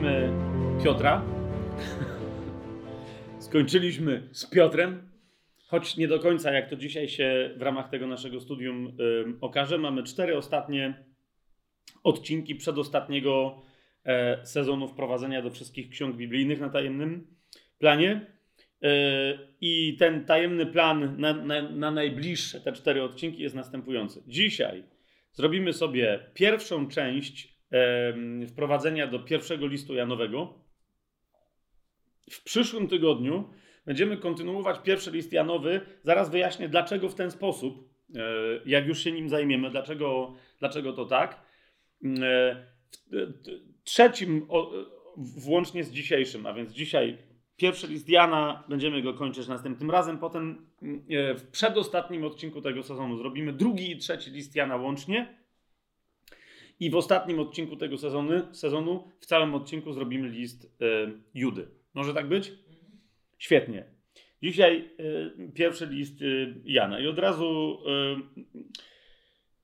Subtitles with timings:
[0.00, 0.32] Skończyliśmy
[0.84, 1.24] Piotra.
[3.38, 5.10] Skończyliśmy z Piotrem.
[5.66, 9.78] Choć nie do końca, jak to dzisiaj się w ramach tego naszego studium y, okaże,
[9.78, 11.04] mamy cztery ostatnie
[12.04, 13.62] odcinki przedostatniego
[14.04, 17.26] e, sezonu wprowadzenia do wszystkich ksiąg biblijnych na tajemnym
[17.78, 18.26] planie.
[18.82, 18.88] E,
[19.60, 24.22] I ten tajemny plan na, na, na najbliższe te cztery odcinki jest następujący.
[24.26, 24.84] Dzisiaj
[25.32, 27.59] zrobimy sobie pierwszą część
[28.48, 30.54] wprowadzenia do pierwszego listu Janowego.
[32.30, 33.50] W przyszłym tygodniu
[33.86, 35.80] będziemy kontynuować pierwszy list Janowy.
[36.02, 38.20] Zaraz wyjaśnię, dlaczego w ten sposób, e,
[38.66, 41.40] jak już się nim zajmiemy, dlaczego, dlaczego to tak.
[42.04, 42.66] E,
[43.12, 44.46] w trzecim,
[45.16, 47.18] włącznie z dzisiejszym, a więc dzisiaj
[47.56, 50.18] pierwszy list Jana, będziemy go kończyć następnym razem.
[50.18, 50.66] Potem
[51.10, 55.39] e, w przedostatnim odcinku tego sezonu zrobimy drugi i trzeci list Jana łącznie.
[56.80, 60.78] I w ostatnim odcinku tego sezonu, sezonu w całym odcinku zrobimy list
[61.34, 61.68] Judy.
[61.94, 62.52] Może tak być?
[63.38, 63.84] Świetnie.
[64.42, 67.00] Dzisiaj y, pierwszy list y, Jana.
[67.00, 68.44] I od razu y,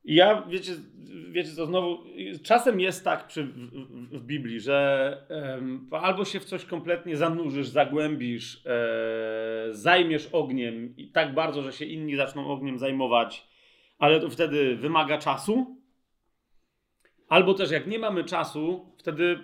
[0.04, 0.72] ja, wiecie,
[1.30, 2.04] wiecie co, znowu,
[2.42, 5.26] czasem jest tak przy, w, w, w Biblii, że
[5.90, 8.62] albo się w coś kompletnie zanurzysz, zagłębisz,
[9.70, 13.46] zajmiesz ogniem i tak bardzo, że się inni zaczną ogniem zajmować,
[13.98, 15.75] ale to wtedy wymaga czasu.
[17.28, 19.38] Albo też jak nie mamy czasu, wtedy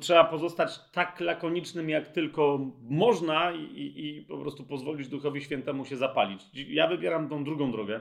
[0.00, 5.96] trzeba pozostać tak lakonicznym, jak tylko można i, i, po prostu pozwolić Duchowi Świętemu się
[5.96, 6.42] zapalić.
[6.54, 8.00] Ja wybieram tą drugą drogę,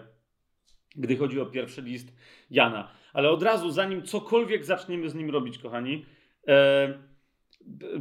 [0.95, 2.17] gdy chodzi o pierwszy list
[2.49, 2.91] Jana.
[3.13, 6.05] Ale od razu, zanim cokolwiek zaczniemy z nim robić, kochani,
[6.47, 6.99] e,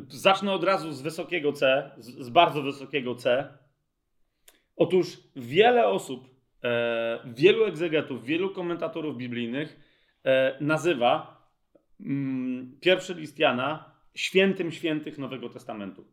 [0.09, 3.53] zacznę od razu z wysokiego C, z, z bardzo wysokiego C.
[4.77, 6.29] Otóż wiele osób,
[6.65, 9.94] e, wielu egzegetów, wielu komentatorów biblijnych
[10.61, 11.35] nazywa
[12.01, 16.05] Mm, pierwszy list Jana świętym świętych Nowego Testamentu.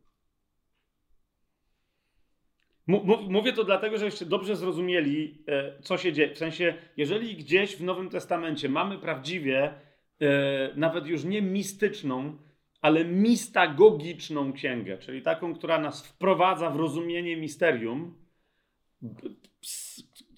[3.30, 6.34] Mówię to dlatego, żebyście dobrze zrozumieli, e, co się dzieje.
[6.36, 9.74] W sensie, jeżeli gdzieś w Nowym Testamencie mamy prawdziwie,
[10.22, 12.38] e, nawet już nie mistyczną,
[12.82, 18.16] ale mistagogiczną księgę, czyli taką, która nas wprowadza w rozumienie misterium,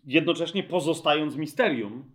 [0.06, 2.12] jednocześnie pozostając misterium,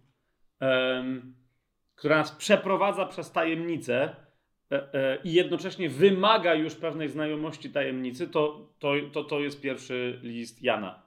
[1.98, 4.16] która nas przeprowadza przez tajemnicę
[4.72, 10.20] e, e, i jednocześnie wymaga już pewnej znajomości tajemnicy, to, to, to, to jest pierwszy
[10.22, 11.02] list Jana.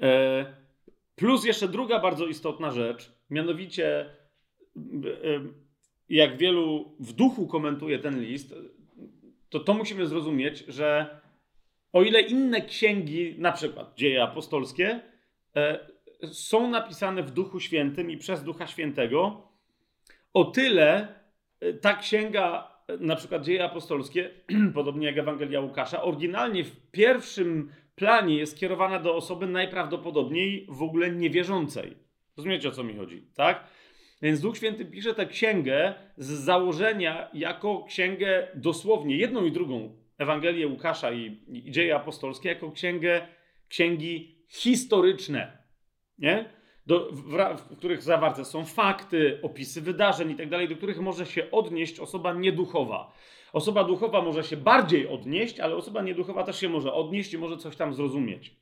[0.00, 0.46] E,
[1.16, 4.06] plus jeszcze druga bardzo istotna rzecz, mianowicie
[6.08, 8.54] jak wielu w duchu komentuje ten list,
[9.48, 11.20] to to musimy zrozumieć, że
[11.92, 15.00] o ile inne księgi, na przykład dzieje apostolskie,
[16.32, 19.48] są napisane w Duchu Świętym i przez Ducha Świętego,
[20.34, 21.08] o tyle
[21.60, 24.30] e, ta księga, e, na przykład Dzieje Apostolskie,
[24.74, 31.10] podobnie jak Ewangelia Łukasza, oryginalnie w pierwszym planie jest skierowana do osoby najprawdopodobniej w ogóle
[31.10, 31.96] niewierzącej.
[32.36, 33.64] Rozumiecie o co mi chodzi, tak?
[34.22, 40.66] Więc Duch Święty pisze tę księgę z założenia jako księgę dosłownie, jedną i drugą, Ewangelię
[40.66, 43.26] Łukasza i, i Dzieje Apostolskie, jako księgę,
[43.68, 45.57] księgi historyczne
[46.18, 46.50] nie?
[46.86, 47.22] Do, w,
[47.56, 52.00] w, których zawarte są fakty, opisy wydarzeń i tak dalej, do których może się odnieść
[52.00, 53.12] osoba nieduchowa.
[53.52, 57.56] Osoba duchowa może się bardziej odnieść, ale osoba nieduchowa też się może odnieść i może
[57.56, 58.56] coś tam zrozumieć.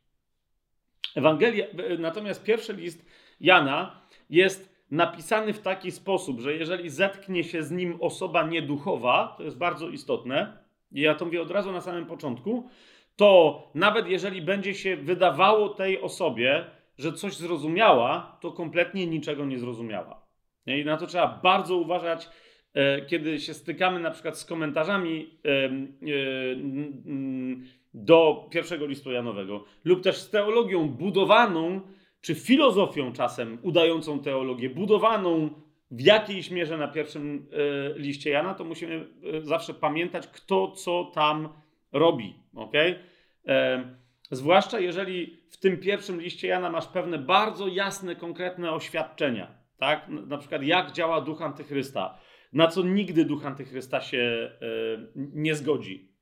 [1.14, 1.66] Ewangelia,
[1.98, 3.06] natomiast pierwszy list
[3.40, 4.00] Jana
[4.30, 9.58] jest napisany w taki sposób, że jeżeli zetknie się z nim osoba nieduchowa, to jest
[9.58, 10.58] bardzo istotne,
[10.92, 12.68] i ja to mówię od razu na samym początku,
[13.16, 16.64] to nawet jeżeli będzie się wydawało tej osobie,
[16.98, 20.26] że coś zrozumiała, to kompletnie niczego nie zrozumiała.
[20.66, 22.28] I na to trzeba bardzo uważać,
[22.74, 25.70] e, kiedy się stykamy na przykład z komentarzami e, e,
[27.94, 31.80] do pierwszego listu Janowego, lub też z teologią budowaną,
[32.20, 35.50] czy filozofią czasem udającą teologię, budowaną
[35.90, 37.46] w jakiejś mierze na pierwszym
[37.96, 39.06] liście Jana, to musimy
[39.42, 41.48] zawsze pamiętać, kto co tam
[41.92, 42.34] robi.
[42.54, 42.94] Okay?
[44.30, 49.58] Zwłaszcza jeżeli w tym pierwszym liście Jana masz pewne bardzo jasne, konkretne oświadczenia.
[49.78, 50.08] Tak?
[50.08, 52.18] Na przykład jak działa duch antychrysta,
[52.52, 56.12] na co nigdy duch antychrysta się y, nie zgodzi.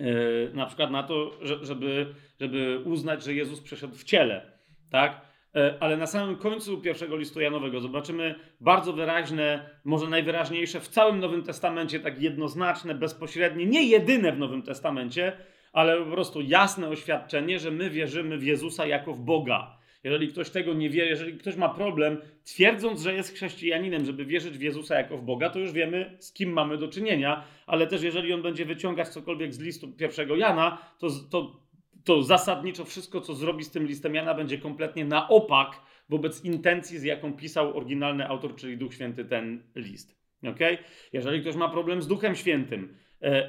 [0.00, 4.58] Y, na przykład na to, że, żeby, żeby uznać, że Jezus przeszedł w ciele.
[4.90, 5.32] Tak?
[5.56, 11.20] E, ale na samym końcu pierwszego listu Janowego zobaczymy bardzo wyraźne, może najwyraźniejsze w całym
[11.20, 15.36] Nowym Testamencie, tak jednoznaczne, bezpośrednie, nie jedyne w Nowym Testamencie,
[15.72, 19.78] ale po prostu jasne oświadczenie, że my wierzymy w Jezusa jako w Boga.
[20.04, 24.58] Jeżeli ktoś tego nie wie, jeżeli ktoś ma problem, twierdząc, że jest chrześcijaninem, żeby wierzyć
[24.58, 28.02] w Jezusa jako w Boga, to już wiemy, z kim mamy do czynienia, ale też
[28.02, 31.60] jeżeli on będzie wyciągać cokolwiek z listu pierwszego Jana, to, to,
[32.04, 36.98] to zasadniczo wszystko, co zrobi z tym listem Jana, będzie kompletnie na opak wobec intencji,
[36.98, 40.22] z jaką pisał oryginalny autor, czyli Duch Święty, ten list.
[40.42, 40.78] Okay?
[41.12, 42.96] Jeżeli ktoś ma problem z Duchem Świętym,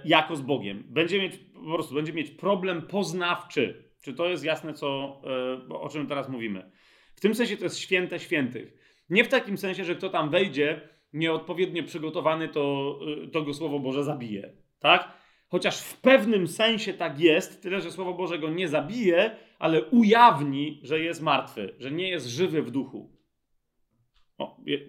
[0.06, 3.84] jako z Bogiem, będzie mieć po prostu będzie mieć problem poznawczy.
[4.02, 5.22] Czy to jest jasne, co,
[5.70, 6.72] e, o czym teraz mówimy?
[7.16, 8.74] W tym sensie to jest święte świętych.
[9.10, 10.82] Nie w takim sensie, że kto tam wejdzie
[11.14, 14.54] nieodpowiednio przygotowany, to, e, to go Słowo Boże zabije.
[14.80, 15.18] Tak?
[15.50, 20.80] Chociaż w pewnym sensie tak jest, tyle że Słowo Boże go nie zabije, ale ujawni,
[20.84, 23.12] że jest martwy, że nie jest żywy w duchu.
[24.38, 24.80] O, je,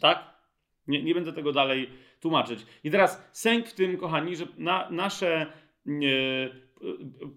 [0.00, 0.38] tak?
[0.86, 1.90] Nie, nie będę tego dalej
[2.20, 2.66] tłumaczyć.
[2.84, 5.46] I teraz sęk w tym, kochani, że na, nasze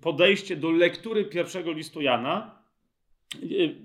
[0.01, 2.61] podejście do lektury pierwszego listu Jana,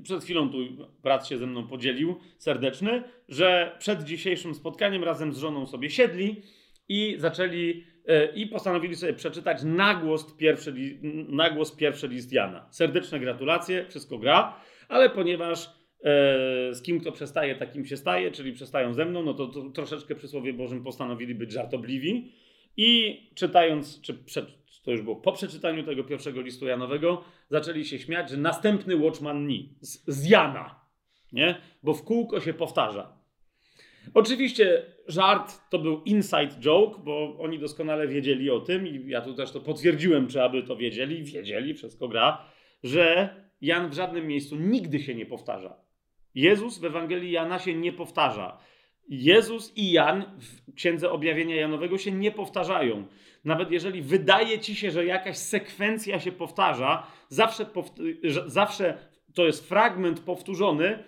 [0.02, 0.58] przed chwilą tu
[1.02, 6.42] brat się ze mną podzielił, serdeczny, że przed dzisiejszym spotkaniem razem z żoną sobie siedli
[6.88, 10.74] i zaczęli e, i postanowili sobie przeczytać nagłos pierwszy,
[11.28, 12.66] nagłos pierwszy list Jana.
[12.70, 15.70] Serdeczne gratulacje, wszystko gra, ale ponieważ e,
[16.72, 20.14] z kim kto przestaje, takim się staje, czyli przestają ze mną, no to, to troszeczkę
[20.14, 22.32] przy Słowie Bożym postanowili być żartobliwi
[22.76, 24.14] i czytając, czy
[24.86, 29.46] to już było po przeczytaniu tego pierwszego listu Janowego, zaczęli się śmiać, że następny Watchman
[29.46, 30.80] ni z, z Jana,
[31.32, 31.54] nie?
[31.82, 33.16] Bo w kółko się powtarza.
[34.14, 39.34] Oczywiście żart to był inside joke, bo oni doskonale wiedzieli o tym i ja tu
[39.34, 42.44] też to potwierdziłem, czy aby to wiedzieli, wiedzieli, wszystko gra,
[42.82, 45.85] że Jan w żadnym miejscu nigdy się nie powtarza.
[46.36, 48.58] Jezus w Ewangelii Jana się nie powtarza.
[49.08, 53.06] Jezus i Jan w Księdze Objawienia Janowego się nie powtarzają.
[53.44, 57.66] Nawet jeżeli wydaje ci się, że jakaś sekwencja się powtarza, zawsze,
[58.46, 58.98] zawsze
[59.34, 61.04] to jest fragment powtórzony,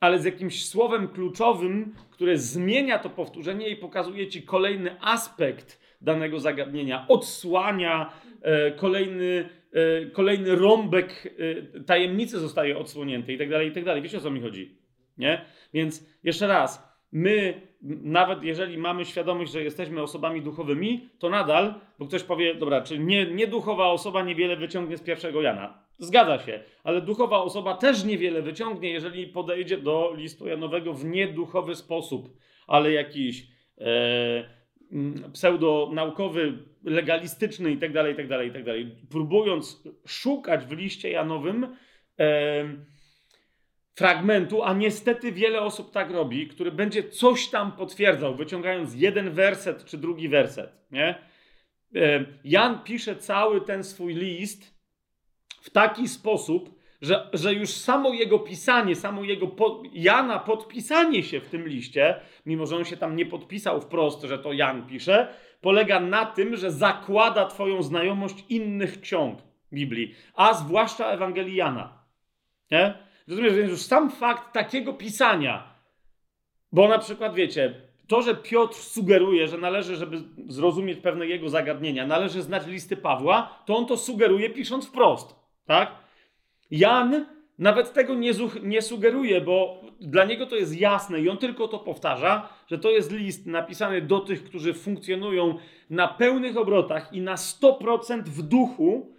[0.00, 6.40] ale z jakimś słowem kluczowym, które zmienia to powtórzenie i pokazuje ci kolejny aspekt danego
[6.40, 9.48] zagadnienia, odsłania e, kolejny,
[10.12, 11.34] kolejny rąbek
[11.78, 14.02] e, tajemnicy zostaje odsłonięty i tak dalej, i tak dalej.
[14.02, 14.78] Wiecie o co mi chodzi?
[15.18, 15.44] Nie?
[15.74, 17.60] Więc jeszcze raz, my,
[18.02, 22.98] nawet jeżeli mamy świadomość, że jesteśmy osobami duchowymi, to nadal, bo ktoś powie, dobra, czy
[22.98, 25.86] nie, nieduchowa osoba niewiele wyciągnie z pierwszego Jana.
[25.98, 31.74] Zgadza się, ale duchowa osoba też niewiele wyciągnie, jeżeli podejdzie do listu Janowego w nieduchowy
[31.74, 32.36] sposób,
[32.66, 33.46] ale jakiś
[33.78, 34.56] e,
[35.32, 38.72] pseudonaukowy, legalistyczny itd., itd., itd.
[39.10, 41.76] Próbując szukać w liście Janowym
[42.18, 42.64] e,
[43.94, 49.84] fragmentu, a niestety wiele osób tak robi, który będzie coś tam potwierdzał, wyciągając jeden werset
[49.84, 50.70] czy drugi werset.
[50.90, 51.14] Nie?
[51.94, 54.76] E, Jan pisze cały ten swój list
[55.60, 56.75] w taki sposób,
[57.06, 59.46] że, że już samo jego pisanie, samo jego
[59.92, 64.38] Jana podpisanie się w tym liście, mimo że on się tam nie podpisał wprost, że
[64.38, 69.38] to Jan pisze, polega na tym, że zakłada Twoją znajomość innych ksiąg
[69.72, 72.04] Biblii, a zwłaszcza Ewangelii Jana.
[72.70, 72.94] Nie?
[73.28, 75.74] Rozumiesz, więc już sam fakt takiego pisania,
[76.72, 77.74] bo na przykład wiecie,
[78.08, 83.62] to, że Piotr sugeruje, że należy, żeby zrozumieć pewne jego zagadnienia, należy znać listy Pawła,
[83.66, 86.05] to on to sugeruje pisząc wprost, tak?
[86.70, 87.26] Jan
[87.58, 88.32] nawet tego nie,
[88.62, 92.90] nie sugeruje, bo dla niego to jest jasne i on tylko to powtarza, że to
[92.90, 95.58] jest list napisany do tych, którzy funkcjonują
[95.90, 99.16] na pełnych obrotach i na 100% w duchu,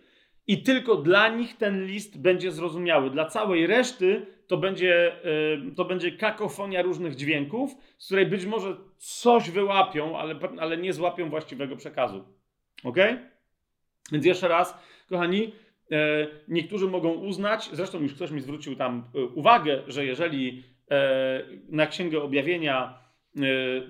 [0.48, 3.10] i tylko dla nich ten list będzie zrozumiały.
[3.10, 5.16] Dla całej reszty to będzie,
[5.70, 10.94] y, to będzie kakofonia różnych dźwięków, z której być może coś wyłapią, ale, ale nie
[10.94, 12.24] złapią właściwego przekazu.
[12.84, 12.98] Ok?
[14.12, 14.78] Więc jeszcze raz,
[15.10, 15.52] kochani,
[16.48, 20.64] niektórzy mogą uznać, zresztą już ktoś mi zwrócił tam y, uwagę, że jeżeli
[21.70, 23.00] na Księgę Objawienia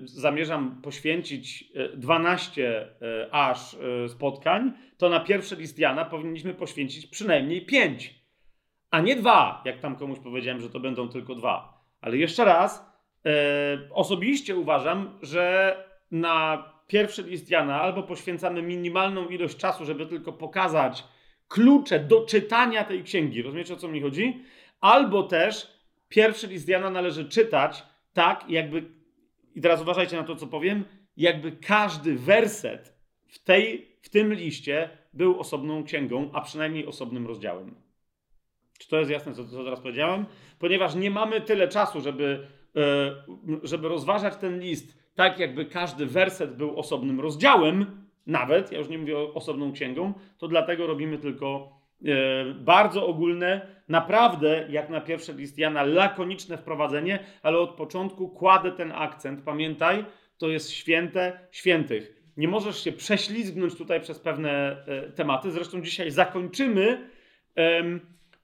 [0.04, 2.88] zamierzam poświęcić 12
[3.30, 3.76] aż
[4.08, 8.14] spotkań, to na pierwszy list Jana powinniśmy poświęcić przynajmniej pięć,
[8.90, 11.84] a nie dwa, jak tam komuś powiedziałem, że to będą tylko dwa.
[12.00, 12.92] Ale jeszcze raz,
[13.26, 13.30] e,
[13.90, 15.76] osobiście uważam, że
[16.10, 21.04] na pierwszy list Jana albo poświęcamy minimalną ilość czasu, żeby tylko pokazać
[21.48, 23.42] klucze do czytania tej księgi.
[23.42, 24.42] Rozumiecie o co mi chodzi?
[24.80, 25.78] Albo też
[26.08, 28.84] pierwszy list Jana należy czytać tak, jakby,
[29.54, 30.84] i teraz uważajcie na to, co powiem,
[31.16, 32.94] jakby każdy werset
[33.26, 37.74] w, tej, w tym liście był osobną księgą, a przynajmniej osobnym rozdziałem.
[38.78, 40.24] Czy to jest jasne, co, co teraz powiedziałem?
[40.58, 46.56] Ponieważ nie mamy tyle czasu, żeby, e, żeby rozważać ten list tak, jakby każdy werset
[46.56, 51.78] był osobnym rozdziałem, nawet, ja już nie mówię osobną księgą, to dlatego robimy tylko
[52.54, 58.92] bardzo ogólne, naprawdę jak na pierwszy list Jana, lakoniczne wprowadzenie, ale od początku kładę ten
[58.92, 59.42] akcent.
[59.42, 60.04] Pamiętaj,
[60.38, 62.22] to jest święte świętych.
[62.36, 64.50] Nie możesz się prześlizgnąć tutaj przez pewne
[64.86, 65.50] e, tematy.
[65.50, 67.08] Zresztą dzisiaj zakończymy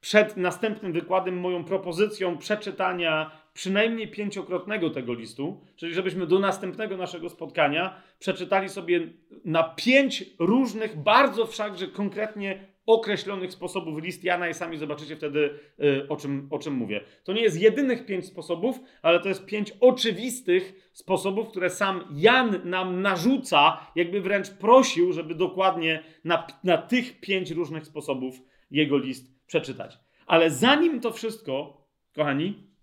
[0.00, 7.28] przed następnym wykładem moją propozycją przeczytania przynajmniej pięciokrotnego tego listu, czyli żebyśmy do następnego naszego
[7.28, 9.08] spotkania przeczytali sobie
[9.44, 16.08] na pięć różnych, bardzo wszakże konkretnie określonych sposobów list Jana i sami zobaczycie wtedy, y,
[16.08, 17.00] o czym, o czym mówię.
[17.24, 22.60] To nie jest jedynych pięć sposobów, ale to jest pięć oczywistych sposobów, które sam Jan
[22.64, 28.34] nam narzuca, jakby wręcz prosił, żeby dokładnie na, na tych pięć różnych sposobów
[28.70, 29.98] jego list przeczytać.
[30.26, 32.73] Ale zanim to wszystko, kochani,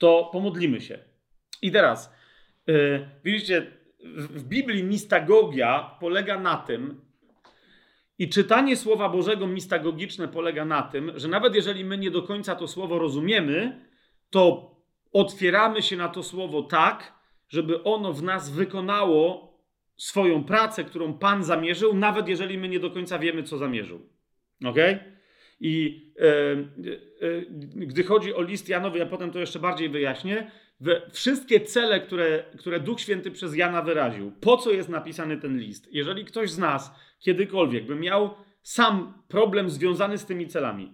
[0.00, 0.98] to pomodlimy się.
[1.62, 2.14] I teraz,
[2.66, 3.66] yy, widzicie,
[4.16, 7.00] w, Biblii mistagogia polega na tym,
[8.18, 12.56] i czytanie Słowa Bożego mistagogiczne polega na tym, że nawet jeżeli my nie do końca
[12.56, 13.84] to słowo rozumiemy,
[14.30, 14.74] to
[15.12, 17.14] otwieramy się na to słowo tak,
[17.48, 19.50] żeby ono w nas wykonało
[19.96, 24.08] swoją pracę, którą Pan zamierzył, nawet jeżeli my nie do końca wiemy, co zamierzył.
[24.64, 24.76] Ok?
[25.60, 27.42] I e, e,
[27.74, 30.50] gdy chodzi o list Janowy, ja potem to jeszcze bardziej wyjaśnię,
[31.12, 35.88] wszystkie cele, które, które Duch Święty przez Jana wyraził, po co jest napisany ten list,
[35.92, 38.30] jeżeli ktoś z nas kiedykolwiek by miał
[38.62, 40.92] sam problem związany z tymi celami,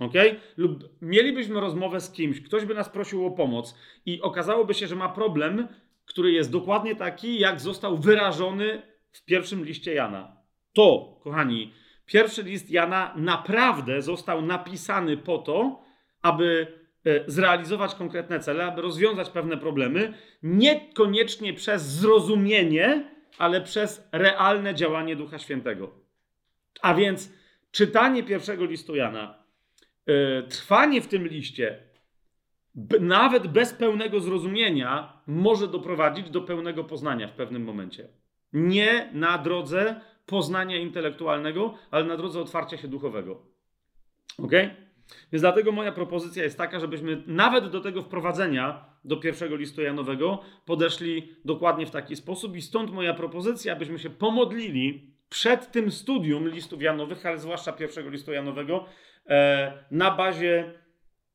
[0.00, 0.14] ok?
[0.56, 3.74] Lub mielibyśmy rozmowę z kimś, ktoś by nas prosił o pomoc
[4.06, 5.68] i okazałoby się, że ma problem,
[6.04, 10.36] który jest dokładnie taki, jak został wyrażony w pierwszym liście Jana.
[10.72, 11.72] To, kochani,
[12.06, 15.84] pierwszy list Jana naprawdę został napisany po to,
[16.22, 16.66] aby
[17.04, 25.16] e, zrealizować konkretne cele, aby rozwiązać pewne problemy, niekoniecznie przez zrozumienie, ale przez realne działanie
[25.16, 25.90] Ducha Świętego.
[26.82, 27.32] A więc
[27.70, 29.34] czytanie pierwszego listu Jana,
[30.06, 31.82] yy, trwanie w tym liście,
[33.00, 38.08] nawet bez pełnego zrozumienia, może doprowadzić do pełnego poznania w pewnym momencie.
[38.52, 43.42] Nie na drodze poznania intelektualnego, ale na drodze otwarcia się duchowego.
[44.38, 44.52] Ok?
[45.32, 50.42] Więc dlatego moja propozycja jest taka, żebyśmy nawet do tego wprowadzenia do pierwszego listu Janowego
[50.64, 56.48] podeszli dokładnie w taki sposób i stąd moja propozycja, abyśmy się pomodlili przed tym studium
[56.48, 58.84] listów Janowych, ale zwłaszcza pierwszego listu Janowego,
[59.26, 60.72] e, na bazie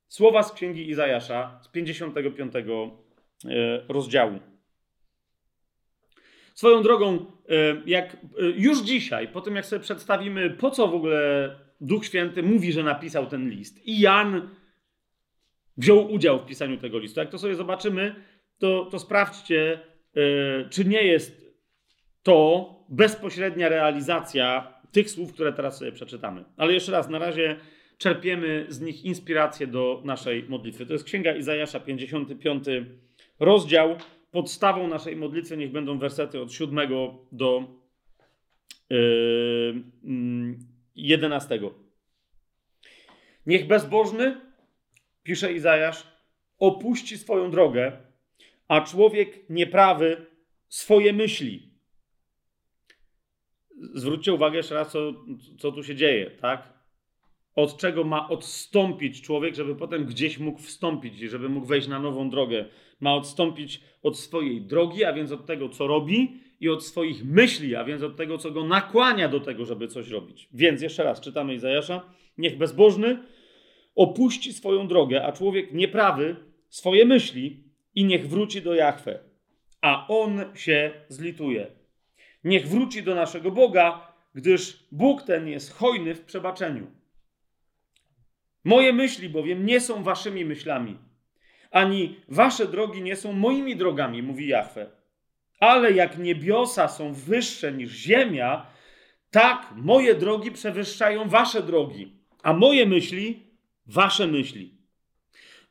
[0.07, 2.61] słowa z księgi Izajasza z 55 e,
[3.87, 4.39] rozdziału.
[6.61, 8.17] Swoją drogą, e, jak
[8.55, 12.83] już dzisiaj, po tym jak sobie przedstawimy, po co w ogóle Duch Święty mówi, że
[12.83, 13.87] napisał ten list.
[13.87, 14.49] I Jan
[15.77, 17.19] wziął udział w pisaniu tego listu.
[17.19, 18.15] Jak to sobie zobaczymy,
[18.57, 19.79] to, to sprawdźcie,
[20.15, 21.55] yy, czy nie jest
[22.23, 26.43] to bezpośrednia realizacja tych słów, które teraz sobie przeczytamy.
[26.57, 27.55] Ale jeszcze raz, na razie
[27.97, 30.85] czerpiemy z nich inspirację do naszej modlitwy.
[30.85, 32.65] To jest Księga Izajasza, 55
[33.39, 33.95] rozdział.
[34.31, 36.89] Podstawą naszej modlitwy niech będą wersety od 7
[37.31, 37.63] do
[38.89, 39.83] yy,
[40.95, 41.59] 11.
[43.45, 44.41] Niech bezbożny,
[45.23, 46.07] pisze Izajasz,
[46.59, 47.91] opuści swoją drogę,
[48.67, 50.25] a człowiek nieprawy
[50.69, 51.71] swoje myśli.
[53.93, 55.13] Zwróćcie uwagę jeszcze raz, co,
[55.59, 56.80] co tu się dzieje, tak?
[57.55, 62.29] Od czego ma odstąpić człowiek, żeby potem gdzieś mógł wstąpić, żeby mógł wejść na nową
[62.29, 62.65] drogę.
[62.99, 67.75] Ma odstąpić od swojej drogi, a więc od tego, co robi, i od swoich myśli,
[67.75, 70.49] a więc od tego, co go nakłania do tego, żeby coś robić.
[70.53, 72.01] Więc jeszcze raz czytamy Izajasza.
[72.37, 73.23] Niech bezbożny
[73.95, 76.35] opuści swoją drogę, a człowiek nieprawy
[76.69, 77.63] swoje myśli
[77.95, 79.19] i niech wróci do Jahwe,
[79.81, 81.67] a on się zlituje.
[82.43, 87.00] Niech wróci do naszego Boga, gdyż Bóg ten jest hojny w przebaczeniu.
[88.63, 90.97] Moje myśli bowiem nie są waszymi myślami,
[91.71, 94.89] ani wasze drogi nie są moimi drogami, mówi Jahwe.
[95.59, 98.65] Ale jak niebiosa są wyższe niż ziemia,
[99.31, 102.13] tak moje drogi przewyższają wasze drogi,
[102.43, 103.43] a moje myśli
[103.87, 104.77] wasze myśli.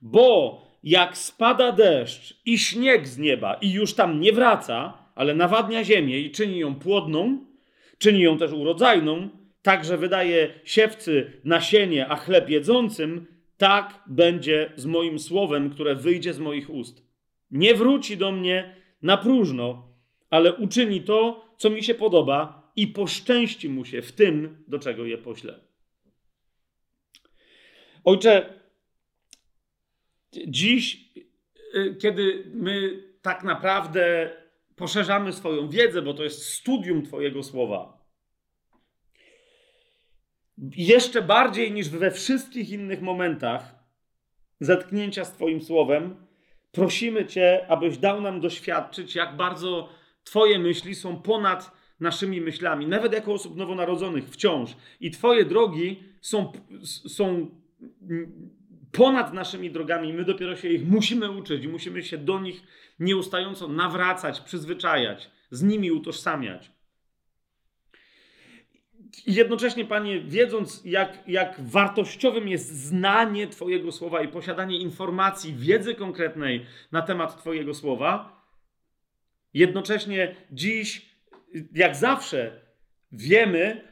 [0.02, 5.84] Bo jak spada deszcz i śnieg z nieba i już tam nie wraca, ale nawadnia
[5.84, 7.44] ziemię i czyni ją płodną,
[7.98, 9.28] czyni ją też urodzajną,
[9.62, 13.26] tak że wydaje siewcy nasienie, a chleb jedzącym,
[13.56, 17.02] tak będzie z moim słowem, które wyjdzie z moich ust.
[17.50, 19.94] Nie wróci do mnie na próżno,
[20.30, 25.04] ale uczyni to, co mi się podoba i poszczęści mu się w tym, do czego
[25.04, 25.60] je poślę.
[28.04, 28.60] Ojcze,
[30.46, 31.10] dziś,
[31.74, 34.30] y, kiedy my tak naprawdę
[34.76, 37.99] poszerzamy swoją wiedzę, bo to jest studium Twojego słowa,
[40.76, 43.74] jeszcze bardziej niż we wszystkich innych momentach
[44.60, 46.16] zetknięcia z Twoim słowem,
[46.72, 49.88] prosimy Cię, abyś dał nam doświadczyć, jak bardzo
[50.24, 54.76] Twoje myśli są ponad naszymi myślami, nawet jako osób nowonarodzonych wciąż.
[55.00, 56.52] I Twoje drogi są,
[57.08, 57.50] są
[58.92, 60.12] ponad naszymi drogami.
[60.12, 62.62] My dopiero się ich musimy uczyć musimy się do nich
[63.00, 66.70] nieustająco nawracać, przyzwyczajać, z nimi utożsamiać.
[69.26, 76.66] Jednocześnie, Panie, wiedząc, jak, jak wartościowym jest znanie Twojego słowa i posiadanie informacji, wiedzy konkretnej
[76.92, 78.42] na temat Twojego słowa,
[79.54, 81.10] jednocześnie dziś,
[81.74, 82.60] jak zawsze,
[83.12, 83.88] wiemy,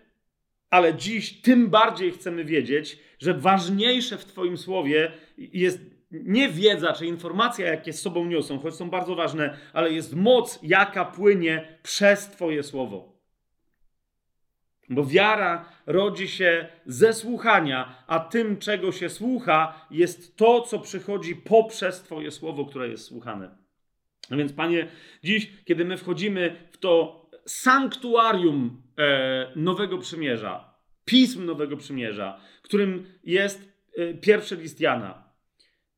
[0.70, 7.06] ale dziś tym bardziej chcemy wiedzieć, że ważniejsze w Twoim słowie jest nie wiedza czy
[7.06, 12.30] informacja, jakie z sobą niosą, choć są bardzo ważne, ale jest moc, jaka płynie przez
[12.30, 13.17] Twoje słowo.
[14.90, 21.36] Bo wiara rodzi się ze słuchania, a tym, czego się słucha, jest to, co przychodzi
[21.36, 23.58] poprzez Twoje słowo, które jest słuchane.
[24.30, 24.88] A więc, Panie,
[25.24, 33.72] dziś, kiedy my wchodzimy w to sanktuarium e, Nowego Przymierza, pism Nowego Przymierza, którym jest
[33.96, 35.32] e, pierwszy list Jana,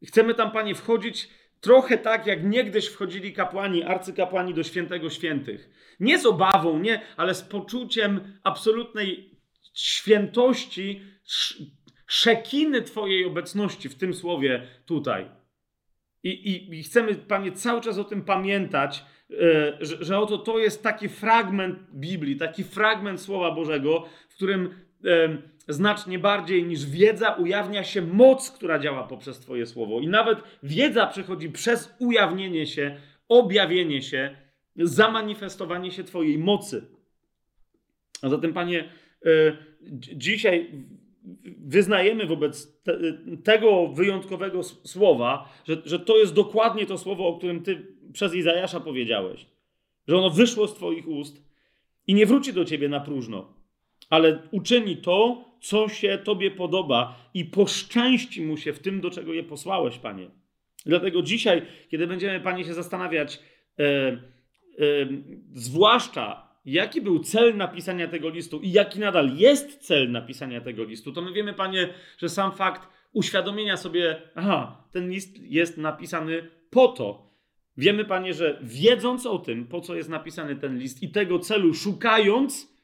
[0.07, 1.29] chcemy tam, Panie, wchodzić
[1.61, 5.71] trochę tak, jak niegdyś wchodzili kapłani, arcykapłani do świętego świętych
[6.01, 9.31] nie z obawą, nie, ale z poczuciem absolutnej
[9.75, 11.01] świętości,
[12.07, 15.27] szekiny Twojej obecności w tym słowie tutaj.
[16.23, 19.37] I, i, i chcemy, Panie, cały czas o tym pamiętać, e,
[19.81, 25.37] że, że oto to jest taki fragment Biblii, taki fragment Słowa Bożego, w którym e,
[25.69, 30.01] znacznie bardziej niż wiedza ujawnia się moc, która działa poprzez Twoje słowo.
[30.01, 34.37] I nawet wiedza przychodzi przez ujawnienie się, objawienie się
[34.77, 36.87] zamanifestowanie się Twojej mocy.
[38.23, 38.93] A zatem, Panie,
[39.27, 39.57] e,
[40.15, 40.71] dzisiaj
[41.59, 42.99] wyznajemy wobec te,
[43.45, 48.81] tego wyjątkowego słowa, że, że to jest dokładnie to słowo, o którym Ty przez Izajasza
[48.81, 49.47] powiedziałeś.
[50.09, 51.45] Że ono wyszło z Twoich ust
[52.07, 53.55] i nie wróci do Ciebie na próżno,
[54.11, 59.33] ale uczyni to, co się Tobie podoba i poszczęści mu się w tym, do czego
[59.33, 60.31] je posłałeś, Panie.
[60.87, 63.41] Dlatego dzisiaj, kiedy będziemy, Panie, się zastanawiać,
[63.79, 64.23] e,
[65.53, 71.13] zwłaszcza jaki był cel napisania tego listu i jaki nadal jest cel napisania tego listu,
[71.13, 71.89] to my wiemy, panie,
[72.19, 77.31] że sam fakt uświadomienia sobie, aha, ten list jest napisany po to.
[77.77, 81.75] Wiemy, panie, że wiedząc o tym, po co jest napisany ten list i tego celu
[81.75, 82.77] szukając,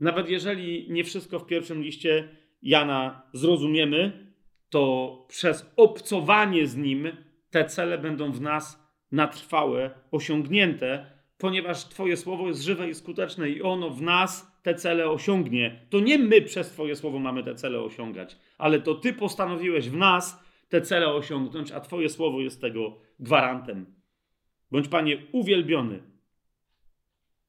[0.00, 2.28] nawet jeżeli nie wszystko w pierwszym liście
[2.62, 4.26] Jana zrozumiemy,
[4.70, 7.08] to przez obcowanie z nim
[7.50, 13.50] te cele będą w nas na trwałe osiągnięte, ponieważ Twoje słowo jest żywe i skuteczne
[13.50, 15.86] i ono w nas te cele osiągnie.
[15.90, 19.96] To nie my przez Twoje słowo mamy te cele osiągać, ale to Ty postanowiłeś w
[19.96, 23.86] nas te cele osiągnąć, a Twoje słowo jest tego gwarantem.
[24.70, 26.02] Bądź Panie uwielbiony.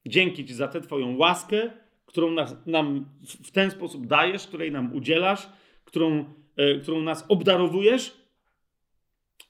[0.06, 1.71] Dzięki Ci za tę Twoją łaskę,
[2.06, 3.06] którą nas, nam
[3.43, 5.49] w ten sposób dajesz, której nam udzielasz,
[5.86, 6.25] którą,
[6.56, 8.17] e, którą nas obdarowujesz.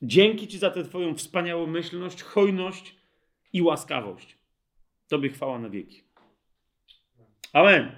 [0.02, 3.03] Dzięki Ci za tę Twoją wspaniałą myślność, hojność,
[3.54, 4.38] i łaskawość.
[5.08, 6.04] Tobie chwała na wieki.
[7.54, 7.92] Amen.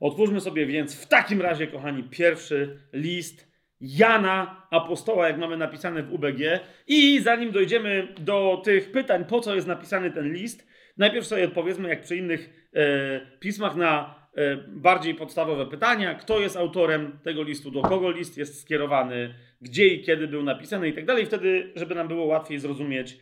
[0.00, 6.12] Otwórzmy sobie więc w takim razie, kochani, pierwszy list Jana apostoła, jak mamy napisane w
[6.12, 6.60] UBG.
[6.86, 11.88] I zanim dojdziemy do tych pytań, po co jest napisany ten list, najpierw sobie odpowiedzmy,
[11.88, 16.14] jak przy innych e, pismach, na e, bardziej podstawowe pytania.
[16.14, 20.88] Kto jest autorem tego listu, do kogo list jest skierowany, gdzie i kiedy był napisany
[20.88, 21.26] i tak dalej.
[21.26, 23.18] Wtedy, żeby nam było łatwiej zrozumieć,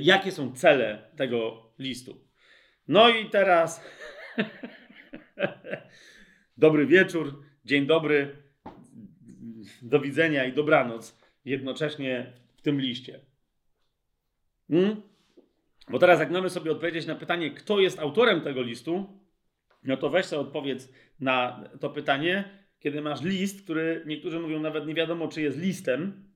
[0.00, 2.28] jakie są cele tego listu.
[2.88, 3.84] No i teraz
[6.56, 8.36] dobry wieczór, dzień dobry,
[9.82, 13.20] do widzenia i dobranoc jednocześnie w tym liście.
[14.70, 15.02] Hmm?
[15.90, 19.20] Bo teraz, jak mamy sobie odpowiedzieć na pytanie, kto jest autorem tego listu,
[19.84, 22.44] no to weź sobie odpowiedz na to pytanie,
[22.80, 26.27] kiedy masz list, który niektórzy mówią nawet nie wiadomo, czy jest listem,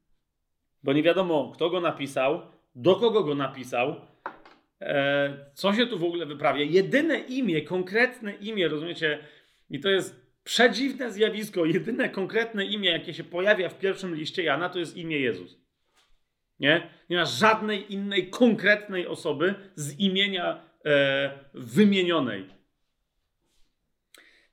[0.83, 2.40] bo nie wiadomo, kto go napisał,
[2.75, 3.97] do kogo go napisał,
[4.81, 6.64] e, co się tu w ogóle wyprawia.
[6.64, 9.18] Jedyne imię, konkretne imię, rozumiecie?
[9.71, 11.64] I to jest przedziwne zjawisko.
[11.64, 15.59] Jedyne konkretne imię, jakie się pojawia w pierwszym liście Jana, to jest imię Jezus.
[16.61, 16.90] Nie?
[17.11, 22.62] Nie ma żadnej innej konkretnej osoby z imienia e, wymienionej.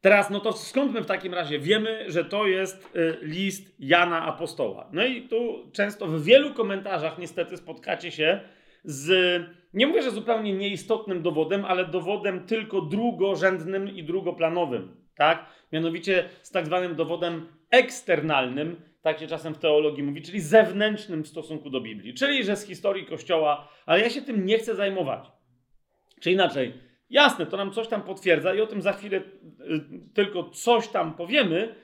[0.02, 4.26] Teraz, no to skąd my w takim razie wiemy, że to jest y, list Jana
[4.26, 4.90] Apostoła?
[4.94, 8.40] No i tu często w wielu komentarzach niestety spotkacie się
[8.84, 9.42] z
[9.74, 15.46] nie mówię, że zupełnie nieistotnym dowodem, ale dowodem tylko drugorzędnym i drugoplanowym, tak?
[15.72, 21.28] Mianowicie z tak zwanym dowodem eksternalnym, tak się czasem w teologii mówi, czyli zewnętrznym w
[21.28, 25.32] stosunku do Biblii, czyli że z historii Kościoła, ale ja się tym nie chcę zajmować.
[26.22, 26.74] Czy inaczej,
[27.10, 29.24] jasne, to nam coś tam potwierdza i o tym za chwilę y,
[30.14, 31.76] tylko coś tam powiemy,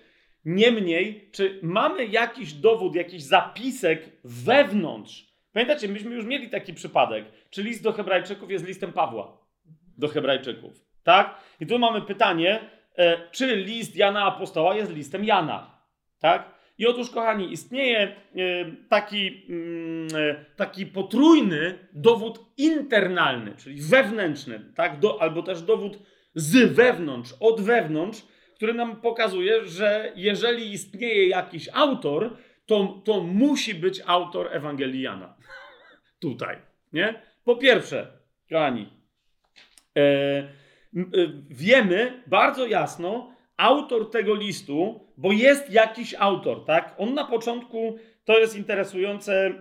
[0.45, 5.35] Niemniej, czy mamy jakiś dowód, jakiś zapisek wewnątrz?
[5.53, 9.37] Pamiętacie, myśmy już mieli taki przypadek, czy list do Hebrajczyków jest listem Pawła
[9.97, 11.37] do Hebrajczyków, tak?
[11.59, 15.81] I tu mamy pytanie, e, czy list Jana Apostoła jest listem Jana,
[16.19, 16.54] tak?
[16.77, 18.15] I otóż, kochani, istnieje e,
[18.89, 24.99] taki, mm, e, taki potrójny dowód internalny, czyli wewnętrzny, tak?
[24.99, 25.99] Do, albo też dowód
[26.35, 28.21] z wewnątrz, od wewnątrz,
[28.55, 35.35] który nam pokazuje, że jeżeli istnieje jakiś autor, to, to musi być autor Ewangelii Jana.
[36.21, 36.57] Tutaj,
[36.93, 37.21] nie?
[37.43, 38.07] Po pierwsze,
[38.49, 38.89] kochani,
[39.97, 40.47] e,
[41.49, 46.95] wiemy bardzo jasno, autor tego listu, bo jest jakiś autor, tak?
[46.97, 49.55] On na początku, to jest interesujące, e,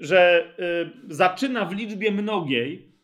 [0.00, 2.94] że e, zaczyna w liczbie mnogiej,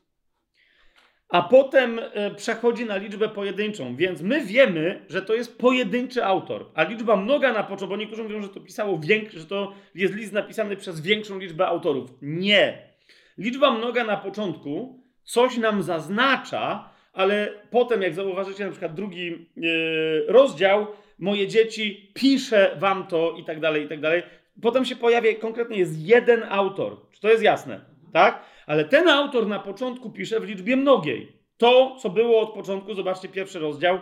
[1.31, 3.97] a potem e, przechodzi na liczbę pojedynczą.
[3.97, 8.23] Więc my wiemy, że to jest pojedynczy autor, a liczba mnoga na początku, bo niektórzy
[8.23, 12.11] mówią, że to pisało większy, że to jest list napisany przez większą liczbę autorów.
[12.23, 12.91] Nie.
[13.39, 16.90] Liczba mnoga na początku coś nam zaznacza,
[17.21, 20.87] ale potem, jak zauważycie, na przykład drugi yy, rozdział,
[21.19, 24.23] moje dzieci, piszę wam to i tak dalej, i tak dalej.
[24.63, 26.97] Potem się pojawia konkretnie jest jeden autor.
[27.13, 27.81] Czy to jest jasne?
[28.13, 28.43] Tak?
[28.67, 31.33] Ale ten autor na początku pisze w liczbie mnogiej.
[31.57, 33.99] To, co było od początku, zobaczcie pierwszy rozdział,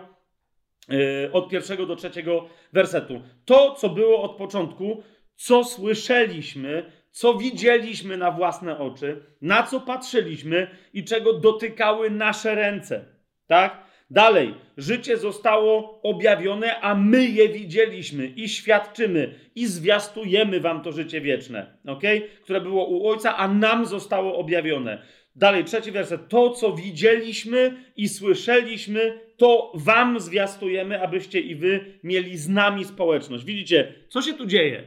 [0.88, 3.22] yy, od pierwszego do trzeciego wersetu.
[3.44, 5.02] To, co było od początku,
[5.36, 13.04] co słyszeliśmy, co widzieliśmy na własne oczy, na co patrzyliśmy i czego dotykały nasze ręce.
[13.46, 13.84] Tak?
[14.10, 21.20] Dalej, życie zostało objawione, a my je widzieliśmy i świadczymy i zwiastujemy wam to życie
[21.20, 22.02] wieczne, ok?
[22.42, 25.02] które było u Ojca, a nam zostało objawione.
[25.36, 26.28] Dalej, trzeci werset.
[26.28, 33.44] To, co widzieliśmy i słyszeliśmy, to wam zwiastujemy, abyście i wy mieli z nami społeczność.
[33.44, 34.82] Widzicie, co się tu dzieje?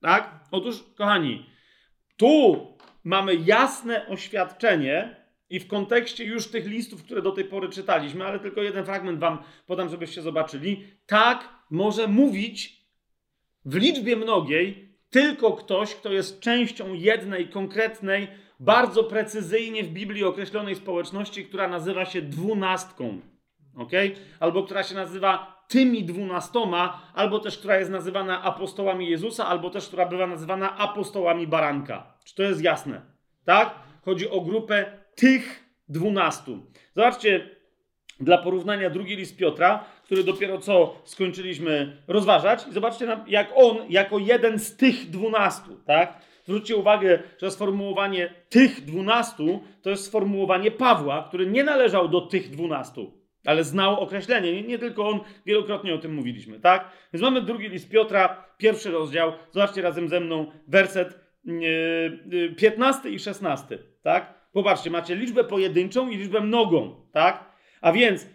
[0.00, 0.40] Tak?
[0.50, 1.53] Otóż, kochani,
[2.16, 2.66] tu
[3.04, 8.40] mamy jasne oświadczenie, i w kontekście już tych listów, które do tej pory czytaliśmy, ale
[8.40, 10.84] tylko jeden fragment wam podam, żebyście zobaczyli.
[11.06, 12.84] Tak może mówić
[13.64, 18.28] w liczbie mnogiej tylko ktoś, kto jest częścią jednej konkretnej,
[18.60, 23.20] bardzo precyzyjnie w Biblii określonej społeczności, która nazywa się dwunastką.
[23.76, 23.92] ok?
[24.40, 29.88] Albo która się nazywa tymi dwunastoma, albo też która jest nazywana apostołami Jezusa, albo też
[29.88, 32.06] która bywa nazywana apostołami Baranka.
[32.24, 33.00] Czy to jest jasne?
[33.44, 33.74] Tak?
[34.04, 36.66] Chodzi o grupę tych dwunastu.
[36.96, 37.50] Zobaczcie,
[38.20, 42.66] dla porównania drugi list Piotra, który dopiero co skończyliśmy rozważać.
[42.68, 46.18] I zobaczcie, jak on, jako jeden z tych dwunastu, tak?
[46.44, 52.50] Zwróćcie uwagę, że sformułowanie tych dwunastu to jest sformułowanie Pawła, który nie należał do tych
[52.50, 53.12] dwunastu,
[53.46, 54.52] ale znał określenie.
[54.52, 56.90] Nie, nie, tylko on, wielokrotnie o tym mówiliśmy, tak?
[57.12, 59.32] Więc mamy drugi list Piotra, pierwszy rozdział.
[59.52, 64.34] Zobaczcie razem ze mną werset yy, 15 i 16, tak?
[64.52, 67.44] Popatrzcie, macie liczbę pojedynczą i liczbę mnogą, tak?
[67.80, 68.26] A więc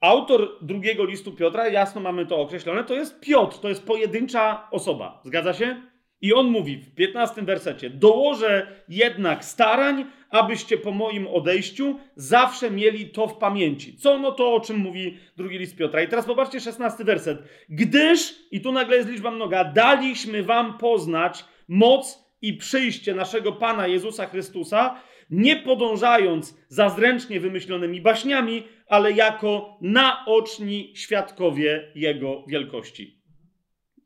[0.00, 5.20] autor drugiego listu Piotra, jasno mamy to określone, to jest Piotr, to jest pojedyncza osoba.
[5.24, 5.82] Zgadza się?
[6.20, 13.10] I on mówi w 15 wersecie: Dołożę jednak starań, abyście po moim odejściu zawsze mieli
[13.10, 13.96] to w pamięci.
[13.96, 16.02] Co no to, o czym mówi drugi list Piotra.
[16.02, 17.38] I teraz popatrzcie 16 werset.
[17.68, 23.86] Gdyż, i tu nagle jest liczba mnoga, daliśmy wam poznać moc i przyjście naszego Pana
[23.86, 25.00] Jezusa Chrystusa,
[25.30, 33.18] nie podążając za zręcznie wymyślonymi baśniami, ale jako naoczni świadkowie Jego wielkości.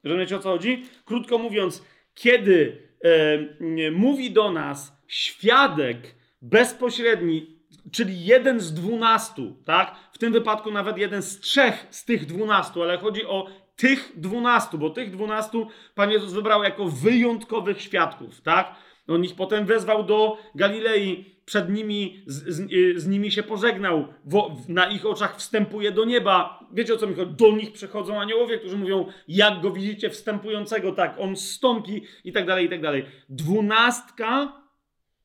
[0.04, 0.82] Rozumiecie o co chodzi?
[1.04, 9.94] Krótko mówiąc, kiedy e, mówi do nas świadek bezpośredni, czyli jeden z dwunastu, tak?
[10.12, 13.46] W tym wypadku nawet jeden z trzech z tych dwunastu, ale chodzi o
[13.76, 18.74] tych dwunastu, bo tych dwunastu Pan Jezus wybrał jako wyjątkowych świadków, tak?
[19.08, 24.56] On ich potem wezwał do Galilei, przed nimi, z, z, z nimi się pożegnał, wo,
[24.68, 26.66] na ich oczach wstępuje do nieba.
[26.72, 27.34] Wiecie o co mi chodzi?
[27.34, 32.46] Do nich przychodzą aniołowie, którzy mówią, jak go widzicie wstępującego, tak, on stąpi i tak
[32.46, 33.04] dalej, i tak dalej.
[33.28, 34.62] Dwunastka,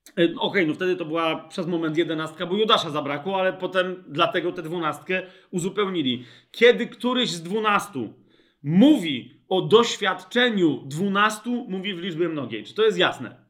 [0.07, 4.03] e, Okej, okay, no wtedy to była przez moment jedenastka, bo Judasza zabrakło, ale potem
[4.07, 6.25] dlatego tę dwunastkę uzupełnili.
[6.51, 8.13] Kiedy któryś z dwunastu
[8.63, 12.63] mówi o doświadczeniu dwunastu, mówi w liczbie mnogiej.
[12.63, 13.46] Czy to jest jasne?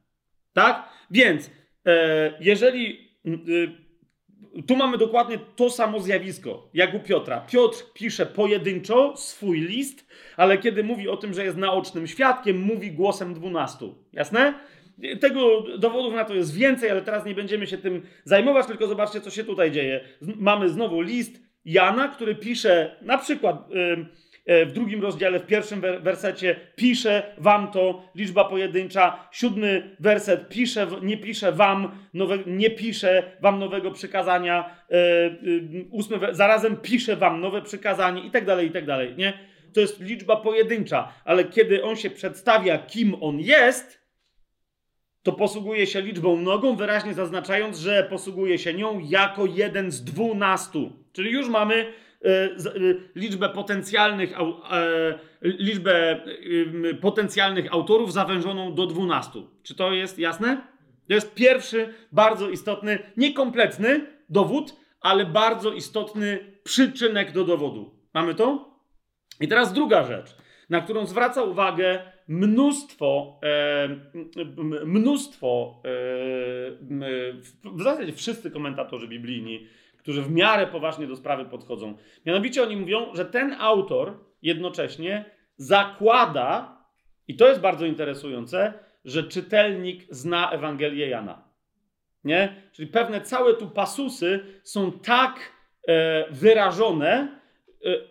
[0.58, 0.90] Tak?
[1.12, 1.52] Więc
[1.86, 7.42] e, jeżeli y, tu mamy dokładnie to samo zjawisko, jak u Piotra.
[7.42, 12.92] Piotr pisze pojedynczo swój list, ale kiedy mówi o tym, że jest naocznym świadkiem, mówi
[12.92, 13.96] głosem dwunastu.
[14.14, 14.54] Jasne?
[15.20, 19.22] Tego dowodów na to jest więcej, ale teraz nie będziemy się tym zajmować, tylko zobaczcie,
[19.22, 20.04] co się tutaj dzieje.
[20.22, 24.06] Mamy znowu list Jana, który pisze na przykład e,
[24.48, 31.18] w drugim rozdziale, w pierwszym wersecie, pisze wam to, liczba pojedyncza, siódmy werset, pisze, nie
[31.18, 34.96] pisze wam, nowe, nie pisze wam nowego przykazania, e,
[35.92, 39.34] ósmy, zarazem pisze wam nowe przykazanie i tak dalej, i tak dalej, nie?
[39.74, 44.08] To jest liczba pojedyncza, ale kiedy on się przedstawia, kim on jest,
[45.24, 50.92] to posługuje się liczbą mnogą, wyraźnie zaznaczając, że posługuje się nią jako jeden z dwunastu.
[51.14, 52.07] Czyli już mamy e, e,
[53.16, 56.22] liczbę potencjalnych, e, liczbę
[57.02, 59.50] potencjalnych autorów zawężoną do dwunastu.
[59.64, 60.62] Czy to jest jasne?
[61.08, 67.96] To jest pierwszy bardzo istotny, niekompletny dowód, ale bardzo istotny przyczynek do dowodu.
[68.14, 68.78] Mamy to?
[69.42, 70.36] I teraz druga rzecz,
[70.70, 73.90] na którą zwraca uwagę mnóstwo, e,
[74.86, 75.90] mnóstwo, e,
[77.64, 79.68] w zasadzie wszyscy komentatorzy biblijni,
[80.08, 81.98] którzy w miarę poważnie do sprawy podchodzą.
[82.26, 85.26] Mianowicie oni mówią, że ten autor jednocześnie
[85.58, 86.78] zakłada,
[87.28, 88.74] i to jest bardzo interesujące,
[89.06, 91.44] że czytelnik zna Ewangelię Jana.
[92.24, 92.62] Nie?
[92.72, 95.52] Czyli pewne całe tu pasusy są tak
[95.88, 97.40] e, wyrażone,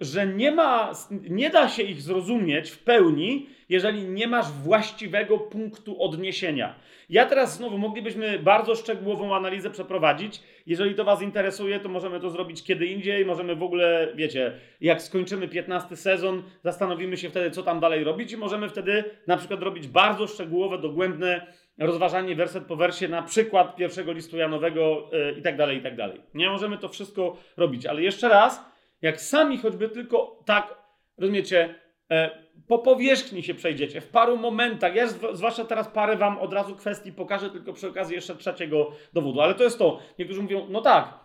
[0.00, 6.02] że nie, ma, nie da się ich zrozumieć w pełni, jeżeli nie masz właściwego punktu
[6.02, 6.74] odniesienia.
[7.10, 10.42] Ja teraz znowu moglibyśmy bardzo szczegółową analizę przeprowadzić.
[10.66, 13.24] Jeżeli to Was interesuje, to możemy to zrobić kiedy indziej.
[13.24, 18.32] Możemy w ogóle, wiecie, jak skończymy 15 sezon, zastanowimy się wtedy, co tam dalej robić,
[18.32, 21.46] i możemy wtedy na przykład robić bardzo szczegółowe, dogłębne
[21.78, 25.96] rozważanie werset po wersie, na przykład pierwszego listu Janowego yy, i tak dalej, i tak
[25.96, 26.20] dalej.
[26.34, 30.74] Nie możemy to wszystko robić, ale jeszcze raz, jak sami choćby tylko tak,
[31.18, 31.74] rozumiecie,
[32.10, 32.30] E,
[32.68, 34.94] po powierzchni się przejdziecie, w paru momentach.
[34.94, 39.40] Ja zwłaszcza teraz parę wam od razu kwestii pokażę, tylko przy okazji jeszcze trzeciego dowodu.
[39.40, 40.00] Ale to jest to.
[40.18, 41.18] Niektórzy mówią, no tak,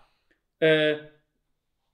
[0.61, 0.97] e,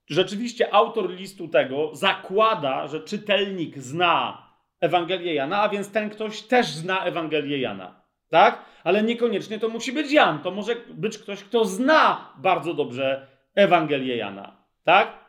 [0.06, 4.42] rzeczywiście autor listu tego zakłada, że czytelnik zna
[4.80, 8.02] Ewangelię Jana, a więc ten ktoś też zna Ewangelię Jana.
[8.30, 8.64] Tak?
[8.84, 10.38] Ale niekoniecznie to musi być Jan.
[10.38, 14.56] To może być ktoś, kto zna bardzo dobrze Ewangelię Jana.
[14.84, 15.27] Tak?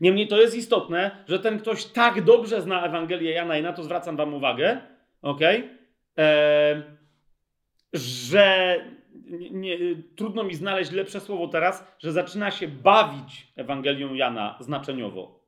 [0.00, 3.82] Niemniej to jest istotne, że ten ktoś tak dobrze zna Ewangelię Jana i na to
[3.82, 4.80] zwracam wam uwagę,
[5.22, 5.40] ok?
[6.18, 6.82] E,
[7.92, 8.76] że
[9.50, 9.78] nie,
[10.16, 15.40] trudno mi znaleźć lepsze słowo teraz, że zaczyna się bawić Ewangelią Jana znaczeniowo.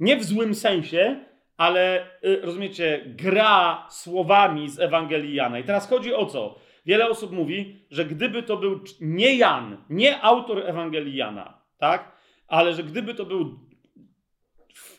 [0.00, 1.24] Nie w złym sensie,
[1.56, 5.58] ale y, rozumiecie, gra słowami z Ewangelii Jana.
[5.58, 6.58] I teraz chodzi o co?
[6.86, 12.12] Wiele osób mówi, że gdyby to był nie Jan, nie autor Ewangelii Jana, tak?
[12.48, 13.58] Ale że gdyby to był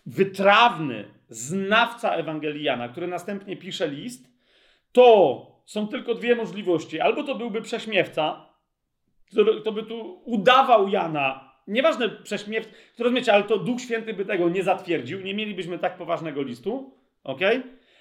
[0.05, 4.31] wytrawny znawca Ewangeliana, który następnie pisze list,
[4.91, 6.99] to są tylko dwie możliwości.
[6.99, 8.45] Albo to byłby prześmiewca,
[9.61, 14.49] kto by tu udawał Jana, nieważne prześmiewca, to rozumiecie, ale to Duch Święty by tego
[14.49, 17.39] nie zatwierdził, nie mielibyśmy tak poważnego listu, ok?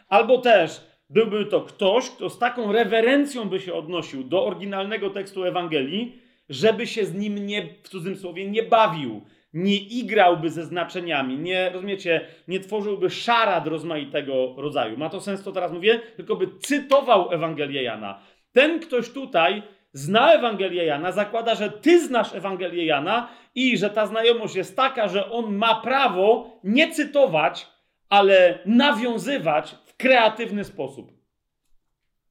[0.08, 5.44] Albo też byłby to ktoś, kto z taką rewerencją by się odnosił do oryginalnego tekstu
[5.44, 9.20] Ewangelii, żeby się z nim nie, w cudzysłowie, nie bawił,
[9.52, 14.98] nie igrałby ze znaczeniami, nie, rozumiecie, nie tworzyłby szarad rozmaitego rodzaju.
[14.98, 18.20] Ma to sens, to teraz mówię, tylko by cytował Ewangelię Jana.
[18.52, 24.06] Ten ktoś tutaj zna Ewangelię Jana, zakłada, że ty znasz Ewangelię Jana i że ta
[24.06, 27.66] znajomość jest taka, że on ma prawo nie cytować,
[28.08, 31.12] ale nawiązywać w kreatywny sposób.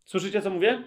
[0.05, 0.83] Słyszycie, co mówię?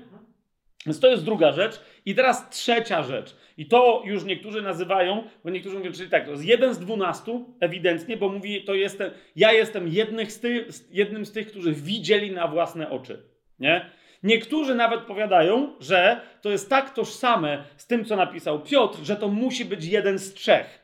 [0.86, 1.80] Więc to jest druga rzecz.
[2.04, 3.36] I teraz trzecia rzecz.
[3.56, 7.54] I to już niektórzy nazywają, bo niektórzy mówią, czyli tak, to jest jeden z dwunastu,
[7.60, 9.88] ewidentnie, bo mówi, to jestem, ja jestem
[10.28, 13.22] z tych, jednym z tych, którzy widzieli na własne oczy.
[13.58, 13.90] Nie?
[14.22, 19.28] Niektórzy nawet powiadają, że to jest tak tożsame z tym, co napisał Piotr, że to
[19.28, 20.82] musi być jeden z trzech.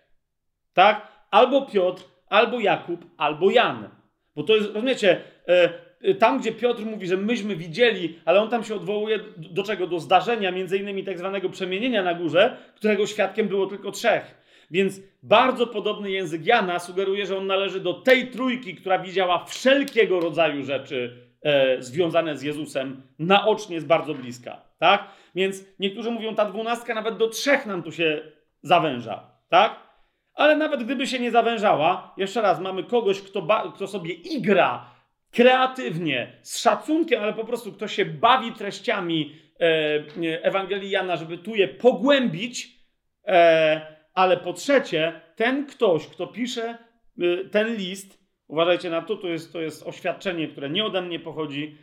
[0.75, 1.09] Tak?
[1.31, 3.89] Albo Piotr, albo Jakub, albo Jan.
[4.37, 5.88] Bo to jest, rozumiecie, e,
[6.19, 9.87] tam, gdzie Piotr mówi, że myśmy widzieli, ale on tam się odwołuje do czego?
[9.87, 14.39] Do zdarzenia, między innymi tak zwanego przemienienia na górze, którego świadkiem było tylko trzech.
[14.71, 20.21] Więc bardzo podobny język Jana sugeruje, że on należy do tej trójki, która widziała wszelkiego
[20.21, 24.61] rodzaju rzeczy e, związane z Jezusem naocznie z bardzo bliska.
[24.79, 25.09] Tak?
[25.35, 28.21] Więc niektórzy mówią, ta dwunastka nawet do trzech nam tu się
[28.63, 29.31] zawęża.
[29.49, 29.89] Tak?
[30.35, 34.98] Ale nawet gdyby się nie zawężała, jeszcze raz, mamy kogoś, kto, kto sobie igra
[35.39, 41.55] kreatywnie, z szacunkiem, ale po prostu kto się bawi treściami e, Ewangelii Jana, żeby tu
[41.55, 42.79] je pogłębić,
[43.27, 46.79] e, ale po trzecie, ten ktoś, kto pisze
[47.19, 51.21] e, ten list, uważajcie na to, to jest, to jest oświadczenie, które nie ode mnie
[51.21, 51.79] pochodzi,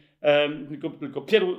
[0.69, 1.55] tylko, tylko pieru,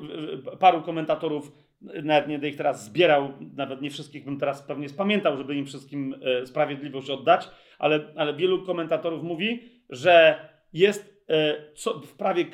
[0.61, 5.37] paru komentatorów, nawet nie będę ich teraz zbierał, nawet nie wszystkich bym teraz pewnie spamiętał,
[5.37, 11.16] żeby im wszystkim sprawiedliwość oddać, ale, ale wielu komentatorów mówi, że jest
[11.75, 12.45] co, w, prawie,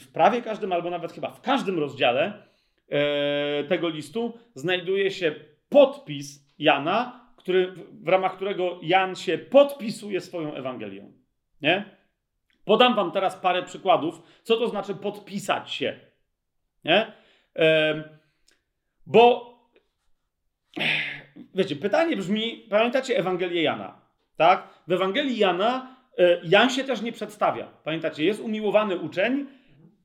[0.00, 2.42] w prawie każdym, albo nawet chyba w każdym rozdziale
[2.88, 5.34] e, tego listu znajduje się
[5.68, 11.12] podpis Jana, który, w ramach którego Jan się podpisuje swoją Ewangelią.
[11.62, 11.84] Nie?
[12.64, 16.00] Podam wam teraz parę przykładów, co to znaczy podpisać się.
[16.84, 17.12] Nie?
[19.06, 19.54] bo
[21.54, 24.00] wiecie, pytanie brzmi, pamiętacie Ewangelię Jana?
[24.36, 24.68] Tak?
[24.86, 25.93] W Ewangelii Jana e,
[26.42, 27.68] Jan się też nie przedstawia.
[27.84, 29.46] Pamiętacie, jest umiłowany uczeń,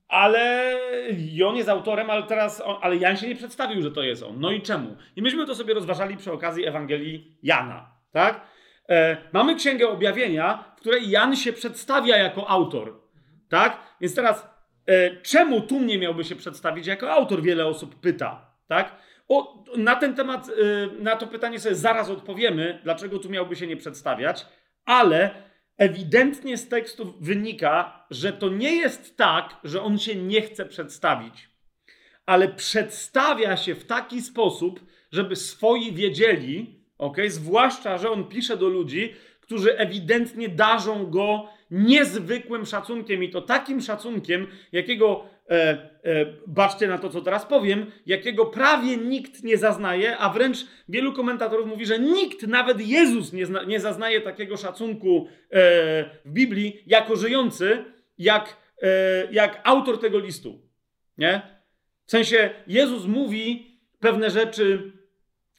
[0.08, 0.76] ale
[1.46, 4.40] on jest autorem, ale teraz, on, ale Jan się nie przedstawił, że to jest on.
[4.40, 4.96] No i czemu?
[5.16, 8.42] I myśmy to sobie rozważali przy okazji Ewangelii Jana, tak?
[8.90, 13.02] E, mamy Księgę Objawienia, w której Jan się przedstawia jako autor,
[13.50, 13.78] tak?
[14.02, 14.50] Więc teraz,
[14.86, 17.42] e, czemu tu mnie miałby się przedstawić jako autor?
[17.42, 18.96] Wiele osób pyta, tak?
[19.28, 23.68] O, na ten temat, e, na to pytanie sobie zaraz odpowiemy, dlaczego tu miałby się
[23.68, 24.46] nie przedstawiać,
[24.86, 25.49] ale
[25.80, 31.50] ewidentnie z tekstów wynika, że to nie jest tak, że on się nie chce przedstawić,
[32.26, 34.80] ale przedstawia się w taki sposób,
[35.12, 37.18] żeby swoi wiedzieli, ok?
[37.28, 43.82] Zwłaszcza, że on pisze do ludzi, którzy ewidentnie darzą go niezwykłym szacunkiem i to takim
[43.82, 50.18] szacunkiem, jakiego, e, e, baczcie na to, co teraz powiem, jakiego prawie nikt nie zaznaje,
[50.18, 50.58] a wręcz
[50.90, 55.60] wielu komentatorów mówi, że nikt, nawet Jezus, nie, zna, nie zaznaje takiego szacunku e,
[56.26, 57.86] w Biblii jako żyjący,
[58.18, 58.88] jak, e,
[59.32, 60.62] jak autor tego listu.
[61.18, 61.42] Nie?
[62.06, 64.92] W sensie Jezus mówi pewne rzeczy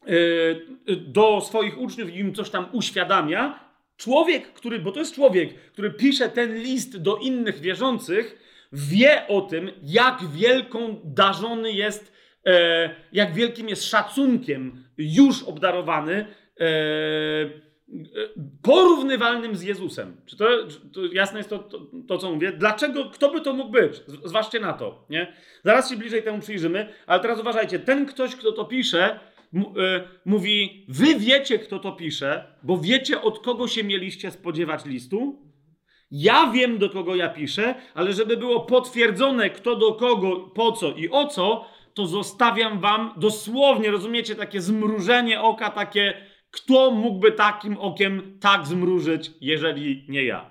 [0.07, 5.55] e, do swoich uczniów i im coś tam uświadamia, Człowiek, który, bo to jest człowiek,
[5.55, 8.39] który pisze ten list do innych wierzących,
[8.73, 12.13] wie o tym, jak wielką darzony jest,
[12.47, 16.27] e, jak wielkim jest szacunkiem już obdarowany,
[16.61, 17.51] e, e
[18.63, 20.17] porównywalnym z Jezusem.
[20.27, 20.49] Czy to,
[20.93, 22.53] to jasne jest to, to, to, co mówię?
[22.53, 24.03] Dlaczego, kto by to mógł być?
[24.25, 25.33] Zważcie na to, nie?
[25.65, 29.21] Zaraz się bliżej temu przyjrzymy, ale teraz uważajcie, ten ktoś, kto to pisze,
[29.55, 35.50] E, mówi: Wy wiecie, kto to pisze, bo wiecie, od kogo się mieliście spodziewać listu.
[36.11, 40.93] Ja wiem, do kogo ja piszę, ale żeby było potwierdzone, kto do kogo, po co
[40.93, 47.79] i o co, to zostawiam wam dosłownie, rozumiecie, takie zmrużenie oka, takie, kto mógłby takim
[47.79, 50.51] okiem tak zmrużyć, jeżeli nie ja.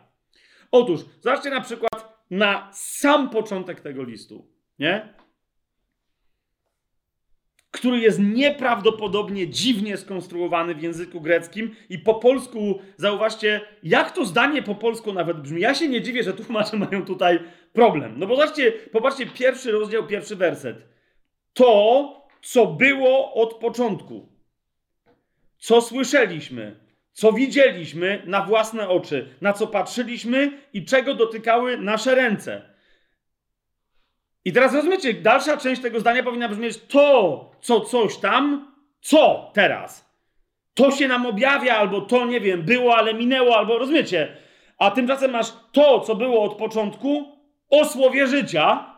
[0.72, 4.48] Otóż, zobaczcie na przykład na sam początek tego listu,
[4.80, 5.14] nie?
[7.72, 14.62] Który jest nieprawdopodobnie dziwnie skonstruowany w języku greckim i po polsku, zauważcie, jak to zdanie
[14.64, 15.62] po polsku nawet brzmi.
[15.62, 17.40] Ja się nie dziwię, że tłumacze mają tutaj
[17.74, 18.14] problem.
[18.18, 20.78] No bo zobaczcie, popatrzcie, pierwszy rozdział, pierwszy werset.
[21.54, 24.30] To, co było od początku,
[25.58, 26.80] co słyszeliśmy,
[27.12, 32.62] co widzieliśmy na własne oczy, na co patrzyliśmy i czego dotykały nasze ręce
[34.50, 40.10] i teraz rozumiecie, dalsza część tego zdania powinna brzmieć to, co coś tam, co teraz.
[40.74, 44.38] To się nam objawia, albo to, nie wiem, było, ale minęło, albo rozumiecie.
[44.78, 47.38] A tymczasem masz to, co było od początku,
[47.70, 48.96] o słowie życia,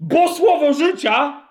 [0.00, 1.46] bo słowo życia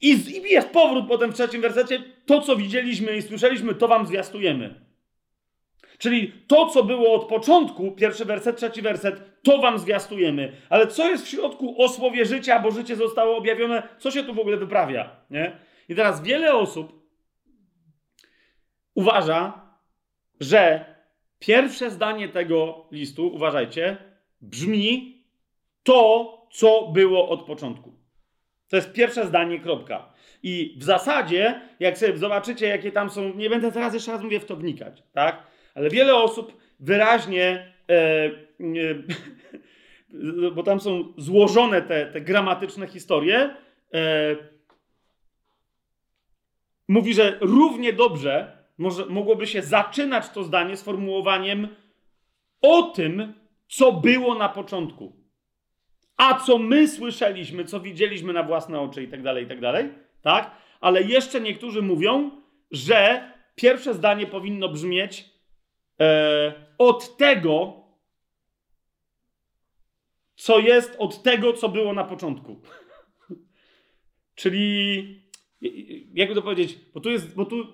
[0.00, 4.06] i, i jest powrót potem w trzecim wersecie, to, co widzieliśmy i słyszeliśmy, to wam
[4.06, 4.89] zwiastujemy.
[6.00, 10.52] Czyli to, co było od początku, pierwszy werset, trzeci werset, to wam zwiastujemy.
[10.68, 14.34] Ale co jest w środku o słowie życia, bo życie zostało objawione, co się tu
[14.34, 15.16] w ogóle wyprawia?
[15.30, 15.56] Nie?
[15.88, 17.02] I teraz wiele osób
[18.94, 19.70] uważa,
[20.40, 20.84] że
[21.38, 23.96] pierwsze zdanie tego listu, uważajcie,
[24.40, 25.24] brzmi
[25.82, 27.92] to, co było od początku.
[28.68, 30.12] To jest pierwsze zdanie, kropka.
[30.42, 34.40] I w zasadzie, jak sobie zobaczycie, jakie tam są, nie będę teraz jeszcze raz mówię
[34.40, 35.49] w to wnikać, tak?
[35.80, 38.32] Ale wiele osób wyraźnie, e, e,
[40.54, 43.54] bo tam są złożone te, te gramatyczne historie,
[43.94, 44.36] e,
[46.88, 51.68] mówi, że równie dobrze może, mogłoby się zaczynać to zdanie sformułowaniem
[52.62, 53.34] o tym,
[53.68, 55.16] co było na początku.
[56.16, 59.88] A co my słyszeliśmy, co widzieliśmy na własne oczy i tak dalej, i tak dalej,
[60.22, 60.50] tak?
[60.80, 62.30] Ale jeszcze niektórzy mówią,
[62.70, 65.39] że pierwsze zdanie powinno brzmieć
[66.78, 67.80] od tego,
[70.36, 72.60] co jest od tego, co było na początku.
[74.34, 75.20] Czyli
[76.14, 77.66] jakby to powiedzieć, bo tu jest, bo tu,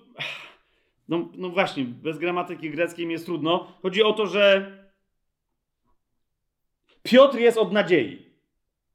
[1.09, 3.79] no, no właśnie, bez gramatyki greckiej mi jest trudno.
[3.83, 4.72] Chodzi o to, że
[7.03, 8.27] Piotr jest od nadziei,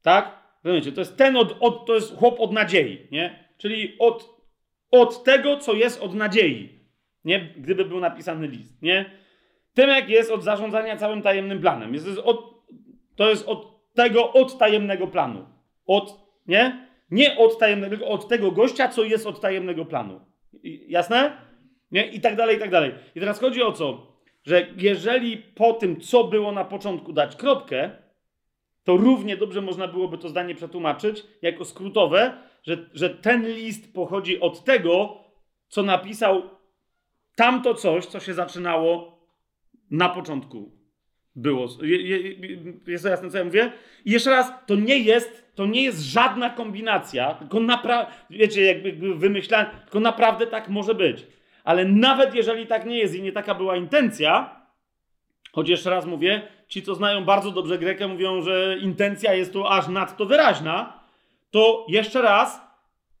[0.02, 0.42] tak?
[0.64, 3.48] Rozumiecie, to jest ten od, od, to jest chłop od nadziei, nie?
[3.58, 4.42] Czyli od,
[4.90, 6.80] od tego, co jest od nadziei,
[7.24, 7.54] nie?
[7.56, 9.21] Gdyby był napisany list, nie?
[9.74, 11.94] Tymek jest od zarządzania całym tajemnym planem.
[11.94, 12.64] Jest, jest od,
[13.16, 14.32] to jest od tego
[15.12, 15.46] planu.
[15.86, 16.88] Od, nie?
[17.10, 20.20] Nie od tajemnego, od tego gościa, co jest od tajemnego planu.
[20.88, 21.36] Jasne?
[21.90, 22.06] Nie?
[22.06, 22.94] I tak dalej, i tak dalej.
[23.14, 24.06] I teraz chodzi o co?
[24.44, 27.90] Że jeżeli po tym, co było na początku, dać kropkę,
[28.84, 34.40] to równie dobrze można byłoby to zdanie przetłumaczyć jako skrótowe, że, że ten list pochodzi
[34.40, 35.18] od tego,
[35.68, 36.42] co napisał
[37.36, 39.21] tamto coś, co się zaczynało
[39.92, 40.72] na początku.
[41.36, 41.68] Było.
[42.86, 43.72] Jest to jasne, co ja mówię?
[44.04, 49.14] I jeszcze raz, to nie jest, to nie jest żadna kombinacja, tylko naprawdę, wiecie, jakby
[49.14, 51.26] wymyślałem, tylko naprawdę tak może być.
[51.64, 54.56] Ale nawet jeżeli tak nie jest i nie taka była intencja,
[55.52, 59.66] choć jeszcze raz mówię, ci, co znają bardzo dobrze Grekę, mówią, że intencja jest tu
[59.66, 61.00] aż nadto wyraźna,
[61.50, 62.60] to jeszcze raz,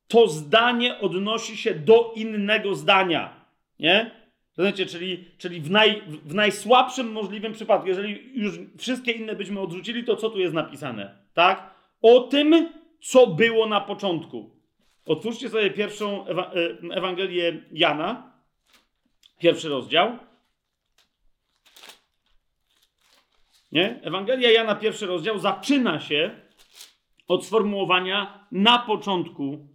[0.08, 3.30] to zdanie odnosi się do innego zdania.
[3.78, 4.21] Nie?
[4.56, 4.86] Rozumiecie?
[4.86, 10.16] Czyli, czyli w, naj, w najsłabszym możliwym przypadku, jeżeli już wszystkie inne byśmy odrzucili, to
[10.16, 11.18] co tu jest napisane?
[11.34, 11.74] Tak?
[12.02, 14.50] O tym, co było na początku.
[15.06, 18.32] Otwórzcie sobie pierwszą Ewa e, Ewangelię Jana,
[19.38, 20.18] pierwszy rozdział.
[23.72, 24.00] Nie?
[24.02, 26.40] Ewangelia Jana, pierwszy rozdział, zaczyna się
[27.28, 29.68] od sformułowania na początku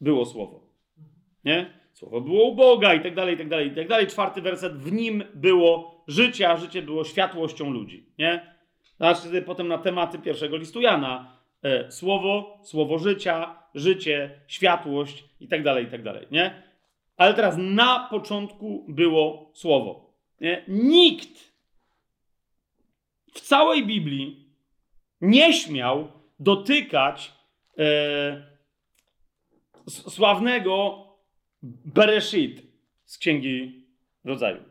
[0.00, 0.70] było słowo.
[1.44, 1.80] Nie?
[1.96, 4.06] Słowo było u Boga i tak dalej, i tak dalej, i tak dalej.
[4.06, 8.06] Czwarty werset, w nim było życie, a życie było światłością ludzi.
[8.18, 8.56] Nie?
[8.98, 11.36] Zobaczcie potem na tematy pierwszego listu Jana.
[11.62, 16.26] E, słowo, słowo życia, życie, światłość i tak dalej, i tak dalej.
[16.30, 16.62] Nie?
[17.16, 20.10] Ale teraz na początku było słowo.
[20.40, 20.64] Nie?
[20.68, 21.52] Nikt
[23.34, 24.46] w całej Biblii
[25.20, 27.32] nie śmiał dotykać
[27.78, 28.42] e,
[29.88, 31.05] sławnego
[31.62, 32.62] Bereshit
[33.04, 33.86] z Księgi
[34.24, 34.62] Rodzaju.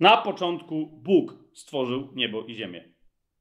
[0.00, 2.84] Na początku Bóg stworzył niebo i ziemię.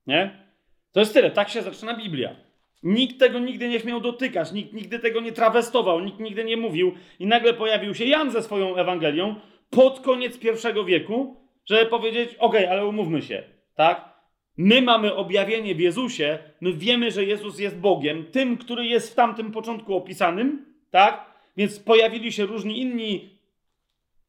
[0.07, 0.47] Nie?
[0.91, 1.31] To jest tyle.
[1.31, 2.35] Tak się zaczyna Biblia.
[2.83, 6.93] Nikt tego nigdy nie śmiał dotykać, nikt nigdy tego nie trawestował, nikt nigdy nie mówił.
[7.19, 9.35] I nagle pojawił się Jan ze swoją Ewangelią
[9.69, 11.35] pod koniec pierwszego wieku,
[11.65, 13.43] żeby powiedzieć: OK, ale umówmy się,
[13.75, 14.17] tak?
[14.57, 19.15] My mamy objawienie w Jezusie, my wiemy, że Jezus jest Bogiem, tym, który jest w
[19.15, 21.36] tamtym początku opisanym, tak?
[21.57, 23.37] Więc pojawili się różni inni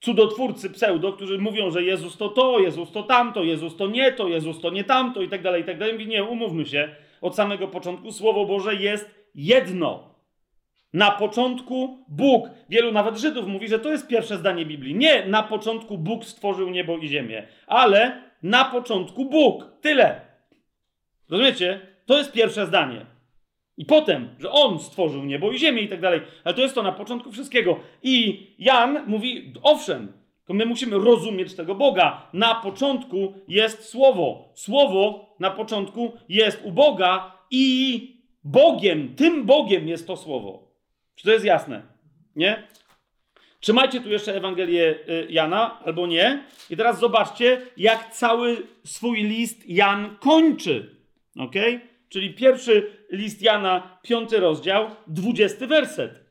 [0.00, 4.28] cudotwórcy pseudo, którzy mówią, że Jezus to to, Jezus to tamto, Jezus to nie to,
[4.28, 6.06] Jezus to nie tamto i tak dalej, i tak dalej.
[6.06, 10.14] Nie, umówmy się, od samego początku Słowo Boże jest jedno.
[10.92, 12.50] Na początku Bóg.
[12.68, 14.94] Wielu nawet Żydów mówi, że to jest pierwsze zdanie Biblii.
[14.94, 19.66] Nie, na początku Bóg stworzył niebo i ziemię, ale na początku Bóg.
[19.80, 20.20] Tyle.
[21.30, 21.80] Rozumiecie?
[22.06, 23.06] To jest pierwsze zdanie.
[23.78, 26.20] I potem, że on stworzył niebo i ziemię i tak dalej.
[26.44, 27.80] Ale to jest to na początku wszystkiego.
[28.02, 30.12] I Jan mówi, owszem,
[30.44, 32.26] to my musimy rozumieć tego Boga.
[32.32, 34.52] Na początku jest Słowo.
[34.54, 40.72] Słowo na początku jest u Boga i Bogiem, tym Bogiem jest to Słowo.
[41.14, 41.82] Czy to jest jasne?
[42.36, 42.62] Nie?
[43.60, 46.44] Trzymajcie tu jeszcze Ewangelię y, Jana, albo nie.
[46.70, 50.96] I teraz zobaczcie, jak cały swój list Jan kończy.
[51.38, 51.54] Ok?
[52.08, 56.24] Czyli pierwszy list Jana, piąty rozdział, dwudziesty werset.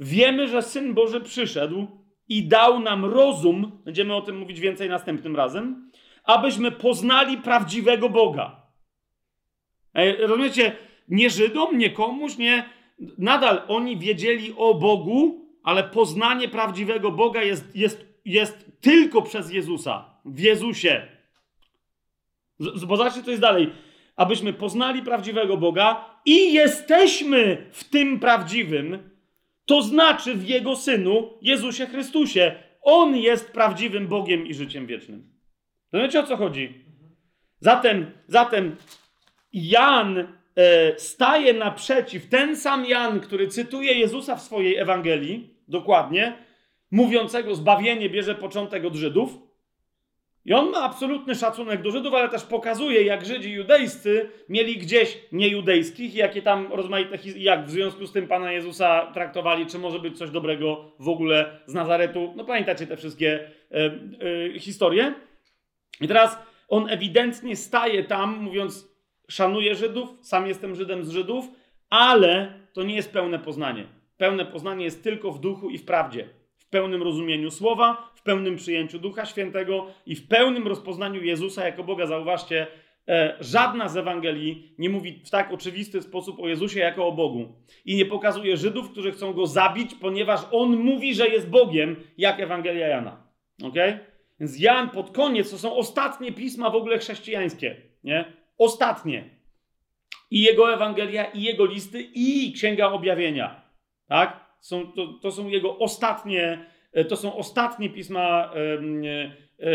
[0.00, 1.86] Wiemy, że Syn Boży przyszedł
[2.28, 5.90] i dał nam rozum, będziemy o tym mówić więcej następnym razem,
[6.24, 8.62] abyśmy poznali prawdziwego Boga.
[10.18, 10.76] Rozumiecie?
[11.08, 12.68] Nie Żydom, nie komuś, nie.
[13.18, 20.20] Nadal oni wiedzieli o Bogu, ale poznanie prawdziwego Boga jest, jest, jest tylko przez Jezusa.
[20.24, 21.08] W Jezusie.
[22.58, 23.70] Zobaczcie, co jest dalej
[24.16, 29.10] abyśmy poznali prawdziwego Boga i jesteśmy w tym prawdziwym,
[29.66, 32.54] to znaczy w Jego Synu, Jezusie Chrystusie.
[32.82, 35.28] On jest prawdziwym Bogiem i życiem wiecznym.
[35.92, 36.84] Rozumiecie o co chodzi?
[37.60, 38.76] Zatem, zatem
[39.52, 40.26] Jan e,
[40.98, 46.36] staje naprzeciw, ten sam Jan, który cytuje Jezusa w swojej Ewangelii, dokładnie,
[46.90, 49.38] mówiącego zbawienie bierze początek od Żydów,
[50.44, 55.18] i on ma absolutny szacunek do Żydów, ale też pokazuje, jak Żydzi judejscy mieli gdzieś
[55.32, 60.18] niejudejskich jakie tam rozmaite, jak w związku z tym Pana Jezusa traktowali, czy może być
[60.18, 62.32] coś dobrego w ogóle z Nazaretu.
[62.36, 63.84] No pamiętacie te wszystkie e,
[64.54, 65.14] e, historie?
[66.00, 66.38] I teraz
[66.68, 68.88] on ewidentnie staje tam, mówiąc,
[69.28, 71.44] szanuję Żydów, sam jestem Żydem z Żydów,
[71.90, 73.86] ale to nie jest pełne poznanie.
[74.16, 76.28] Pełne poznanie jest tylko w duchu i w prawdzie.
[76.74, 82.06] Pełnym rozumieniu słowa, w pełnym przyjęciu Ducha Świętego i w pełnym rozpoznaniu Jezusa jako Boga.
[82.06, 82.66] Zauważcie,
[83.08, 87.54] e, żadna z Ewangelii nie mówi w tak oczywisty sposób o Jezusie jako o Bogu.
[87.84, 92.40] I nie pokazuje Żydów, którzy chcą go zabić, ponieważ on mówi, że jest Bogiem, jak
[92.40, 93.26] Ewangelia Jana.
[93.62, 93.76] Ok?
[94.40, 97.76] Więc Jan pod koniec to są ostatnie pisma w ogóle chrześcijańskie.
[98.04, 98.24] Nie?
[98.58, 99.30] Ostatnie.
[100.30, 103.62] I jego Ewangelia, i jego listy, i Księga Objawienia.
[104.08, 104.43] Tak?
[104.64, 108.58] Są, to, to są jego ostatnie, e, to są ostatnie pisma e,
[109.60, 109.70] e,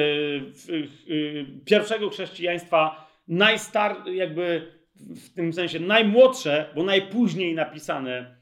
[1.65, 8.35] pierwszego chrześcijaństwa, najstar, jakby w tym sensie najmłodsze, bo najpóźniej napisane,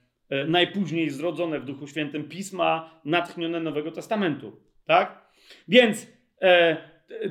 [0.47, 4.61] najpóźniej zrodzone w Duchu Świętym pisma natchnione Nowego Testamentu.
[4.85, 5.29] Tak?
[5.67, 6.07] Więc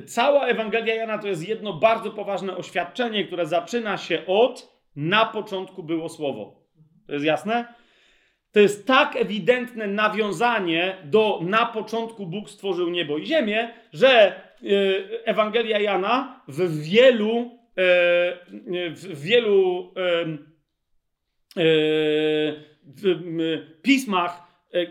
[0.05, 5.83] cała Ewangelia Jana to jest jedno bardzo poważne oświadczenie, które zaczyna się od na początku
[5.83, 6.63] było słowo.
[7.07, 7.73] To jest jasne?
[8.51, 14.35] To jest tak ewidentne nawiązanie do na początku Bóg stworzył niebo i ziemię, że e,
[15.25, 17.49] Ewangelia Jana w wielu, e,
[18.91, 20.27] w wielu e,
[23.81, 24.47] pismach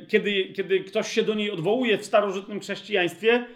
[0.08, 3.46] kiedy, kiedy ktoś się do niej odwołuje w starożytnym chrześcijaństwie,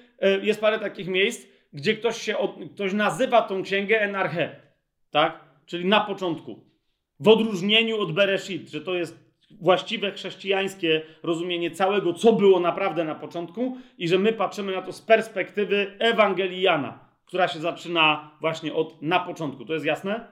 [0.43, 2.35] jest parę takich miejsc, gdzie ktoś, się
[2.75, 4.57] ktoś nazywa tą księgę Enarche,
[5.11, 5.45] tak?
[5.67, 6.65] Czyli na początku.
[7.21, 9.30] W odróżnieniu od Bereshit, że to jest
[9.61, 14.93] właściwe chrześcijańskie rozumienie całego, co było naprawdę na początku i że my patrzymy na to
[14.93, 19.65] z perspektywy Ewangeliana, która się zaczyna właśnie od na początku.
[19.65, 20.27] To jest jasne?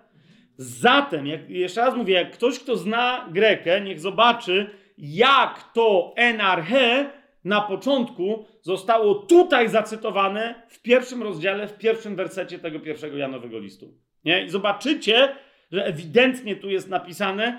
[0.56, 7.10] Zatem, jak, jeszcze raz mówię, jak ktoś, kto zna Grekę, niech zobaczy, jak to enarche
[7.44, 13.94] na początku zostało tutaj zacytowane w pierwszym rozdziale, w pierwszym wersecie tego pierwszego Janowego listu.
[14.24, 14.44] Nie?
[14.44, 15.28] I zobaczycie,
[15.72, 17.58] że ewidentnie tu jest napisane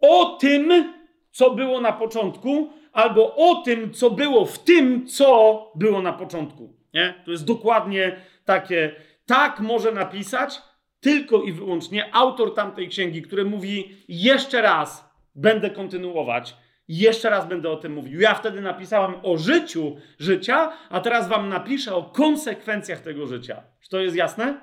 [0.00, 0.92] o tym,
[1.30, 6.74] co było na początku, albo o tym, co było w tym, co było na początku.
[6.94, 7.14] Nie?
[7.24, 8.94] To jest dokładnie takie.
[9.26, 10.62] Tak może napisać
[11.00, 16.56] tylko i wyłącznie autor tamtej księgi, który mówi jeszcze raz, będę kontynuować
[16.90, 18.20] jeszcze raz będę o tym mówił.
[18.20, 23.62] Ja wtedy napisałem o życiu życia, a teraz wam napiszę o konsekwencjach tego życia.
[23.80, 24.60] Czy to jest jasne?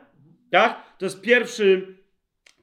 [0.52, 0.98] Tak?
[0.98, 1.97] To jest pierwszy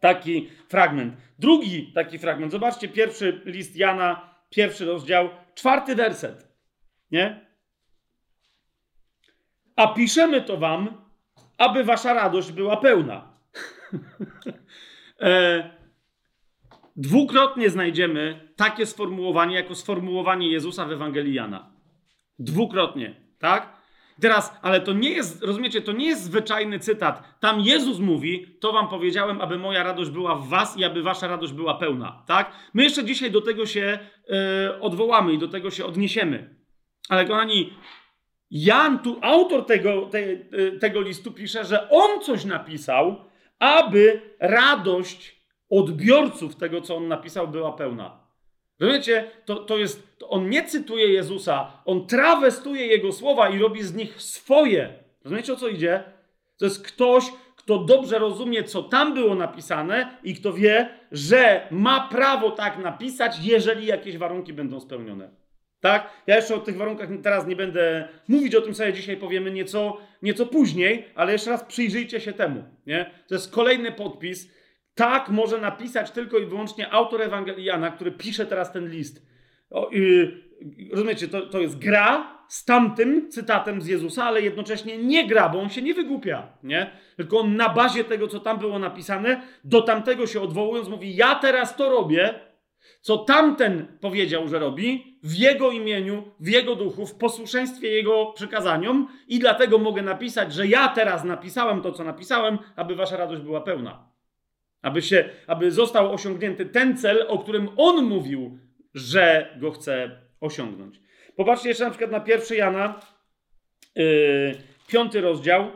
[0.05, 1.15] taki fragment.
[1.39, 2.53] Drugi taki fragment.
[2.53, 6.49] Zobaczcie, pierwszy list Jana, pierwszy rozdział, czwarty werset.
[7.11, 7.47] Nie?
[9.77, 11.05] A piszemy to wam,
[11.59, 13.39] aby wasza radość była pełna.
[15.21, 15.71] e,
[16.97, 21.71] Dwukrotnie znajdziemy takie sformułowanie jako sformułowanie Jezusa w Ewangelii Jana.
[22.39, 23.77] Dwukrotnie, tak?
[24.21, 27.23] Teraz, ale to nie jest, rozumiecie, to nie jest zwyczajny cytat.
[27.41, 31.29] Tam Jezus mówi, to wam powiedziałem, aby moja radość była w was i aby wasza
[31.29, 32.53] radość była pełna, tak?
[32.75, 33.99] My jeszcze dzisiaj do tego się
[34.29, 34.37] yy,
[34.81, 36.57] odwołamy i do tego się odniesiemy.
[37.09, 37.73] Ale kochani,
[38.51, 43.25] Jan, tu autor tego, te, yy, tego listu pisze, że on coś napisał,
[43.59, 48.24] aby radość odbiorców tego, co on napisał, była pełna.
[48.81, 49.31] Rozumiecie?
[49.45, 53.95] To, to jest, to on nie cytuje Jezusa, on trawestuje jego słowa i robi z
[53.95, 54.93] nich swoje.
[55.25, 56.03] Rozumiecie, o co idzie?
[56.59, 57.25] To jest ktoś,
[57.57, 63.39] kto dobrze rozumie, co tam było napisane i kto wie, że ma prawo tak napisać,
[63.43, 65.31] jeżeli jakieś warunki będą spełnione.
[65.81, 66.11] Tak?
[66.27, 69.97] Ja jeszcze o tych warunkach teraz nie będę mówić, o tym sobie dzisiaj powiemy nieco,
[70.23, 72.65] nieco później, ale jeszcze raz przyjrzyjcie się temu.
[72.87, 73.11] Nie?
[73.29, 74.51] To jest kolejny podpis,
[74.95, 79.27] tak może napisać tylko i wyłącznie autor Ewangeliana, który pisze teraz ten list.
[79.71, 80.45] O, yy,
[80.91, 85.61] rozumiecie, to, to jest gra z tamtym cytatem z Jezusa, ale jednocześnie nie gra, bo
[85.61, 86.91] on się nie wygłupia, nie?
[87.17, 91.35] Tylko on na bazie tego, co tam było napisane, do tamtego się odwołując, mówi: Ja
[91.35, 92.35] teraz to robię,
[93.01, 99.09] co tamten powiedział, że robi, w jego imieniu, w jego duchu, w posłuszeństwie jego przykazaniom,
[99.29, 103.61] i dlatego mogę napisać, że ja teraz napisałem to, co napisałem, aby wasza radość była
[103.61, 104.14] pełna.
[104.85, 108.59] Aby, się, aby został osiągnięty ten cel, o którym on mówił,
[108.95, 111.01] że go chce osiągnąć.
[111.37, 113.01] Popatrzcie jeszcze na przykład na 1 Jana,
[113.95, 115.73] yy, piąty rozdział,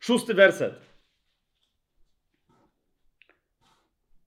[0.00, 0.74] szósty werset.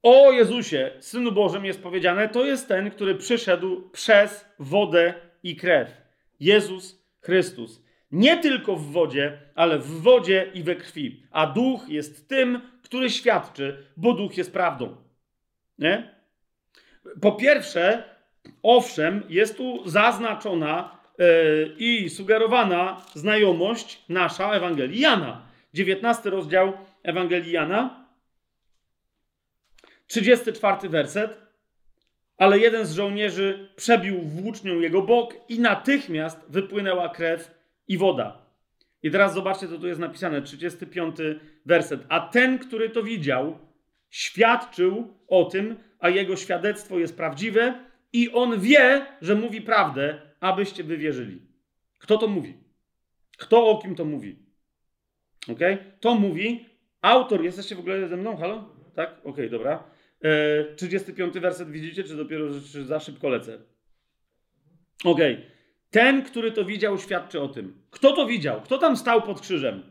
[0.04, 6.02] O Jezusie, Synu Bożym jest powiedziane, to jest ten, który przyszedł przez wodę i krew.
[6.40, 7.85] Jezus Chrystus.
[8.12, 11.24] Nie tylko w wodzie, ale w wodzie i we krwi.
[11.32, 14.98] A duch jest tym, który świadczy, bo duch jest prawdą.
[15.80, 16.16] Nie?
[17.22, 18.04] Po pierwsze,
[18.64, 25.42] owszem, jest tu zaznaczona yy, i sugerowana znajomość nasza Ewangelii Jana.
[25.74, 28.06] 19 rozdział Ewangelii Jana.
[30.08, 31.46] 34 werset.
[32.38, 37.55] Ale jeden z żołnierzy przebił włócznią jego bok i natychmiast wypłynęła krew
[37.88, 38.46] i woda.
[39.04, 41.16] I teraz zobaczcie, co tu jest napisane, 35
[41.66, 42.06] werset.
[42.10, 43.60] A ten, który to widział,
[44.10, 50.84] świadczył o tym, a jego świadectwo jest prawdziwe i on wie, że mówi prawdę, abyście
[50.84, 51.42] wy wierzyli.
[52.00, 52.54] Kto to mówi?
[53.38, 54.40] Kto o kim to mówi?
[55.52, 55.60] Ok?
[56.00, 56.66] To mówi
[57.02, 57.44] autor.
[57.44, 58.38] Jesteście w ogóle ze mną?
[58.38, 58.76] Halo?
[58.96, 59.12] Tak?
[59.12, 59.84] Ok, okay, dobra.
[60.22, 63.60] E, 35 werset widzicie, czy dopiero czy za szybko lecę?
[65.04, 65.20] Ok.
[65.96, 67.74] Ten, który to widział, świadczy o tym.
[67.92, 68.62] Kto to widział?
[68.62, 69.84] Kto tam stał pod krzyżem?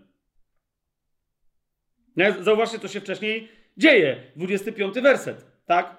[2.40, 4.16] Zauważcie, to się wcześniej dzieje.
[4.36, 5.96] 25 werset, tak?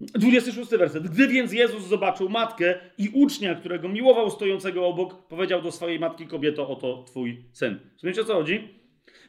[0.00, 1.08] 26 werset.
[1.08, 6.26] Gdy więc Jezus zobaczył matkę i ucznia, którego miłował stojącego obok, powiedział do swojej matki
[6.26, 7.80] kobieto, oto twój syn.
[7.92, 8.68] Rozumiecie o co chodzi?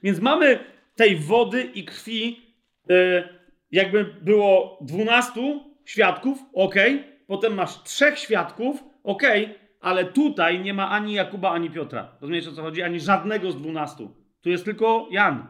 [0.04, 0.60] Więc mamy
[0.96, 2.40] tej wody i krwi,
[2.90, 3.30] yy,
[3.72, 6.76] jakby było 12 świadków, ok.
[7.28, 9.24] Potem masz trzech świadków, ok,
[9.86, 12.18] ale tutaj nie ma ani Jakuba, ani Piotra.
[12.22, 12.82] Rozumiecie o co chodzi?
[12.82, 14.08] Ani żadnego z 12.
[14.42, 15.48] Tu jest tylko Jan.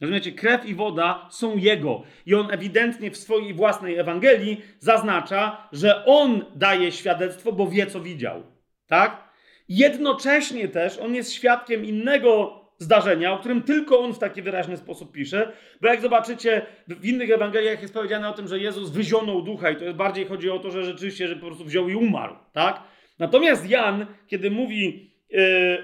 [0.00, 2.02] Rozumiecie, krew i woda są Jego.
[2.26, 8.00] I on ewidentnie w swojej własnej Ewangelii zaznacza, że on daje świadectwo, bo wie, co
[8.00, 8.42] widział.
[8.86, 9.28] Tak?
[9.68, 15.12] Jednocześnie też on jest świadkiem innego zdarzenia, o którym tylko on w taki wyraźny sposób
[15.12, 19.70] pisze, bo jak zobaczycie, w innych Ewangeliach jest powiedziane o tym, że Jezus wyzionął ducha
[19.70, 22.82] i to bardziej chodzi o to, że rzeczywiście, że po prostu wziął i umarł, tak?
[23.22, 25.38] Natomiast Jan, kiedy mówi yy,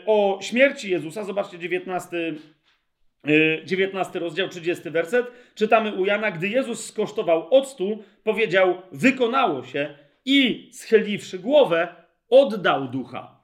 [0.07, 2.35] o śmierci Jezusa, zobaczcie 19
[3.65, 10.71] 19 rozdział, 30 werset, czytamy u Jana, gdy Jezus skosztował octu, powiedział, wykonało się i
[10.73, 11.89] schyliwszy głowę,
[12.31, 13.38] oddał ducha.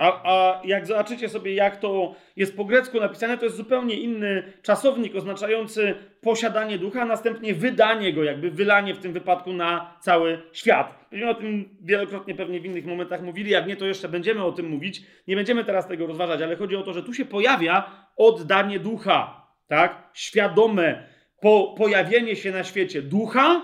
[0.00, 4.52] A, a jak zobaczycie sobie, jak to jest po grecku napisane, to jest zupełnie inny
[4.62, 10.42] czasownik oznaczający posiadanie ducha, a następnie wydanie go, jakby wylanie w tym wypadku na cały
[10.52, 11.06] świat.
[11.10, 14.52] Będziemy o tym wielokrotnie pewnie w innych momentach mówili, jak nie, to jeszcze będziemy o
[14.52, 15.02] tym mówić.
[15.28, 19.46] Nie będziemy teraz tego rozważać, ale chodzi o to, że tu się pojawia oddanie ducha,
[19.68, 20.10] tak?
[20.14, 21.06] Świadome
[21.40, 23.62] po, pojawienie się na świecie ducha,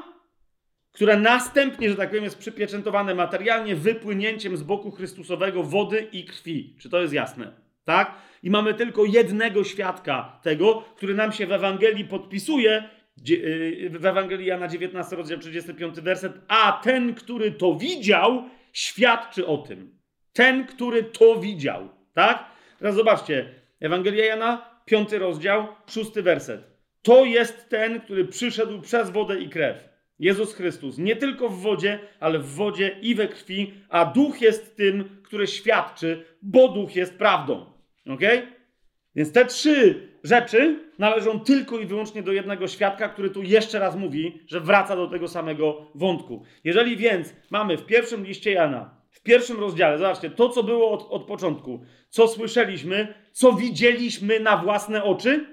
[0.96, 6.76] które następnie, że tak powiem, jest przypieczętowane materialnie wypłynięciem z boku Chrystusowego wody i krwi.
[6.78, 7.52] Czy to jest jasne?
[7.84, 8.14] Tak?
[8.42, 12.88] I mamy tylko jednego świadka tego, który nam się w Ewangelii podpisuje,
[13.30, 19.58] y, w Ewangelii Jana 19, rozdział 35, werset, a ten, który to widział, świadczy o
[19.58, 19.98] tym.
[20.32, 21.88] Ten, który to widział.
[22.14, 22.44] Tak?
[22.78, 26.60] Teraz zobaczcie, Ewangelia Jana, 5 rozdział, 6 werset.
[27.02, 30.98] To jest ten, który przyszedł przez wodę i krew Jezus Chrystus.
[30.98, 35.46] Nie tylko w wodzie, ale w wodzie i we krwi, a duch jest tym, który
[35.46, 37.66] świadczy, bo duch jest prawdą.
[38.06, 38.20] Ok?
[39.16, 43.96] Więc te trzy rzeczy należą tylko i wyłącznie do jednego świadka, który tu jeszcze raz
[43.96, 46.44] mówi, że wraca do tego samego wątku.
[46.64, 51.06] Jeżeli więc mamy w pierwszym liście Jana, w pierwszym rozdziale, zobaczcie, to co było od,
[51.10, 55.46] od początku, co słyszeliśmy, co widzieliśmy na własne oczy,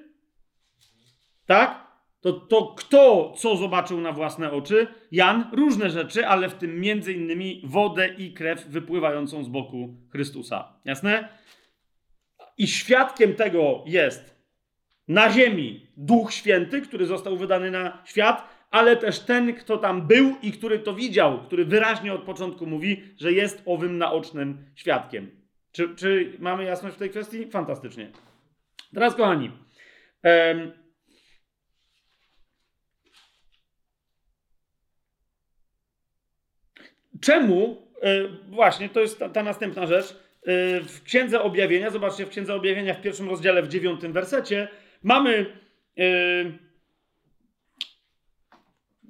[1.45, 1.82] tak?
[2.23, 4.87] To, to kto co zobaczył na własne oczy?
[5.11, 10.73] Jan różne rzeczy, ale w tym między innymi wodę i krew wypływającą z boku Chrystusa.
[10.85, 11.29] Jasne?
[12.57, 14.35] I świadkiem tego jest
[15.07, 20.35] na ziemi Duch Święty, który został wydany na świat, ale też ten, kto tam był
[20.41, 25.31] i który to widział, który wyraźnie od początku mówi, że jest owym naocznym świadkiem.
[25.71, 27.45] Czy, czy mamy jasność w tej kwestii?
[27.51, 28.11] Fantastycznie.
[28.93, 29.51] Teraz, kochani,
[37.23, 40.15] Czemu, e, właśnie, to jest ta, ta następna rzecz, e,
[40.81, 44.67] w Księdze Objawienia, zobaczcie, w Księdze Objawienia w pierwszym rozdziale, w dziewiątym wersecie,
[45.03, 45.45] mamy
[45.97, 46.03] e,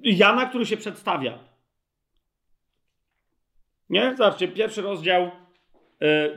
[0.00, 1.38] Jana, który się przedstawia.
[3.90, 4.16] Nie?
[4.16, 5.30] Zobaczcie, pierwszy rozdział,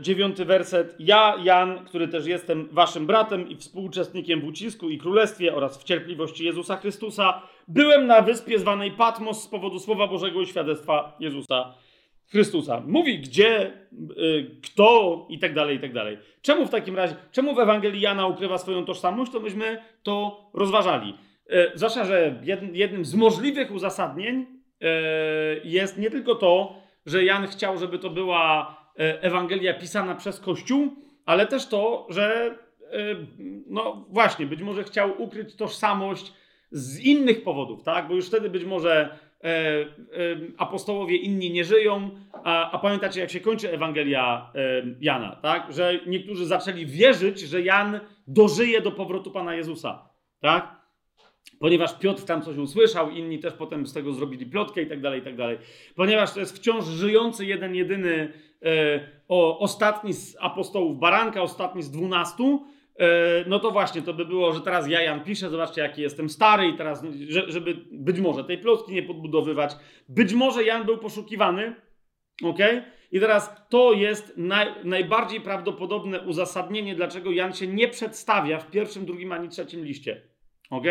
[0.01, 0.95] dziewiąty werset.
[0.99, 5.83] Ja, Jan, który też jestem waszym bratem i współuczestnikiem w ucisku i królestwie oraz w
[5.83, 11.73] cierpliwości Jezusa Chrystusa, Byłem na wyspie zwanej Patmos z powodu Słowa Bożego i świadectwa Jezusa
[12.27, 12.83] Chrystusa.
[12.87, 13.71] Mówi gdzie,
[14.17, 16.17] y, kto i tak dalej, i tak dalej.
[16.41, 21.13] Czemu w takim razie, czemu w Ewangelii Jana ukrywa swoją tożsamość, to myśmy to rozważali.
[21.51, 22.41] Y, zwłaszcza, że
[22.73, 24.85] jednym z możliwych uzasadnień y,
[25.63, 30.95] jest nie tylko to, że Jan chciał, żeby to była Ewangelia pisana przez Kościół,
[31.25, 32.55] ale też to, że
[33.67, 36.33] no właśnie, być może chciał ukryć tożsamość
[36.71, 38.07] z innych powodów, tak?
[38.07, 39.85] Bo już wtedy być może e, e,
[40.57, 42.09] apostołowie inni nie żyją,
[42.43, 45.73] a, a, pamiętacie, jak się kończy Ewangelia e, Jana, tak?
[45.73, 50.77] Że niektórzy zaczęli wierzyć, że Jan dożyje do powrotu Pana Jezusa, tak?
[51.59, 55.21] ponieważ Piotr tam coś usłyszał, inni też potem z tego zrobili plotkę i tak dalej,
[55.21, 55.57] i tak dalej.
[55.95, 58.29] Ponieważ to jest wciąż żyjący jeden, jedyny e,
[59.27, 62.65] o, ostatni z apostołów baranka, ostatni z dwunastu,
[62.99, 63.05] e,
[63.47, 66.67] no to właśnie, to by było, że teraz ja Jan piszę, zobaczcie jaki jestem stary
[66.67, 69.75] i teraz, że, żeby być może tej plotki nie podbudowywać,
[70.09, 71.75] być może Jan był poszukiwany,
[72.43, 72.59] ok?
[73.11, 79.05] I teraz to jest naj, najbardziej prawdopodobne uzasadnienie, dlaczego Jan się nie przedstawia w pierwszym,
[79.05, 80.21] drugim ani trzecim liście,
[80.69, 80.85] ok?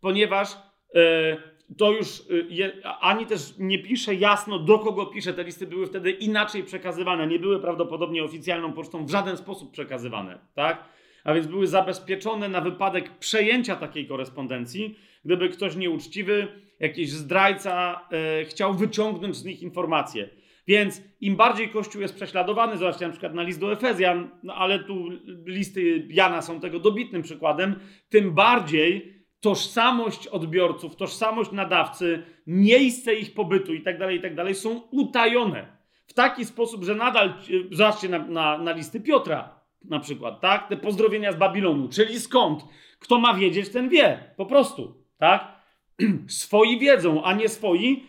[0.00, 0.56] Ponieważ
[0.94, 1.36] e,
[1.76, 5.34] to już e, je, ani też nie pisze jasno, do kogo pisze.
[5.34, 10.38] Te listy były wtedy inaczej przekazywane, nie były prawdopodobnie oficjalną pocztą w żaden sposób przekazywane,
[10.54, 10.84] tak?
[11.24, 16.48] A więc były zabezpieczone na wypadek przejęcia takiej korespondencji, gdyby ktoś nieuczciwy,
[16.80, 20.28] jakiś zdrajca e, chciał wyciągnąć z nich informacje.
[20.66, 24.78] Więc im bardziej Kościół jest prześladowany, zobaczcie na przykład na list do Efezjan, no ale
[24.78, 25.08] tu
[25.46, 27.74] listy Jana są tego dobitnym przykładem,
[28.08, 34.44] tym bardziej tożsamość odbiorców, tożsamość nadawcy, miejsce ich pobytu itd., tak itd.
[34.44, 37.34] Tak są utajone w taki sposób, że nadal,
[37.70, 40.68] zobaczcie na, na, na listy Piotra na przykład, tak?
[40.68, 42.64] Te pozdrowienia z Babilonu, czyli skąd?
[42.98, 45.62] Kto ma wiedzieć, ten wie, po prostu, tak?
[46.28, 48.06] Swoi wiedzą, a nie swoi.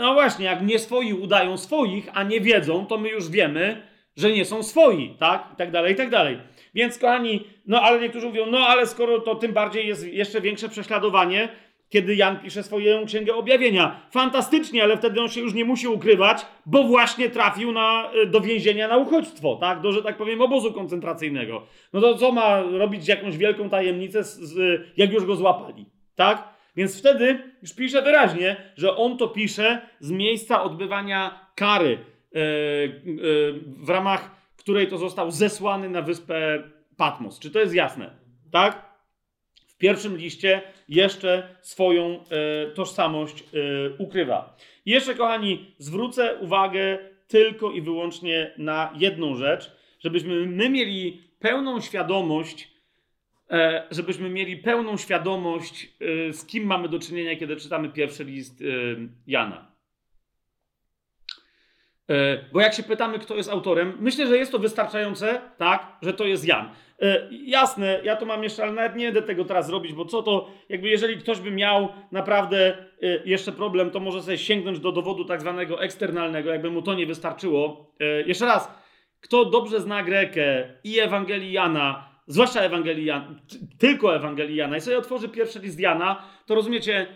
[0.00, 4.32] No właśnie, jak nie swoi udają swoich, a nie wiedzą, to my już wiemy, że
[4.32, 5.48] nie są swoi, tak?
[5.52, 6.38] I tak dalej, i tak dalej.
[6.76, 10.68] Więc kochani, no ale niektórzy mówią, no ale skoro to tym bardziej jest jeszcze większe
[10.68, 11.48] prześladowanie,
[11.88, 14.00] kiedy Jan pisze swoją księgę objawienia.
[14.10, 18.40] Fantastycznie, ale wtedy on się już nie musi ukrywać, bo właśnie trafił na, e, do
[18.40, 19.80] więzienia na uchodźstwo, tak?
[19.80, 21.66] Do, że tak powiem, obozu koncentracyjnego.
[21.92, 26.48] No to co ma robić jakąś wielką tajemnicę, z, z, jak już go złapali, tak?
[26.76, 31.98] Więc wtedy już pisze wyraźnie, że on to pisze z miejsca odbywania kary,
[32.32, 32.40] yy,
[33.04, 34.35] yy, w ramach
[34.66, 36.62] której to został zesłany na wyspę
[36.96, 37.38] Patmos.
[37.38, 38.10] Czy to jest jasne?
[38.50, 38.96] Tak?
[39.68, 43.46] W pierwszym liście jeszcze swoją e, tożsamość e,
[43.98, 44.56] ukrywa.
[44.86, 46.98] Jeszcze, kochani, zwrócę uwagę
[47.28, 52.70] tylko i wyłącznie na jedną rzecz, żebyśmy my mieli pełną świadomość,
[53.50, 55.88] e, żebyśmy mieli pełną świadomość,
[56.28, 58.64] e, z kim mamy do czynienia, kiedy czytamy pierwszy list e,
[59.26, 59.75] Jana.
[62.10, 66.12] E, bo jak się pytamy, kto jest autorem, myślę, że jest to wystarczające, tak, że
[66.12, 66.70] to jest Jan.
[67.02, 70.22] E, jasne, ja to mam jeszcze, ale nawet nie będę tego teraz robić, bo co
[70.22, 74.92] to, jakby jeżeli ktoś by miał naprawdę e, jeszcze problem, to może sobie sięgnąć do
[74.92, 77.92] dowodu tak zwanego eksternalnego, jakby mu to nie wystarczyło.
[78.26, 78.70] Jeszcze raz,
[79.20, 83.34] kto dobrze zna Grekę i Ewangelii Jana, zwłaszcza Ewangelii Jana,
[83.78, 87.06] tylko Ewangelii Jana, i sobie otworzy pierwszy list Jana, to rozumiecie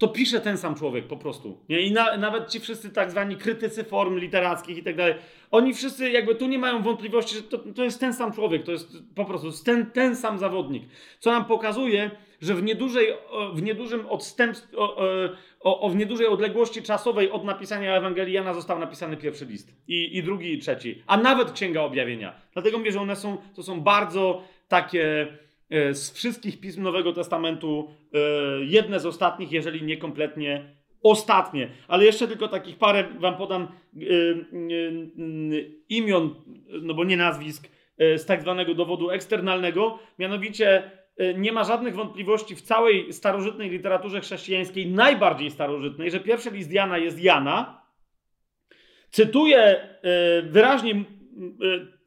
[0.00, 1.58] to pisze ten sam człowiek po prostu.
[1.68, 1.80] Nie?
[1.80, 5.14] I na, nawet ci wszyscy tak zwani krytycy form literackich i tak dalej,
[5.50, 8.72] oni wszyscy jakby tu nie mają wątpliwości, że to, to jest ten sam człowiek, to
[8.72, 10.82] jest po prostu ten, ten sam zawodnik.
[11.18, 13.06] Co nam pokazuje, że w, niedużej,
[13.54, 14.96] w niedużym odstępstwie, o,
[15.60, 19.72] o, o, w niedużej odległości czasowej od napisania Ewangelii Jana został napisany pierwszy list.
[19.88, 21.02] I, I drugi, i trzeci.
[21.06, 22.34] A nawet Księga Objawienia.
[22.52, 25.28] Dlatego mówię, że one są, to są bardzo takie
[25.70, 28.18] z wszystkich pism Nowego Testamentu e,
[28.64, 31.70] jedne z ostatnich, jeżeli nie kompletnie ostatnie.
[31.88, 33.68] Ale jeszcze tylko takich parę wam podam e,
[35.88, 36.34] imion,
[36.82, 37.68] no bo nie nazwisk,
[37.98, 39.98] z tak zwanego dowodu eksternalnego.
[40.18, 40.90] Mianowicie
[41.36, 46.98] nie ma żadnych wątpliwości w całej starożytnej literaturze chrześcijańskiej, najbardziej starożytnej, że pierwszy list Jana
[46.98, 47.82] jest Jana.
[49.10, 49.88] Cytuję
[50.42, 51.04] wyraźnie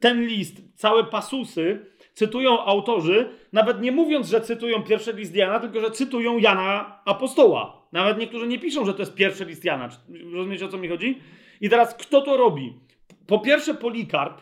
[0.00, 5.80] ten list, całe pasusy, cytują autorzy, nawet nie mówiąc, że cytują pierwszy list Jana, tylko
[5.80, 7.86] że cytują Jana apostoła.
[7.92, 9.88] Nawet niektórzy nie piszą, że to jest pierwszy list Jana.
[10.32, 11.20] Rozumiecie o co mi chodzi?
[11.60, 12.80] I teraz kto to robi?
[13.26, 14.40] Po pierwsze Polikarp,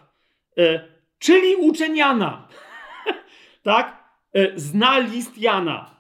[0.59, 0.81] y,
[1.19, 2.49] czyli uczeń Jana.
[3.63, 4.05] tak?
[4.37, 5.91] Y, zna list Jana.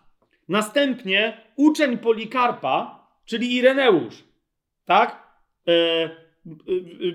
[0.48, 4.24] Następnie uczeń Polikarpa, czyli Ireneusz.
[4.84, 5.36] Tak?
[5.68, 6.21] Y,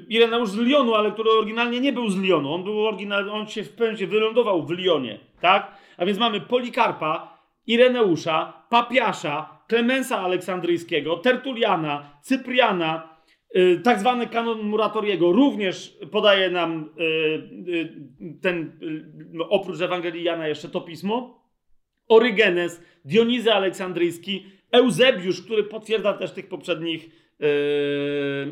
[0.09, 2.53] Ireneusz z Lyonu, ale który oryginalnie nie był z Lyonu.
[2.53, 5.77] On był oryginalny, on się w pewnym wylądował w Lyonie, tak?
[5.97, 13.17] A więc mamy Polikarpa, Ireneusza, Papiasza, Klemensa Aleksandryjskiego, Tertuliana, Cypriana,
[13.53, 18.79] yy, tak zwany kanon Muratoriego również podaje nam yy, yy, ten,
[19.39, 21.43] y, oprócz Ewangelii Jana jeszcze to pismo.
[22.07, 27.47] Orygenes, Dionizy Aleksandryjski, Eusebiusz, który potwierdza też tych poprzednich yy,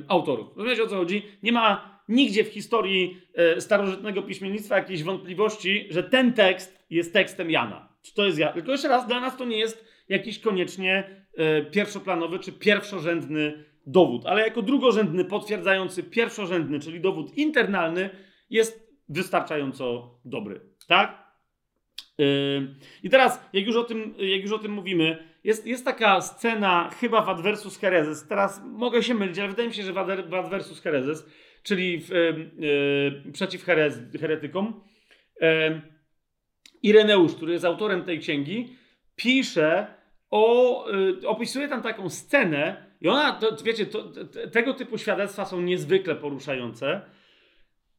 [0.08, 0.58] autorów.
[0.58, 1.22] Rozumiecie o co chodzi?
[1.44, 7.52] Nie ma nigdzie w historii yy, starożytnego piśmiennictwa jakiejś wątpliwości, że ten tekst jest tekstem
[7.52, 7.90] Jana.
[8.02, 8.54] Czy to jest ja?
[8.54, 14.26] Tylko jeszcze raz, dla nas to nie jest jakiś koniecznie yy, pierwszoplanowy czy pierwszorzędny dowód,
[14.26, 18.10] ale jako drugorzędny, potwierdzający pierwszorzędny, czyli dowód internalny,
[18.50, 20.62] jest wystarczająco dobry.
[20.88, 21.26] Tak?
[23.04, 26.90] I teraz, jak już o tym, jak już o tym mówimy, jest, jest taka scena
[27.00, 28.28] chyba w Adversus Hereses.
[28.28, 31.30] Teraz mogę się mylić, ale wydaje mi się, że w Adversus Hereses,
[31.64, 34.82] czyli w, yy, przeciw herez, heretykom,
[36.84, 38.76] Ireneusz, który jest autorem tej księgi,
[39.16, 39.88] pisze
[40.32, 40.86] o,
[41.22, 44.12] yy, opisuje tam taką scenę i ona, to, wiecie, to,
[44.52, 47.02] tego typu świadectwa są niezwykle poruszające.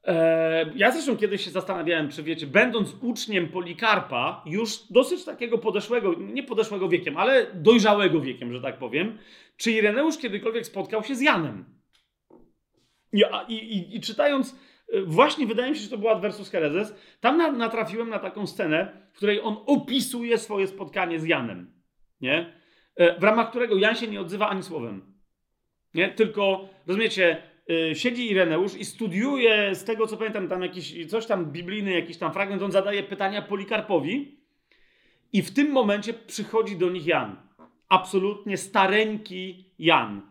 [0.07, 6.15] E, ja zresztą kiedyś się zastanawiałem, czy wiecie, będąc uczniem Polikarpa, już dosyć takiego podeszłego,
[6.19, 9.19] nie podeszłego wiekiem, ale dojrzałego wiekiem, że tak powiem,
[9.57, 11.65] czy Ireneusz kiedykolwiek spotkał się z Janem?
[13.13, 14.57] I, i, i czytając,
[14.93, 19.09] e, właśnie wydaje mi się, że to był Adversus Hereses, tam natrafiłem na taką scenę,
[19.13, 21.73] w której on opisuje swoje spotkanie z Janem,
[22.21, 22.53] nie?
[22.97, 25.17] E, w ramach którego Jan się nie odzywa ani słowem.
[25.95, 26.09] Nie?
[26.09, 27.43] Tylko, rozumiecie,
[27.95, 32.33] siedzi Ireneusz i studiuje, z tego co pamiętam, tam jakiś, coś tam biblijny, jakiś tam
[32.33, 34.39] fragment, on zadaje pytania Polikarpowi
[35.33, 37.37] i w tym momencie przychodzi do nich Jan.
[37.89, 40.23] Absolutnie stareńki Jan.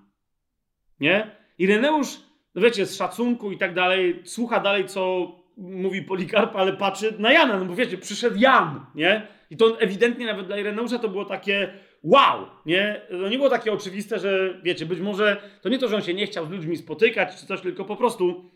[0.99, 1.31] Nie?
[1.57, 2.19] Ireneusz,
[2.55, 7.31] no wiecie, z szacunku i tak dalej, słucha dalej, co mówi Polikarp, ale patrzy na
[7.31, 9.27] Jana, no bo wiecie, przyszedł Jan, nie?
[9.49, 11.73] I to ewidentnie nawet dla Ireneusza to było takie
[12.05, 13.01] wow, nie?
[13.09, 16.13] To nie było takie oczywiste, że wiecie, być może to nie to, że on się
[16.13, 18.51] nie chciał z ludźmi spotykać czy coś, tylko po prostu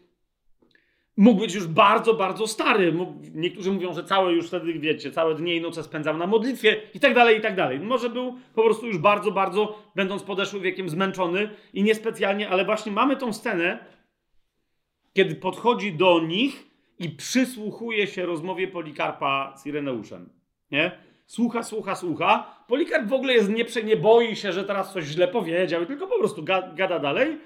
[1.18, 2.94] mógł być już bardzo, bardzo stary.
[3.34, 7.00] Niektórzy mówią, że całe już wtedy, wiecie, całe dnie i noce spędzał na modlitwie i
[7.00, 7.80] tak dalej, i tak dalej.
[7.80, 12.92] Może był po prostu już bardzo, bardzo, będąc podeszłym wiekiem, zmęczony i niespecjalnie, ale właśnie
[12.92, 13.86] mamy tą scenę,
[15.14, 16.68] kiedy podchodzi do nich
[17.00, 20.30] i przysłuchuje się rozmowie Polikarpa z Ireneuszem.
[20.72, 21.09] Nie?
[21.30, 22.64] Słucha, słucha, słucha.
[22.68, 26.20] Polikarp w ogóle jest nie, nie boi się, że teraz coś źle powiedział, tylko po
[26.20, 26.44] prostu
[26.76, 27.38] gada dalej.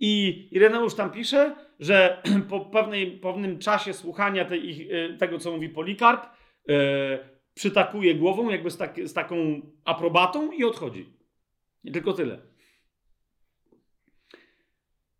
[0.00, 5.68] I Ireneusz tam pisze, że po pewnej, pewnym czasie słuchania tej, e, tego, co mówi
[5.68, 6.26] Polikarp,
[6.66, 6.74] yy,
[7.54, 9.36] przytakuje głową, jakby z, tak, z taką
[9.84, 11.08] aprobatą i odchodzi.
[11.84, 12.38] I tylko tyle.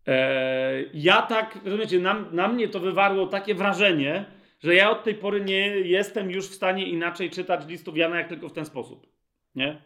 [0.07, 4.34] E, ja tak, rozumiecie, na, na mnie to wywarło takie wrażenie,
[4.65, 8.29] że ja od tej pory nie jestem już w stanie inaczej czytać listów Jana, jak
[8.29, 9.07] tylko w ten sposób.
[9.55, 9.83] Nie?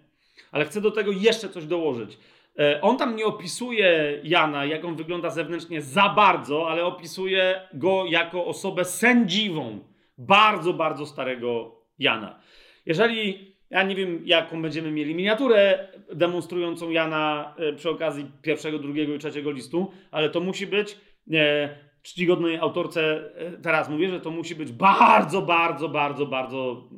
[0.52, 2.18] Ale chcę do tego jeszcze coś dołożyć.
[2.58, 8.04] E, on tam nie opisuje Jana, jak on wygląda zewnętrznie za bardzo, ale opisuje go
[8.06, 9.78] jako osobę sędziwą
[10.18, 12.40] bardzo, bardzo starego Jana.
[12.86, 19.14] Jeżeli, ja nie wiem, jaką będziemy mieli miniaturę demonstrującą Jana e, przy okazji pierwszego, drugiego
[19.14, 20.96] i trzeciego listu, ale to musi być
[21.32, 26.88] e, czcigodnej autorce e, teraz mówię, że to musi być bardzo, bardzo, bardzo, bardzo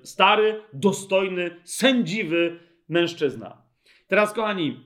[0.00, 2.58] e, stary, dostojny, sędziwy
[2.88, 3.62] mężczyzna.
[4.08, 4.80] Teraz, kochani,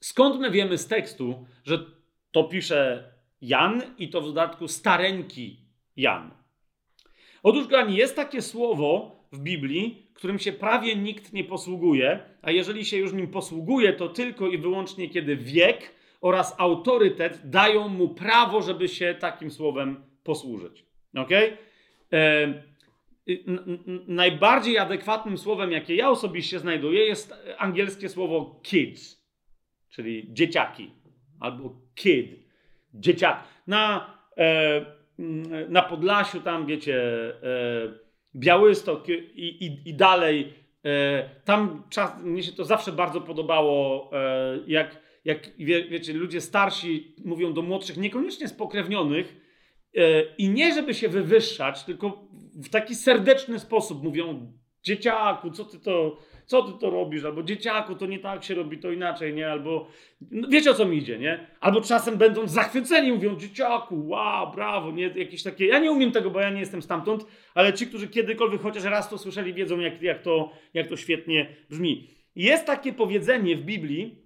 [0.00, 1.78] skąd my wiemy z tekstu, że
[2.30, 5.60] to pisze Jan i to w dodatku stareńki
[5.96, 6.30] Jan?
[7.42, 12.84] Otóż, kochani, jest takie słowo w Biblii, którym się prawie nikt nie posługuje, a jeżeli
[12.84, 18.62] się już nim posługuje, to tylko i wyłącznie kiedy wiek oraz autorytet dają mu prawo,
[18.62, 20.84] żeby się takim słowem posłużyć.
[21.14, 21.30] Ok?
[21.32, 21.56] E,
[24.06, 29.26] najbardziej adekwatnym słowem, jakie ja osobiście znajduję, jest angielskie słowo kids,
[29.90, 30.90] czyli dzieciaki,
[31.40, 32.46] albo kid,
[32.94, 33.44] dzieciak.
[33.66, 34.86] Na, e,
[35.68, 37.04] na Podlasiu, tam wiecie,
[37.42, 40.54] e, Białystok i, i, i dalej,
[41.44, 44.10] tam czas, mnie się to zawsze bardzo podobało,
[44.66, 49.36] jak jak wie, wiecie, ludzie starsi mówią do młodszych, niekoniecznie spokrewnionych,
[49.94, 50.02] yy,
[50.38, 54.52] i nie żeby się wywyższać, tylko w taki serdeczny sposób mówią:
[54.82, 57.24] Dzieciaku, co ty to, co ty to robisz?
[57.24, 59.50] Albo dzieciaku, to nie tak się robi, to inaczej, nie?
[59.50, 59.88] Albo
[60.30, 61.46] no, wiecie o co mi idzie, nie?
[61.60, 65.10] Albo czasem będą zachwyceni, mówią: Dzieciaku, wow, brawo, nie?
[65.16, 65.66] Jakieś takie.
[65.66, 69.10] Ja nie umiem tego, bo ja nie jestem stamtąd, ale ci, którzy kiedykolwiek chociaż raz
[69.10, 72.08] to słyszeli, wiedzą, jak, jak, to, jak to świetnie brzmi.
[72.36, 74.25] Jest takie powiedzenie w Biblii,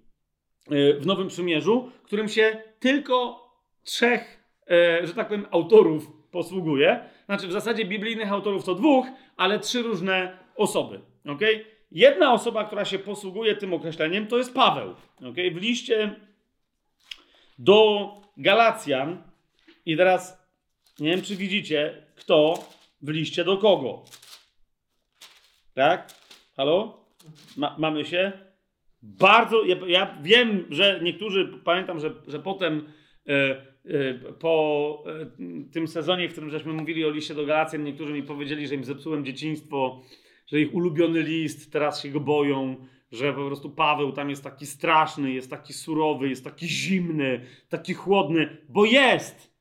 [0.69, 3.47] w Nowym Przymierzu, którym się tylko
[3.83, 7.09] trzech, e, że tak powiem, autorów posługuje.
[7.25, 9.07] Znaczy, w zasadzie biblijnych autorów to dwóch,
[9.37, 10.99] ale trzy różne osoby.
[11.27, 11.65] Okay?
[11.91, 14.95] Jedna osoba, która się posługuje tym określeniem, to jest Paweł.
[15.31, 15.51] Okay?
[15.51, 16.15] W liście
[17.59, 19.23] do Galacjan,
[19.85, 20.41] i teraz
[20.99, 22.69] nie wiem, czy widzicie, kto
[23.01, 24.03] w liście do kogo.
[25.73, 26.13] Tak?
[26.55, 27.05] Halo?
[27.57, 28.50] Ma, mamy się?
[29.01, 32.85] Bardzo, ja, ja, wiem, że niektórzy, pamiętam, że, że potem
[33.27, 33.31] e,
[33.85, 38.23] e, po e, tym sezonie, w którym żeśmy mówili o liście do Galacjan, niektórzy mi
[38.23, 40.01] powiedzieli, że im zepsułem dzieciństwo,
[40.47, 42.75] że ich ulubiony list, teraz się go boją,
[43.11, 47.93] że po prostu Paweł tam jest taki straszny, jest taki surowy, jest taki zimny, taki
[47.93, 49.51] chłodny, bo jest!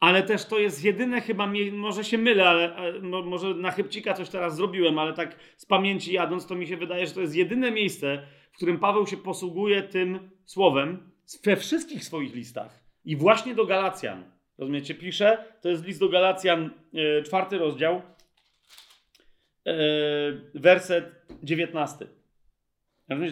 [0.00, 4.56] ale też to jest jedyne chyba, może się mylę, ale, może na chybcika coś teraz
[4.56, 8.26] zrobiłem, ale tak z pamięci jadąc, to mi się wydaje, że to jest jedyne miejsce,
[8.56, 11.10] w którym Paweł się posługuje tym słowem
[11.44, 12.84] we wszystkich swoich listach.
[13.04, 14.24] I właśnie do Galacjan.
[14.58, 14.94] Rozumiecie?
[14.94, 18.02] Pisze, to jest list do Galacjan, e, czwarty rozdział,
[19.66, 19.72] e,
[20.54, 22.06] werset dziewiętnasty.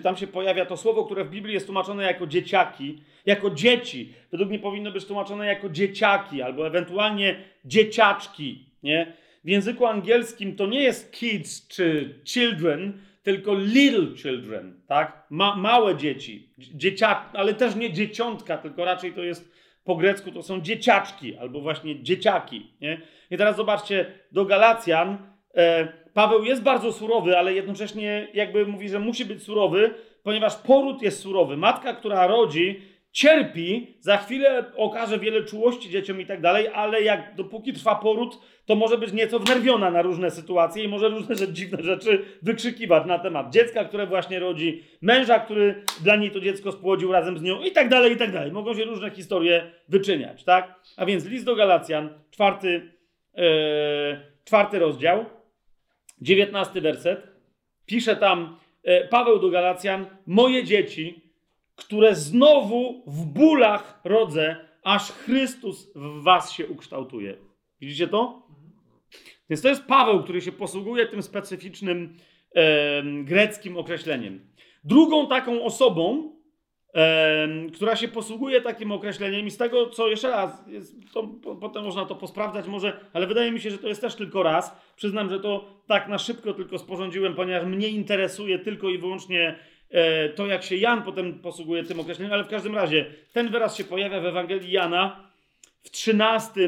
[0.03, 4.14] Tam się pojawia to słowo, które w Biblii jest tłumaczone jako dzieciaki, jako dzieci.
[4.31, 8.70] Według mnie powinno być tłumaczone jako dzieciaki albo ewentualnie dzieciaczki.
[8.83, 9.16] Nie?
[9.45, 15.27] W języku angielskim to nie jest kids czy children, tylko little children, tak?
[15.31, 19.55] Ma, małe dzieci, dzieciak, ale też nie dzieciątka, tylko raczej to jest
[19.85, 22.70] po grecku to są dzieciaczki albo właśnie dzieciaki.
[22.81, 23.01] Nie?
[23.31, 25.18] I teraz zobaczcie, do Galacjan
[25.55, 31.03] e, Paweł jest bardzo surowy, ale jednocześnie jakby mówi, że musi być surowy, ponieważ poród
[31.03, 31.57] jest surowy.
[31.57, 32.81] Matka, która rodzi,
[33.15, 38.39] cierpi, za chwilę okaże wiele czułości dzieciom i tak dalej, ale jak dopóki trwa poród,
[38.67, 43.07] to może być nieco wnerwiona na różne sytuacje i może różne rzeczy, dziwne rzeczy wykrzykiwać
[43.07, 47.43] na temat dziecka, które właśnie rodzi, męża, który dla niej to dziecko spłodził razem z
[47.43, 48.53] nią i tak dalej, i tak dalej.
[48.53, 50.75] Mogą się różne historie wyczyniać, tak?
[50.97, 52.91] A więc list do Galacjan, czwarty,
[53.37, 53.45] yy,
[54.45, 55.25] czwarty rozdział,
[56.21, 57.29] dziewiętnasty werset,
[57.87, 61.24] pisze tam yy, Paweł do Galacjan, moje dzieci,
[61.77, 67.37] które znowu w bólach rodzę, aż Chrystus w was się ukształtuje.
[67.81, 68.43] Widzicie to?
[69.51, 72.16] Więc to jest Paweł, który się posługuje tym specyficznym
[72.55, 74.41] e, greckim określeniem.
[74.85, 76.33] Drugą taką osobą,
[76.95, 81.57] e, która się posługuje takim określeniem, i z tego, co jeszcze raz, jest, to, po,
[81.57, 84.77] potem można to posprawdzać może, ale wydaje mi się, że to jest też tylko raz.
[84.97, 89.59] Przyznam, że to tak na szybko tylko sporządziłem, ponieważ mnie interesuje tylko i wyłącznie
[90.37, 93.85] to, jak się Jan potem posługuje tym określeniem, ale w każdym razie ten wyraz się
[93.85, 95.31] pojawia w Ewangelii Jana
[95.83, 96.61] w 13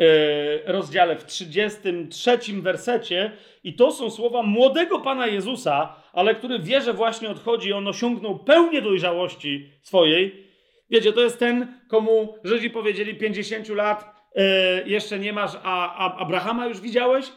[0.00, 3.32] E, rozdziale, w 33 wersecie,
[3.64, 8.38] i to są słowa młodego Pana Jezusa, ale który wie, że właśnie odchodzi, on osiągnął
[8.38, 10.46] pełnię dojrzałości swojej.
[10.90, 14.04] Wiecie, to jest ten, komu Żydzi powiedzieli 50 lat,
[14.34, 14.42] e,
[14.88, 17.32] jeszcze nie masz, a, a Abrahama już widziałeś?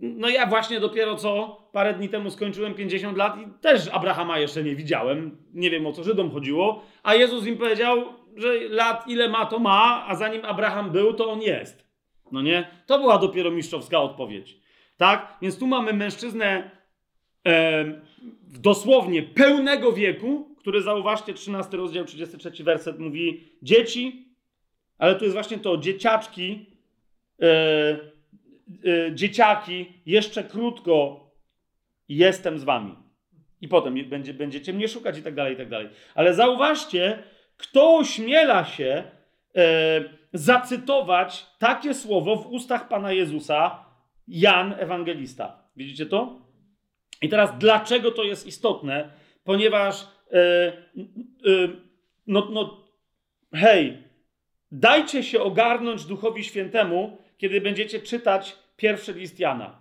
[0.00, 4.62] No ja właśnie dopiero co parę dni temu skończyłem 50 lat i też Abrahama jeszcze
[4.62, 5.36] nie widziałem.
[5.54, 6.82] Nie wiem o co Żydom chodziło.
[7.02, 8.04] A Jezus im powiedział,
[8.36, 11.86] że lat ile ma, to ma, a zanim Abraham był, to on jest.
[12.32, 12.68] No nie?
[12.86, 14.58] To była dopiero mistrzowska odpowiedź.
[14.96, 15.36] Tak?
[15.42, 16.70] Więc tu mamy mężczyznę
[17.46, 17.84] e,
[18.42, 24.28] dosłownie pełnego wieku, który zauważcie, 13 rozdział, 33 werset mówi dzieci,
[24.98, 26.66] ale tu jest właśnie to, dzieciaczki,
[27.42, 28.15] e,
[28.68, 31.30] e, dzieciaki, jeszcze krótko
[32.08, 32.96] jestem z wami.
[33.60, 35.88] I potem będzie, będziecie mnie szukać i tak dalej, i tak dalej.
[36.14, 37.22] Ale zauważcie,
[37.56, 39.04] kto ośmiela się
[39.56, 43.84] e, zacytować takie słowo w ustach Pana Jezusa,
[44.28, 45.58] Jan Ewangelista.
[45.76, 46.40] Widzicie to?
[47.22, 49.10] I teraz dlaczego to jest istotne?
[49.44, 50.72] Ponieważ e, e,
[52.26, 52.84] no, no,
[53.54, 54.02] hej,
[54.72, 59.78] dajcie się ogarnąć Duchowi Świętemu, kiedy będziecie czytać pierwszy list Jana.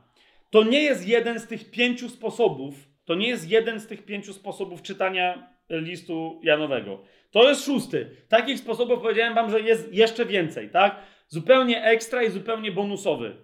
[0.49, 2.75] To nie jest jeden z tych pięciu sposobów,
[3.05, 7.03] to nie jest jeden z tych pięciu sposobów czytania listu Janowego.
[7.31, 8.09] To jest szósty.
[8.27, 10.99] Takich sposobów powiedziałem wam, że jest jeszcze więcej, tak?
[11.27, 13.35] Zupełnie ekstra i zupełnie bonusowy.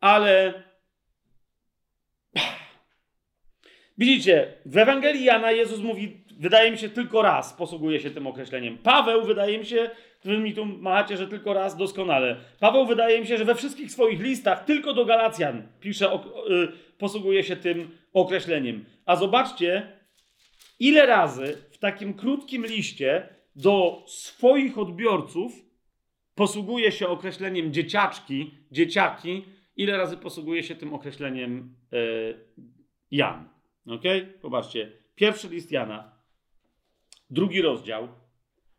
[0.00, 0.62] Ale
[3.98, 8.78] widzicie, w Ewangelii Jana Jezus mówi, wydaje mi się, tylko raz posługuje się tym określeniem.
[8.78, 9.90] Paweł, wydaje mi się,
[10.24, 12.36] wy mi tu macie, że tylko raz doskonale.
[12.60, 16.18] Paweł, wydaje mi się, że we wszystkich swoich listach, tylko do Galacjan pisze, y,
[16.98, 18.84] posługuje się tym określeniem.
[19.06, 19.92] A zobaczcie,
[20.80, 25.52] ile razy w takim krótkim liście do swoich odbiorców
[26.34, 29.44] posługuje się określeniem dzieciaczki, dzieciaki,
[29.76, 31.96] ile razy posługuje się tym określeniem e,
[33.10, 33.48] Jan.
[33.86, 34.02] Ok?
[34.42, 34.92] Popatrzcie.
[35.14, 36.12] Pierwszy list Jana,
[37.30, 38.08] drugi rozdział,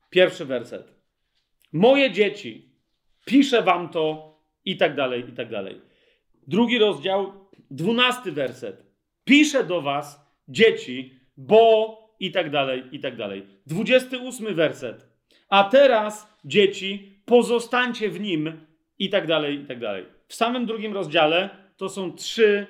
[0.09, 0.98] pierwszy werset.
[1.73, 2.69] Moje dzieci,
[3.25, 5.81] piszę wam to i tak dalej, i tak dalej.
[6.47, 7.33] Drugi rozdział,
[7.71, 8.85] dwunasty werset.
[9.23, 13.47] Piszę do was, dzieci, bo i tak dalej, i tak dalej.
[13.65, 15.07] 28 werset.
[15.49, 18.65] A teraz, dzieci, pozostańcie w nim
[18.99, 20.05] i tak dalej, i tak dalej.
[20.27, 22.67] W samym drugim rozdziale to są trzy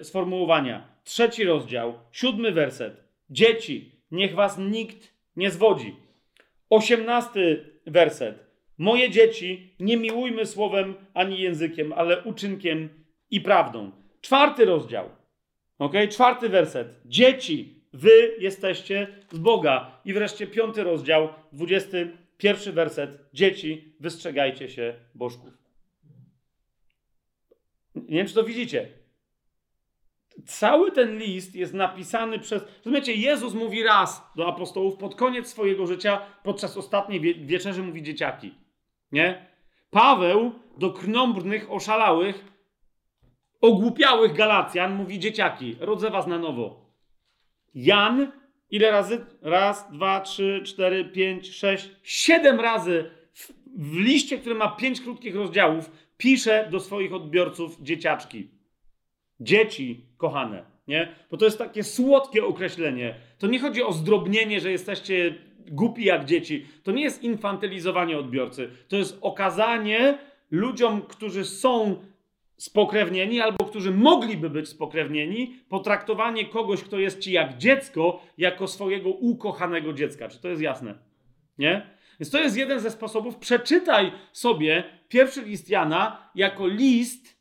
[0.00, 0.88] y, sformułowania.
[1.04, 3.04] Trzeci rozdział, siódmy werset.
[3.30, 5.96] Dzieci, niech was nikt nie zwodzi.
[6.70, 8.46] Osiemnasty werset.
[8.78, 12.88] Moje dzieci, nie miłujmy słowem ani językiem, ale uczynkiem
[13.30, 13.90] i prawdą.
[14.20, 15.08] Czwarty rozdział.
[15.78, 15.94] Ok?
[16.10, 16.88] Czwarty werset.
[17.04, 20.00] Dzieci, Wy jesteście z Boga.
[20.04, 23.18] I wreszcie piąty rozdział, 25 pierwszy werset.
[23.32, 25.52] Dzieci, wystrzegajcie się bożków.
[27.94, 28.88] Nie wiem, czy to widzicie.
[30.46, 32.62] Cały ten list jest napisany przez.
[32.76, 38.02] Rozumiecie, Jezus mówi raz do apostołów pod koniec swojego życia, podczas ostatniej wie wieczerzy mówi
[38.02, 38.54] dzieciaki.
[39.12, 39.46] Nie?
[39.90, 42.44] Paweł do krnąbrnych, oszalałych,
[43.60, 46.90] ogłupiałych Galacjan mówi dzieciaki, rodzę was na nowo.
[47.74, 48.32] Jan,
[48.70, 49.26] ile razy?
[49.42, 55.34] Raz, dwa, trzy, cztery, pięć, sześć, siedem razy w, w liście, który ma pięć krótkich
[55.34, 58.50] rozdziałów, pisze do swoich odbiorców dzieciaczki.
[59.40, 61.08] Dzieci kochane, nie?
[61.30, 63.14] Bo to jest takie słodkie określenie.
[63.38, 65.34] To nie chodzi o zdrobnienie, że jesteście
[65.70, 66.66] głupi jak dzieci.
[66.82, 68.70] To nie jest infantylizowanie odbiorcy.
[68.88, 70.18] To jest okazanie
[70.50, 71.96] ludziom, którzy są
[72.56, 79.08] spokrewnieni albo którzy mogliby być spokrewnieni, potraktowanie kogoś, kto jest ci jak dziecko, jako swojego
[79.10, 80.28] ukochanego dziecka.
[80.28, 80.94] Czy to jest jasne?
[81.58, 81.86] Nie?
[82.20, 83.36] Więc to jest jeden ze sposobów.
[83.36, 87.39] Przeczytaj sobie pierwszy list Jana jako list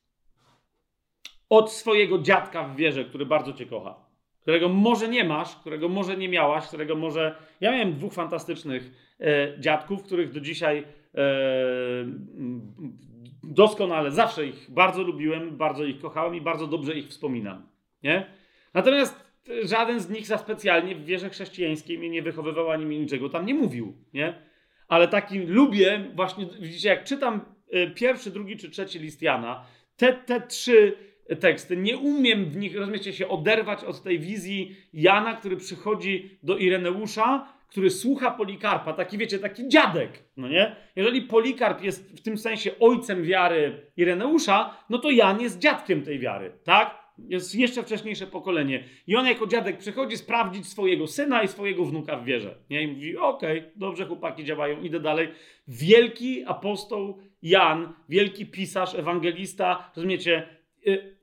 [1.50, 3.95] od swojego dziadka w wierze, który bardzo cię kocha.
[4.41, 7.36] Którego może nie masz, którego może nie miałaś, którego może.
[7.62, 10.84] Ja miałem dwóch fantastycznych e, dziadków, których do dzisiaj
[11.16, 11.26] e,
[13.43, 17.68] doskonale, zawsze ich bardzo lubiłem, bardzo ich kochałem i bardzo dobrze ich wspominam.
[18.04, 18.26] Nie?
[18.74, 19.30] Natomiast
[19.64, 23.45] żaden z nich za specjalnie w wierze chrześcijańskiej mnie nie wychowywał ani mi niczego tam
[23.45, 23.97] nie mówił.
[24.14, 24.34] Nie?
[24.88, 27.41] Ale taki lubię, właśnie widzicie, jak czytam
[27.72, 29.66] e, pierwszy, drugi czy trzeci list Jana,
[29.97, 35.34] te, te trzy teksty, nie umiem w nich, rozumiecie, się oderwać od tej wizji Jana,
[35.34, 40.76] który przychodzi do Ireneusza, który słucha Polikarpa, taki wiecie, taki dziadek, no nie?
[40.96, 46.20] Jeżeli Polikarp jest w tym sensie ojcem wiary Ireneusza, no to Jan jest dziadkiem tej
[46.20, 47.00] wiary, tak?
[47.28, 48.84] Jest jeszcze wcześniejsze pokolenie.
[49.08, 52.56] I on jako dziadek przychodzi sprawdzić swojego syna i swojego wnuka w wierze.
[52.70, 52.84] Nie?
[52.84, 55.30] I mówi, okej, okay, dobrze chłopaki działają, idę dalej.
[55.68, 60.48] Wielki apostoł Jan, wielki pisarz, ewangelista, rozumiecie,
[60.88, 61.19] y,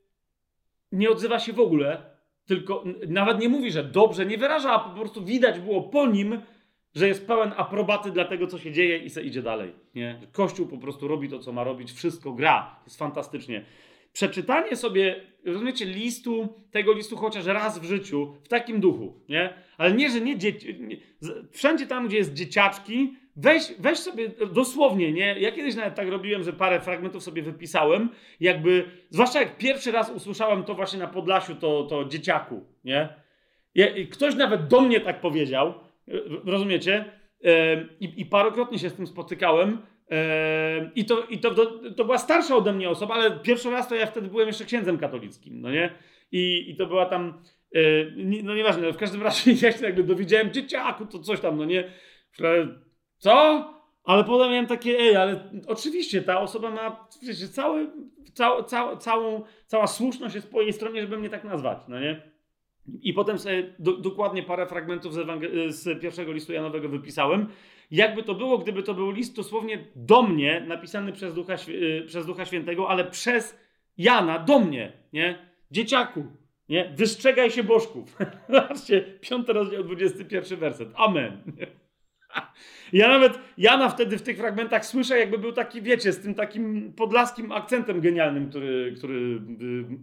[0.92, 2.02] nie odzywa się w ogóle,
[2.46, 6.40] tylko nawet nie mówi, że dobrze, nie wyraża, a po prostu widać było po nim,
[6.94, 9.72] że jest pełen aprobaty dla tego, co się dzieje i se idzie dalej.
[9.94, 10.20] Nie?
[10.32, 13.64] Kościół po prostu robi to, co ma robić, wszystko gra, jest fantastycznie.
[14.12, 19.54] Przeczytanie sobie, rozumiecie, listu, tego listu chociaż raz w życiu, w takim duchu, nie?
[19.78, 20.78] Ale nie, że nie dzieci.
[21.50, 25.40] Wszędzie tam, gdzie jest dzieciaczki, Weź, weź sobie dosłownie, nie?
[25.40, 28.08] Ja kiedyś nawet tak robiłem, że parę fragmentów sobie wypisałem,
[28.40, 33.08] jakby, zwłaszcza jak pierwszy raz usłyszałem to właśnie na Podlasiu, to, to dzieciaku, nie?
[34.10, 35.74] Ktoś nawet do mnie tak powiedział,
[36.44, 37.04] rozumiecie?
[38.00, 39.78] I, i parokrotnie się z tym spotykałem.
[40.94, 43.94] I, to, i to, to, to była starsza ode mnie osoba, ale pierwszy raz to
[43.94, 45.90] ja wtedy byłem jeszcze księdzem katolickim, no nie?
[46.32, 47.42] I, i to była tam,
[47.74, 47.80] e,
[48.42, 51.64] no nieważne, ale w każdym razie ja się nagle dowiedziałem, dzieciaku, to coś tam, no
[51.64, 51.84] nie?
[53.18, 53.64] Co?
[54.04, 57.90] Ale potem miałem takie, ej, ale oczywiście ta osoba ma, wiecie, cały,
[58.34, 62.22] cał, cał, całą, cała słuszność jest po jej stronie, żeby mnie tak nazwać, no nie?
[63.02, 67.48] I potem sobie do, dokładnie parę fragmentów z, z, pierwszego listu Janowego wypisałem.
[67.90, 72.26] Jakby to było, gdyby to był list dosłownie do mnie, napisany przez Ducha, y, przez
[72.26, 73.58] Ducha Świętego, ale przez
[73.98, 75.38] Jana do mnie, nie?
[75.70, 76.26] Dzieciaku,
[76.68, 76.92] nie?
[76.96, 78.16] Wystrzegaj się bożków.
[78.48, 80.88] Zobaczcie, piąty rozdział, 21 werset.
[80.94, 81.42] Amen.
[82.92, 86.92] Ja nawet Jana wtedy w tych fragmentach słyszę, jakby był taki, wiecie, z tym takim
[86.92, 89.40] podlaskim akcentem genialnym, który, który y,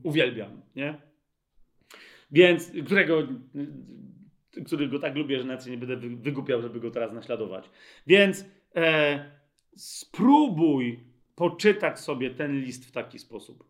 [0.03, 1.01] uwielbiam, nie?
[2.31, 3.27] Więc, którego,
[4.65, 7.69] którego tak lubię, że nawet nie będę wygupiał, żeby go teraz naśladować.
[8.07, 8.45] Więc
[8.75, 9.31] e,
[9.75, 11.03] spróbuj
[11.35, 13.63] poczytać sobie ten list w taki sposób.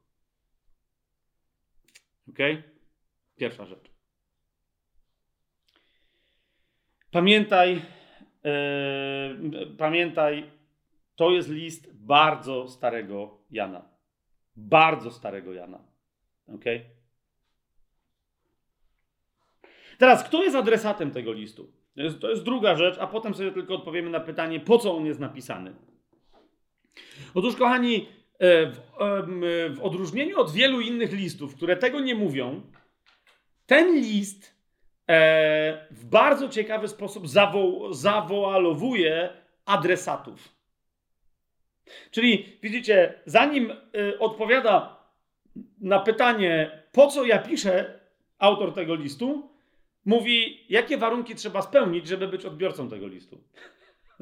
[2.29, 2.37] Ok?
[3.35, 3.91] Pierwsza rzecz.
[7.11, 7.81] Pamiętaj,
[9.77, 10.51] pamiętaj,
[11.15, 13.85] to jest list bardzo starego Jana.
[14.55, 15.79] Bardzo starego Jana.
[16.55, 16.65] Ok?
[19.97, 21.71] Teraz, kto jest adresatem tego listu?
[21.95, 24.97] To jest, to jest druga rzecz, a potem sobie tylko odpowiemy na pytanie, po co
[24.97, 25.75] on jest napisany.
[27.33, 28.07] Otóż, kochani,
[28.39, 28.79] e, w,
[29.75, 32.61] w odróżnieniu od wielu innych listów, które tego nie mówią,
[33.65, 34.52] ten list e,
[35.91, 39.29] w bardzo ciekawy sposób zawo zawoalowuje
[39.65, 40.53] adresatów.
[42.11, 45.03] Czyli widzicie, zanim y, odpowiada
[45.81, 47.99] na pytanie, po co ja piszę,
[48.39, 49.49] autor tego listu,
[50.05, 53.43] mówi, jakie warunki trzeba spełnić, żeby być odbiorcą tego listu.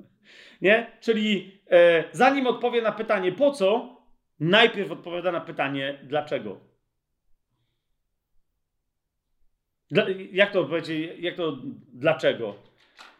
[0.61, 0.91] Nie?
[1.01, 3.97] Czyli e, zanim odpowie na pytanie, po co,
[4.39, 6.70] najpierw odpowiada na pytanie, dlaczego.
[9.91, 11.57] Dla, jak to powiedzieć, jak to,
[11.93, 12.55] dlaczego?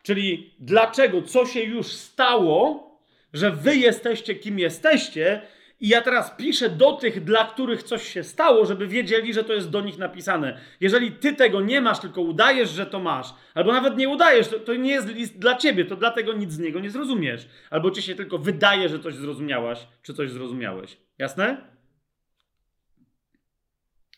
[0.04, 2.92] Czyli dlaczego, co się już stało,
[3.34, 5.42] że wy jesteście kim jesteście,
[5.82, 9.54] i ja teraz piszę do tych, dla których coś się stało, żeby wiedzieli, że to
[9.54, 10.60] jest do nich napisane.
[10.80, 14.60] Jeżeli ty tego nie masz, tylko udajesz, że to masz, albo nawet nie udajesz, to,
[14.60, 17.48] to nie jest list dla ciebie, to dlatego nic z niego nie zrozumiesz.
[17.70, 20.98] Albo ci się tylko wydaje, że coś zrozumiałaś, czy coś zrozumiałeś.
[21.18, 21.71] Jasne?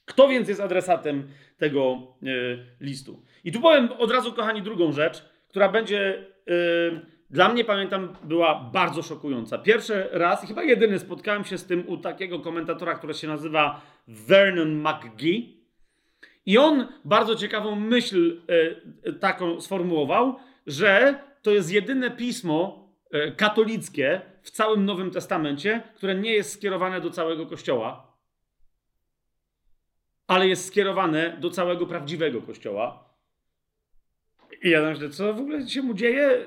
[0.06, 1.28] Kto więc jest adresatem
[1.58, 3.24] tego y, listu?
[3.44, 6.26] I tu powiem od razu, kochani, drugą rzecz, która będzie.
[6.50, 9.58] Y, dla mnie, pamiętam, była bardzo szokująca.
[9.58, 14.82] Pierwszy raz, chyba jedyny, spotkałem się z tym u takiego komentatora, który się nazywa Vernon
[14.82, 15.64] McGee.
[16.46, 18.42] I on bardzo ciekawą myśl
[19.08, 20.36] y, taką sformułował,
[20.68, 22.84] że to jest jedyne pismo
[23.38, 28.13] katolickie w całym Nowym Testamencie, które nie jest skierowane do całego Kościoła,
[30.28, 33.14] ale jest skierowane do całego prawdziwego Kościoła.
[34.64, 36.46] I ja myślę, co w ogóle się mu dzieje?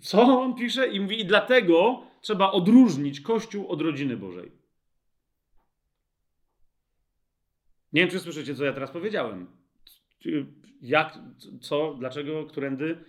[0.00, 0.88] Co on pisze?
[0.88, 4.52] I mówi, i dlatego trzeba odróżnić Kościół od rodziny Bożej.
[7.92, 9.46] Nie wiem, czy słyszycie, co ja teraz powiedziałem.
[10.82, 11.18] Jak,
[11.60, 13.04] co, dlaczego, którędy?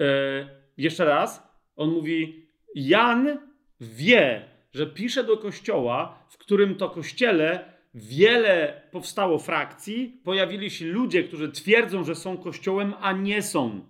[0.00, 1.48] E, jeszcze raz.
[1.76, 3.38] On mówi, Jan
[3.80, 11.24] wie, że pisze do kościoła, w którym to kościele wiele powstało frakcji, pojawili się ludzie,
[11.24, 13.80] którzy twierdzą, że są kościołem, a nie są.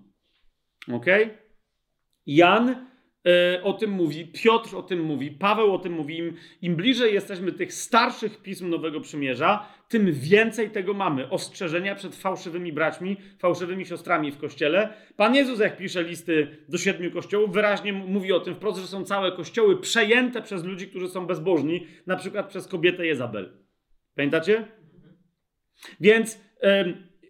[0.93, 1.07] Ok?
[2.27, 6.19] Jan y, o tym mówi, Piotr o tym mówi, Paweł o tym mówi.
[6.19, 11.31] Im, Im bliżej jesteśmy tych starszych pism Nowego Przymierza, tym więcej tego mamy.
[11.31, 14.95] Ostrzeżenia przed fałszywymi braćmi, fałszywymi siostrami w kościele.
[15.16, 19.05] Pan Jezus, jak pisze listy do siedmiu kościołów, wyraźnie mówi o tym wprost, że są
[19.05, 23.68] całe kościoły przejęte przez ludzi, którzy są bezbożni, na przykład przez kobietę Jezabel.
[24.19, 24.65] Pamiętacie?
[26.01, 26.40] Więc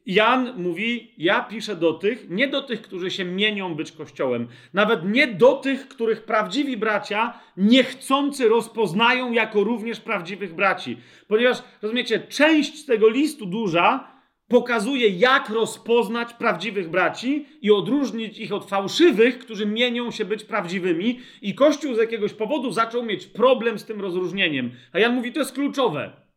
[0.07, 5.05] Jan mówi: Ja piszę do tych, nie do tych, którzy się mienią być kościołem, nawet
[5.05, 10.97] nie do tych, których prawdziwi bracia niechcący rozpoznają jako również prawdziwych braci.
[11.27, 18.69] Ponieważ, rozumiecie, część tego listu duża pokazuje, jak rozpoznać prawdziwych braci i odróżnić ich od
[18.71, 23.85] fałszywych, którzy mienią się być prawdziwymi, i Kościół z jakiegoś powodu zaczął mieć problem z
[23.85, 24.71] tym rozróżnieniem.
[24.93, 26.28] A Jan mówi: To jest kluczowe.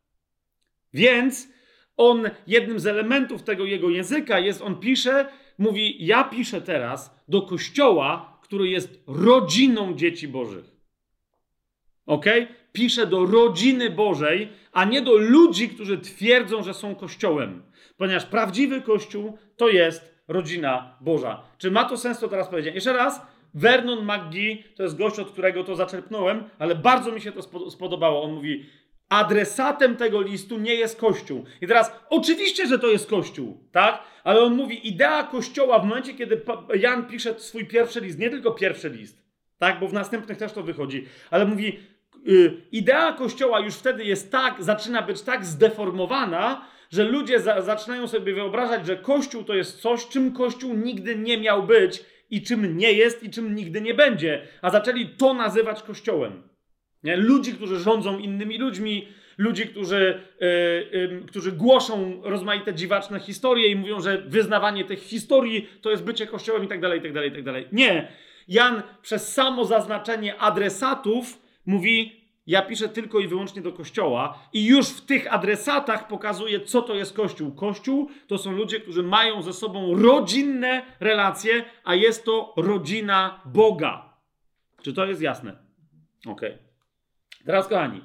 [0.93, 1.49] Więc
[1.97, 5.26] on, jednym z elementów tego jego języka jest, on pisze,
[5.57, 10.65] mówi, ja piszę teraz do kościoła, który jest rodziną dzieci bożych.
[12.05, 12.26] Ok?
[12.72, 17.63] Pisze do rodziny Bożej, a nie do ludzi, którzy twierdzą, że są kościołem.
[17.97, 21.43] Ponieważ prawdziwy kościół to jest rodzina Boża.
[21.57, 22.76] Czy ma to sens, to teraz powiedzieć?
[22.76, 23.22] Jeszcze raz,
[23.53, 28.23] Vernon McGee to jest gość, od którego to zaczerpnąłem, ale bardzo mi się to spodobało.
[28.23, 28.65] On mówi:
[29.11, 31.45] adresatem tego listu nie jest Kościół.
[31.61, 34.03] I teraz, oczywiście, że to jest Kościół, tak?
[34.23, 36.41] Ale on mówi, idea Kościoła w momencie, kiedy
[36.75, 39.21] Jan pisze swój pierwszy list, nie tylko pierwszy list,
[39.57, 39.79] tak?
[39.79, 41.79] Bo w następnych też to wychodzi, ale mówi,
[42.25, 48.07] yy, idea Kościoła już wtedy jest tak, zaczyna być tak zdeformowana, że ludzie za, zaczynają
[48.07, 52.77] sobie wyobrażać, że Kościół to jest coś, czym Kościół nigdy nie miał być i czym
[52.77, 56.51] nie jest i czym nigdy nie będzie, a zaczęli to nazywać Kościołem.
[57.03, 57.18] Nie?
[57.18, 59.07] Ludzi, którzy rządzą innymi ludźmi,
[59.38, 60.48] ludzi, którzy, yy,
[60.99, 66.28] yy, którzy głoszą rozmaite dziwaczne historie i mówią, że wyznawanie tych historii to jest bycie
[66.28, 67.68] kościołem i tak dalej, i tak dalej, i tak dalej.
[67.72, 68.07] Nie.
[68.48, 74.90] Jan przez samo zaznaczenie adresatów mówi, ja piszę tylko i wyłącznie do kościoła i już
[74.90, 77.52] w tych adresatach pokazuje, co to jest kościół.
[77.52, 84.14] Kościół to są ludzie, którzy mają ze sobą rodzinne relacje, a jest to rodzina Boga.
[84.82, 85.57] Czy to jest jasne?
[86.28, 86.49] Okej.
[86.49, 86.70] Okay.
[87.45, 88.01] Teraz, kochani,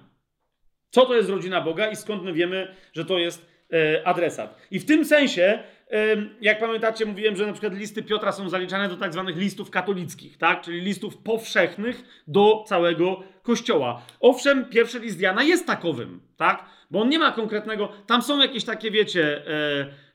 [0.91, 4.59] co to jest rodzina Boga i skąd my wiemy, że to jest e, adresat?
[4.71, 8.89] I w tym sensie, e, jak pamiętacie, mówiłem, że na przykład listy Piotra są zaliczane
[8.89, 10.61] do tak zwanych listów katolickich, tak?
[10.61, 14.03] czyli listów powszechnych do całego Kościoła.
[14.21, 16.65] Owszem, pierwszy list Jana jest takowym, tak?
[16.91, 19.47] bo on nie ma konkretnego, tam są jakieś takie, wiecie...
[19.47, 20.06] E,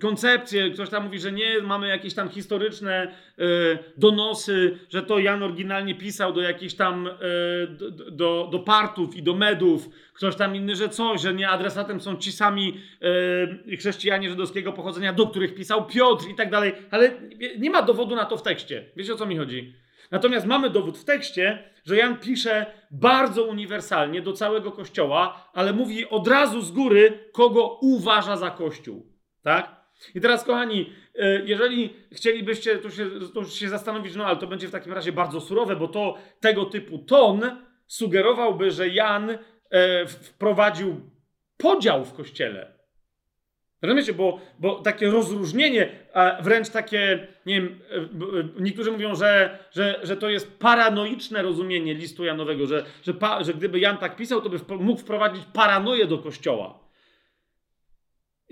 [0.00, 3.44] koncepcje, ktoś tam mówi, że nie, mamy jakieś tam historyczne e,
[3.96, 9.22] donosy, że to Jan oryginalnie pisał do jakichś tam, e, do, do, do partów i
[9.22, 12.80] do medów, ktoś tam inny, że coś, że nie adresatem są ci sami
[13.72, 17.10] e, chrześcijanie żydowskiego pochodzenia, do których pisał Piotr i tak dalej, ale
[17.58, 18.84] nie ma dowodu na to w tekście.
[18.96, 19.74] Wiecie o co mi chodzi?
[20.10, 26.08] Natomiast mamy dowód w tekście, że Jan pisze bardzo uniwersalnie do całego kościoła, ale mówi
[26.08, 29.13] od razu z góry, kogo uważa za kościół.
[29.44, 29.84] Tak?
[30.14, 34.68] I teraz, kochani, e, jeżeli chcielibyście tu się, tu się zastanowić, no ale to będzie
[34.68, 37.42] w takim razie bardzo surowe, bo to tego typu ton
[37.86, 41.10] sugerowałby, że Jan e, wprowadził
[41.56, 42.74] podział w kościele.
[43.82, 50.00] Rozumiecie, bo, bo takie rozróżnienie, a wręcz takie, nie wiem, e, niektórzy mówią, że, że,
[50.02, 54.40] że to jest paranoiczne rozumienie listu Janowego, że, że, pa, że gdyby Jan tak pisał,
[54.40, 56.83] to by mógł wprowadzić paranoję do kościoła.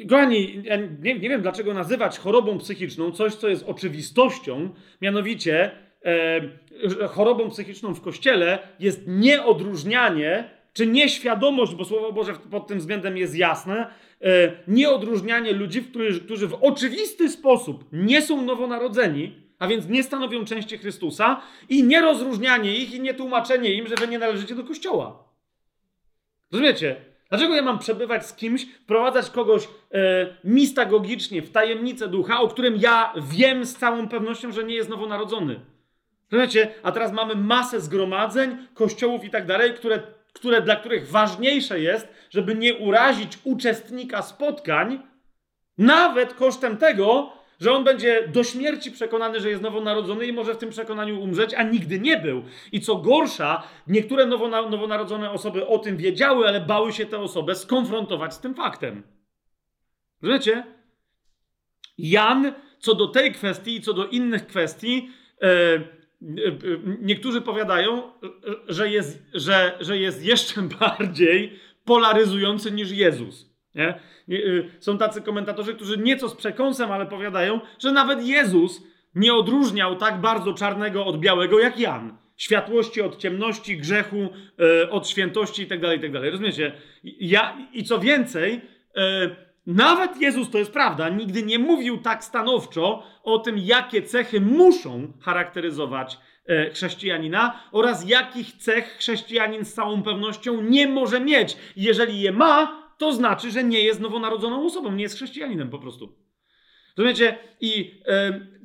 [0.09, 4.71] Kochani, ja nie, nie wiem dlaczego nazywać chorobą psychiczną coś, co jest oczywistością,
[5.01, 5.71] mianowicie
[6.05, 13.17] e, chorobą psychiczną w kościele jest nieodróżnianie, czy nieświadomość, bo Słowo Boże pod tym względem
[13.17, 13.87] jest jasne,
[14.21, 20.45] e, nieodróżnianie ludzi, którzy, którzy w oczywisty sposób nie są nowonarodzeni, a więc nie stanowią
[20.45, 25.25] części Chrystusa, i nierozróżnianie ich i nietłumaczenie im, że wy nie należycie do kościoła.
[26.53, 27.12] Rozumiecie?
[27.33, 29.69] Dlaczego ja mam przebywać z kimś, wprowadzać kogoś e,
[30.45, 35.61] mistagogicznie w tajemnicę ducha, o którym ja wiem z całą pewnością, że nie jest nowonarodzony?
[36.31, 36.75] Rozumiecie?
[36.83, 40.03] A teraz mamy masę zgromadzeń, kościołów i tak dalej, które,
[40.33, 45.03] które, dla których ważniejsze jest, żeby nie urazić uczestnika spotkań,
[45.79, 47.33] nawet kosztem tego,
[47.63, 51.55] że on będzie do śmierci przekonany, że jest nowonarodzony i może w tym przekonaniu umrzeć,
[51.55, 52.43] a nigdy nie był.
[52.73, 54.27] I co gorsza, niektóre
[54.71, 59.03] nowonarodzone osoby o tym wiedziały, ale bały się tę osobę skonfrontować z tym faktem.
[60.23, 60.65] Rozumiecie?
[61.99, 65.11] Jan, co do tej kwestii i co do innych kwestii,
[65.43, 65.83] e, e,
[67.01, 68.13] niektórzy powiadają,
[68.69, 73.52] że jest, że, że jest jeszcze bardziej polaryzujący niż Jezus.
[73.75, 74.01] Nie?
[74.29, 78.83] Y, są tacy komentatorzy, którzy nieco z przekąsem, ale powiadają, że nawet Jezus
[79.15, 82.17] nie odróżniał tak bardzo czarnego od białego jak Jan.
[82.37, 84.29] Światłości od ciemności, grzechu
[84.85, 86.21] y, od świętości itd., tak itd.
[86.21, 86.73] Tak Rozumiecie?
[87.05, 88.61] Ja, I co więcej, y,
[89.67, 95.13] nawet Jezus, to jest prawda, nigdy nie mówił tak stanowczo o tym, jakie cechy muszą
[95.21, 96.19] charakteryzować
[96.73, 101.57] chrześcijanina oraz jakich cech chrześcijanin z całą pewnością nie może mieć.
[101.77, 106.19] Jeżeli je ma, to znaczy, że nie jest nowonarodzoną osobą, nie jest chrześcijaninem po prostu.
[106.97, 107.39] Rozumiecie?
[107.61, 108.01] I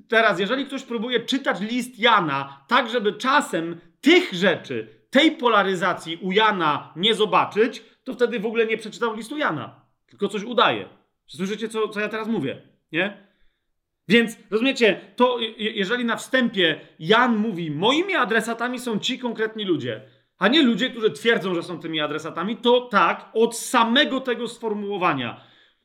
[0.08, 6.32] teraz, jeżeli ktoś próbuje czytać list Jana tak, żeby czasem tych rzeczy, tej polaryzacji u
[6.32, 10.90] Jana nie zobaczyć, to wtedy w ogóle nie przeczytał listu Jana, tylko coś udaje.
[11.28, 12.62] Słyszycie, co, co ja teraz mówię?
[12.92, 13.28] Nie?
[14.08, 20.02] Więc rozumiecie, to jeżeli na wstępie Jan mówi, moimi adresatami są ci konkretni ludzie,
[20.38, 25.42] a nie ludzie, którzy twierdzą, że są tymi adresatami, to tak, od samego tego sformułowania,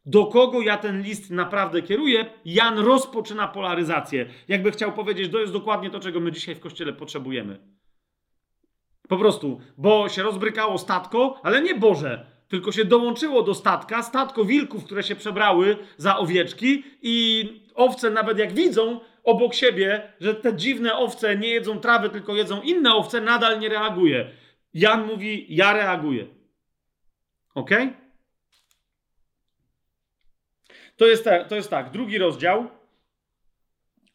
[0.07, 4.27] do kogo ja ten list naprawdę kieruję, Jan rozpoczyna polaryzację.
[4.49, 7.59] Jakby chciał powiedzieć, to jest dokładnie to, czego my dzisiaj w kościele potrzebujemy.
[9.09, 14.45] Po prostu, bo się rozbrykało statko, ale nie Boże, tylko się dołączyło do statka, statko
[14.45, 20.57] wilków, które się przebrały za owieczki i owce nawet jak widzą obok siebie, że te
[20.57, 24.31] dziwne owce nie jedzą trawy, tylko jedzą inne owce, nadal nie reaguje.
[24.75, 26.27] Jan mówi, ja reaguję.
[27.55, 27.71] Ok?
[30.97, 32.69] To jest, to jest tak, drugi rozdział,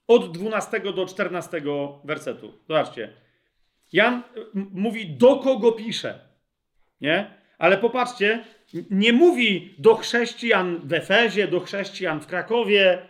[0.07, 1.61] od 12 do 14
[2.03, 2.53] wersetu.
[2.67, 3.13] Zobaczcie.
[3.93, 4.23] Jan
[4.53, 6.19] mówi, do kogo pisze.
[7.01, 7.37] Nie?
[7.57, 8.45] Ale popatrzcie,
[8.89, 13.07] nie mówi do chrześcijan w Efezie, do chrześcijan w Krakowie,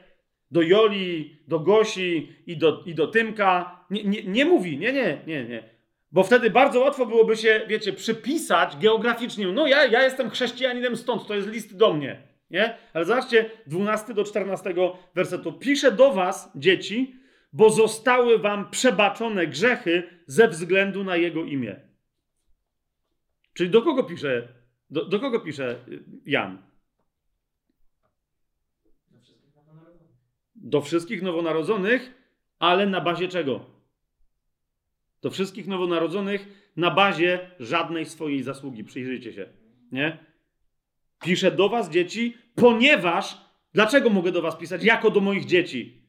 [0.52, 3.86] do Joli, do Gosi i do, i do Tymka.
[3.90, 5.77] Nie, nie, nie mówi, nie, nie, nie, nie.
[6.12, 9.48] Bo wtedy bardzo łatwo byłoby się, wiecie, przypisać geograficznie.
[9.48, 12.28] No ja, ja jestem chrześcijaninem stąd, to jest list do mnie.
[12.52, 12.78] Nie?
[12.94, 14.74] Ale zobaczcie, 12 do 14
[15.16, 15.54] wersetu.
[15.54, 17.16] Piszę do was, dzieci,
[17.54, 21.76] bo zostały wam przebaczone grzechy ze względu na Jego imię.
[23.54, 24.48] Czyli do kogo pisze,
[24.90, 25.76] do, do kogo pisze
[26.26, 26.62] Jan?
[30.56, 32.14] Do wszystkich nowonarodzonych,
[32.60, 33.77] ale na bazie czego?
[35.22, 38.84] Do wszystkich nowonarodzonych na bazie żadnej swojej zasługi.
[38.84, 39.46] Przyjrzyjcie się.
[39.92, 40.18] Nie?
[41.24, 43.38] Piszę do was, dzieci, ponieważ.
[43.74, 44.84] Dlaczego mogę do was pisać?
[44.84, 46.02] Jako do moich dzieci.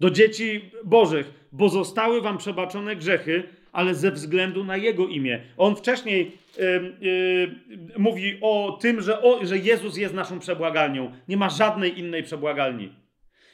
[0.00, 5.40] Do dzieci Bożych, bo zostały wam przebaczone grzechy, ale ze względu na Jego imię.
[5.56, 11.12] On wcześniej yy, yy, mówi o tym, że, o, że Jezus jest naszą przebłagalnią.
[11.28, 12.92] Nie ma żadnej innej przebłagalni.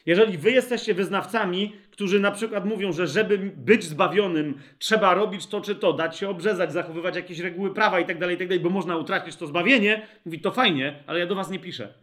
[0.05, 5.61] Jeżeli wy jesteście wyznawcami, którzy na przykład mówią, że żeby być zbawionym, trzeba robić to
[5.61, 8.97] czy to, dać się obrzezać, zachowywać jakieś reguły prawa i tak dalej, tak bo można
[8.97, 11.93] utracić to zbawienie, mówi to fajnie, ale ja do was nie piszę.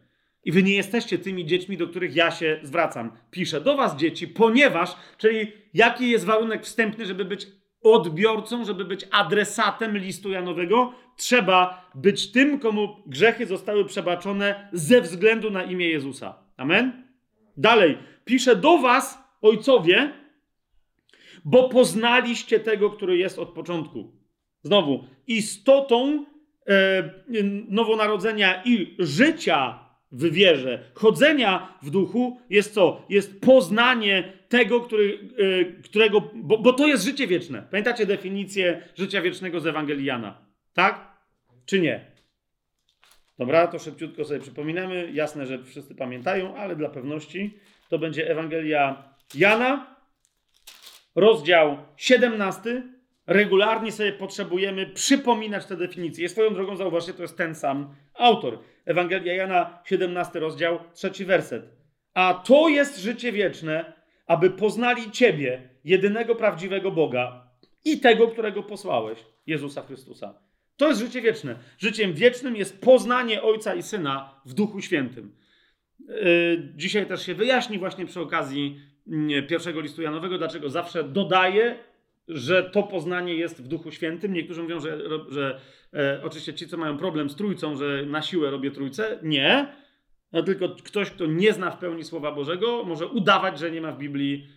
[0.44, 3.12] I wy nie jesteście tymi dziećmi, do których ja się zwracam.
[3.30, 7.46] Piszę do was dzieci, ponieważ, czyli jaki jest warunek wstępny, żeby być
[7.82, 15.50] odbiorcą, żeby być adresatem listu Janowego, trzeba być tym, komu grzechy zostały przebaczone ze względu
[15.50, 16.34] na imię Jezusa.
[16.56, 17.11] Amen?
[17.56, 20.12] Dalej, pisze do was, ojcowie,
[21.44, 24.12] bo poznaliście tego, który jest od początku.
[24.62, 26.24] Znowu, istotą
[26.68, 27.10] e,
[27.68, 29.78] nowonarodzenia i życia
[30.12, 30.84] w wierze.
[30.94, 33.06] Chodzenia w duchu jest co?
[33.08, 36.20] Jest poznanie tego, który, yy, którego.
[36.34, 37.62] Bo, bo to jest życie wieczne.
[37.70, 40.38] Pamiętacie definicję życia wiecznego z Ewangeliana?
[40.74, 41.18] Tak?
[41.66, 42.11] Czy nie?
[43.38, 45.10] Dobra, to szybciutko sobie przypominamy.
[45.12, 49.96] Jasne, że wszyscy pamiętają, ale dla pewności to będzie Ewangelia Jana,
[51.14, 52.82] rozdział 17.
[53.26, 56.28] Regularnie sobie potrzebujemy przypominać te definicje.
[56.28, 58.58] Swoją drogą, zauważcie, to jest ten sam autor.
[58.84, 61.64] Ewangelia Jana, 17 rozdział, trzeci werset.
[62.14, 63.92] A to jest życie wieczne,
[64.26, 67.50] aby poznali Ciebie, jedynego prawdziwego Boga
[67.84, 70.34] i tego, którego posłałeś, Jezusa Chrystusa.
[70.82, 71.54] To jest życie wieczne.
[71.78, 75.32] Życiem wiecznym jest poznanie Ojca i Syna w Duchu Świętym.
[76.08, 76.14] Yy,
[76.76, 81.78] dzisiaj też się wyjaśni właśnie przy okazji mm, pierwszego listu Janowego, dlaczego zawsze dodaję,
[82.28, 84.32] że to poznanie jest w Duchu Świętym.
[84.32, 84.98] Niektórzy mówią, że,
[85.28, 85.60] że
[85.94, 89.18] e, oczywiście ci, co mają problem z trójcą, że na siłę robię trójcę.
[89.22, 89.66] Nie.
[90.32, 93.92] No, tylko ktoś, kto nie zna w pełni Słowa Bożego, może udawać, że nie ma
[93.92, 94.48] w Biblii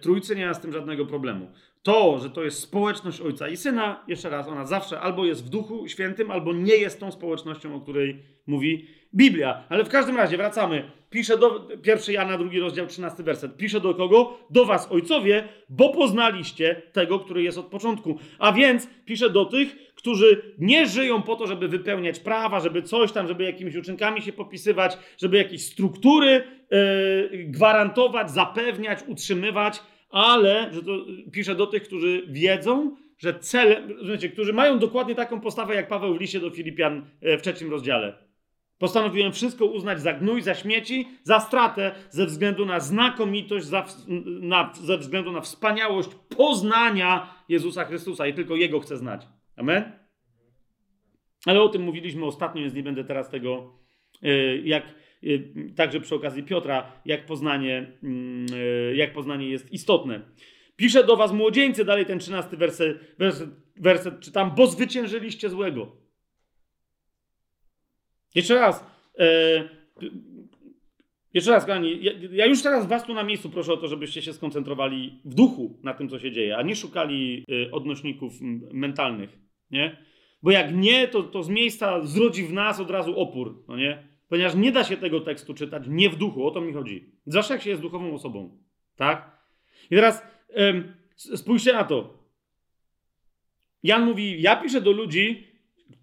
[0.00, 1.50] trójcy, nie ma z tym żadnego problemu.
[1.82, 5.48] To, że to jest społeczność Ojca i Syna, jeszcze raz, ona zawsze albo jest w
[5.48, 9.64] Duchu Świętym, albo nie jest tą społecznością, o której mówi Biblia.
[9.68, 10.90] Ale w każdym razie wracamy.
[11.10, 13.56] Pisze do 1 Jana, drugi rozdział, 13 werset.
[13.56, 14.38] Pisze do kogo?
[14.50, 18.18] Do was, ojcowie, bo poznaliście tego, który jest od początku.
[18.38, 23.12] A więc pisze do tych, którzy nie żyją po to, żeby wypełniać prawa, żeby coś
[23.12, 26.42] tam, żeby jakimiś uczynkami się popisywać, żeby jakieś struktury
[27.30, 30.92] yy, gwarantować, zapewniać, utrzymywać, ale że to
[31.32, 36.14] pisze do tych, którzy wiedzą, że cele, rozumiecie, którzy mają dokładnie taką postawę jak Paweł
[36.14, 38.30] w liście do Filipian e, w trzecim rozdziale.
[38.78, 43.86] Postanowiłem wszystko uznać za gnój, za śmieci, za stratę ze względu na znakomitość, za,
[44.24, 49.26] na, ze względu na wspaniałość poznania Jezusa Chrystusa i tylko Jego chcę znać.
[49.60, 49.92] Amen?
[51.46, 53.78] Ale o tym mówiliśmy ostatnio, więc nie będę teraz tego,
[54.22, 60.20] e, jak Y, także przy okazji Piotra, jak poznanie, mm, y, jak poznanie jest istotne.
[60.76, 65.96] Pisze do was młodzieńcy, dalej ten trzynasty werset, werset, werset czytam, bo zwyciężyliście złego.
[68.34, 68.86] Jeszcze raz,
[69.18, 69.68] e,
[71.34, 74.22] jeszcze raz, kochani, ja, ja, już teraz was tu na miejscu proszę o to, żebyście
[74.22, 78.32] się skoncentrowali w duchu na tym, co się dzieje, a nie szukali y, odnośników
[78.72, 79.38] mentalnych,
[79.70, 79.96] nie?
[80.42, 84.10] Bo jak nie, to, to z miejsca zrodzi w nas od razu opór, no nie?
[84.28, 87.12] Ponieważ nie da się tego tekstu czytać nie w duchu, o to mi chodzi.
[87.26, 88.58] Zawsze jak się jest duchową osobą.
[88.96, 89.38] Tak?
[89.90, 90.22] I teraz
[90.58, 92.20] ym, spójrzcie na to.
[93.82, 95.46] Jan mówi, ja piszę do ludzi,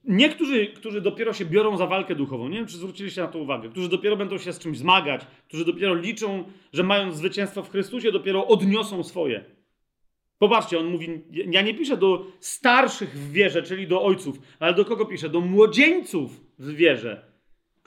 [0.04, 3.70] niektórzy, którzy dopiero się biorą za walkę duchową, nie wiem, czy zwróciliście na to uwagę,
[3.70, 8.12] którzy dopiero będą się z czymś zmagać, którzy dopiero liczą, że mając zwycięstwo w Chrystusie,
[8.12, 9.46] dopiero odniosą swoje.
[10.40, 14.86] Popatrzcie, on mówi, ja nie piszę do starszych w wierze, czyli do ojców, ale do
[14.86, 15.30] kogo piszę?
[15.30, 17.28] Do młodzieńców w wierze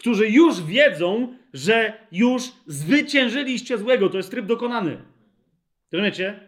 [0.01, 4.09] którzy już wiedzą, że już zwyciężyliście złego.
[4.09, 5.03] To jest tryb dokonany.
[5.93, 6.41] Rozumiecie?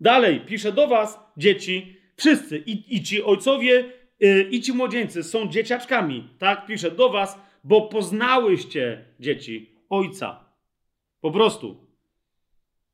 [0.00, 5.48] Dalej, pisze do was, dzieci, wszyscy, i, i ci ojcowie, yy, i ci młodzieńcy są
[5.48, 6.28] dzieciaczkami.
[6.38, 10.44] Tak, pisze do was, bo poznałyście dzieci ojca.
[11.20, 11.87] Po prostu.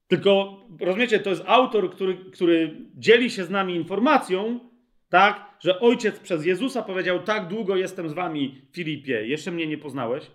[0.08, 4.60] Tylko, rozumiecie, to jest autor, który, który dzieli się z nami informacją,
[5.08, 5.54] tak?
[5.60, 10.30] Że ojciec przez Jezusa powiedział: Tak długo jestem z wami, Filipie, jeszcze mnie nie poznałeś.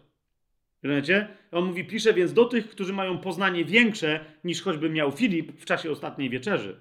[0.83, 1.27] Rozumiecie?
[1.51, 5.65] On mówi: Pisze więc do tych, którzy mają poznanie większe niż choćby miał Filip w
[5.65, 6.79] czasie ostatniej wieczerzy.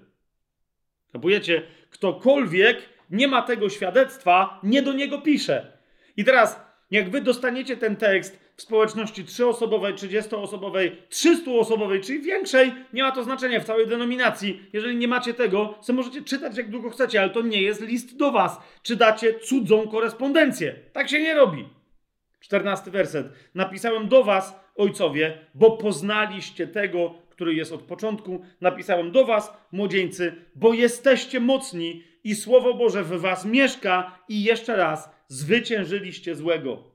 [1.11, 1.61] Kapujecie?
[1.89, 5.77] Ktokolwiek nie ma tego świadectwa, nie do niego pisze.
[6.17, 6.61] I teraz,
[6.91, 13.23] jak wy dostaniecie ten tekst w społeczności trzyosobowej, 30-osobowej, 300-osobowej, czyli większej, nie ma to
[13.23, 14.61] znaczenia w całej denominacji.
[14.73, 18.17] Jeżeli nie macie tego, to możecie czytać jak długo chcecie, ale to nie jest list
[18.17, 18.59] do was.
[18.83, 20.75] Czytacie cudzą korespondencję.
[20.93, 21.67] Tak się nie robi.
[22.39, 23.27] 14 werset.
[23.55, 28.41] Napisałem do was, ojcowie, bo poznaliście tego, który jest od początku.
[28.61, 34.75] Napisałem do was, młodzieńcy, bo jesteście mocni i Słowo Boże w was mieszka i jeszcze
[34.75, 36.89] raz zwyciężyliście złego.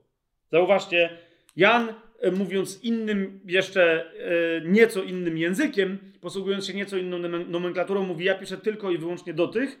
[0.51, 1.24] Zauważcie,
[1.55, 7.17] Jan, e, mówiąc innym, jeszcze e, nieco innym językiem, posługując się nieco inną
[7.47, 9.79] nomenklaturą, mówi: Ja piszę tylko i wyłącznie do tych,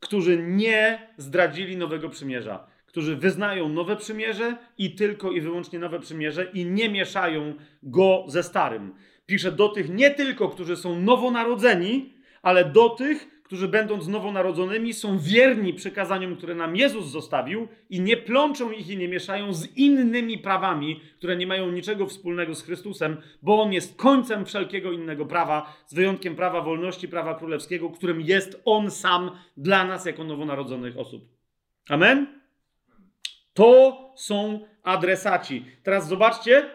[0.00, 6.44] którzy nie zdradzili nowego przymierza, którzy wyznają nowe przymierze i tylko i wyłącznie nowe przymierze
[6.44, 8.94] i nie mieszają go ze starym.
[9.26, 15.18] Pisze do tych nie tylko, którzy są nowonarodzeni, ale do tych, którzy będąc nowonarodzonymi są
[15.18, 20.38] wierni przykazaniom, które nam Jezus zostawił i nie plączą ich i nie mieszają z innymi
[20.38, 25.76] prawami, które nie mają niczego wspólnego z Chrystusem, bo On jest końcem wszelkiego innego prawa,
[25.86, 31.28] z wyjątkiem prawa wolności, prawa królewskiego, którym jest On sam dla nas jako nowonarodzonych osób.
[31.88, 32.40] Amen?
[33.52, 35.64] To są adresaci.
[35.82, 36.70] Teraz zobaczcie,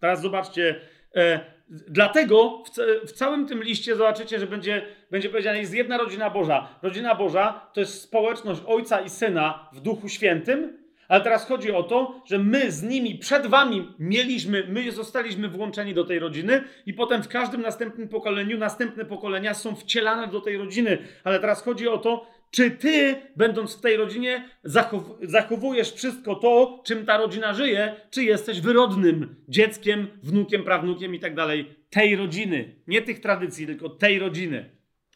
[0.00, 0.80] teraz zobaczcie,
[1.16, 2.62] e, dlatego
[3.06, 6.68] w, całym tym liście zobaczycie, że będzie, będzie powiedziane, jest jedna rodzina Boża.
[6.82, 10.78] Rodzina Boża to jest społeczność Ojca i Syna w Duchu Świętym,
[11.08, 15.94] ale teraz chodzi o to, że my z nimi, przed wami mieliśmy, my zostaliśmy włączeni
[15.94, 20.56] do tej rodziny i potem w każdym następnym pokoleniu, następne pokolenia są wcielane do tej
[20.56, 20.98] rodziny.
[21.24, 26.82] Ale teraz chodzi o to, czy ty, będąc w tej rodzinie, zachow zachowujesz wszystko to,
[26.84, 32.74] czym ta rodzina żyje, czy jesteś wyrodnym dzieckiem, wnukiem, prawnukiem i tak dalej tej rodziny.
[32.86, 34.70] Nie tych tradycji, tylko tej rodziny.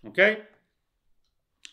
[0.04, 0.36] Okay?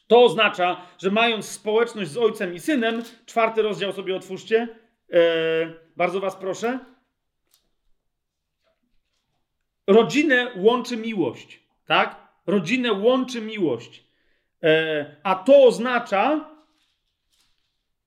[0.07, 4.67] To oznacza, że mając społeczność z ojcem i synem, czwarty rozdział sobie otwórzcie,
[5.13, 5.19] e,
[5.95, 6.79] bardzo was proszę.
[9.87, 12.27] Rodzinę łączy miłość, tak?
[12.47, 14.08] Rodzinę łączy miłość.
[14.63, 16.49] E, a to oznacza,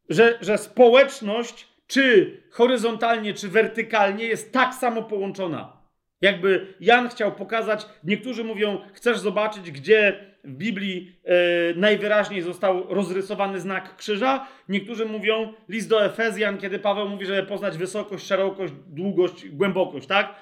[0.09, 5.83] że, że społeczność, czy horyzontalnie, czy wertykalnie, jest tak samo połączona.
[6.21, 11.35] Jakby Jan chciał pokazać, niektórzy mówią, chcesz zobaczyć, gdzie w Biblii e,
[11.75, 14.47] najwyraźniej został rozrysowany znak krzyża.
[14.69, 20.35] Niektórzy mówią list do Efezjan, kiedy Paweł mówi, żeby poznać wysokość, szerokość, długość, głębokość, tak?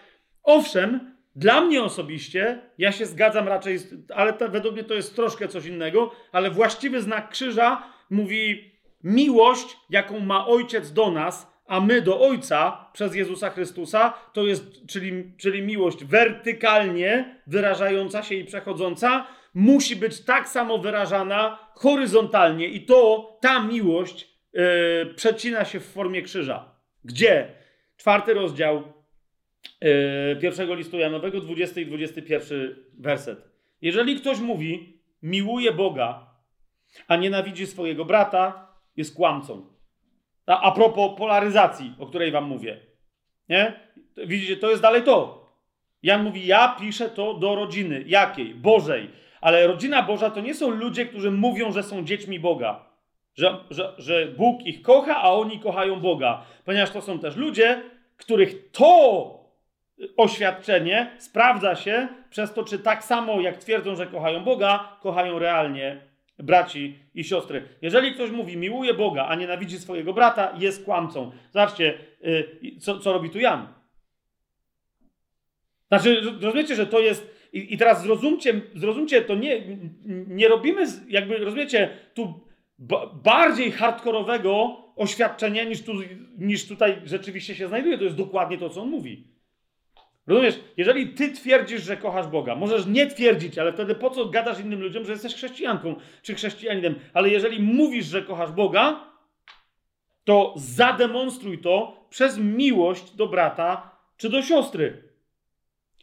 [0.43, 3.79] Owszem, dla mnie osobiście, ja się zgadzam raczej,
[4.15, 8.71] ale to, według mnie to jest troszkę coś innego, ale właściwy znak krzyża mówi
[9.05, 14.87] miłość, jaką ma ojciec do nas, a my do Ojca przez Jezusa Chrystusa, to jest,
[14.87, 22.87] czyli, czyli miłość wertykalnie wyrażająca się i przechodząca, musi być tak samo wyrażana horyzontalnie i
[22.87, 24.63] to, ta miłość yy,
[25.17, 26.75] przecina się w formie krzyża.
[27.05, 27.49] Gdzie?
[27.97, 28.93] Czwarty rozdział
[30.41, 33.51] pierwszego listu Janowego, 20 i 21 werset.
[33.83, 36.27] Jeżeli ktoś mówi, miłuje Boga,
[37.09, 39.67] a nienawidzi swojego brata, jest kłamcą.
[40.47, 42.81] A, a propos polaryzacji, o której wam mówię.
[43.49, 43.81] Nie?
[44.27, 45.41] Widzicie, to jest dalej to.
[46.03, 48.05] Jan mówi, ja piszę to do rodziny.
[48.07, 48.55] Jakiej?
[48.55, 49.11] Bożej.
[49.41, 52.85] Ale rodzina Boża to nie są ludzie, którzy mówią, że są dziećmi Boga.
[53.35, 56.45] Że, że, że Bóg ich kocha, a oni kochają Boga.
[56.65, 57.83] Ponieważ to są też ludzie,
[58.17, 59.40] których to
[60.17, 66.01] oświadczenie sprawdza się przez to, czy tak samo jak twierdzą, że kochają Boga, kochają realnie
[66.39, 67.63] braci i siostry.
[67.83, 71.31] Jeżeli ktoś mówi, miłuje Boga, a nienawidzi swojego brata, jest kłamcą.
[71.51, 73.67] Zobaczcie, yy, co, co robi tu Jan.
[75.89, 77.41] Znaczy, rozumiecie, że to jest.
[77.53, 79.63] I, i teraz zrozumcie, zrozumcie, to nie,
[80.27, 82.41] nie robimy, jakby, rozumiecie, tu
[83.25, 85.93] bardziej hardkorowego oświadczenia niż, tu,
[86.39, 87.99] niż tutaj rzeczywiście się znajduje.
[87.99, 89.25] To jest dokładnie to, co on mówi.
[90.31, 94.61] Rozumiesz, jeżeli ty twierdzisz, że kochasz Boga, możesz nie twierdzić, ale wtedy po co gadasz
[94.61, 96.95] innym ludziom, że jesteś chrześcijanką czy chrześcijaninem?
[97.15, 99.01] Ale jeżeli mówisz, że kochasz Boga,
[100.25, 105.03] to zademonstruj to przez miłość do brata czy do siostry.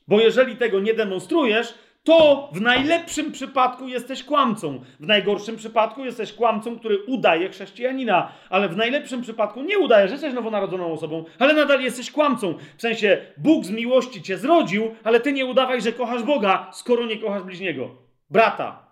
[0.07, 1.73] Bo jeżeli tego nie demonstrujesz,
[2.07, 4.79] to w najlepszym przypadku jesteś kłamcą.
[4.99, 10.13] W najgorszym przypadku jesteś kłamcą, który udaje chrześcijanina, ale w najlepszym przypadku nie udajesz, że
[10.13, 12.53] jesteś nowonarodzoną osobą, ale nadal jesteś kłamcą.
[12.77, 17.05] W sensie Bóg z miłości cię zrodził, ale ty nie udawaj, że kochasz Boga, skoro
[17.05, 17.89] nie kochasz bliźniego.
[18.29, 18.87] Brata.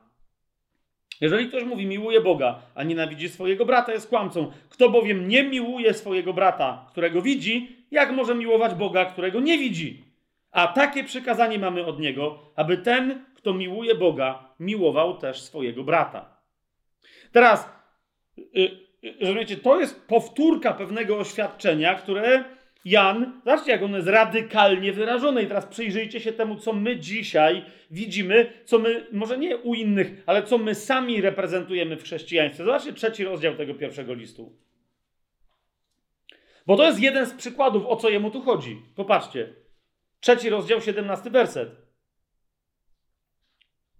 [1.22, 4.52] Jeżeli ktoś mówi miłuje Boga, a nienawidzi swojego brata, jest kłamcą.
[4.70, 10.05] Kto bowiem nie miłuje swojego brata, którego widzi, jak może miłować Boga, którego nie widzi?
[10.56, 16.38] A takie przykazanie mamy od niego, aby ten, kto miłuje Boga, miłował też swojego brata.
[17.32, 17.70] Teraz,
[18.38, 18.72] yy,
[19.22, 22.44] rozumiecie, to jest powtórka pewnego oświadczenia, które
[22.86, 25.44] Jan, zobaczcie, jak ono jest radykalnie wyrażone.
[25.44, 30.24] I teraz przyjrzyjcie się temu, co my dzisiaj widzimy, co my, może nie u innych,
[30.26, 32.64] ale co my sami reprezentujemy w chrześcijaństwie.
[32.66, 34.54] Zobaczcie trzeci rozdział tego pierwszego listu.
[36.68, 38.82] Bo to jest jeden z przykładów, o co jemu tu chodzi.
[38.96, 39.65] Popatrzcie.
[40.20, 41.70] Trzeci rozdział, 17 werset.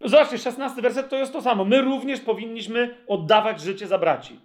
[0.02, 1.66] Zobaczcie, 16 werset to jest to samo.
[1.66, 4.40] My również powinniśmy oddawać życie za braci.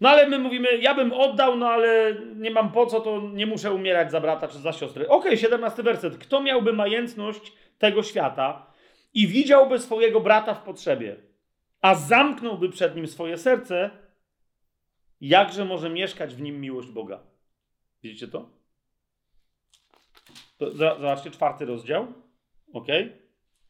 [0.00, 3.46] No ale my mówimy, ja bym oddał, no ale nie mam po co, to nie
[3.46, 5.08] muszę umierać za brata czy za siostrę.
[5.08, 6.18] Okej, okay, 17 werset.
[6.18, 8.66] Kto miałby majętność tego świata
[9.14, 11.16] i widziałby swojego brata w potrzebie,
[11.80, 13.90] a zamknąłby przed nim swoje serce,
[15.20, 17.20] jakże może mieszkać w nim miłość Boga?
[18.02, 18.59] Widzicie to?
[20.60, 22.06] To, zobaczcie, czwarty rozdział,
[22.72, 22.86] ok?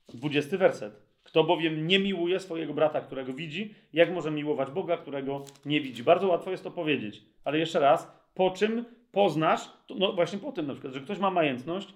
[0.08, 1.02] Dwudziesty werset.
[1.22, 6.02] Kto bowiem nie miłuje swojego brata, którego widzi, jak może miłować Boga, którego nie widzi?
[6.02, 9.60] Bardzo łatwo jest to powiedzieć, ale jeszcze raz, po czym poznasz,
[9.96, 11.94] no właśnie po tym na przykład, że ktoś ma majętność,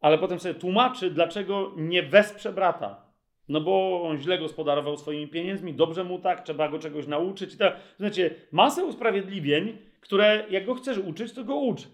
[0.00, 3.12] ale potem sobie tłumaczy, dlaczego nie wesprze brata.
[3.48, 7.54] No bo on źle gospodarował swoimi pieniędzmi, dobrze mu tak, trzeba go czegoś nauczyć.
[7.54, 7.76] I tak.
[7.98, 11.88] Znacie, masę usprawiedliwień, które jak go chcesz uczyć, to go ucz.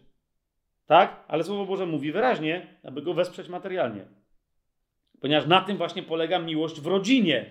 [0.88, 1.24] Tak?
[1.28, 4.04] Ale Słowo Boże mówi wyraźnie, aby go wesprzeć materialnie.
[5.20, 7.50] Ponieważ na tym właśnie polega miłość w rodzinie.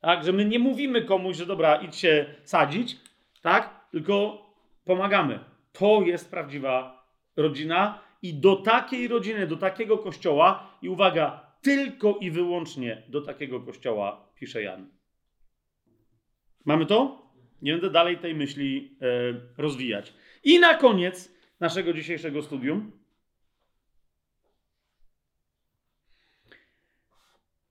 [0.00, 0.24] Tak?
[0.24, 2.96] Że my nie mówimy komuś, że dobra, idź się sadzić,
[3.42, 3.88] tak?
[3.90, 4.46] Tylko
[4.84, 5.38] pomagamy.
[5.72, 12.30] To jest prawdziwa rodzina i do takiej rodziny, do takiego kościoła i uwaga, tylko i
[12.30, 14.90] wyłącznie do takiego kościoła pisze Jan.
[16.64, 17.26] Mamy to?
[17.62, 20.12] Nie będę dalej tej myśli e, rozwijać.
[20.44, 22.92] I na koniec naszego dzisiejszego studium.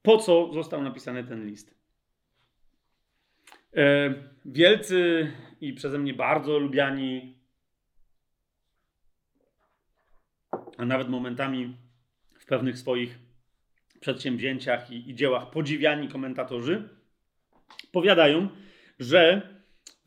[0.02, 1.76] Po co został napisany ten list?
[3.76, 4.14] E,
[4.46, 5.32] wielcy
[5.62, 7.38] i przeze mnie bardzo lubiani,
[10.78, 11.78] a nawet momentami
[12.40, 13.20] w pewnych swoich
[14.00, 16.90] przedsięwzięciach i, dziełach podziwiani komentatorzy
[17.92, 18.50] powiadają,
[19.00, 19.50] że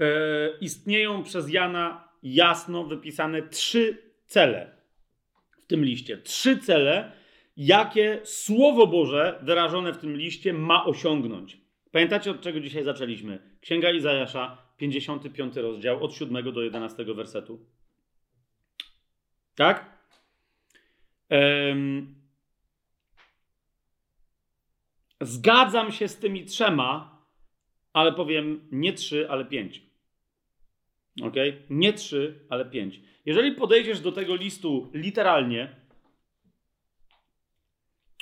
[0.01, 4.77] e, istnieją przez Jana jasno wypisane trzy cele
[5.59, 6.19] w tym liście.
[6.19, 7.13] Trzy cele,
[7.57, 11.61] jakie Słowo Boże wyrażone w tym liście ma osiągnąć.
[11.93, 13.57] Pamiętacie, od czego dzisiaj zaczęliśmy?
[13.61, 17.67] Księga Izajasza, 55 rozdział, od 7 do 11 wersetu.
[19.55, 19.99] Tak?
[21.31, 22.15] Um,
[25.21, 27.23] zgadzam się z tymi trzema,
[27.93, 29.88] ale powiem nie trzy, ale pięć.
[31.23, 31.35] Ok?
[31.71, 33.01] Nie trzy, ale pięć.
[33.27, 35.77] Jeżeli podejdziesz do tego listu literalnie,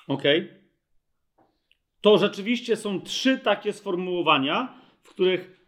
[0.08, 0.22] ok?
[2.00, 5.60] To rzeczywiście są trzy takie sformułowania, w których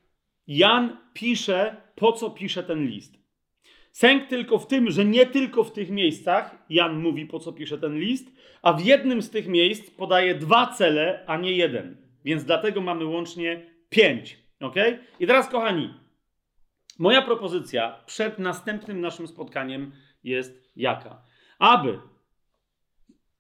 [0.47, 3.19] Jan pisze, po co pisze ten list.
[3.93, 7.79] Sęk tylko w tym, że nie tylko w tych miejscach Jan mówi, po co pisze
[7.79, 8.33] ten list,
[8.63, 11.97] a w jednym z tych miejsc podaje dwa cele, a nie jeden.
[12.25, 14.39] Więc dlatego mamy łącznie pięć.
[14.61, 14.75] Ok?
[15.21, 15.95] I teraz, kochani,
[16.99, 19.93] moja propozycja przed następnym naszym spotkaniem
[20.25, 21.23] jest jaka?
[21.59, 21.99] Aby,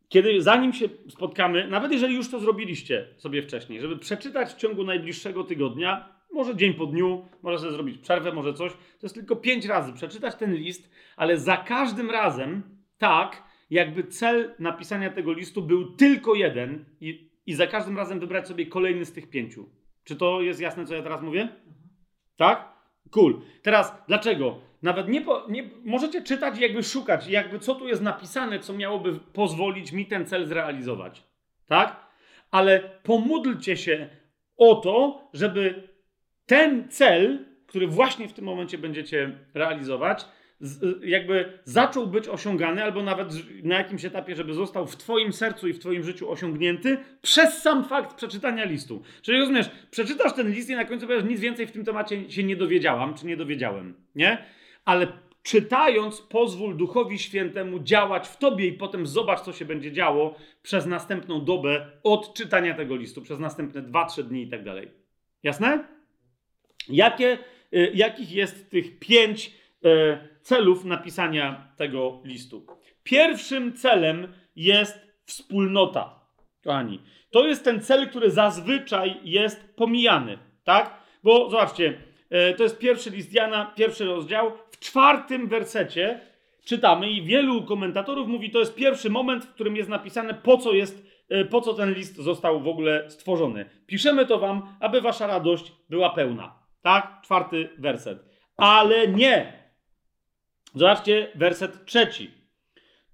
[0.08, 4.84] kiedy zanim się spotkamy, nawet jeżeli już to zrobiliście sobie wcześniej, żeby przeczytać w ciągu
[4.84, 9.36] najbliższego tygodnia, może dzień po dniu, może sobie zrobić przerwę, może coś, to jest tylko
[9.36, 12.62] pięć razy przeczytać ten list, ale za każdym razem
[12.98, 18.48] tak, jakby cel napisania tego listu był tylko jeden i, i za każdym razem wybrać
[18.48, 19.68] sobie kolejny z tych pięciu.
[20.04, 21.48] Czy to jest jasne, co ja teraz mówię?
[22.36, 22.77] Tak?
[23.10, 23.40] Cool.
[23.62, 24.58] Teraz, dlaczego?
[24.82, 28.72] Nawet nie, po, nie możecie czytać i jakby szukać, jakby co tu jest napisane, co
[28.72, 31.22] miałoby pozwolić mi ten cel zrealizować.
[31.66, 32.06] Tak?
[32.50, 34.08] Ale pomódlcie się
[34.56, 35.88] o to, żeby
[36.46, 40.24] ten cel, który właśnie w tym momencie będziecie realizować,
[41.02, 43.28] jakby zaczął być osiągany, albo nawet
[43.62, 47.84] na jakimś etapie, żeby został w Twoim sercu i w Twoim życiu osiągnięty przez sam
[47.84, 49.02] fakt przeczytania listu.
[49.22, 52.44] Czyli rozumiesz, przeczytasz ten list i na końcu powiesz, nic więcej w tym temacie się
[52.44, 54.44] nie dowiedziałam, czy nie dowiedziałem, nie?
[54.84, 55.06] Ale
[55.42, 60.86] czytając, pozwól Duchowi Świętemu działać w Tobie i potem zobacz, co się będzie działo przez
[60.86, 64.90] następną dobę od czytania tego listu, przez następne 2-3 dni i tak dalej.
[65.42, 65.84] Jasne?
[66.88, 67.38] Jakie,
[67.74, 72.66] y, jakich jest tych pięć E, celów napisania tego listu.
[73.02, 76.20] Pierwszym celem jest wspólnota.
[76.64, 77.00] Kochani,
[77.30, 81.02] to jest ten cel, który zazwyczaj jest pomijany, tak?
[81.22, 81.98] Bo zobaczcie,
[82.30, 84.52] e, to jest pierwszy list Jana, pierwszy rozdział.
[84.70, 86.20] W czwartym wersecie
[86.64, 90.72] czytamy i wielu komentatorów mówi, to jest pierwszy moment, w którym jest napisane, po co
[90.72, 93.64] jest, e, po co ten list został w ogóle stworzony.
[93.86, 96.58] Piszemy to wam, aby wasza radość była pełna.
[96.82, 97.20] Tak?
[97.24, 98.28] Czwarty werset.
[98.56, 99.57] Ale nie,
[100.74, 102.30] Zobaczcie werset trzeci.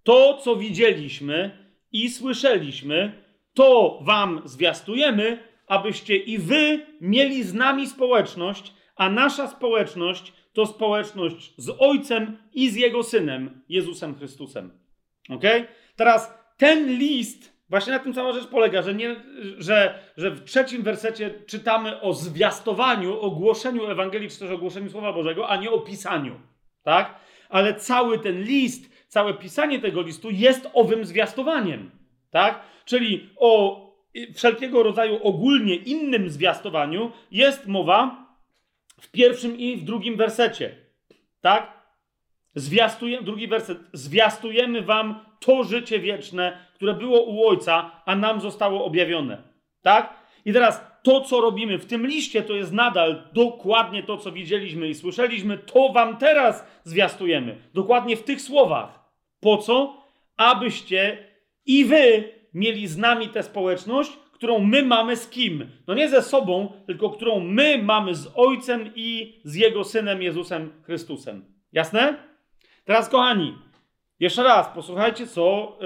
[0.02, 3.24] To, co widzieliśmy i słyszeliśmy,
[3.54, 11.54] to wam zwiastujemy, abyście i wy mieli z nami społeczność, a nasza społeczność to społeczność
[11.56, 14.78] z Ojcem i z Jego Synem, Jezusem Chrystusem.
[15.30, 15.42] Ok?
[15.96, 19.16] Teraz ten list, właśnie na tym cała rzecz polega, że, nie,
[19.58, 24.90] że, że w trzecim wersecie czytamy o zwiastowaniu, o głoszeniu Ewangelii, czy też o głoszeniu
[24.90, 26.40] Słowa Bożego, a nie o pisaniu.
[26.82, 27.14] Tak?
[27.54, 31.90] Ale cały ten list, całe pisanie tego listu jest owym zwiastowaniem.
[32.30, 32.60] Tak?
[32.84, 33.80] Czyli o
[34.34, 38.26] wszelkiego rodzaju ogólnie innym zwiastowaniu jest mowa
[39.00, 40.76] w pierwszym i w drugim wersecie.
[41.40, 41.72] Tak?
[42.54, 43.78] Zwiastujemy, drugi werset.
[43.92, 49.42] Zwiastujemy wam to życie wieczne, które było u Ojca, a nam zostało objawione.
[49.82, 50.14] Tak?
[50.44, 54.88] I teraz to, co robimy w tym liście, to jest nadal dokładnie to, co widzieliśmy
[54.88, 57.56] i słyszeliśmy, to wam teraz zwiastujemy.
[57.74, 59.10] Dokładnie w tych słowach.
[59.40, 60.04] Po co?
[60.36, 61.18] Abyście
[61.66, 65.66] i wy mieli z nami tę społeczność, którą my mamy z kim?
[65.86, 70.72] No nie ze sobą, tylko którą my mamy z Ojcem i z Jego Synem Jezusem
[70.82, 71.44] Chrystusem.
[71.72, 72.16] Jasne?
[72.84, 73.54] Teraz, kochani,
[74.20, 75.78] jeszcze raz posłuchajcie, co,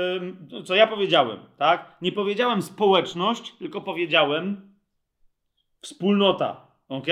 [0.64, 1.38] co ja powiedziałem.
[1.56, 1.96] Tak?
[2.02, 4.67] Nie powiedziałem społeczność, tylko powiedziałem
[5.80, 6.66] wspólnota.
[6.88, 7.06] Ok?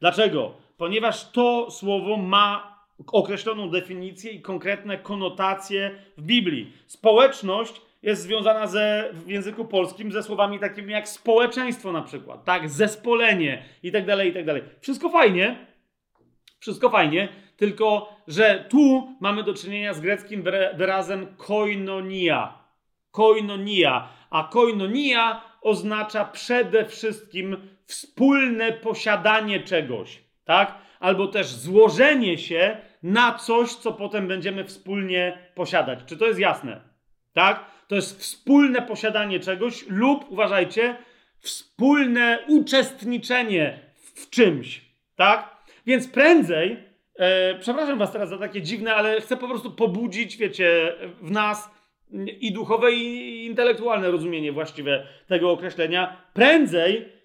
[0.00, 0.54] Dlaczego?
[0.76, 2.76] Ponieważ to słowo ma
[3.12, 6.72] określoną definicję i konkretne konotacje w Biblii.
[6.86, 12.68] Społeczność jest związana ze, w języku polskim ze słowami takimi jak społeczeństwo na przykład, tak,
[12.68, 14.62] zespolenie i tak dalej, i tak dalej.
[14.80, 15.66] Wszystko fajnie,
[16.58, 20.42] wszystko fajnie, tylko że tu mamy do czynienia z greckim
[20.76, 22.58] wyrazem koinonia.
[23.10, 24.08] Koinonia.
[24.30, 27.56] A koinonia oznacza przede wszystkim
[27.86, 30.74] wspólne posiadanie czegoś, tak?
[31.00, 35.98] Albo też złożenie się na coś, co potem będziemy wspólnie posiadać.
[36.06, 36.80] Czy to jest jasne?
[37.32, 37.64] Tak?
[37.88, 40.96] To jest wspólne posiadanie czegoś lub, uważajcie,
[41.38, 43.78] wspólne uczestniczenie
[44.14, 44.84] w czymś.
[45.16, 45.56] Tak?
[45.86, 46.76] Więc prędzej,
[47.18, 50.92] e, przepraszam Was teraz za takie dziwne, ale chcę po prostu pobudzić, wiecie,
[51.22, 51.70] w nas
[52.40, 56.16] i duchowe, i intelektualne rozumienie właściwe tego określenia.
[56.34, 57.15] Prędzej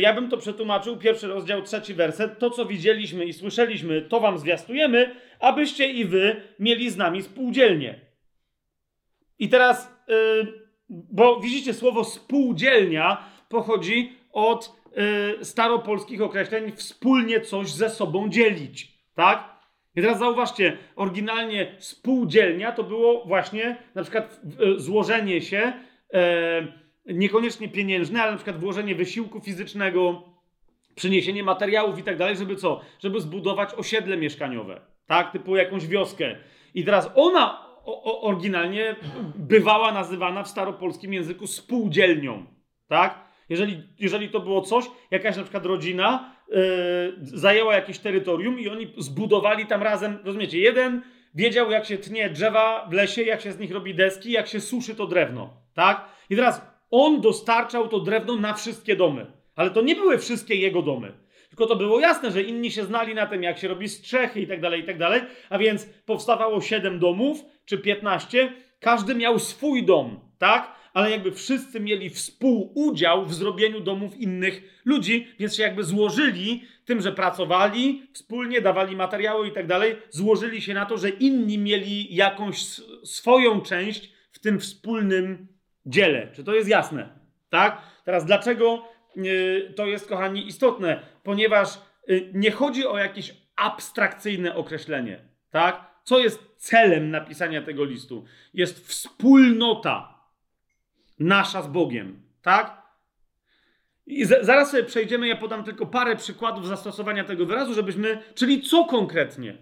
[0.00, 2.38] ja bym to przetłumaczył, pierwszy rozdział, trzeci werset.
[2.38, 8.00] To, co widzieliśmy i słyszeliśmy, to wam zwiastujemy, abyście i wy mieli z nami spółdzielnie.
[9.38, 10.52] I teraz, yy,
[10.88, 14.72] bo widzicie, słowo spółdzielnia pochodzi od
[15.36, 19.58] yy, staropolskich określeń wspólnie coś ze sobą dzielić, tak?
[19.96, 24.40] I teraz zauważcie, oryginalnie spółdzielnia to było właśnie na przykład
[24.76, 25.72] złożenie się,
[27.08, 30.22] niekoniecznie pieniężne, ale na przykład włożenie wysiłku fizycznego,
[30.94, 32.80] przyniesienie materiałów i tak dalej, żeby co?
[33.00, 35.32] Żeby zbudować osiedle mieszkaniowe, tak?
[35.32, 36.36] Typu jakąś wioskę.
[36.74, 38.96] I teraz ona o, oryginalnie
[39.34, 42.46] bywała nazywana w staropolskim języku spółdzielnią,
[42.88, 43.28] tak?
[43.48, 46.56] Jeżeli, jeżeli to było coś, jakaś na przykład rodzina yy,
[47.22, 51.02] zajęła jakieś terytorium i oni zbudowali tam razem, rozumiecie, jeden
[51.34, 54.60] wiedział jak się tnie drzewa w lesie, jak się z nich robi deski, jak się
[54.60, 56.04] suszy to drewno, tak?
[56.30, 60.82] I teraz on dostarczał to drewno na wszystkie domy, ale to nie były wszystkie jego
[60.82, 61.12] domy.
[61.48, 64.46] Tylko to było jasne, że inni się znali na tym, jak się robi strzechy i
[64.46, 65.22] tak dalej, i tak dalej.
[65.50, 70.78] A więc powstawało 7 domów, czy 15, każdy miał swój dom, tak?
[70.94, 77.00] Ale jakby wszyscy mieli współudział w zrobieniu domów innych ludzi, więc się jakby złożyli tym,
[77.00, 82.14] że pracowali wspólnie, dawali materiały i tak dalej, złożyli się na to, że inni mieli
[82.14, 82.58] jakąś
[83.04, 85.57] swoją część w tym wspólnym
[85.88, 86.28] dziele.
[86.32, 87.08] Czy to jest jasne?
[87.50, 87.82] Tak?
[88.04, 91.00] Teraz dlaczego yy, to jest, kochani, istotne?
[91.22, 91.68] Ponieważ
[92.08, 95.20] yy, nie chodzi o jakieś abstrakcyjne określenie,
[95.50, 95.88] tak?
[96.04, 98.24] Co jest celem napisania tego listu?
[98.54, 100.24] Jest wspólnota
[101.18, 102.82] nasza z Bogiem, tak?
[104.06, 108.84] I zaraz sobie przejdziemy, ja podam tylko parę przykładów zastosowania tego wyrazu, żebyśmy, czyli co
[108.84, 109.58] konkretnie?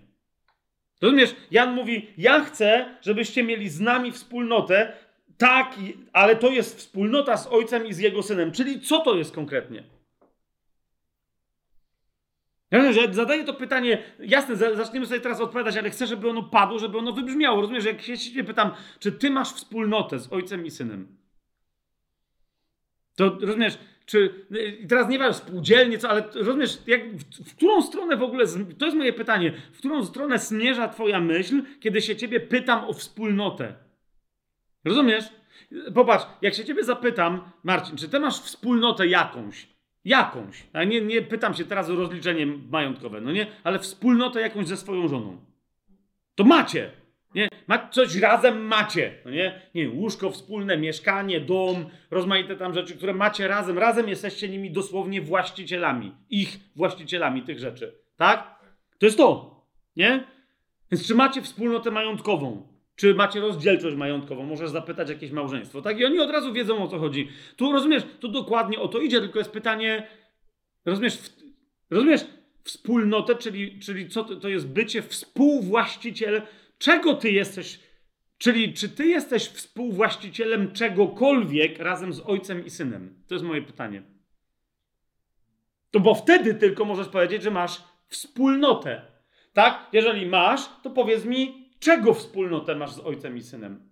[1.02, 1.36] Rozumiesz?
[1.50, 4.92] Jan mówi: Ja chcę, żebyście mieli z nami wspólnotę,
[5.38, 5.74] tak,
[6.12, 8.52] ale to jest wspólnota z ojcem i z jego synem.
[8.52, 9.84] Czyli co to jest konkretnie?
[12.70, 16.78] Ja że zadaję to pytanie, jasne, zaczniemy sobie teraz odpowiadać, ale chcę, żeby ono padło,
[16.78, 17.60] żeby ono wybrzmiało.
[17.60, 21.16] Rozumiesz, jak się ciebie pytam, czy ty masz wspólnotę z ojcem i synem?
[23.16, 24.46] To rozumiesz, czy
[24.88, 28.44] teraz nie wiem, spółdzielnie, co, ale rozumiesz, jak, w, w, którą stronę w ogóle,
[28.78, 32.92] to jest moje pytanie, w którą stronę zmierza twoja myśl, kiedy się ciebie pytam o
[32.92, 33.85] wspólnotę?
[34.86, 35.24] Rozumiesz?
[35.94, 39.68] Popatrz, jak się ciebie zapytam, Marcin, czy ty masz wspólnotę jakąś?
[40.04, 40.66] Jakąś.
[40.72, 43.46] A nie, nie pytam się teraz o rozliczenie majątkowe, no nie?
[43.64, 45.38] Ale wspólnotę jakąś ze swoją żoną.
[46.34, 46.90] To macie.
[47.34, 47.48] Nie?
[47.66, 49.14] Ma, coś razem macie.
[49.24, 49.62] No nie?
[49.74, 49.90] nie?
[49.90, 53.78] Łóżko wspólne, mieszkanie, dom, rozmaite tam rzeczy, które macie razem.
[53.78, 56.14] Razem jesteście nimi dosłownie właścicielami.
[56.30, 57.98] Ich właścicielami tych rzeczy.
[58.16, 58.58] Tak?
[58.98, 59.60] To jest to.
[59.96, 60.24] Nie?
[60.90, 62.75] Więc czy macie wspólnotę majątkową?
[62.96, 64.42] Czy macie rozdzielczość majątkową?
[64.42, 65.82] Możesz zapytać jakieś małżeństwo.
[65.82, 66.00] Tak?
[66.00, 67.28] I oni od razu wiedzą o co chodzi.
[67.56, 70.08] Tu rozumiesz, tu dokładnie o to idzie, tylko jest pytanie,
[70.84, 71.30] rozumiesz, w,
[71.90, 72.20] rozumiesz
[72.64, 76.42] wspólnotę, czyli, czyli co to, to jest bycie współwłaściciel,
[76.78, 77.80] czego ty jesteś,
[78.38, 83.22] czyli czy ty jesteś współwłaścicielem czegokolwiek razem z ojcem i synem?
[83.28, 84.02] To jest moje pytanie.
[85.90, 89.02] To bo wtedy tylko możesz powiedzieć, że masz wspólnotę.
[89.52, 89.86] Tak?
[89.92, 93.90] Jeżeli masz, to powiedz mi, Czego wspólnotę masz z ojcem i synem?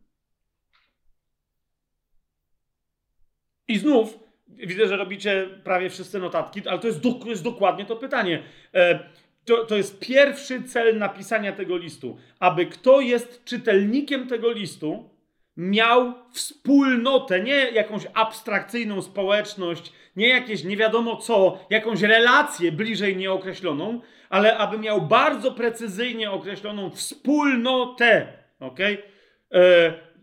[3.68, 7.96] I znów widzę, że robicie prawie wszyscy notatki, ale to jest, do, jest dokładnie to
[7.96, 8.42] pytanie.
[8.74, 8.98] E,
[9.44, 12.18] to, to jest pierwszy cel napisania tego listu.
[12.40, 15.10] Aby kto jest czytelnikiem tego listu,
[15.56, 24.00] miał wspólnotę, nie jakąś abstrakcyjną społeczność, nie jakieś nie wiadomo co, jakąś relację bliżej nieokreśloną,
[24.34, 28.32] ale aby miał bardzo precyzyjnie określoną wspólnotę.
[28.60, 28.80] Ok?
[28.80, 28.96] E,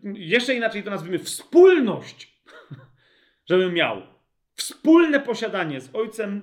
[0.02, 2.32] jeszcze inaczej to nazwijmy wspólność,
[3.50, 4.02] żeby miał
[4.54, 6.42] wspólne posiadanie z ojcem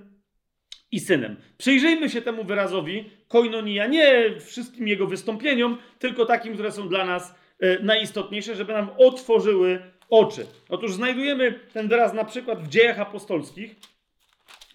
[0.91, 1.35] i synem.
[1.57, 7.35] Przyjrzyjmy się temu wyrazowi koinonia, nie wszystkim jego wystąpieniom, tylko takim, które są dla nas
[7.59, 10.45] e, najistotniejsze, żeby nam otworzyły oczy.
[10.69, 13.75] Otóż znajdujemy ten wyraz na przykład w dziejach apostolskich.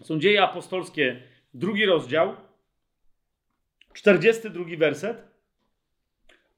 [0.02, 1.22] Są dzieje apostolskie,
[1.54, 2.36] drugi rozdział,
[3.94, 5.28] 42 werset.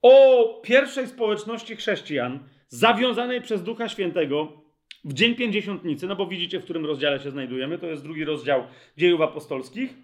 [0.03, 2.39] O pierwszej społeczności chrześcijan
[2.69, 4.53] zawiązanej przez Ducha Świętego
[5.05, 8.65] w Dzień Pięćdziesiątnicy, no bo widzicie, w którym rozdziale się znajdujemy, to jest drugi rozdział
[8.97, 9.95] dziejów apostolskich.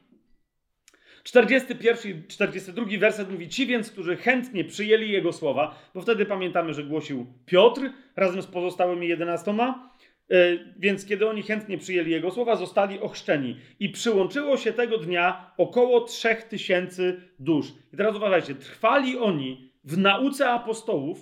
[1.22, 6.74] 41 i 42 werset mówi: Ci więc, którzy chętnie przyjęli jego słowa, bo wtedy pamiętamy,
[6.74, 9.92] że głosił Piotr razem z pozostałymi jedenastoma.
[10.30, 10.34] E,
[10.76, 13.56] więc kiedy oni chętnie przyjęli jego słowa, zostali ochrzczeni.
[13.80, 17.66] I przyłączyło się tego dnia około 3000 dusz.
[17.92, 21.18] I teraz uważajcie, trwali oni w nauce apostołów.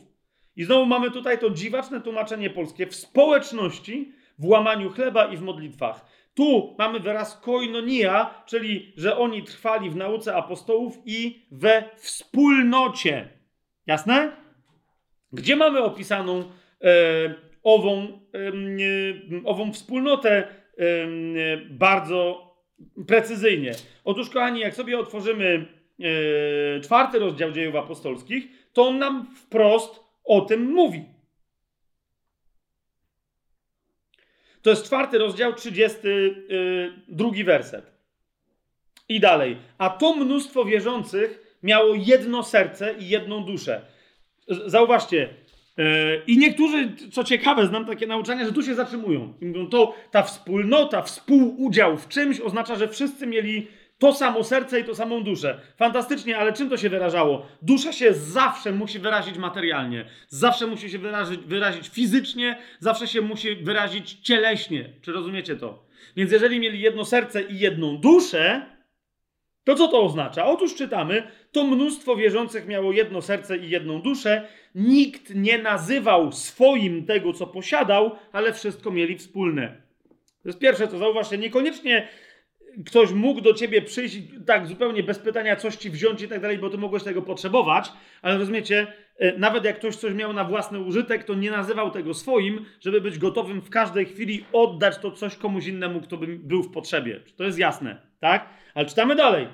[0.56, 5.42] I znowu mamy tutaj to dziwaczne tłumaczenie polskie w społeczności, w łamaniu chleba i w
[5.42, 6.04] modlitwach.
[6.34, 13.28] Tu mamy wyraz koinonia, czyli że oni trwali w nauce apostołów i we wspólnocie.
[13.86, 14.32] Jasne?
[15.32, 18.52] Gdzie mamy opisaną e, ową, e,
[19.44, 20.46] ową wspólnotę e,
[21.70, 22.50] bardzo
[23.06, 23.72] precyzyjnie?
[24.04, 25.66] Otóż, kochani, jak sobie otworzymy
[26.00, 31.04] e, czwarty rozdział dziejów apostolskich, to on nam wprost o tym mówi.
[34.62, 37.92] To jest czwarty rozdział, 32 y, werset.
[39.08, 39.56] I dalej.
[39.78, 43.86] A to mnóstwo wierzących miało jedno serce i jedną duszę.
[44.48, 45.28] Zauważcie.
[45.78, 45.82] Y,
[46.26, 49.34] I niektórzy, co ciekawe, znam takie nauczania, że tu się zatrzymują.
[49.40, 53.66] I mówią, to ta wspólnota, współudział w czymś oznacza, że wszyscy mieli
[53.98, 55.60] to samo serce i to samą duszę.
[55.76, 57.46] Fantastycznie, ale czym to się wyrażało?
[57.62, 63.56] Dusza się zawsze musi wyrazić materialnie, zawsze musi się wyrazić, wyrazić fizycznie, zawsze się musi
[63.56, 64.90] wyrazić cieleśnie.
[65.02, 65.84] Czy rozumiecie to?
[66.16, 68.66] Więc jeżeli mieli jedno serce i jedną duszę,
[69.64, 70.46] to co to oznacza?
[70.46, 71.22] Otóż czytamy,
[71.52, 74.48] to mnóstwo wierzących miało jedno serce i jedną duszę.
[74.74, 79.82] Nikt nie nazywał swoim tego, co posiadał, ale wszystko mieli wspólne.
[80.42, 81.38] To jest pierwsze, co zauważcie.
[81.38, 82.08] Niekoniecznie
[82.86, 84.16] ktoś mógł do ciebie przyjść
[84.46, 87.92] tak zupełnie bez pytania, coś ci wziąć i tak dalej, bo ty mogłeś tego potrzebować,
[88.22, 88.86] ale rozumiecie,
[89.18, 93.00] e, nawet jak ktoś coś miał na własny użytek, to nie nazywał tego swoim, żeby
[93.00, 97.20] być gotowym w każdej chwili oddać to coś komuś innemu, kto by był w potrzebie.
[97.36, 98.48] To jest jasne, tak?
[98.74, 99.48] Ale czytamy dalej.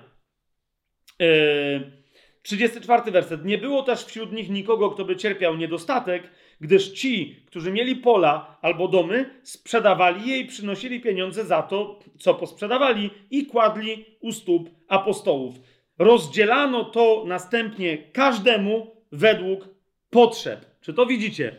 [1.18, 2.06] Yy, e,
[2.46, 3.44] 34 werset.
[3.44, 6.30] Nie było też wśród nich nikogo, kto by cierpiał niedostatek,
[6.60, 12.34] gdyż ci, którzy mieli pola albo domy, sprzedawali je i przynosili pieniądze za to, co
[12.34, 15.54] posprzedawali i kładli u stóp apostołów.
[15.98, 19.68] Rozdzielano to następnie każdemu według
[20.10, 20.66] potrzeb.
[20.80, 21.56] Czy to widzicie?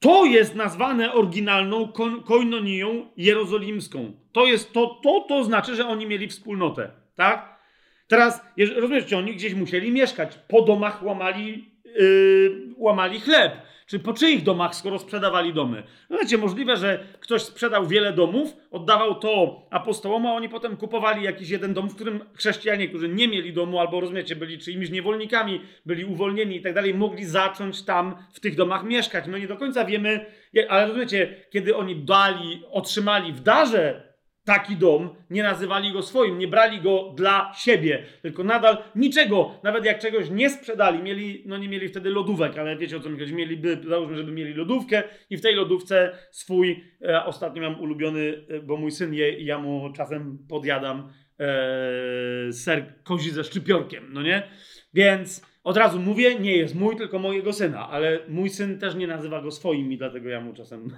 [0.00, 1.92] To jest nazwane oryginalną
[2.24, 4.12] koinonią jerozolimską.
[4.34, 7.58] To jest to, to, to znaczy, że oni mieli wspólnotę, tak?
[8.08, 8.42] Teraz,
[8.76, 10.38] rozumiecie, oni gdzieś musieli mieszkać.
[10.48, 13.52] Po domach łamali, yy, łamali chleb.
[13.86, 15.82] Czy po czyich domach, skoro sprzedawali domy?
[16.10, 21.24] No wiecie, możliwe, że ktoś sprzedał wiele domów, oddawał to apostołom, a oni potem kupowali
[21.24, 25.60] jakiś jeden dom, w którym chrześcijanie, którzy nie mieli domu, albo rozumiecie, byli czyimiś niewolnikami,
[25.86, 29.26] byli uwolnieni i tak dalej, mogli zacząć tam w tych domach mieszkać.
[29.26, 30.26] My nie do końca wiemy,
[30.68, 34.13] ale rozumiecie, kiedy oni dali, otrzymali w darze
[34.44, 39.84] taki dom, nie nazywali go swoim, nie brali go dla siebie, tylko nadal niczego, nawet
[39.84, 43.18] jak czegoś nie sprzedali, mieli, no nie mieli wtedy lodówek, ale wiecie o co mi
[43.18, 48.46] chodzi, mieliby, załóżmy, żeby mieli lodówkę i w tej lodówce swój, e, ostatnio mam ulubiony,
[48.48, 54.04] e, bo mój syn je i ja mu czasem podjadam e, ser kozi ze szczypiorkiem,
[54.12, 54.42] no nie?
[54.94, 59.06] Więc od razu mówię, nie jest mój, tylko mojego syna, ale mój syn też nie
[59.06, 60.90] nazywa go swoim i dlatego ja mu czasem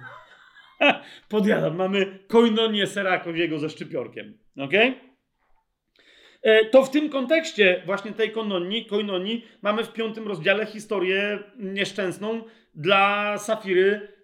[1.29, 1.75] Podjadam.
[1.75, 4.37] Mamy koinonię sera koziego ze szczypiorkiem.
[4.57, 4.73] Ok?
[6.43, 12.43] E, to w tym kontekście właśnie tej koinonii, koinonii mamy w piątym rozdziale historię nieszczęsną
[12.75, 14.17] dla Safiry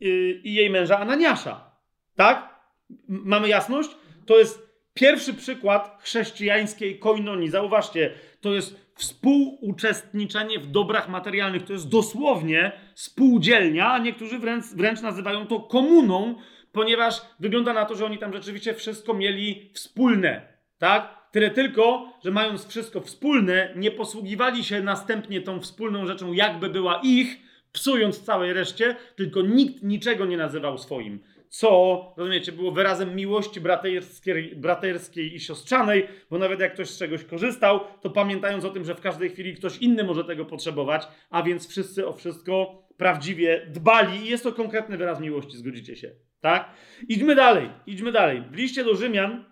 [0.00, 1.70] i jej męża Ananiasza.
[2.16, 2.60] Tak?
[3.08, 3.90] Mamy jasność?
[4.26, 4.67] To jest
[5.00, 7.50] pierwszy przykład chrześcijańskiej koinonii.
[7.50, 11.62] Zauważcie, to jest współuczestniczenie w dobrach materialnych.
[11.62, 16.34] To jest dosłownie spółdzielnia, a niektórzy wręcz, wręcz nazywają to komuną,
[16.72, 20.42] ponieważ wygląda na to, że oni tam rzeczywiście wszystko mieli wspólne.
[20.78, 21.28] Tak?
[21.32, 27.00] Tyle tylko, że mając wszystko wspólne, nie posługiwali się następnie tą wspólną rzeczą, jakby była
[27.04, 27.36] ich,
[27.72, 31.20] psując całej reszcie, tylko nikt niczego nie nazywał swoim.
[31.48, 37.24] Co, rozumiecie, było wyrazem miłości braterskiej, braterskiej i siostrzanej, bo nawet jak ktoś z czegoś
[37.24, 41.42] korzystał, to pamiętając o tym, że w każdej chwili ktoś inny może tego potrzebować, a
[41.42, 46.10] więc wszyscy o wszystko prawdziwie dbali i jest to konkretny wyraz miłości, zgodzicie się,
[46.40, 46.70] tak?
[47.08, 48.42] Idźmy dalej, idźmy dalej.
[48.50, 49.44] W liście do Rzymian,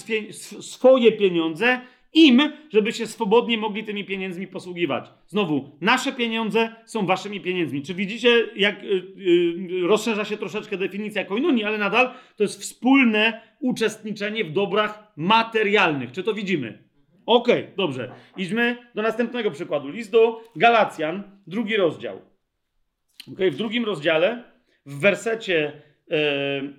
[0.59, 1.81] swoje pieniądze
[2.15, 5.11] im, żeby się swobodnie mogli tymi pieniędzmi posługiwać.
[5.27, 7.83] Znowu, nasze pieniądze są waszymi pieniędzmi.
[7.83, 13.41] Czy widzicie, jak y, y, rozszerza się troszeczkę definicja koinonii, ale nadal to jest wspólne
[13.59, 16.11] uczestniczenie w dobrach materialnych.
[16.11, 16.83] Czy to widzimy?
[17.25, 18.11] Okej, okay, dobrze.
[18.37, 19.89] Idźmy do następnego przykładu.
[19.89, 22.21] List do Galacjan, drugi rozdział.
[23.33, 24.43] Okay, w drugim rozdziale,
[24.85, 25.81] w wersecie
[26.11, 26.17] e,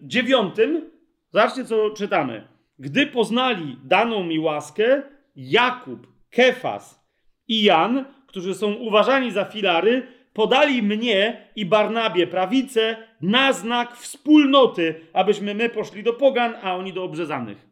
[0.02, 0.90] dziewiątym,
[1.32, 2.48] zobaczcie co czytamy.
[2.78, 5.02] Gdy poznali daną mi łaskę,
[5.36, 7.06] Jakub, Kefas
[7.48, 14.94] i Jan, którzy są uważani za filary, podali mnie i Barnabie prawicę na znak wspólnoty,
[15.12, 17.66] abyśmy my poszli do pogan, a oni do obrzezanych.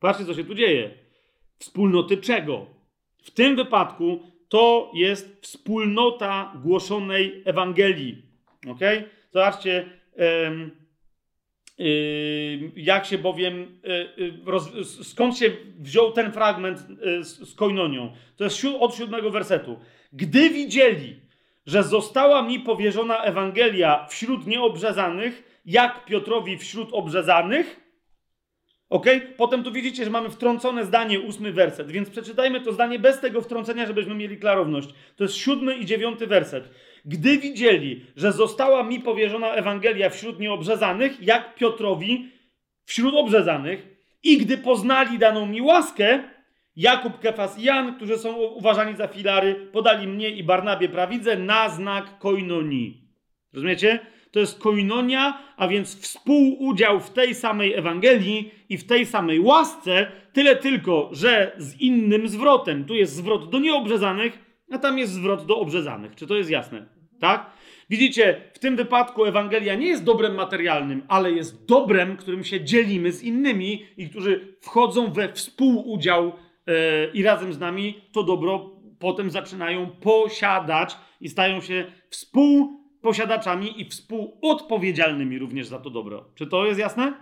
[0.00, 0.90] Patrzcie, co się tu dzieje.
[1.58, 2.66] Wspólnoty czego?
[3.22, 8.22] W tym wypadku to jest wspólnota głoszonej Ewangelii.
[8.68, 8.80] Ok?
[9.32, 9.90] Zobaczcie,
[12.76, 13.80] jak się bowiem,
[14.18, 18.12] y, y, skąd się wziął ten fragment y, z koinonią.
[18.36, 19.76] To jest od siódmego wersetu.
[20.12, 21.20] Gdy widzieli,
[21.66, 27.80] że została mi powierzona Ewangelia wśród nieobrzezanych, jak Piotrowi wśród obrzezanych,
[28.88, 29.06] ok?
[29.36, 33.40] Potem tu widzicie, że mamy wtrącone zdanie, ósmy werset, więc przeczytajmy to zdanie bez tego
[33.40, 34.88] wtrącenia, żebyśmy mieli klarowność.
[35.16, 36.70] To jest siódmy i dziewiąty werset.
[37.04, 42.28] Gdy widzieli, że została mi powierzona Ewangelia wśród nieobrzezanych, jak Piotrowi
[42.84, 43.86] wśród obrzezanych,
[44.22, 46.22] i gdy poznali daną mi łaskę,
[46.76, 51.68] Jakub, Kefas i Jan, którzy są uważani za filary, podali mnie i Barnabie prawidze na
[51.68, 53.02] znak koinonii.
[53.52, 53.98] Rozumiecie?
[54.30, 60.06] To jest koinonia, a więc współudział w tej samej Ewangelii i w tej samej łasce,
[60.32, 62.84] tyle tylko, że z innym zwrotem.
[62.84, 66.14] Tu jest zwrot do nieobrzezanych, a tam jest zwrot do obrzezanych.
[66.14, 66.86] Czy to jest jasne?
[67.20, 67.50] Tak?
[67.90, 73.12] Widzicie, w tym wypadku Ewangelia nie jest dobrem materialnym, ale jest dobrem, którym się dzielimy
[73.12, 76.32] z innymi i którzy wchodzą we współudział
[76.66, 76.74] yy,
[77.14, 85.38] i razem z nami to dobro potem zaczynają posiadać i stają się współposiadaczami i współodpowiedzialnymi
[85.38, 86.24] również za to dobro.
[86.34, 87.12] Czy to jest jasne?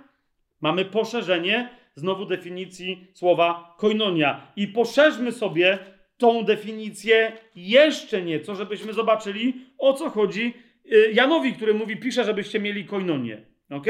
[0.60, 5.78] Mamy poszerzenie znowu definicji słowa koinonia i poszerzmy sobie
[6.20, 10.54] tą definicję jeszcze nieco, żebyśmy zobaczyli, o co chodzi
[10.92, 13.42] y, Janowi, który mówi, pisze, żebyście mieli koinonię.
[13.70, 13.86] Ok?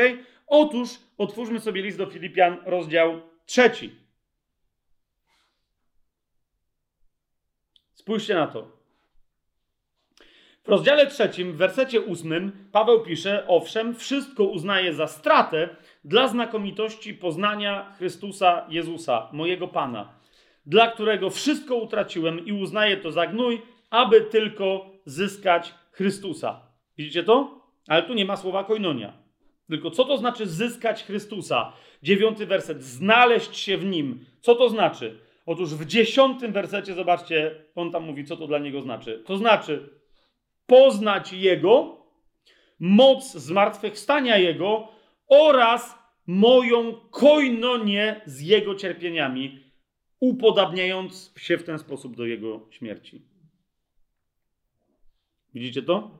[0.46, 0.88] Otóż
[1.18, 3.90] otwórzmy sobie list do Filipian, rozdział trzeci.
[7.94, 8.80] Spójrzcie na to.
[10.64, 15.68] W rozdziale trzecim, w wersecie ósmym, Paweł pisze: Owszem, wszystko uznaję za stratę
[16.04, 20.19] dla znakomitości poznania Chrystusa Jezusa, mojego Pana
[20.66, 26.60] dla którego wszystko utraciłem i uznaję to za gnój, aby tylko zyskać Chrystusa.
[26.98, 27.60] Widzicie to?
[27.88, 29.12] Ale tu nie ma słowa koinonia.
[29.68, 31.72] Tylko co to znaczy zyskać Chrystusa?
[32.02, 32.82] Dziewiąty werset.
[32.82, 34.26] Znaleźć się w Nim.
[34.40, 35.18] Co to znaczy?
[35.46, 39.22] Otóż w dziesiątym wersecie, zobaczcie, on tam mówi, co to dla niego znaczy.
[39.26, 39.88] To znaczy
[40.66, 42.06] poznać Jego,
[42.80, 44.88] moc zmartwychwstania Jego
[45.28, 49.60] oraz moją koinonię z Jego cierpieniami,
[50.20, 53.22] upodabniając się w ten sposób do Jego śmierci.
[55.54, 56.10] Widzicie to?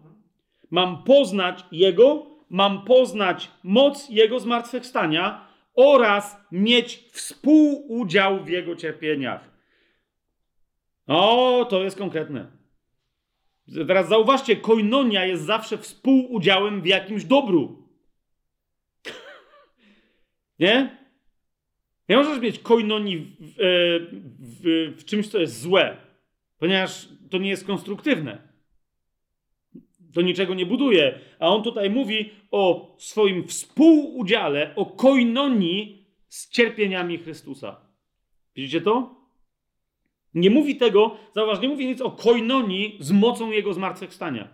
[0.70, 9.50] Mam poznać Jego, mam poznać moc Jego zmartwychwstania oraz mieć współudział w Jego cierpieniach.
[11.06, 12.46] O, to jest konkretne.
[13.86, 17.88] Teraz zauważcie, koinonia jest zawsze współudziałem w jakimś dobru.
[20.58, 20.99] Nie?
[22.10, 23.56] Nie możesz mieć koinonii w, w,
[24.40, 25.96] w, w czymś, co jest złe,
[26.58, 28.50] ponieważ to nie jest konstruktywne
[30.12, 31.18] to niczego nie buduje.
[31.38, 37.76] A on tutaj mówi o swoim współudziale, o koinonii z cierpieniami Chrystusa.
[38.56, 39.20] Widzicie to?
[40.34, 44.48] Nie mówi tego, zauważ, nie mówi nic o koinonii z mocą Jego zmartwychwstania.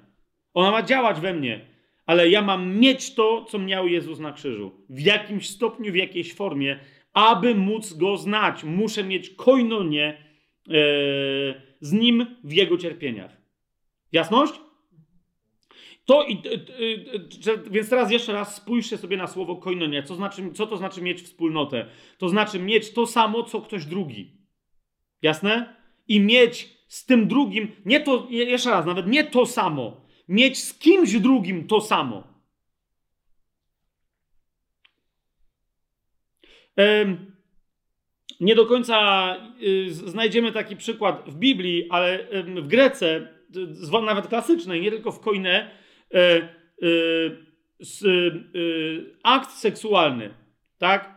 [0.54, 1.66] Ona ma działać we mnie,
[2.06, 4.72] ale ja mam mieć to, co miał Jezus na krzyżu.
[4.90, 6.78] W jakimś stopniu, w jakiejś formie,
[7.16, 8.64] aby móc Go znać.
[8.64, 10.72] Muszę mieć koinonię e,
[11.80, 13.36] z Nim w Jego cierpieniach.
[14.12, 14.52] Jasność?
[16.04, 16.42] To i,
[17.70, 20.02] więc teraz jeszcze raz spójrzcie sobie na słowo koinonia.
[20.02, 21.86] Co, znaczy, co to znaczy mieć wspólnotę?
[22.18, 24.32] To znaczy mieć to samo, co ktoś drugi.
[25.22, 25.76] Jasne?
[26.08, 30.06] I mieć z tym drugim, nie to, jeszcze raz, nawet nie to samo.
[30.28, 32.35] Mieć z kimś drugim to samo.
[38.40, 42.26] Nie do końca y, znajdziemy taki przykład w Biblii, ale
[42.62, 43.28] w Grece,
[44.06, 45.70] nawet klasycznej, nie tylko w Koine,
[46.12, 46.18] E,
[46.82, 48.30] e, e,
[49.22, 50.34] akt seksualny,
[50.78, 51.16] tak?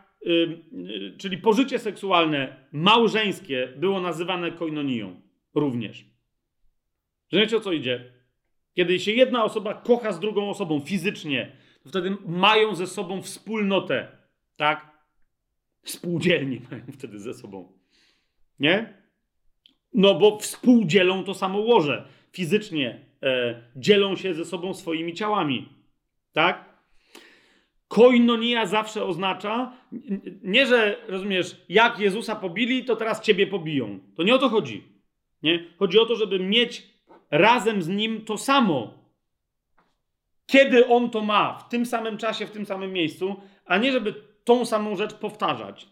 [1.17, 5.21] Czyli pożycie seksualne małżeńskie było nazywane koinonią
[5.55, 6.05] również.
[7.31, 8.13] Wiecie o co idzie?
[8.73, 11.51] Kiedy się jedna osoba kocha z drugą osobą fizycznie,
[11.83, 14.07] to wtedy mają ze sobą wspólnotę,
[14.55, 14.88] tak?
[15.83, 17.71] Współdzielni mają wtedy ze sobą.
[18.59, 18.93] Nie?
[19.93, 22.07] No bo współdzielą to samo łoże.
[22.31, 25.69] Fizycznie e, dzielą się ze sobą swoimi ciałami.
[26.33, 26.69] Tak?
[27.87, 29.73] Koinonia zawsze oznacza,
[30.43, 33.99] nie że, rozumiesz, jak Jezusa pobili, to teraz ciebie pobiją.
[34.15, 34.83] To nie o to chodzi.
[35.43, 35.65] Nie?
[35.79, 36.87] Chodzi o to, żeby mieć
[37.31, 38.93] razem z Nim to samo.
[40.45, 43.35] Kiedy On to ma, w tym samym czasie, w tym samym miejscu,
[43.65, 45.89] a nie żeby tą samą rzecz powtarzać.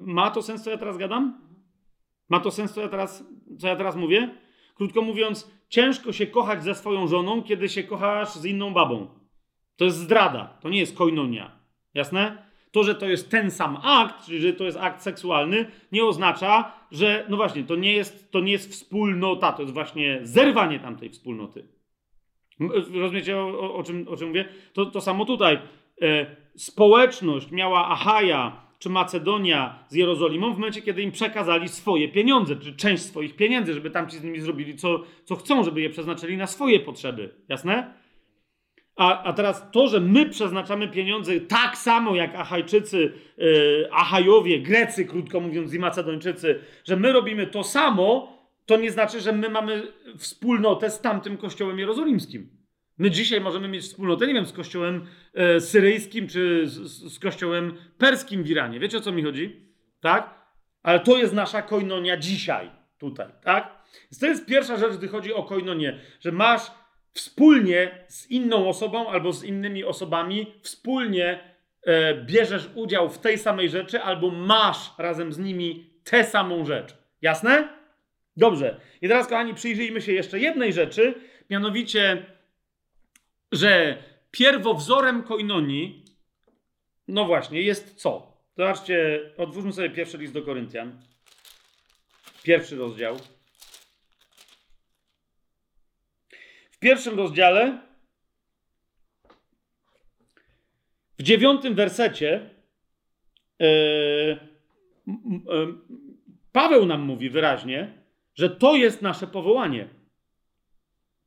[0.00, 1.40] Ma to sens, co ja teraz gadam?
[2.28, 3.24] Ma to sens, co ja teraz,
[3.58, 4.34] co ja teraz mówię?
[4.74, 9.08] Krótko mówiąc, ciężko się kochać ze swoją żoną, kiedy się kochasz z inną babą.
[9.76, 11.58] To jest zdrada, to nie jest koinonia.
[11.94, 12.48] Jasne?
[12.70, 16.72] To, że to jest ten sam akt, czyli że to jest akt seksualny, nie oznacza,
[16.90, 21.10] że, no właśnie, to nie jest, to nie jest wspólnota, to jest właśnie zerwanie tamtej
[21.10, 21.68] wspólnoty.
[22.94, 24.48] Rozumiecie, o, o, o czym, o czym mówię?
[24.72, 25.58] To, to samo tutaj.
[26.02, 32.56] E, społeczność miała Achaja, czy Macedonia z Jerozolimą w momencie, kiedy im przekazali swoje pieniądze,
[32.56, 36.36] czy część swoich pieniędzy, żeby tamci z nimi zrobili co, co chcą, żeby je przeznaczyli
[36.36, 37.34] na swoje potrzeby.
[37.48, 37.94] Jasne?
[38.96, 45.04] A, a teraz to, że my przeznaczamy pieniądze tak samo jak Achajczycy, yy, Achajowie, Grecy,
[45.04, 49.92] krótko mówiąc, i Macedończycy, że my robimy to samo, to nie znaczy, że my mamy
[50.16, 52.57] wspólnotę z tamtym kościołem jerozolimskim.
[52.98, 56.74] My dzisiaj możemy mieć wspólnotę, nie wiem, z kościołem e, syryjskim czy z,
[57.12, 58.80] z, kościołem perskim w Iranie.
[58.80, 59.60] Wiecie o co mi chodzi?
[60.00, 60.34] Tak?
[60.82, 63.78] Ale to jest nasza koinonia dzisiaj, tutaj, tak?
[64.02, 66.70] Więc to jest pierwsza rzecz, gdy chodzi o koinonię, że masz
[67.12, 71.40] wspólnie z inną osobą albo z innymi osobami, wspólnie
[71.82, 76.94] e, bierzesz udział w tej samej rzeczy albo masz razem z nimi tę samą rzecz.
[77.22, 77.68] Jasne?
[78.36, 78.80] Dobrze.
[79.02, 81.14] I teraz, kochani, przyjrzyjmy się jeszcze jednej rzeczy,
[81.50, 82.26] mianowicie
[83.52, 86.04] że pierwowzorem koinonii,
[87.08, 88.38] no właśnie, jest co?
[88.56, 91.02] Zobaczcie, otwórzmy sobie pierwszy list do Koryntian.
[92.42, 93.16] Pierwszy rozdział.
[96.70, 97.78] W pierwszym rozdziale,
[101.18, 102.50] w dziewiątym wersecie,
[103.58, 104.38] yy,
[106.52, 108.02] Paweł nam mówi wyraźnie,
[108.34, 109.88] że to jest nasze powołanie.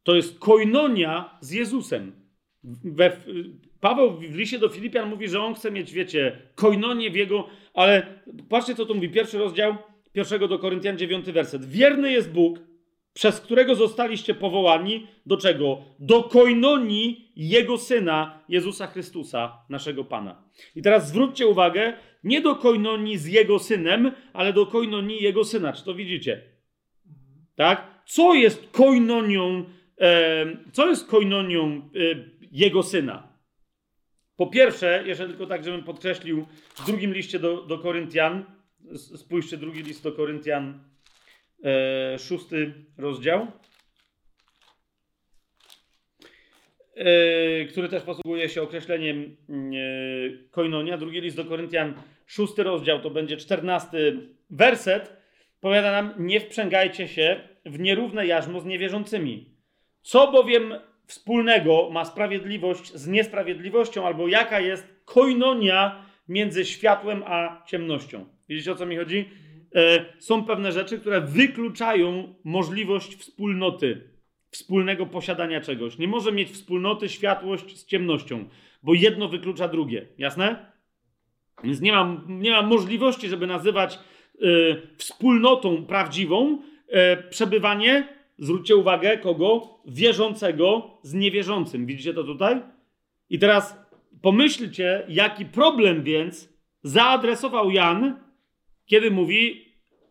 [0.04, 2.12] To jest koinonia z Jezusem.
[2.84, 3.18] We,
[3.80, 8.22] Paweł w liście do Filipian mówi, że on chce mieć, wiecie, koinonię w jego, ale
[8.50, 9.10] patrzcie, co tu mówi.
[9.10, 9.76] Pierwszy rozdział,
[10.14, 11.66] pierwszego do Koryntian, dziewiąty werset.
[11.66, 12.60] Wierny jest Bóg,
[13.14, 15.82] przez którego zostaliście powołani do czego?
[16.00, 20.44] Do koinonii Jego Syna, Jezusa Chrystusa, naszego Pana.
[20.76, 25.74] I teraz zwróćcie uwagę, nie do koinonii z Jego Synem, ale do koinonii Jego Syna.
[25.74, 26.42] Czy to widzicie?
[27.56, 28.04] Tak?
[28.06, 29.66] Co jest koinonią,
[30.72, 32.00] co jest koinonią e,
[32.52, 33.32] Jego Syna?
[34.36, 36.46] Po pierwsze, jeszcze tylko tak, żebym podkreślił,
[36.76, 38.46] w drugim liście do, do Koryntian,
[38.96, 40.84] spójrzcie, drugi list do Koryntian,
[41.64, 43.48] e, szósty rozdział,
[46.96, 50.98] e, który też posługuje się określeniem mm, e, koinonia.
[50.98, 51.94] Drugi list do Koryntian,
[52.26, 55.22] szósty rozdział, to będzie czternasty werset.
[55.60, 59.51] Powiada nam, nie wprzęgajcie się w nierówne jarzmo z niewierzącymi.
[60.02, 60.74] Co bowiem
[61.06, 68.26] wspólnego ma sprawiedliwość z niesprawiedliwością, albo jaka jest koinonia między światłem a ciemnością.
[68.50, 69.30] Widzicie o co mi chodzi?
[69.76, 74.10] E, są pewne rzeczy, które wykluczają możliwość wspólnoty,
[74.52, 75.98] wspólnego posiadania czegoś.
[75.98, 78.50] Nie może mieć wspólnoty światłość z ciemnością,
[78.84, 80.08] bo jedno wyklucza drugie.
[80.18, 80.72] Jasne?
[81.64, 84.48] Więc nie mam, nie możliwości, żeby nazywać e,
[84.98, 89.82] wspólnotą prawdziwą e, przebywanie, zwróćcie uwagę, kogo?
[89.86, 91.86] Wierzącego z niewierzącym.
[91.86, 92.62] Widzicie to tutaj?
[93.30, 93.78] I teraz
[94.22, 96.50] pomyślcie, jaki problem więc
[96.84, 98.32] zaadresował Jan
[98.92, 99.66] kiedy mówi,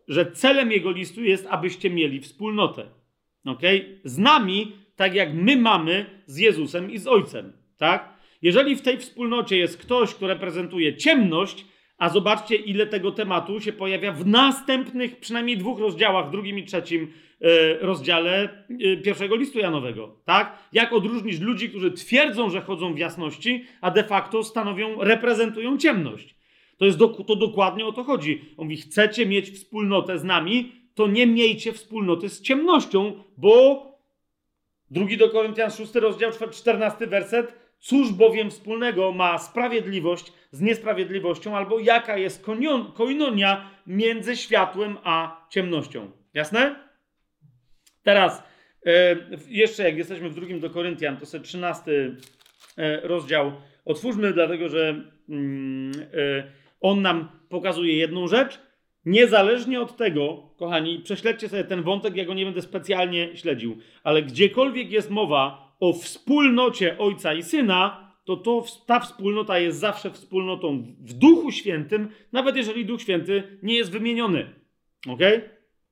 [0.07, 2.85] że celem jego listu jest, abyście mieli wspólnotę.
[3.45, 3.99] Okay?
[4.03, 7.53] Z nami, tak jak my mamy z Jezusem i z Ojcem.
[7.77, 8.13] Tak?
[8.41, 11.65] Jeżeli w tej wspólnocie jest ktoś, kto reprezentuje ciemność,
[12.01, 17.13] a zobaczcie, ile tego tematu się pojawia w następnych przynajmniej dwóch rozdziałach, drugim i trzecim
[17.41, 20.15] e, rozdziale e, pierwszego listu Janowego.
[20.25, 20.57] Tak?
[20.73, 26.35] Jak odróżnić ludzi, którzy twierdzą, że chodzą w jasności, a de facto stanowią, reprezentują ciemność.
[26.77, 28.41] To, jest do, to dokładnie o to chodzi.
[28.57, 33.85] On mówi, chcecie mieć wspólnotę z nami, to nie miejcie wspólnoty z ciemnością, bo
[34.91, 41.79] drugi do Koryntian 6 rozdział 14 werset Cóż bowiem wspólnego ma sprawiedliwość z niesprawiedliwością, albo
[41.79, 42.45] jaka jest
[42.93, 46.11] koinonia między światłem a ciemnością?
[46.33, 46.75] Jasne?
[48.03, 48.43] Teraz,
[48.85, 49.15] e,
[49.49, 51.91] jeszcze jak jesteśmy w drugim do Koryntian, to sobie 13
[52.77, 53.51] e, rozdział
[53.85, 56.51] otwórzmy, dlatego że mm, e,
[56.81, 58.59] on nam pokazuje jedną rzecz.
[59.05, 64.23] Niezależnie od tego, kochani, prześledźcie sobie ten wątek, ja go nie będę specjalnie śledził, ale
[64.23, 70.95] gdziekolwiek jest mowa o wspólnocie Ojca i Syna, to, to ta wspólnota jest zawsze wspólnotą
[70.99, 74.53] w Duchu Świętym, nawet jeżeli Duch Święty nie jest wymieniony.
[75.09, 75.19] Ok?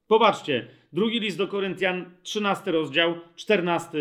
[0.08, 3.98] Popatrzcie, drugi list do Koryntian, 13 rozdział, 14,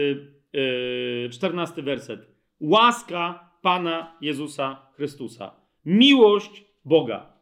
[0.53, 2.27] yy, 14 werset.
[2.61, 7.33] Łaska Pana Jezusa Chrystusa, miłość Boga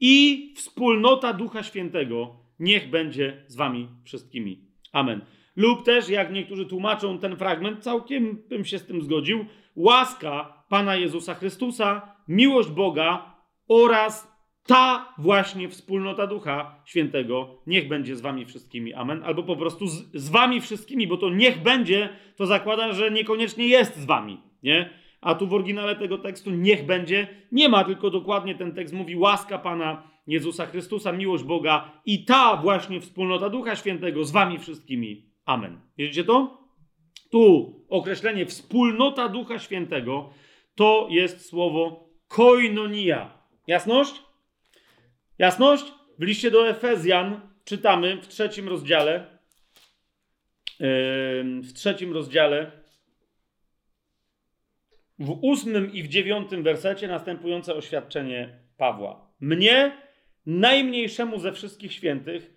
[0.00, 4.60] i wspólnota Ducha Świętego niech będzie z wami wszystkimi.
[4.92, 5.20] Amen.
[5.56, 10.96] Lub też, jak niektórzy tłumaczą ten fragment, całkiem bym się z tym zgodził, łaska Pana
[10.96, 13.34] Jezusa Chrystusa, miłość Boga
[13.68, 14.36] oraz
[14.66, 18.94] ta właśnie wspólnota Ducha Świętego niech będzie z wami wszystkimi.
[18.94, 19.22] Amen.
[19.24, 23.68] Albo po prostu z, z wami wszystkimi, bo to niech będzie, to zakłada, że niekoniecznie
[23.68, 24.40] jest z wami.
[24.62, 24.90] Nie?
[25.26, 29.16] a tu w oryginale tego tekstu niech będzie nie ma, tylko dokładnie ten tekst mówi
[29.16, 35.30] łaska Pana Jezusa Chrystusa, miłość Boga i ta właśnie wspólnota Ducha Świętego z wami wszystkimi.
[35.44, 35.80] Amen.
[35.98, 36.65] Widzicie to?
[37.30, 40.30] Tu określenie wspólnota Ducha Świętego
[40.74, 43.38] to jest słowo koinonia.
[43.66, 44.22] Jasność?
[45.38, 45.84] Jasność?
[46.18, 49.38] W liście do Efezjan czytamy w trzecim rozdziale,
[51.62, 52.70] w trzecim rozdziale
[55.18, 59.30] w ósmym i w dziewiątym wersecie następujące oświadczenie Pawła.
[59.40, 59.96] Mnie,
[60.46, 62.56] najmniejszemu ze wszystkich świętych,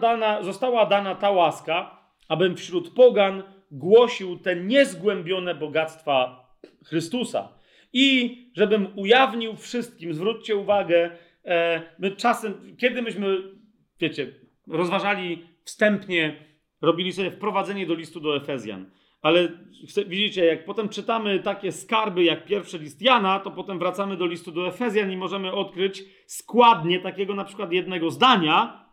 [0.00, 1.98] dana, została dana ta łaska,
[2.28, 6.48] abym wśród pogan głosił te niezgłębione bogactwa
[6.84, 7.48] Chrystusa.
[7.92, 11.10] I żebym ujawnił wszystkim, zwróćcie uwagę,
[11.44, 13.38] e, my czasem, kiedy myśmy,
[14.00, 14.32] wiecie,
[14.68, 16.36] rozważali wstępnie,
[16.82, 18.90] robili sobie wprowadzenie do listu do Efezjan.
[19.22, 19.48] Ale
[20.06, 24.52] widzicie, jak potem czytamy takie skarby jak pierwszy list Jana, to potem wracamy do listu
[24.52, 28.84] do Efezjan i możemy odkryć składnie takiego na przykład jednego zdania,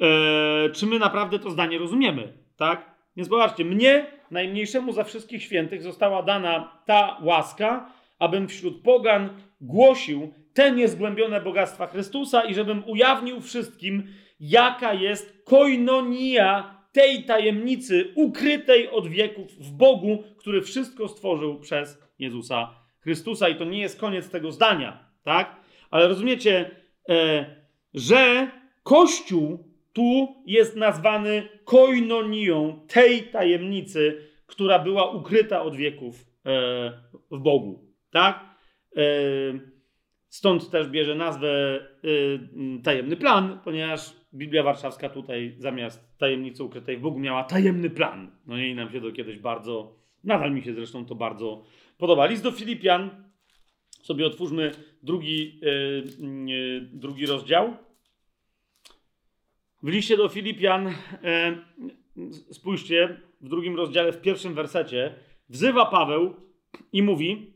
[0.00, 2.38] e, czy my naprawdę to zdanie rozumiemy.
[2.56, 2.91] Tak?
[3.16, 9.28] Więc zobaczcie, mnie, najmniejszemu za wszystkich świętych, została dana ta łaska, abym wśród pogan
[9.60, 14.08] głosił te niezgłębione bogactwa Chrystusa i żebym ujawnił wszystkim,
[14.40, 22.74] jaka jest koinonia tej tajemnicy ukrytej od wieków w Bogu, który wszystko stworzył przez Jezusa
[23.00, 23.48] Chrystusa.
[23.48, 25.56] I to nie jest koniec tego zdania, tak?
[25.90, 26.70] Ale rozumiecie,
[27.08, 27.46] e,
[27.94, 28.50] że
[28.82, 36.92] Kościół tu jest nazwany koinonią tej tajemnicy, która była ukryta od wieków e,
[37.30, 37.84] w Bogu.
[38.10, 38.44] Tak?
[38.96, 39.02] E,
[40.28, 47.00] stąd też bierze nazwę e, tajemny plan, ponieważ Biblia Warszawska tutaj zamiast tajemnicy ukrytej w
[47.00, 48.30] Bogu miała tajemny plan.
[48.46, 51.64] No i nam się to kiedyś bardzo, nadal mi się zresztą to bardzo
[51.98, 52.26] podoba.
[52.26, 53.10] List do Filipian,
[54.02, 54.70] sobie otwórzmy
[55.02, 55.60] drugi,
[56.92, 57.76] drugi rozdział.
[59.82, 60.94] W liście do Filipian,
[62.50, 65.14] spójrzcie, w drugim rozdziale, w pierwszym wersecie,
[65.48, 66.34] wzywa Paweł
[66.92, 67.52] i mówi: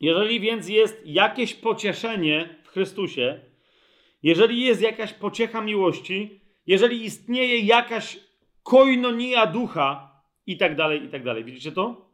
[0.00, 3.40] Jeżeli więc jest jakieś pocieszenie w Chrystusie,
[4.22, 8.18] jeżeli jest jakaś pociecha miłości, jeżeli istnieje jakaś
[8.62, 10.12] koinonia ducha,
[10.46, 11.44] i tak dalej, i tak dalej.
[11.44, 12.11] Widzicie to?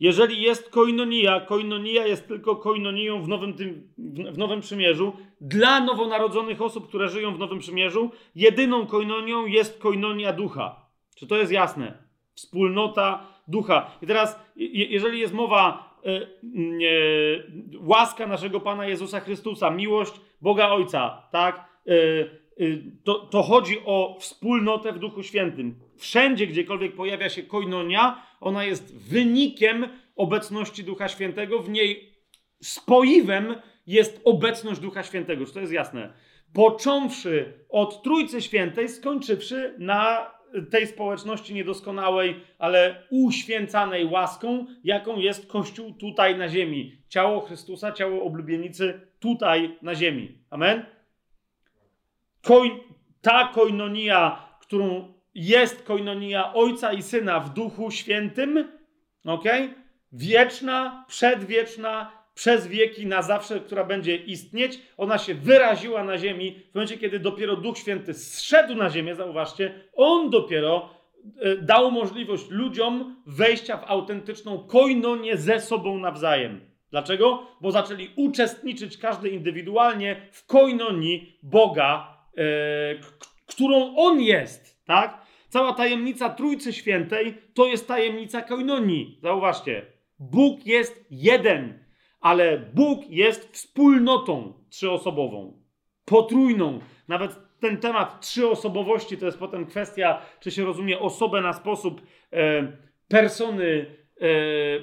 [0.00, 3.88] Jeżeli jest koinonia, koinonia jest tylko koinonią w nowym, tym,
[4.32, 5.12] w nowym przymierzu.
[5.40, 10.86] Dla nowonarodzonych osób, które żyją w nowym przymierzu, jedyną koinonią jest koinonia ducha.
[11.16, 11.98] Czy to jest jasne?
[12.34, 13.90] Wspólnota ducha.
[14.02, 16.26] I teraz, jeżeli jest mowa, e, e,
[17.80, 21.68] łaska naszego Pana Jezusa Chrystusa, miłość Boga Ojca, tak?
[21.86, 21.92] E,
[23.04, 25.87] to, to chodzi o wspólnotę w Duchu Świętym.
[25.98, 31.58] Wszędzie, gdziekolwiek pojawia się koinonia, ona jest wynikiem obecności Ducha Świętego.
[31.58, 32.14] W niej
[32.62, 33.54] spoiwem
[33.86, 35.46] jest obecność Ducha Świętego.
[35.46, 36.12] Czy to jest jasne?
[36.52, 40.30] Począwszy od Trójcy Świętej, skończywszy na
[40.70, 47.02] tej społeczności niedoskonałej, ale uświęcanej łaską, jaką jest Kościół tutaj na ziemi.
[47.08, 50.38] Ciało Chrystusa, ciało oblubienicy tutaj na ziemi.
[50.50, 50.86] Amen?
[53.20, 58.68] Ta koinonia, którą jest koinonia Ojca i Syna w Duchu Świętym,
[59.24, 59.44] ok?
[60.12, 64.80] Wieczna, przedwieczna, przez wieki, na zawsze, która będzie istnieć.
[64.96, 69.74] Ona się wyraziła na ziemi w momencie, kiedy dopiero Duch Święty zszedł na ziemię, zauważcie,
[69.96, 70.90] on dopiero
[71.40, 76.60] e, dał możliwość ludziom wejścia w autentyczną koinonię ze sobą nawzajem.
[76.90, 77.46] Dlaczego?
[77.60, 82.44] Bo zaczęli uczestniczyć każdy indywidualnie w koinonii Boga, yy,
[83.46, 85.27] którą On jest, tak?
[85.48, 89.18] Cała tajemnica Trójcy Świętej to jest tajemnica koinonii.
[89.22, 89.86] Zauważcie,
[90.18, 91.88] Bóg jest jeden
[92.20, 95.62] ale Bóg jest wspólnotą trzyosobową,
[96.04, 96.80] potrójną.
[97.08, 102.02] Nawet ten temat trzyosobowości to jest potem kwestia, czy się rozumie osobę na sposób
[102.32, 102.72] e,
[103.08, 103.86] persony
[104.20, 104.26] e,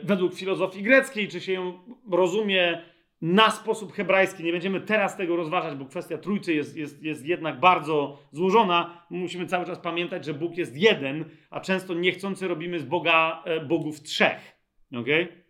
[0.03, 1.79] według filozofii greckiej, czy się ją
[2.11, 2.81] rozumie
[3.21, 4.43] na sposób hebrajski.
[4.43, 9.05] Nie będziemy teraz tego rozważać, bo kwestia trójcy jest, jest, jest jednak bardzo złożona.
[9.09, 13.65] Musimy cały czas pamiętać, że Bóg jest jeden, a często niechcący robimy z Boga e,
[13.65, 14.57] bogów trzech.
[14.95, 15.45] Okay?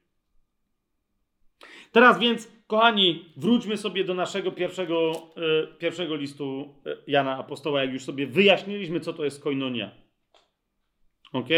[1.91, 7.93] Teraz więc, kochani, wróćmy sobie do naszego pierwszego, e, pierwszego listu e, Jana Apostoła, jak
[7.93, 9.91] już sobie wyjaśniliśmy, co to jest koinonia.
[11.33, 11.49] Ok?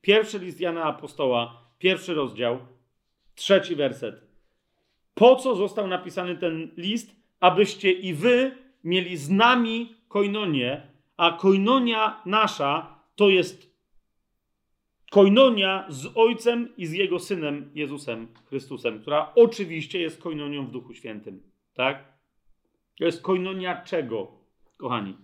[0.00, 2.58] Pierwszy list Jana Apostoła, pierwszy rozdział,
[3.34, 4.31] trzeci werset.
[5.14, 7.16] Po co został napisany ten list?
[7.40, 10.82] Abyście i wy mieli z nami koinonię,
[11.16, 13.72] a koinonia nasza to jest
[15.10, 20.94] koinonia z Ojcem i z Jego Synem Jezusem Chrystusem, która oczywiście jest koinonią w Duchu
[20.94, 21.42] Świętym.
[21.74, 22.04] Tak?
[22.98, 24.32] To jest koinonia czego,
[24.76, 25.16] kochani?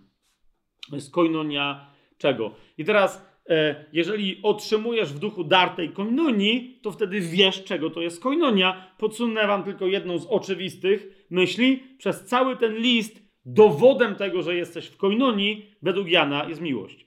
[0.89, 2.51] To jest koinonia czego?
[2.77, 3.28] I teraz,
[3.93, 8.91] jeżeli otrzymujesz w duchu dar tej koinonii, to wtedy wiesz, czego to jest koinonia.
[8.97, 11.83] Podsunę wam tylko jedną z oczywistych myśli.
[11.97, 17.05] Przez cały ten list dowodem tego, że jesteś w koinonii, według Jana, jest miłość.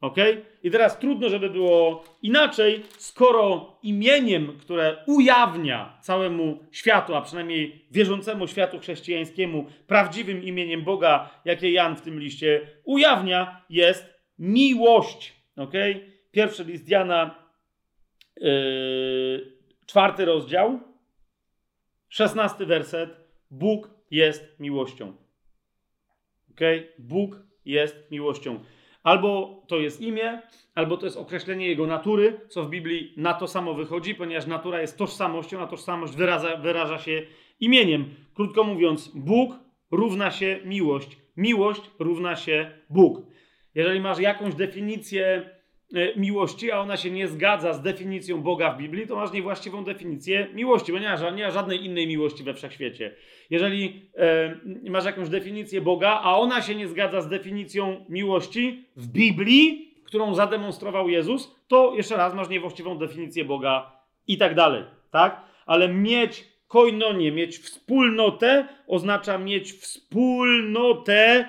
[0.00, 0.16] Ok?
[0.62, 8.46] I teraz trudno, żeby było inaczej, skoro imieniem, które ujawnia całemu światu, a przynajmniej wierzącemu
[8.46, 15.41] światu chrześcijańskiemu, prawdziwym imieniem Boga, jakie Jan w tym liście ujawnia, jest miłość.
[15.62, 15.72] Ok?
[16.30, 17.48] Pierwszy list Jana,
[18.36, 19.56] yy,
[19.86, 20.80] czwarty rozdział,
[22.08, 23.10] szesnasty werset.
[23.50, 25.16] Bóg jest miłością.
[26.50, 26.60] Ok?
[26.98, 28.60] Bóg jest miłością.
[29.02, 30.42] Albo to jest imię,
[30.74, 34.80] albo to jest określenie jego natury, co w Biblii na to samo wychodzi, ponieważ natura
[34.80, 37.22] jest tożsamością, a tożsamość wyraża, wyraża się
[37.60, 38.14] imieniem.
[38.34, 39.52] Krótko mówiąc, Bóg
[39.90, 41.18] równa się miłość.
[41.36, 43.31] Miłość równa się Bóg.
[43.74, 45.42] Jeżeli masz jakąś definicję
[45.94, 49.84] E, miłości, a ona się nie zgadza z definicją Boga w Biblii, to masz niewłaściwą
[49.84, 53.14] definicję miłości, bo nie ma, nie ma żadnej innej miłości we wszechświecie.
[53.50, 59.06] Jeżeli e, masz jakąś definicję Boga, a ona się nie zgadza z definicją miłości w
[59.06, 63.92] Biblii, którą zademonstrował Jezus, to jeszcze raz masz niewłaściwą definicję Boga
[64.26, 65.40] i tak dalej, tak?
[65.66, 71.48] Ale mieć koinonię, mieć wspólnotę oznacza mieć wspólnotę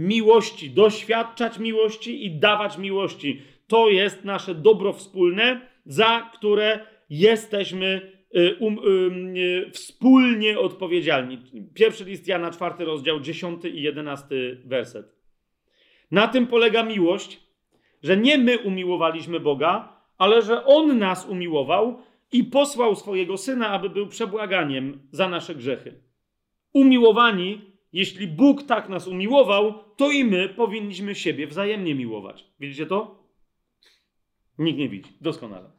[0.00, 3.42] miłości, doświadczać miłości i dawać miłości.
[3.66, 9.34] To jest nasze dobro wspólne, za które jesteśmy y, um, um,
[9.72, 11.38] wspólnie odpowiedzialni.
[11.74, 15.16] Pierwszy list Jana, czwarty rozdział, dziesiąty i jedenasty werset.
[16.10, 17.40] Na tym polega miłość,
[18.02, 22.02] że nie my umiłowaliśmy Boga, ale że On nas umiłował
[22.32, 25.94] i posłał swojego Syna, aby był przebłaganiem za nasze grzechy.
[26.72, 32.46] Umiłowani, jeśli Bóg tak nas umiłował, to i my powinniśmy siebie wzajemnie miłować.
[32.60, 33.24] Widzicie to?
[34.58, 35.10] Nikt nie widzi.
[35.20, 35.70] Doskonale.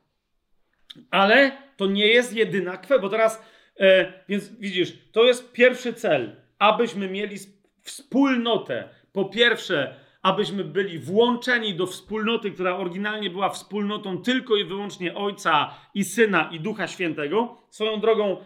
[1.12, 3.46] Ale to nie jest jedyna kwestia, bo teraz,
[3.80, 7.36] e, więc widzisz, to jest pierwszy cel, abyśmy mieli
[7.82, 8.90] wspólnotę.
[9.14, 15.76] Po pierwsze, abyśmy byli włączeni do wspólnoty, która oryginalnie była wspólnotą tylko i wyłącznie Ojca
[15.94, 17.58] i Syna i Ducha Świętego.
[17.70, 18.38] Swoją drogą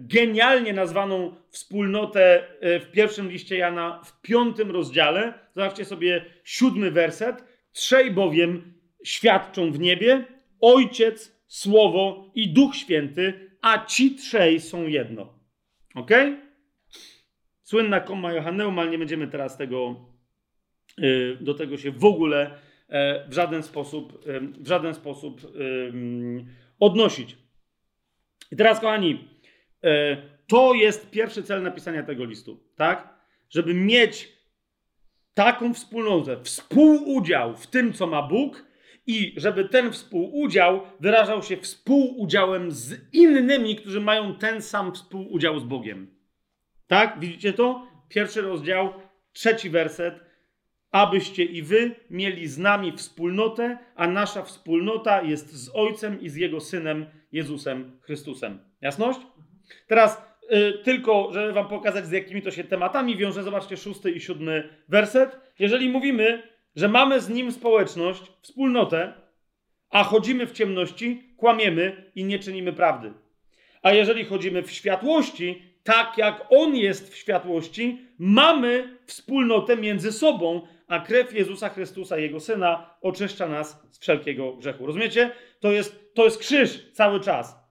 [0.00, 5.34] genialnie nazwaną wspólnotę e, w pierwszym liście Jana w piątym rozdziale.
[5.54, 7.44] Zobaczcie sobie siódmy werset.
[7.72, 8.74] Trzej bowiem
[9.04, 10.24] świadczą w niebie,
[10.60, 15.38] Ojciec, Słowo i Duch Święty, a ci trzej są jedno.
[15.94, 16.10] Ok?
[17.62, 20.06] Słynna koma Johanneum, ale nie będziemy teraz tego
[21.02, 22.58] Y, do tego się w ogóle
[22.88, 25.40] e, w żaden sposób, e, w żaden sposób
[26.80, 27.36] odnosić.
[28.52, 29.35] I teraz, kochani, e,
[30.46, 33.08] to jest pierwszy cel napisania tego listu, tak?
[33.50, 34.28] Żeby mieć
[35.34, 38.66] taką wspólnotę, współudział w tym, co ma Bóg,
[39.06, 45.64] i żeby ten współudział wyrażał się współudziałem z innymi, którzy mają ten sam współudział z
[45.64, 46.14] Bogiem.
[46.86, 47.20] Tak?
[47.20, 47.86] Widzicie to?
[48.08, 48.92] Pierwszy rozdział,
[49.32, 50.26] trzeci werset
[50.90, 56.36] abyście i wy mieli z nami wspólnotę, a nasza wspólnota jest z Ojcem i z
[56.36, 58.58] Jego Synem Jezusem Chrystusem.
[58.80, 59.20] Jasność?
[59.86, 60.22] Teraz
[60.52, 64.68] y, tylko, żeby wam pokazać, z jakimi to się tematami wiąże, zobaczcie szósty i siódmy
[64.88, 65.38] werset.
[65.58, 66.42] Jeżeli mówimy,
[66.76, 69.12] że mamy z Nim społeczność, wspólnotę,
[69.90, 73.12] a chodzimy w ciemności, kłamiemy i nie czynimy prawdy.
[73.82, 80.66] A jeżeli chodzimy w światłości, tak jak On jest w światłości, mamy wspólnotę między sobą,
[80.88, 84.86] a krew Jezusa Chrystusa, Jego Syna, oczyszcza nas z wszelkiego grzechu.
[84.86, 85.30] Rozumiecie?
[85.60, 87.65] To jest, to jest krzyż cały czas.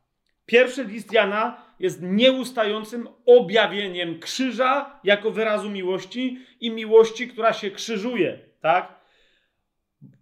[0.45, 8.39] Pierwszy list Jana jest nieustającym objawieniem krzyża jako wyrazu miłości i miłości, która się krzyżuje,
[8.61, 8.99] tak?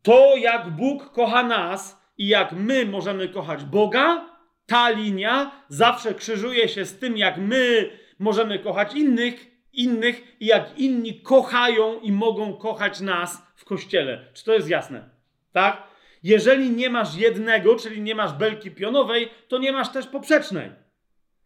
[0.02, 4.30] To, jak Bóg kocha nas i jak my możemy kochać Boga,
[4.66, 7.90] ta linia zawsze krzyżuje się z tym, jak my
[8.20, 14.26] możemy kochać innych innych i jak inni kochają i mogą kochać nas w kościele.
[14.34, 15.10] Czy to jest jasne?
[15.52, 15.84] Tak?
[16.24, 20.72] Jeżeli nie masz jednego, czyli nie masz belki pionowej, to nie masz też poprzecznej.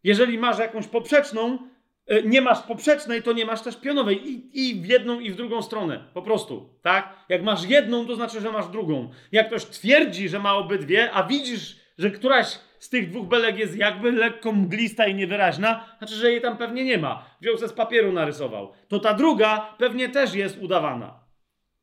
[0.04, 1.60] Jeżeli masz jakąś poprzeczną,
[2.08, 4.30] e, nie masz poprzecznej, to nie masz też pionowej.
[4.30, 6.04] I, I, w jedną, i w drugą stronę.
[6.14, 6.70] Po prostu.
[6.82, 7.26] Tak?
[7.30, 9.10] Jak masz jedną, to znaczy, że masz drugą.
[9.32, 13.78] Jak ktoś twierdzi, że ma obydwie, a widzisz, że któraś z tych dwóch belek jest
[13.78, 17.26] jakby lekko mglista i niewyraźna, znaczy, że jej tam pewnie nie ma.
[17.42, 18.74] Wziął se z papieru narysował.
[18.88, 21.20] To ta druga pewnie też jest udawana.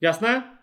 [0.00, 0.53] Jasne?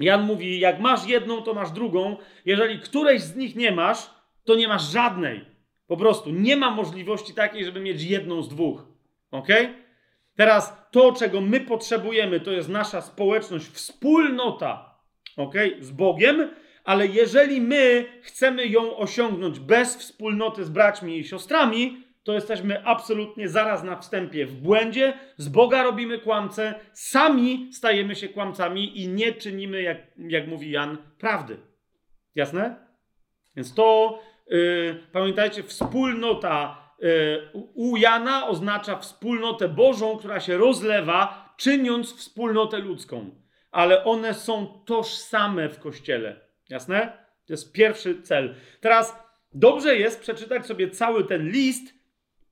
[0.00, 2.16] Jan mówi, jak masz jedną, to masz drugą.
[2.44, 4.10] Jeżeli którejś z nich nie masz,
[4.44, 5.44] to nie masz żadnej.
[5.86, 8.84] Po prostu nie ma możliwości takiej, żeby mieć jedną z dwóch.
[9.30, 9.48] Ok?
[10.36, 14.94] Teraz to, czego my potrzebujemy, to jest nasza społeczność, wspólnota
[15.36, 15.54] ok?
[15.80, 16.50] z Bogiem,
[16.84, 23.48] ale jeżeli my chcemy ją osiągnąć bez wspólnoty z braćmi i siostrami, to jesteśmy absolutnie
[23.48, 29.32] zaraz na wstępie w błędzie, z Boga robimy kłamce, sami stajemy się kłamcami i nie
[29.32, 31.56] czynimy, jak, jak mówi Jan, prawdy.
[32.34, 32.86] Jasne?
[33.56, 42.16] Więc to, yy, pamiętajcie, wspólnota yy, u Jana oznacza wspólnotę Bożą, która się rozlewa, czyniąc
[42.16, 43.30] wspólnotę ludzką.
[43.70, 46.40] Ale one są tożsame w Kościele.
[46.68, 47.24] Jasne?
[47.46, 48.54] To jest pierwszy cel.
[48.80, 49.18] Teraz
[49.52, 52.03] dobrze jest przeczytać sobie cały ten list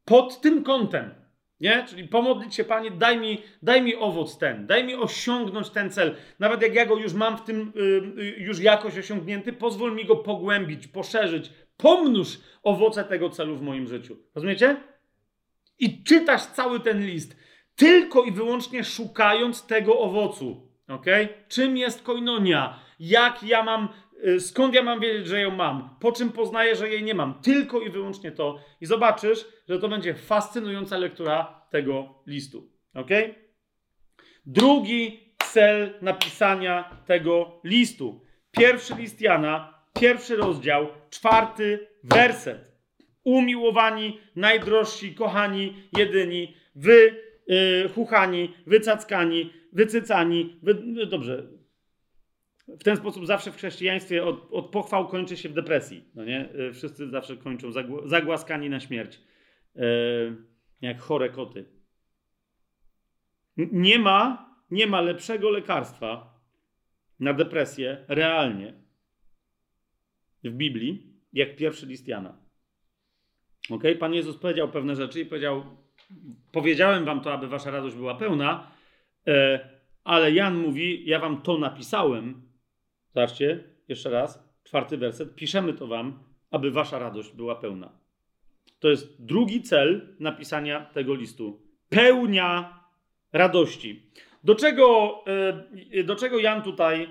[0.05, 1.15] pod tym kątem.
[1.61, 1.85] Nie?
[1.89, 6.17] Czyli pomodlić się, Panie, daj mi, daj mi owoc ten, daj mi osiągnąć ten cel.
[6.39, 7.73] Nawet jak ja go już mam w tym,
[8.17, 13.87] yy, już jakoś osiągnięty, pozwól mi go pogłębić, poszerzyć, pomnóż owoce tego celu w moim
[13.87, 14.17] życiu.
[14.35, 14.77] Rozumiecie?
[15.79, 17.37] I czytasz cały ten list,
[17.77, 20.71] tylko i wyłącznie szukając tego owocu.
[20.89, 21.07] ok?
[21.49, 22.81] Czym jest koinonia?
[22.99, 25.97] Jak ja mam Y, skąd ja mam wiedzieć, że ją mam?
[26.01, 27.35] Po czym poznaję, że jej nie mam?
[27.43, 28.59] Tylko i wyłącznie to.
[28.81, 32.71] I zobaczysz, że to będzie fascynująca lektura tego listu.
[32.95, 33.09] Ok?
[34.47, 38.25] Drugi cel napisania tego listu.
[38.51, 42.73] Pierwszy list Jana, pierwszy rozdział, czwarty werset.
[43.25, 47.17] Umiłowani, najdrożsi, kochani, jedyni, wy,
[47.47, 50.59] yy, chuchani, wycackani, wycycani.
[50.63, 51.62] Wy, no dobrze.
[52.69, 56.05] W ten sposób zawsze w chrześcijaństwie od, od pochwał kończy się w depresji.
[56.15, 56.55] No nie?
[56.55, 59.21] Y, wszyscy zawsze kończą zagł- zagłaskani na śmierć.
[59.75, 60.37] Yy,
[60.81, 61.65] jak chore koty.
[63.57, 66.41] Nie ma, nie ma lepszego lekarstwa
[67.21, 68.75] na depresję realnie
[70.45, 72.39] w Biblii, jak pierwszy list Jana.
[73.71, 73.83] Ok?
[73.99, 75.65] Pan Jezus powiedział pewne rzeczy i powiedział:
[76.53, 78.71] Powiedziałem wam to, aby wasza radość była pełna,
[79.27, 79.69] e,
[80.05, 82.52] ale Jan mówi: Ja wam to napisałem.
[83.15, 85.35] Zobaczcie, jeszcze raz, czwarty werset.
[85.35, 86.19] Piszemy to wam,
[86.51, 87.93] aby wasza radość była pełna.
[88.79, 91.63] To jest drugi cel napisania tego listu.
[91.89, 92.81] Pełnia
[93.33, 94.11] radości.
[94.45, 95.19] Do czego,
[95.97, 97.09] e, do czego Jan tutaj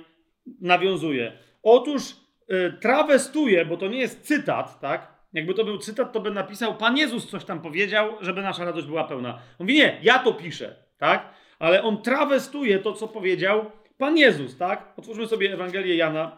[0.62, 1.38] nawiązuje?
[1.64, 2.02] Otóż
[2.48, 5.22] e, trawestuje, bo to nie jest cytat, tak?
[5.34, 8.88] Jakby to był cytat, to by napisał, Pan Jezus coś tam powiedział, żeby nasza radość
[8.88, 9.34] była pełna.
[9.34, 11.34] On mówi, nie, ja to piszę, tak?
[11.60, 13.72] Ale on trawestuje to, co powiedział
[14.02, 14.94] Pan Jezus, tak?
[14.98, 16.38] Otwórzmy sobie Ewangelię Jana,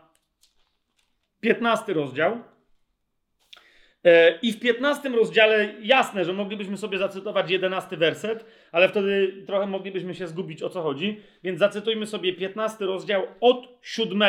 [1.40, 2.38] 15 rozdział.
[4.04, 9.66] E, I w 15 rozdziale jasne, że moglibyśmy sobie zacytować 11 werset, ale wtedy trochę
[9.68, 14.24] moglibyśmy się zgubić o co chodzi, więc zacytujmy sobie 15 rozdział od 7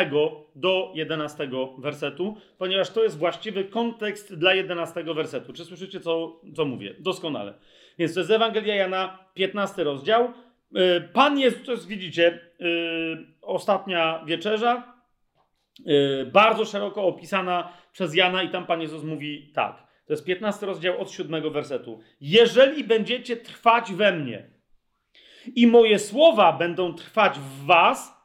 [0.55, 5.53] do 11 wersetu, ponieważ to jest właściwy kontekst dla 11 wersetu.
[5.53, 6.95] Czy słyszycie, co, co mówię?
[6.99, 7.53] Doskonale.
[7.99, 10.33] Więc to jest Ewangelia Jana, 15 rozdział.
[10.75, 12.65] E, Pan Jezus, to jest, widzicie, e,
[13.41, 14.95] ostatnia wieczerza,
[15.79, 19.87] Yy, bardzo szeroko opisana przez Jana i tam Pan Jezus mówi tak.
[20.07, 21.99] To jest 15 rozdział od 7 wersetu.
[22.21, 24.49] Jeżeli będziecie trwać we mnie
[25.55, 28.15] i moje słowa będą trwać w was,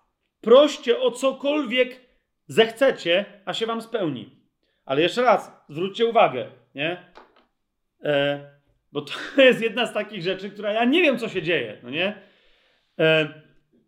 [0.41, 2.01] proście o cokolwiek
[2.47, 4.37] zechcecie, a się wam spełni.
[4.85, 7.13] Ale jeszcze raz, zwróćcie uwagę, nie?
[8.05, 8.41] E,
[8.93, 9.13] bo to
[9.43, 12.30] jest jedna z takich rzeczy, która ja nie wiem, co się dzieje, no nie?
[13.01, 13.29] E,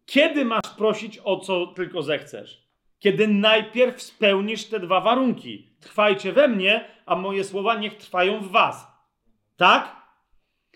[0.07, 2.63] kiedy masz prosić o co tylko zechcesz?
[3.03, 5.69] kiedy najpierw spełnisz te dwa warunki.
[5.81, 8.87] Trwajcie we mnie, a moje słowa niech trwają w was.
[9.57, 9.97] Tak?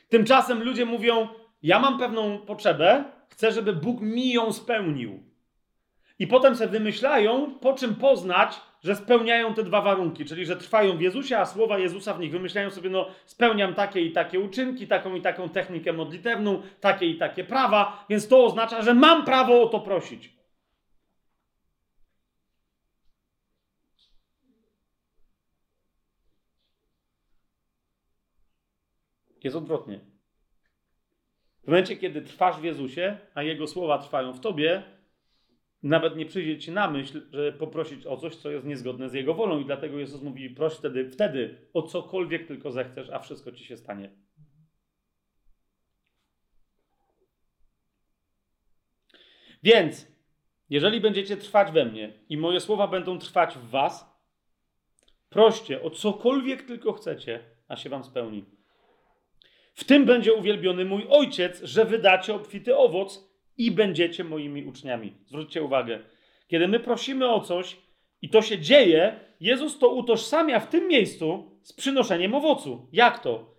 [0.08, 1.28] Tymczasem ludzie mówią:
[1.62, 5.22] Ja mam pewną potrzebę, chcę, żeby Bóg mi ją spełnił.
[6.18, 10.96] I potem sobie wymyślają, po czym poznać, że spełniają te dwa warunki, czyli że trwają
[10.96, 12.32] w Jezusie, a słowa Jezusa w nich.
[12.32, 17.18] Wymyślają sobie, no, spełniam takie i takie uczynki, taką i taką technikę modlitewną, takie i
[17.18, 20.36] takie prawa, więc to oznacza, że mam prawo o to prosić.
[29.44, 30.00] Jest odwrotnie.
[31.62, 34.82] W momencie, kiedy trwasz w Jezusie, a Jego słowa trwają w tobie,
[35.86, 39.34] nawet nie przyjdzie ci na myśl, że poprosić o coś, co jest niezgodne z Jego
[39.34, 39.60] wolą.
[39.60, 43.76] I dlatego Jezus mówi, proś wtedy, wtedy o cokolwiek tylko zechcesz, a wszystko ci się
[43.76, 44.10] stanie.
[49.62, 50.16] Więc,
[50.70, 54.16] jeżeli będziecie trwać we mnie i moje słowa będą trwać w was,
[55.28, 58.44] proście o cokolwiek tylko chcecie, a się wam spełni.
[59.74, 63.25] W tym będzie uwielbiony mój ojciec, że wydacie obfity owoc
[63.56, 65.14] i będziecie moimi uczniami.
[65.26, 65.98] Zwróćcie uwagę,
[66.48, 67.76] kiedy my prosimy o coś
[68.22, 72.88] i to się dzieje, Jezus to utożsamia w tym miejscu z przynoszeniem owocu.
[72.92, 73.54] Jak to?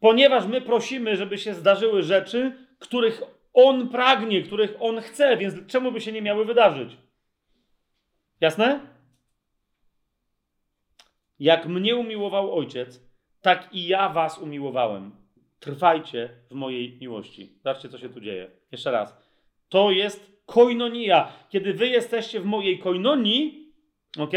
[0.00, 3.22] Ponieważ my prosimy, żeby się zdarzyły rzeczy, których
[3.52, 6.96] On pragnie, których On chce, więc czemu by się nie miały wydarzyć?
[8.40, 8.80] Jasne?
[11.38, 13.10] Jak mnie umiłował ojciec,
[13.40, 15.20] tak i ja was umiłowałem
[15.60, 17.52] trwajcie w mojej miłości.
[17.64, 18.50] Zobaczcie, co się tu dzieje.
[18.72, 19.29] Jeszcze raz.
[19.70, 21.32] To jest koinonia.
[21.48, 23.72] Kiedy wy jesteście w mojej koinonii,
[24.18, 24.32] ok?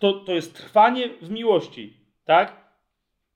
[0.00, 2.74] To, to jest trwanie w miłości, tak?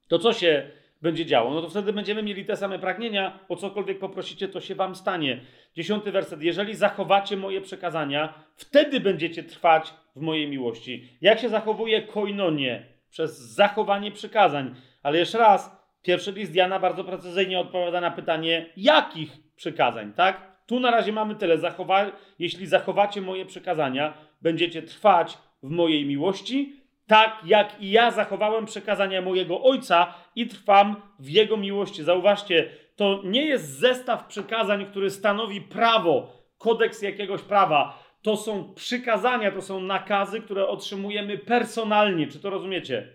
[0.08, 0.70] To co się
[1.02, 1.54] będzie działo?
[1.54, 5.40] No to wtedy będziemy mieli te same pragnienia, o cokolwiek poprosicie, to się wam stanie.
[5.74, 6.42] Dziesiąty werset.
[6.42, 11.08] Jeżeli zachowacie moje przekazania, wtedy będziecie trwać w mojej miłości.
[11.20, 12.86] Jak się zachowuje koinonie?
[13.10, 14.74] Przez zachowanie przykazań.
[15.02, 20.53] Ale jeszcze raz, Pierwszy list Jana bardzo precyzyjnie odpowiada na pytanie, jakich przykazań, tak?
[20.66, 21.58] Tu na razie mamy tyle.
[21.58, 22.06] Zachowa
[22.38, 26.76] jeśli zachowacie moje przykazania, będziecie trwać w mojej miłości,
[27.06, 32.02] tak jak i ja zachowałem przekazania mojego Ojca i trwam w Jego miłości.
[32.02, 38.04] Zauważcie, to nie jest zestaw przykazań, który stanowi prawo, kodeks jakiegoś prawa.
[38.22, 42.26] To są przykazania, to są nakazy, które otrzymujemy personalnie.
[42.26, 43.08] Czy to rozumiecie?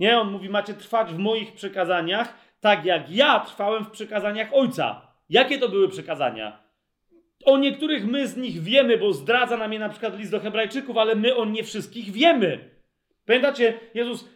[0.00, 5.12] Nie, on mówi, macie trwać w moich przykazaniach, tak jak ja trwałem w przykazaniach Ojca.
[5.28, 6.65] Jakie to były przykazania?
[7.46, 10.96] O niektórych my z nich wiemy, bo zdradza nam je na przykład list do Hebrajczyków,
[10.96, 12.70] ale my o nie wszystkich wiemy.
[13.26, 14.28] Pamiętacie, Jezus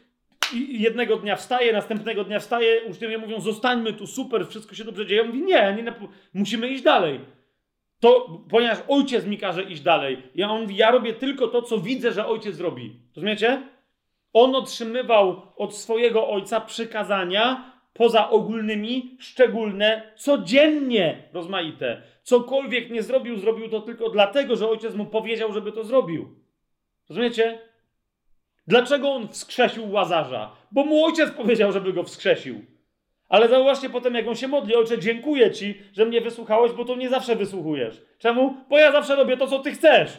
[0.68, 5.20] jednego dnia wstaje, następnego dnia wstaje, uczniowie mówią, zostańmy tu, super, wszystko się dobrze dzieje.
[5.20, 5.94] On mówi, nie, nie
[6.34, 7.20] musimy iść dalej.
[8.00, 10.22] to, ponieważ ojciec mi każe iść dalej.
[10.34, 12.96] Ja on mówi, ja robię tylko to, co widzę, że ojciec robi.
[13.16, 13.62] Rozumiecie?
[14.32, 22.02] On otrzymywał od swojego ojca przykazania poza ogólnymi, szczególne, codziennie rozmaite.
[22.30, 26.28] Cokolwiek nie zrobił, zrobił to tylko dlatego, że ojciec mu powiedział, żeby to zrobił.
[27.08, 27.58] Rozumiecie?
[28.66, 30.52] Dlaczego on wskrzesił łazarza?
[30.72, 32.64] Bo mu ojciec powiedział, żeby go wskrzesił.
[33.28, 34.74] Ale zauważcie potem, jak on się modli.
[34.74, 38.02] Ojcze, dziękuję ci, że mnie wysłuchałeś, bo to nie zawsze wysłuchujesz.
[38.18, 38.56] Czemu?
[38.68, 40.18] Bo ja zawsze robię to, co ty chcesz.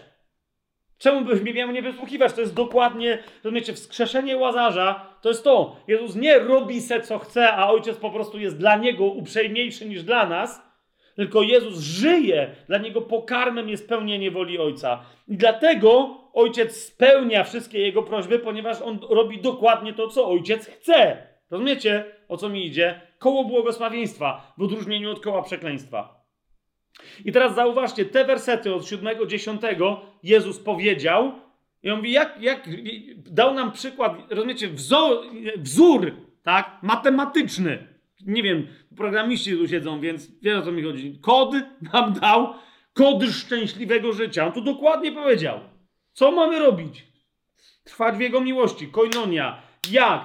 [0.97, 2.33] Czemu byś mnie miał nie wysłuchiwać?
[2.33, 5.75] To jest dokładnie, rozumiecie, wskrzeszenie łazarza to jest to.
[5.87, 10.03] Jezus nie robi se co chce, a ojciec po prostu jest dla niego uprzejmiejszy niż
[10.03, 10.70] dla nas,
[11.21, 12.55] tylko Jezus żyje.
[12.67, 15.05] Dla niego pokarmem jest pełnienie woli ojca.
[15.27, 21.27] I dlatego ojciec spełnia wszystkie jego prośby, ponieważ on robi dokładnie to, co ojciec chce.
[21.51, 23.01] Rozumiecie, o co mi idzie?
[23.19, 26.23] Koło błogosławieństwa w odróżnieniu od koła przekleństwa.
[27.25, 29.61] I teraz zauważcie, te wersety od 7 10
[30.23, 31.31] Jezus powiedział,
[31.83, 32.69] i on mówi, jak, jak
[33.17, 35.23] dał nam przykład, rozumiecie, wzor,
[35.57, 36.11] wzór,
[36.43, 37.90] tak, matematyczny.
[38.27, 38.67] Nie wiem,
[38.97, 41.19] programiści tu siedzą, więc wiele o co mi chodzi.
[41.21, 41.53] Kod
[41.93, 42.53] nam dał,
[42.93, 44.45] kod szczęśliwego życia.
[44.45, 45.59] On tu dokładnie powiedział,
[46.13, 47.07] co mamy robić.
[47.83, 49.61] Trwać w Jego miłości, koinonia.
[49.91, 50.21] Jak?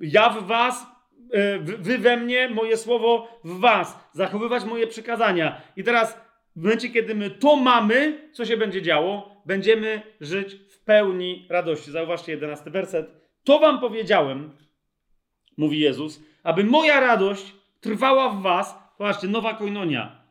[0.00, 0.86] Ja w was,
[1.32, 4.08] e, wy we mnie, moje słowo w was.
[4.12, 5.60] Zachowywać moje przykazania.
[5.76, 6.20] I teraz
[6.56, 9.36] w momencie, kiedy my to mamy, co się będzie działo?
[9.46, 11.90] Będziemy żyć w pełni radości.
[11.90, 13.10] Zauważcie jedenasty werset.
[13.44, 14.50] To wam powiedziałem,
[15.56, 18.78] mówi Jezus, aby moja radość trwała w was.
[18.98, 20.22] Zobaczcie, nowa koinonia.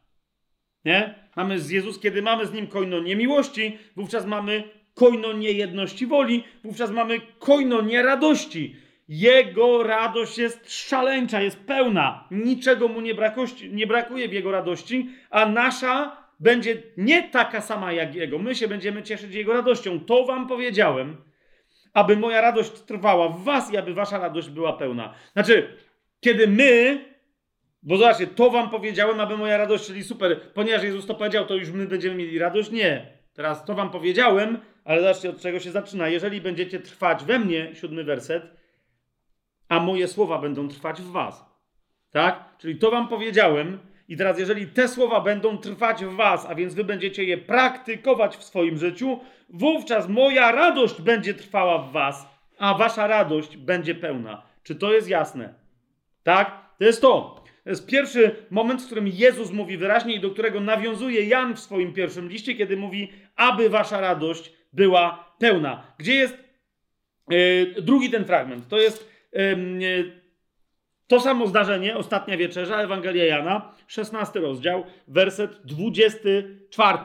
[0.86, 1.16] Nie?
[1.36, 4.64] Mamy z Jezus, kiedy mamy z Nim koinonię miłości, wówczas mamy
[4.94, 8.76] koinonię jedności woli, wówczas mamy koinonię radości.
[9.08, 12.28] Jego radość jest szaleńcza, jest pełna.
[12.32, 13.14] Niczego mu nie,
[13.72, 18.40] nie brakuje w jego radości, a nasza będzie nie taka sama jak jego.
[18.40, 20.00] My się będziemy cieszyć jego radością.
[20.00, 21.18] To wam powiedziałem,
[21.94, 25.14] aby moja radość trwała w was i aby wasza radość była pełna.
[25.34, 25.78] Znaczy,
[26.22, 27.06] kiedy my,
[27.84, 31.56] bo zobaczcie, to wam powiedziałem, aby moja radość, czyli super, ponieważ Jezus to powiedział, to
[31.56, 32.72] już my będziemy mieli radość?
[32.72, 33.22] Nie.
[33.34, 36.08] Teraz to wam powiedziałem, ale zobaczcie, od czego się zaczyna.
[36.08, 38.44] Jeżeli będziecie trwać we mnie, siódmy werset,
[39.70, 41.46] a moje słowa będą trwać w was.
[42.12, 42.58] Tak?
[42.58, 46.74] Czyli to wam powiedziałem, i teraz, jeżeli te słowa będą trwać w was, a więc
[46.74, 49.20] wy będziecie je praktykować w swoim życiu,
[49.50, 52.28] wówczas moja radość będzie trwała w was,
[52.58, 54.42] a wasza radość będzie pełna.
[54.64, 55.61] Czy to jest jasne?
[56.24, 56.76] Tak?
[56.78, 57.44] To jest to.
[57.64, 61.60] To jest pierwszy moment, w którym Jezus mówi wyraźnie i do którego nawiązuje Jan w
[61.60, 65.84] swoim pierwszym liście, kiedy mówi, aby wasza radość była pełna.
[65.98, 66.38] Gdzie jest
[67.30, 68.68] yy, drugi ten fragment?
[68.68, 70.22] To jest yy,
[71.08, 76.98] to samo zdarzenie, ostatnia wieczerza, Ewangelia Jana, 16 rozdział, werset 24.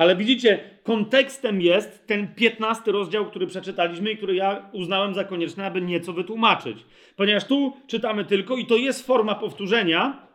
[0.00, 5.66] Ale widzicie, kontekstem jest ten 15 rozdział, który przeczytaliśmy i który ja uznałem za konieczne,
[5.66, 6.86] aby nieco wytłumaczyć.
[7.16, 10.26] Ponieważ tu czytamy tylko, i to jest forma powtórzenia,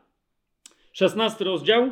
[0.94, 1.92] 16 rozdział,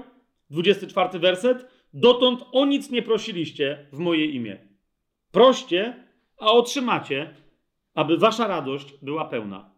[0.49, 4.57] 24 werset, dotąd o nic nie prosiliście w moje imię.
[5.31, 6.05] Proście,
[6.39, 7.35] a otrzymacie,
[7.93, 9.71] aby wasza radość była pełna.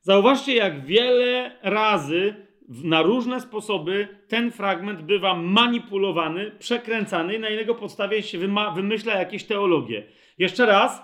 [0.00, 7.74] Zauważcie, jak wiele razy na różne sposoby ten fragment bywa manipulowany, przekręcany i na jego
[7.74, 8.38] podstawie się
[8.74, 10.06] wymyśla jakieś teologie.
[10.38, 11.02] Jeszcze raz,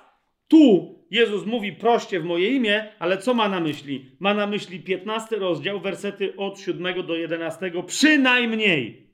[0.48, 4.10] tu Jezus mówi proście w moje imię, ale co ma na myśli?
[4.18, 9.06] Ma na myśli 15 rozdział, wersety od 7 do 11 przynajmniej.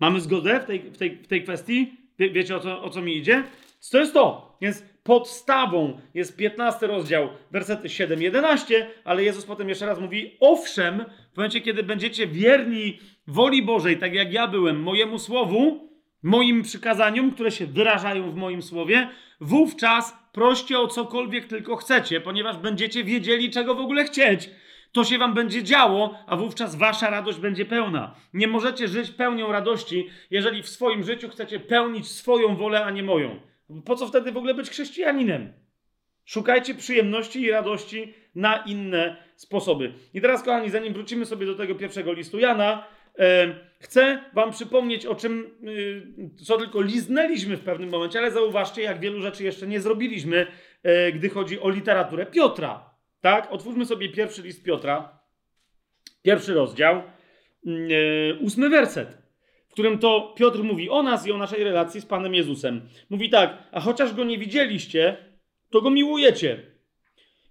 [0.00, 1.92] Mamy zgodę w tej, w tej, w tej kwestii?
[2.18, 3.42] Wie, wiecie o co, o co mi idzie?
[3.78, 4.56] Co jest to?
[4.60, 11.36] Więc podstawą jest 15 rozdział, wersety 7-11, ale Jezus potem jeszcze raz mówi: Owszem, w
[11.36, 15.88] momencie, kiedy będziecie wierni woli Bożej, tak jak ja byłem, mojemu słowu,
[16.22, 19.08] moim przykazaniom, które się wyrażają w moim słowie,
[19.40, 24.50] wówczas proście o cokolwiek tylko chcecie, ponieważ będziecie wiedzieli, czego w ogóle chcieć.
[24.92, 28.14] To się wam będzie działo, a wówczas wasza radość będzie pełna.
[28.34, 33.02] Nie możecie żyć pełnią radości, jeżeli w swoim życiu chcecie pełnić swoją wolę, a nie
[33.02, 33.40] moją.
[33.84, 35.52] Po co wtedy w ogóle być chrześcijaninem?
[36.24, 39.92] Szukajcie przyjemności i radości na inne sposoby.
[40.14, 42.86] I teraz, kochani, zanim wrócimy sobie do tego pierwszego listu Jana,
[43.18, 45.50] e, chcę Wam przypomnieć o czym,
[46.38, 50.46] e, co tylko liznęliśmy w pewnym momencie, ale zauważcie, jak wielu rzeczy jeszcze nie zrobiliśmy,
[50.82, 52.90] e, gdy chodzi o literaturę Piotra.
[53.20, 53.52] Tak?
[53.52, 55.18] Otwórzmy sobie pierwszy list Piotra,
[56.22, 57.02] pierwszy rozdział,
[57.66, 59.25] mm, e, ósmy werset
[59.76, 62.88] którym to Piotr mówi o nas i o naszej relacji z Panem Jezusem.
[63.10, 65.16] Mówi tak, a chociaż go nie widzieliście,
[65.70, 66.62] to go miłujecie.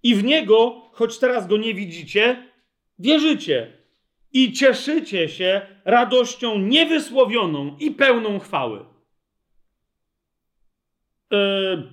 [0.03, 2.49] I w niego, choć teraz go nie widzicie,
[2.99, 3.77] wierzycie.
[4.33, 8.85] i cieszycie się radością niewysłowioną i pełną chwały.
[11.31, 11.83] Yy,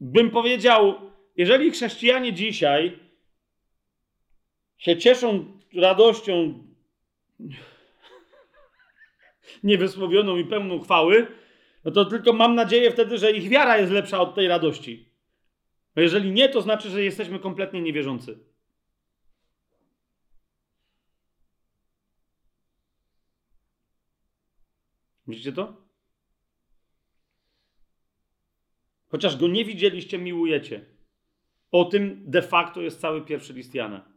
[0.00, 0.94] bym powiedział,
[1.36, 2.98] jeżeli chrześcijanie dzisiaj
[4.78, 5.44] się cieszą
[5.76, 6.64] radością
[9.62, 11.26] niewysłowioną i pełną chwały,
[11.84, 15.08] no to tylko mam nadzieję wtedy, że ich wiara jest lepsza od tej radości.
[15.94, 18.38] Bo jeżeli nie, to znaczy, że jesteśmy kompletnie niewierzący.
[25.26, 25.84] Widzicie to?
[29.08, 30.84] Chociaż go nie widzieliście, miłujecie.
[31.70, 34.12] O tym de facto jest cały pierwszy list Jana.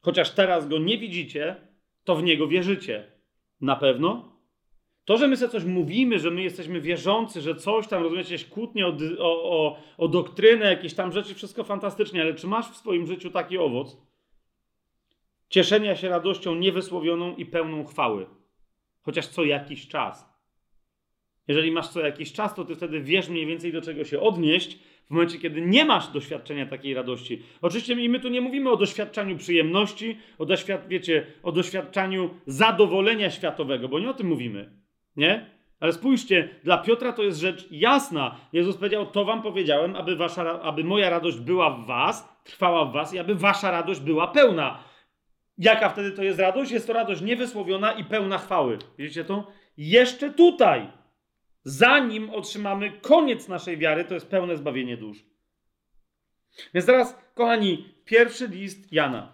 [0.00, 1.56] Chociaż teraz go nie widzicie,
[2.04, 3.12] to w niego wierzycie.
[3.60, 4.33] Na pewno.
[5.04, 8.48] To, że my sobie coś mówimy, że my jesteśmy wierzący, że coś tam, rozumiecie, jakieś
[8.48, 12.76] kłótnie o, o, o, o doktrynę, jakieś tam rzeczy, wszystko fantastycznie, ale czy masz w
[12.76, 13.96] swoim życiu taki owoc?
[15.48, 18.26] Cieszenia się radością niewysłowioną i pełną chwały.
[19.02, 20.34] Chociaż co jakiś czas.
[21.48, 24.78] Jeżeli masz co jakiś czas, to ty wtedy wiesz mniej więcej do czego się odnieść
[25.06, 27.42] w momencie, kiedy nie masz doświadczenia takiej radości.
[27.62, 33.88] Oczywiście my tu nie mówimy o doświadczaniu przyjemności, o, doświad wiecie, o doświadczaniu zadowolenia światowego,
[33.88, 34.83] bo nie o tym mówimy.
[35.16, 35.50] Nie?
[35.80, 38.36] Ale spójrzcie, dla Piotra to jest rzecz jasna.
[38.52, 42.92] Jezus powiedział: To wam powiedziałem, aby, wasza, aby moja radość była w was, trwała w
[42.92, 44.84] was i aby wasza radość była pełna.
[45.58, 46.70] Jaka wtedy to jest radość?
[46.70, 48.78] Jest to radość niewysłowiona i pełna chwały.
[48.98, 49.52] Widzicie to?
[49.76, 50.92] Jeszcze tutaj
[51.64, 55.24] zanim otrzymamy koniec naszej wiary, to jest pełne zbawienie dusz.
[56.74, 59.32] Więc teraz, kochani, pierwszy list Jana.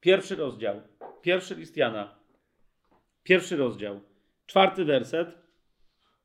[0.00, 0.82] Pierwszy rozdział.
[1.22, 2.15] Pierwszy list Jana.
[3.26, 4.00] Pierwszy rozdział.
[4.46, 5.28] Czwarty werset.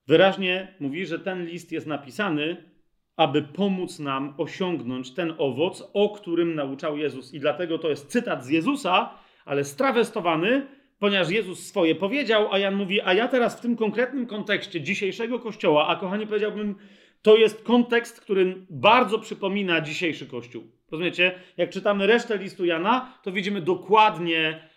[0.07, 2.71] Wyraźnie mówi, że ten list jest napisany,
[3.17, 7.33] aby pomóc nam osiągnąć ten owoc, o którym nauczał Jezus.
[7.33, 9.13] I dlatego to jest cytat z Jezusa,
[9.45, 10.67] ale strawestowany
[11.01, 15.39] ponieważ Jezus swoje powiedział, a Jan mówi, a ja teraz w tym konkretnym kontekście dzisiejszego
[15.39, 16.75] kościoła, a kochani powiedziałbym,
[17.21, 20.63] to jest kontekst, który bardzo przypomina dzisiejszy kościół.
[20.91, 21.31] Rozumiecie?
[21.57, 24.69] Jak czytamy resztę listu Jana, to widzimy dokładnie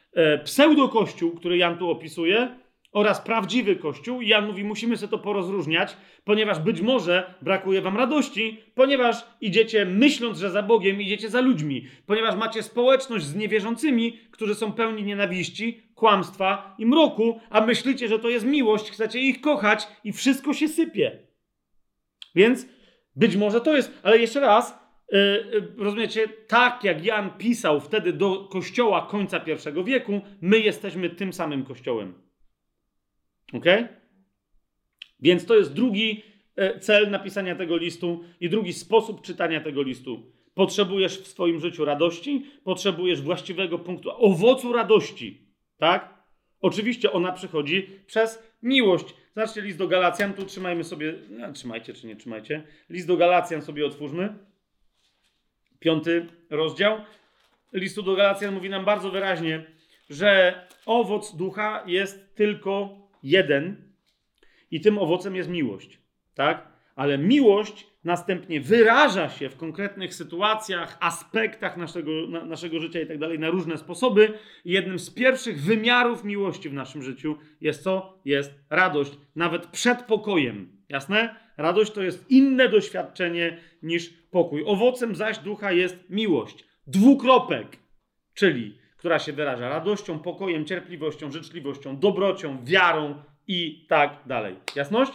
[0.44, 4.20] pseudo-kościół, który Jan tu opisuje, oraz prawdziwy Kościół.
[4.20, 9.84] I Jan mówi, musimy sobie to porozróżniać, ponieważ być może brakuje wam radości, ponieważ idziecie
[9.84, 15.02] myśląc, że za Bogiem idziecie za ludźmi, ponieważ macie społeczność z niewierzącymi, którzy są pełni
[15.02, 20.54] nienawiści, kłamstwa i mroku, a myślicie, że to jest miłość, chcecie ich kochać i wszystko
[20.54, 21.18] się sypie.
[22.34, 22.66] Więc
[23.16, 24.83] być może to jest, ale jeszcze raz,
[25.78, 31.64] rozumiecie, tak jak Jan pisał wtedy do kościoła końca pierwszego wieku, my jesteśmy tym samym
[31.64, 32.14] kościołem.
[33.52, 33.64] Ok?
[35.20, 36.22] Więc to jest drugi
[36.56, 40.32] e, cel napisania tego listu i drugi sposób czytania tego listu.
[40.54, 46.24] Potrzebujesz w swoim życiu radości, potrzebujesz właściwego punktu, owocu radości, tak?
[46.60, 49.14] Oczywiście ona przychodzi przez miłość.
[49.34, 52.62] Zobaczcie list do Galacjan, tu trzymajmy sobie, no, trzymajcie czy nie trzymajcie.
[52.90, 54.53] List do Galacjan sobie otwórzmy.
[55.80, 57.00] Piąty rozdział.
[57.72, 59.64] Listu do Galacjan mówi nam bardzo wyraźnie,
[60.10, 63.92] że owoc ducha jest tylko jeden
[64.70, 65.98] i tym owocem jest miłość,
[66.34, 66.68] tak?
[66.96, 73.18] Ale miłość następnie wyraża się w konkretnych sytuacjach, aspektach naszego, na, naszego życia i tak
[73.18, 74.38] dalej na różne sposoby.
[74.64, 78.18] Jednym z pierwszych wymiarów miłości w naszym życiu jest co?
[78.24, 80.73] Jest radość, nawet przed pokojem.
[80.88, 81.36] Jasne?
[81.56, 84.64] Radość to jest inne doświadczenie niż pokój.
[84.66, 86.64] Owocem zaś ducha jest miłość.
[86.86, 87.76] Dwukropek,
[88.34, 94.56] czyli która się wyraża radością, pokojem, cierpliwością, życzliwością, dobrocią, wiarą i tak dalej.
[94.76, 95.12] Jasność?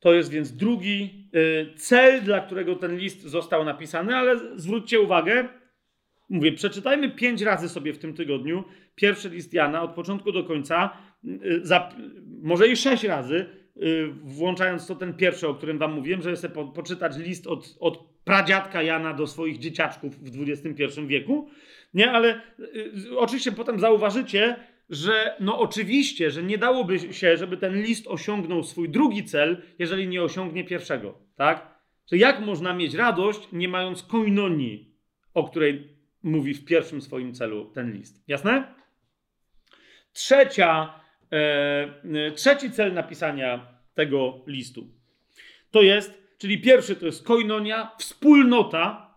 [0.00, 5.48] To jest więc drugi y, cel, dla którego ten list został napisany, ale zwróćcie uwagę,
[6.28, 10.96] mówię, przeczytajmy pięć razy sobie w tym tygodniu pierwszy list Jana od początku do końca,
[11.62, 11.92] za,
[12.42, 16.54] może i sześć razy, y, włączając to ten pierwszy, o którym wam mówiłem, żeby sobie
[16.54, 21.48] po, poczytać list od, od pradziadka Jana do swoich dzieciaczków w XXI wieku.
[21.94, 22.40] Nie, ale
[23.16, 24.56] oczywiście potem zauważycie,
[24.90, 30.08] że no oczywiście, że nie dałoby się, żeby ten list osiągnął swój drugi cel, jeżeli
[30.08, 31.78] nie osiągnie pierwszego, tak?
[32.10, 34.94] Że jak można mieć radość, nie mając koinonii,
[35.34, 35.88] o której
[36.22, 38.24] mówi w pierwszym swoim celu ten list.
[38.28, 38.74] Jasne?
[40.12, 41.00] Trzecia,
[42.34, 44.98] trzeci cel napisania tego listu
[45.70, 49.14] to jest, czyli pierwszy to jest koinonia, wspólnota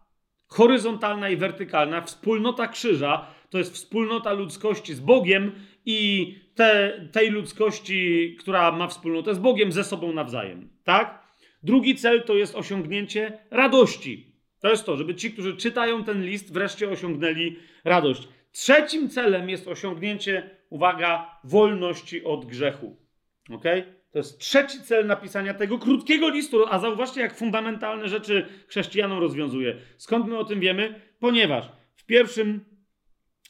[0.48, 5.52] horyzontalna i wertykalna, wspólnota krzyża, to jest wspólnota ludzkości z Bogiem
[5.86, 10.70] i te, tej ludzkości, która ma wspólnotę z Bogiem, ze sobą nawzajem.
[10.84, 11.22] Tak?
[11.64, 14.32] Drugi cel to jest osiągnięcie radości.
[14.60, 18.28] To jest to, żeby ci, którzy czytają ten list, wreszcie osiągnęli radość.
[18.52, 22.98] Trzecim celem jest osiągnięcie, uwaga, wolności od grzechu.
[23.50, 23.64] Ok?
[24.11, 29.77] To jest trzeci cel napisania tego krótkiego listu, a zauważcie, jak fundamentalne rzeczy chrześcijanom rozwiązuje.
[29.98, 31.01] Skąd my o tym wiemy?
[31.19, 32.66] Ponieważ w pierwszym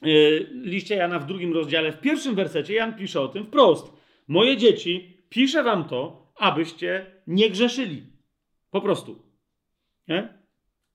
[0.02, 3.94] yy, liście Jana, w drugim rozdziale, w pierwszym wersecie Jan pisze o tym wprost.
[4.28, 8.04] Moje dzieci, piszę wam to, abyście nie grzeszyli.
[8.72, 9.26] Po prostu.
[10.08, 10.34] Nie?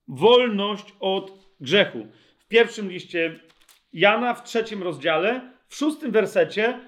[0.07, 2.07] Wolność od grzechu.
[2.37, 3.39] W pierwszym liście
[3.93, 6.79] Jana, w trzecim rozdziale, w szóstym wersecie,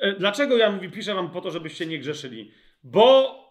[0.00, 2.50] e, dlaczego Jan mówi, piszę wam po to, żebyście nie grzeszyli?
[2.82, 3.44] Bo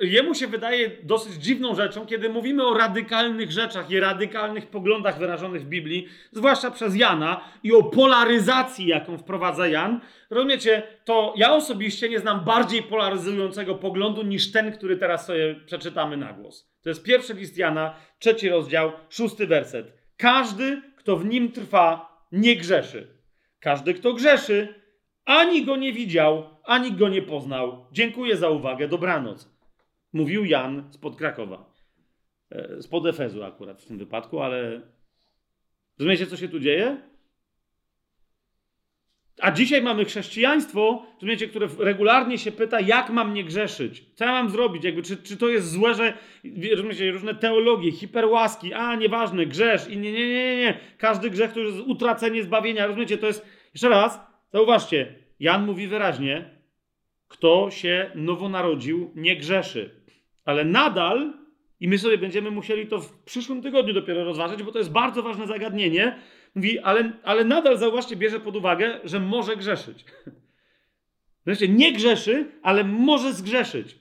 [0.00, 5.62] jemu się wydaje dosyć dziwną rzeczą, kiedy mówimy o radykalnych rzeczach i radykalnych poglądach wyrażonych
[5.62, 10.00] w Biblii, zwłaszcza przez Jana i o polaryzacji, jaką wprowadza Jan.
[10.30, 16.16] Rozumiecie, to ja osobiście nie znam bardziej polaryzującego poglądu niż ten, który teraz sobie przeczytamy
[16.16, 16.70] na głos.
[16.82, 19.92] To jest pierwszy list Jana, trzeci rozdział, szósty werset.
[20.16, 23.19] Każdy, kto w nim trwa, nie grzeszy.
[23.60, 24.74] Każdy, kto grzeszy,
[25.24, 27.86] ani go nie widział, ani go nie poznał.
[27.92, 28.88] Dziękuję za uwagę.
[28.88, 29.48] Dobranoc.
[30.12, 31.74] Mówił Jan spod Krakowa.
[32.50, 34.82] E, spod Efezu akurat w tym wypadku, ale
[35.98, 37.09] rozumiecie, co się tu dzieje?
[39.40, 44.04] A dzisiaj mamy chrześcijaństwo, rozumiecie, które regularnie się pyta, jak mam nie grzeszyć?
[44.14, 44.84] Co ja mam zrobić?
[44.84, 46.12] Jakby, czy, czy to jest złe, że
[46.70, 50.78] rozumiecie, różne teologie, hiperłaski, a nieważne, grzesz i nie, nie, nie, nie.
[50.98, 52.86] Każdy grzech to jest utracenie zbawienia.
[52.86, 54.20] Rozumiecie, to jest, jeszcze raz,
[54.52, 56.50] zauważcie, Jan mówi wyraźnie,
[57.28, 60.00] kto się nowo narodził, nie grzeszy.
[60.44, 61.32] Ale nadal,
[61.80, 65.22] i my sobie będziemy musieli to w przyszłym tygodniu dopiero rozważyć, bo to jest bardzo
[65.22, 66.18] ważne zagadnienie,
[66.54, 70.04] mówi, ale, ale nadal zauważcie, bierze pod uwagę, że może grzeszyć.
[71.46, 73.98] Wreszcie nie grzeszy, ale może zgrzeszyć.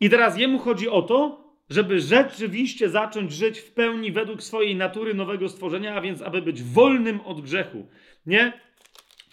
[0.00, 5.14] I teraz jemu chodzi o to, żeby rzeczywiście zacząć żyć w pełni według swojej natury
[5.14, 7.86] nowego stworzenia, a więc aby być wolnym od grzechu.
[8.26, 8.60] Nie?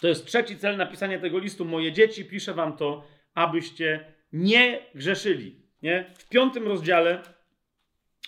[0.01, 1.65] To jest trzeci cel napisania tego listu.
[1.65, 5.55] Moje dzieci, piszę wam to, abyście nie grzeszyli.
[5.81, 6.13] Nie?
[6.17, 7.21] W piątym rozdziale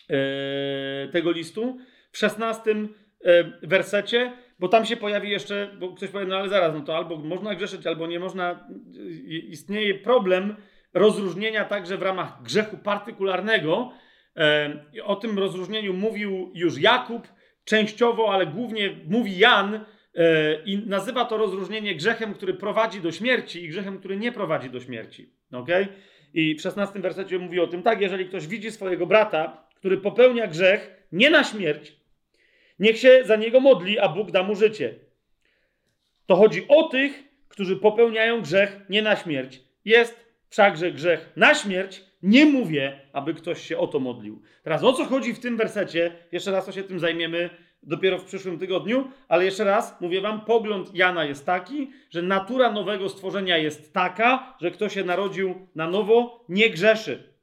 [0.09, 0.15] yy,
[1.11, 1.77] tego listu,
[2.11, 2.93] w szesnastym
[3.64, 7.18] wersecie, bo tam się pojawi jeszcze, bo ktoś powie, no ale zaraz, no to albo
[7.18, 8.68] można grzeszyć, albo nie można.
[9.28, 10.56] Istnieje problem
[10.94, 13.92] rozróżnienia także w ramach grzechu partykularnego.
[15.04, 17.28] O tym rozróżnieniu mówił już Jakub,
[17.64, 19.86] częściowo, ale głównie mówi Jan
[20.66, 24.80] i nazywa to rozróżnienie grzechem, który prowadzi do śmierci i grzechem, który nie prowadzi do
[24.80, 25.34] śmierci.
[25.52, 25.88] Okay?
[26.34, 30.48] I w 16 wersecie mówi o tym tak, jeżeli ktoś widzi swojego brata, który popełnia
[30.48, 32.05] grzech nie na śmierć,
[32.80, 34.95] niech się za niego modli, a Bóg da mu życie.
[36.26, 39.62] To chodzi o tych, którzy popełniają grzech nie na śmierć.
[39.86, 44.42] Jest wszakże grzech na śmierć, nie mówię, aby ktoś się o to modlił.
[44.64, 46.12] Teraz o co chodzi w tym wersecie?
[46.32, 47.50] Jeszcze raz to się tym zajmiemy
[47.84, 52.72] dopiero w przyszłym tygodniu, ale jeszcze raz mówię wam, pogląd Jana jest taki, że natura
[52.72, 57.34] nowego stworzenia jest taka, że kto się narodził na nowo, nie grzeszy.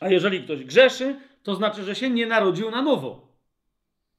[0.00, 3.29] A jeżeli ktoś grzeszy, to znaczy, że się nie narodził na nowo.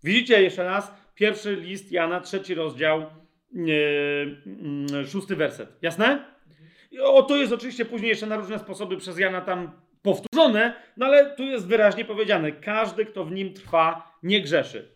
[0.03, 3.05] Widzicie jeszcze raz, pierwszy list Jana, trzeci rozdział,
[3.53, 5.77] yy, szósty werset.
[5.81, 6.25] Jasne?
[7.01, 9.71] O, to jest oczywiście później jeszcze na różne sposoby przez Jana tam
[10.01, 14.95] powtórzone, no ale tu jest wyraźnie powiedziane: każdy, kto w nim trwa, nie grzeszy.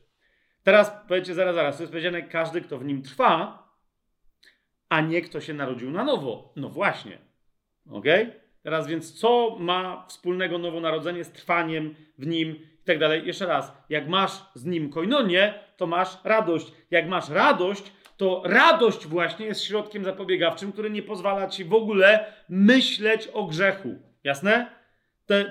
[0.63, 3.65] Teraz powiecie, zaraz, zaraz, to jest powiedziane: każdy, kto w nim trwa,
[4.89, 6.53] a nie kto się narodził na nowo.
[6.55, 7.17] No właśnie.
[7.89, 8.05] Ok?
[8.63, 13.27] Teraz więc, co ma wspólnego nowonarodzenie z trwaniem w nim i tak dalej?
[13.27, 16.71] Jeszcze raz, jak masz z nim koinonię, to masz radość.
[16.91, 17.83] Jak masz radość,
[18.17, 23.89] to radość właśnie jest środkiem zapobiegawczym, który nie pozwala ci w ogóle myśleć o grzechu.
[24.23, 24.67] Jasne?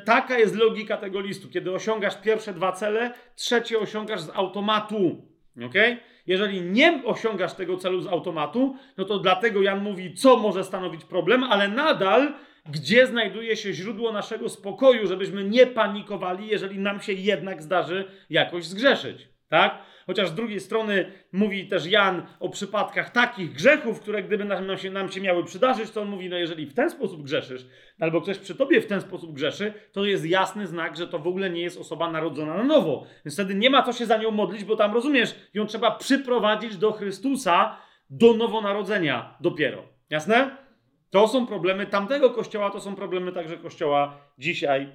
[0.04, 1.48] Taka jest logika tego listu.
[1.48, 5.28] Kiedy osiągasz pierwsze dwa cele, trzecie osiągasz z automatu.
[5.66, 5.96] Okay?
[6.26, 11.04] Jeżeli nie osiągasz tego celu z automatu, no to dlatego Jan mówi, co może stanowić
[11.04, 12.34] problem, ale nadal,
[12.70, 18.64] gdzie znajduje się źródło naszego spokoju, żebyśmy nie panikowali, jeżeli nam się jednak zdarzy jakoś
[18.64, 19.28] zgrzeszyć.
[19.48, 19.78] Tak?
[20.06, 24.90] Chociaż z drugiej strony mówi też Jan o przypadkach takich grzechów, które gdyby nam się,
[24.90, 27.66] nam się miały przydarzyć, to on mówi, no jeżeli w ten sposób grzeszysz,
[28.00, 31.26] albo ktoś przy tobie w ten sposób grzeszy, to jest jasny znak, że to w
[31.26, 33.06] ogóle nie jest osoba narodzona na nowo.
[33.24, 36.76] Więc wtedy nie ma co się za nią modlić, bo tam rozumiesz, ją trzeba przyprowadzić
[36.76, 37.76] do Chrystusa,
[38.10, 39.82] do nowonarodzenia dopiero.
[40.10, 40.63] Jasne?
[41.14, 44.88] To są problemy tamtego kościoła, to są problemy także kościoła dzisiaj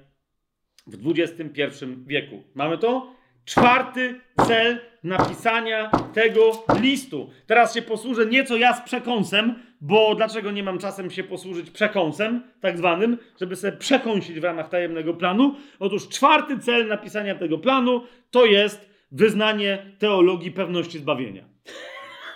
[0.87, 2.43] w XXI wieku.
[2.55, 3.15] Mamy to?
[3.45, 7.29] czwarty cel napisania tego listu.
[7.47, 12.43] Teraz się posłużę nieco ja z przekąsem, bo dlaczego nie mam czasem się posłużyć przekąsem,
[12.61, 15.55] tak zwanym, żeby sobie przekąsić w ramach tajemnego planu?
[15.79, 21.43] Otóż czwarty cel napisania tego planu to jest wyznanie teologii pewności zbawienia.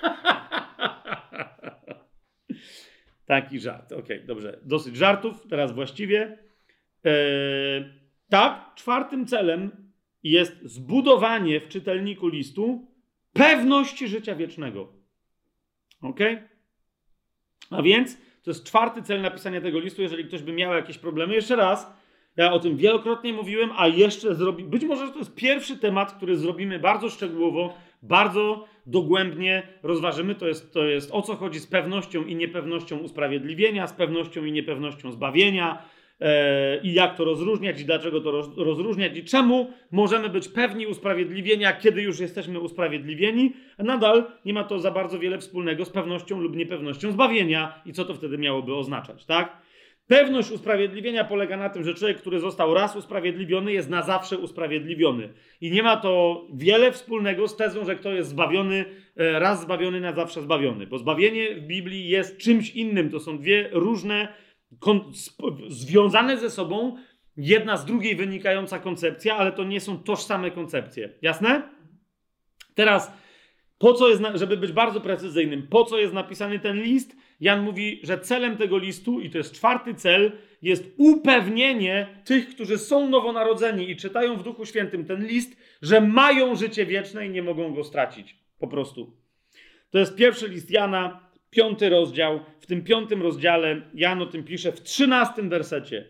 [3.25, 3.91] Taki żart.
[3.91, 4.59] Okej, okay, dobrze.
[4.63, 5.47] Dosyć żartów.
[5.49, 6.37] Teraz właściwie.
[7.03, 7.83] Eee,
[8.29, 9.71] tak, czwartym celem
[10.23, 12.87] jest zbudowanie w czytelniku listu
[13.33, 14.93] pewności życia wiecznego.
[16.01, 16.19] Ok?
[17.69, 21.33] A więc to jest czwarty cel napisania tego listu, jeżeli ktoś by miał jakieś problemy.
[21.33, 21.93] Jeszcze raz,
[22.37, 24.63] ja o tym wielokrotnie mówiłem, a jeszcze zrobi.
[24.63, 30.35] Być może to jest pierwszy temat, który zrobimy bardzo szczegółowo, bardzo dogłębnie rozważymy.
[30.35, 34.51] To jest, to jest o co chodzi z pewnością i niepewnością usprawiedliwienia, z pewnością i
[34.51, 35.83] niepewnością zbawienia
[36.21, 40.87] e, i jak to rozróżniać i dlaczego to roz, rozróżniać i czemu możemy być pewni
[40.87, 46.41] usprawiedliwienia, kiedy już jesteśmy usprawiedliwieni, nadal nie ma to za bardzo wiele wspólnego z pewnością
[46.41, 49.62] lub niepewnością zbawienia i co to wtedy miałoby oznaczać, tak?
[50.07, 55.33] Pewność usprawiedliwienia polega na tym, że człowiek, który został raz usprawiedliwiony, jest na zawsze usprawiedliwiony.
[55.61, 58.85] I nie ma to wiele wspólnego z tezą, że kto jest zbawiony,
[59.17, 60.87] e, raz zbawiony, na zawsze zbawiony.
[60.87, 63.09] Bo zbawienie w Biblii jest czymś innym.
[63.09, 64.33] To są dwie różne,
[65.67, 66.97] związane ze sobą,
[67.37, 71.09] jedna z drugiej wynikająca koncepcja, ale to nie są tożsame koncepcje.
[71.21, 71.69] Jasne?
[72.75, 73.22] Teraz,
[73.83, 77.15] po co jest, żeby być bardzo precyzyjnym, po co jest napisany ten list?
[77.39, 80.31] Jan mówi, że celem tego listu, i to jest czwarty cel,
[80.61, 86.55] jest upewnienie tych, którzy są nowonarodzeni i czytają w Duchu Świętym ten list, że mają
[86.55, 88.35] życie wieczne i nie mogą go stracić.
[88.59, 89.17] Po prostu.
[89.89, 92.39] To jest pierwszy list Jana, piąty rozdział.
[92.59, 96.05] W tym piątym rozdziale Jan o tym pisze w trzynastym wersecie.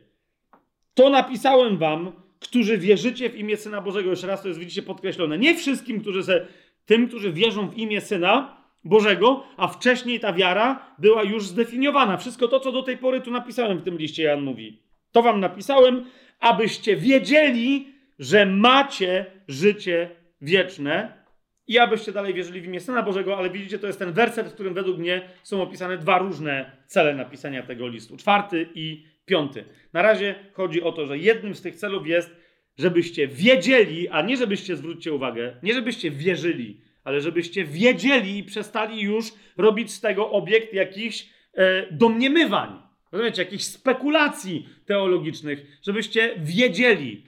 [0.94, 4.10] To napisałem wam, którzy wierzycie w imię Syna Bożego.
[4.10, 5.38] Jeszcze raz to jest, widzicie, podkreślone.
[5.38, 6.48] Nie wszystkim, którzy se,
[6.86, 12.18] tym, którzy wierzą w imię Syna, Bożego, a wcześniej ta wiara była już zdefiniowana.
[12.18, 14.82] Wszystko to, co do tej pory tu napisałem w tym liście, Jan mówi.
[15.12, 16.06] To wam napisałem,
[16.40, 17.88] abyście wiedzieli,
[18.20, 20.10] że macie życie
[20.42, 21.24] wieczne
[21.68, 24.54] i abyście dalej wierzyli w imię Syna Bożego, ale widzicie, to jest ten werset, w
[24.54, 28.18] którym według mnie są opisane dwa różne cele napisania tego listu.
[28.18, 29.66] Czwarty i piąty.
[29.94, 32.36] Na razie chodzi o to, że jednym z tych celów jest,
[32.78, 39.02] żebyście wiedzieli, a nie żebyście, zwróćcie uwagę, nie żebyście wierzyli, ale żebyście wiedzieli i przestali
[39.02, 47.26] już robić z tego obiekt jakichś e, domniemywań, rozumiecie, jakichś spekulacji teologicznych, żebyście wiedzieli.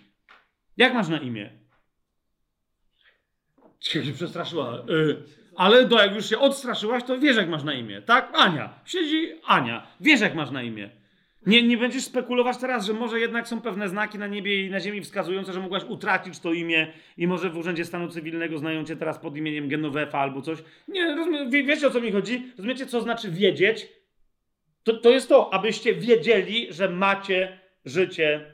[0.77, 1.49] Jak masz na imię?
[3.79, 4.77] Ciekawe się przestraszyła.
[4.77, 4.83] E,
[5.55, 8.31] ale do, jak już się odstraszyłaś, to wiesz, jak masz na imię, tak?
[8.35, 8.79] Ania.
[8.85, 9.87] Siedzi Ania.
[9.99, 10.89] Wiesz, jak masz na imię.
[11.45, 14.79] Nie, nie będziesz spekulować teraz, że może jednak są pewne znaki na niebie i na
[14.79, 18.95] ziemi wskazujące, że mogłaś utracić to imię i może w Urzędzie Stanu Cywilnego znają cię
[18.95, 20.59] teraz pod imieniem Genovefa albo coś.
[20.87, 22.51] Nie, rozumie, wie, wiecie o co mi chodzi?
[22.57, 23.87] Rozumiecie, co znaczy wiedzieć?
[24.83, 28.45] To, to jest to, abyście wiedzieli, że macie życie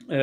[0.00, 0.16] yy,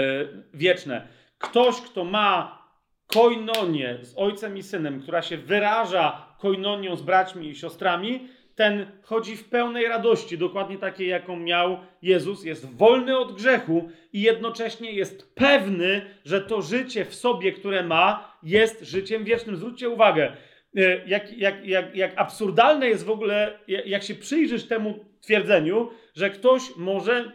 [0.53, 1.07] wieczne.
[1.37, 2.59] Ktoś, kto ma
[3.07, 8.27] koinonię z ojcem i synem, która się wyraża koinonią z braćmi i siostrami,
[8.59, 14.21] ten chodzi w pełnej radości, dokładnie takiej, jaką miał Jezus, jest wolny od grzechu i
[14.21, 19.55] jednocześnie jest pewny, że to życie w sobie, które ma, jest życiem wiecznym.
[19.55, 20.31] Zwróćcie uwagę,
[20.77, 26.29] e, jak, jak, jak, jak absurdalne jest w ogóle, jak się przyjrzysz temu twierdzeniu, że
[26.29, 27.31] ktoś może,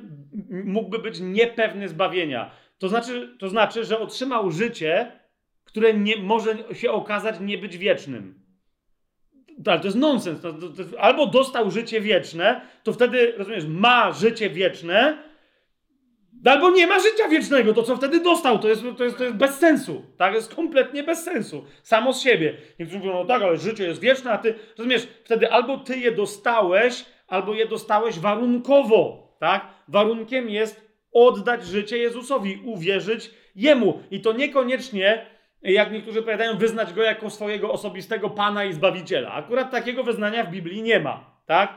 [0.51, 2.51] mógłby być niepewny zbawienia.
[2.78, 5.12] To znaczy, to znaczy że otrzymał życie,
[5.65, 8.43] które nie, może się okazać nie być wiecznym
[9.66, 10.41] ale to jest nonsens.
[10.99, 15.18] Albo dostał życie wieczne, to wtedy, rozumiesz, ma życie wieczne,
[16.44, 17.74] albo nie ma życia wiecznego.
[17.74, 20.02] To, co wtedy dostał, to jest, to jest, to jest bez sensu.
[20.16, 20.34] Tak?
[20.34, 21.65] Jest kompletnie bez sensu.
[21.83, 22.57] Samo z siebie.
[22.78, 26.12] Niektórzy mówią, no tak, ale życie jest wieczne, a ty, rozumiesz, wtedy albo ty je
[26.12, 29.36] dostałeś, albo je dostałeś warunkowo.
[29.41, 29.66] Tak?
[29.89, 34.02] Warunkiem jest oddać życie Jezusowi, uwierzyć Jemu.
[34.10, 35.26] I to niekoniecznie
[35.73, 39.33] jak niektórzy powiadają, wyznać go jako swojego osobistego Pana i Zbawiciela.
[39.33, 41.73] Akurat takiego wyznania w Biblii nie ma, tak?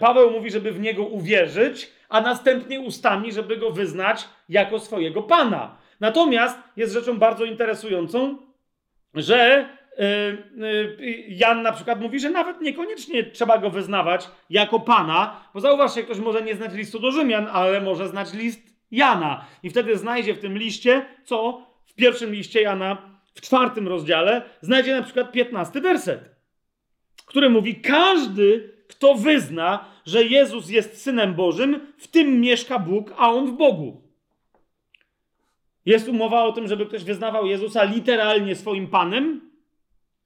[0.00, 5.76] Paweł mówi, żeby w niego uwierzyć, a następnie ustami, żeby go wyznać jako swojego Pana.
[6.00, 8.38] Natomiast jest rzeczą bardzo interesującą,
[9.14, 15.40] że yy, yy, Jan na przykład mówi, że nawet niekoniecznie trzeba go wyznawać jako Pana,
[15.54, 19.44] bo zauważcie, ktoś może nie znać listu do Rzymian, ale może znać list Jana.
[19.62, 24.96] I wtedy znajdzie w tym liście, co w pierwszym liście Jana, w czwartym rozdziale, znajdzie
[24.96, 26.20] na przykład piętnasty werset,
[27.26, 33.32] który mówi: Każdy, kto wyzna, że Jezus jest synem Bożym, w tym mieszka Bóg, a
[33.32, 34.02] on w Bogu.
[35.86, 39.50] Jest umowa o tym, żeby ktoś wyznawał Jezusa literalnie swoim Panem?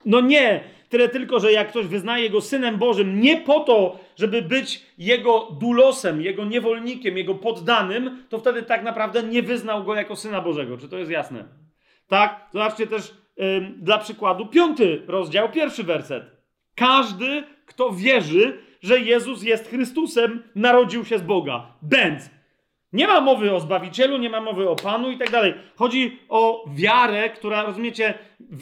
[0.05, 0.76] No nie.
[0.89, 5.49] Tyle tylko, że jak ktoś wyznaje Go Synem Bożym nie po to, żeby być Jego
[5.61, 10.79] dulosem, Jego niewolnikiem, Jego poddanym, to wtedy tak naprawdę nie wyznał Go jako Syna Bożego.
[10.79, 11.45] Czy to jest jasne?
[12.09, 12.49] Tak?
[12.53, 13.15] Zobaczcie też
[13.77, 16.25] dla przykładu piąty rozdział, pierwszy werset.
[16.75, 21.67] Każdy, kto wierzy, że Jezus jest Chrystusem, narodził się z Boga.
[21.83, 22.36] Będz.
[22.93, 25.55] Nie ma mowy o Zbawicielu, nie ma mowy o Panu i tak dalej.
[25.77, 28.15] Chodzi o wiarę, która, rozumiecie,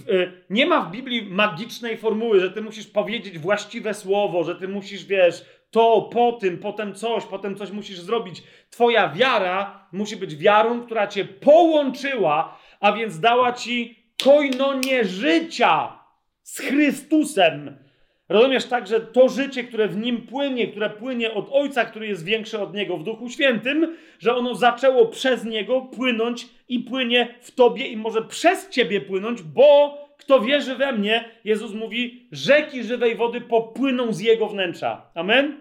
[0.08, 4.68] y, nie ma w Biblii magicznej formuły, że ty musisz powiedzieć właściwe słowo, że ty
[4.68, 8.42] musisz, wiesz, to, po tym, potem coś, potem coś musisz zrobić.
[8.70, 15.98] Twoja wiara musi być wiarą, która cię połączyła, a więc dała ci koinonię życia
[16.42, 17.83] z Chrystusem.
[18.28, 22.24] Rozumiesz tak, że to życie, które w nim płynie, które płynie od Ojca, który jest
[22.24, 27.50] większy od Niego w Duchu Świętym, że ono zaczęło przez Niego płynąć i płynie w
[27.50, 33.16] Tobie i może przez Ciebie płynąć, bo kto wierzy we mnie, Jezus mówi, rzeki żywej
[33.16, 35.10] wody popłyną z Jego wnętrza.
[35.14, 35.60] Amen?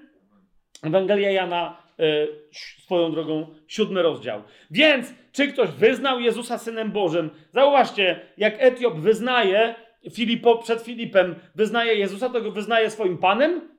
[0.84, 2.28] Ewangelia Jana e,
[2.84, 4.42] swoją drogą, siódmy rozdział.
[4.72, 7.30] Więc, czy ktoś wyznał Jezusa Synem Bożym?
[7.52, 9.76] Zauważcie, jak Etiop wyznaje,
[10.12, 13.74] Filipo, przed Filipem wyznaje Jezusa, to go wyznaje swoim Panem?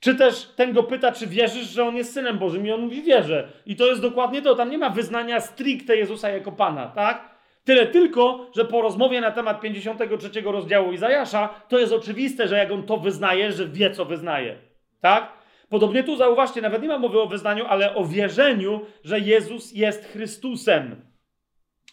[0.00, 2.66] Czy też ten go pyta, czy wierzysz, że on jest Synem Bożym?
[2.66, 3.48] I on mówi, wierzę.
[3.66, 4.54] I to jest dokładnie to.
[4.54, 7.30] Tam nie ma wyznania stricte Jezusa jako Pana, tak?
[7.64, 12.70] Tyle tylko, że po rozmowie na temat 53 rozdziału Izajasza, to jest oczywiste, że jak
[12.70, 14.56] on to wyznaje, że wie, co wyznaje.
[15.00, 15.32] Tak?
[15.68, 20.04] Podobnie tu zauważcie, nawet nie ma mowy o wyznaniu, ale o wierzeniu, że Jezus jest
[20.04, 21.04] Chrystusem.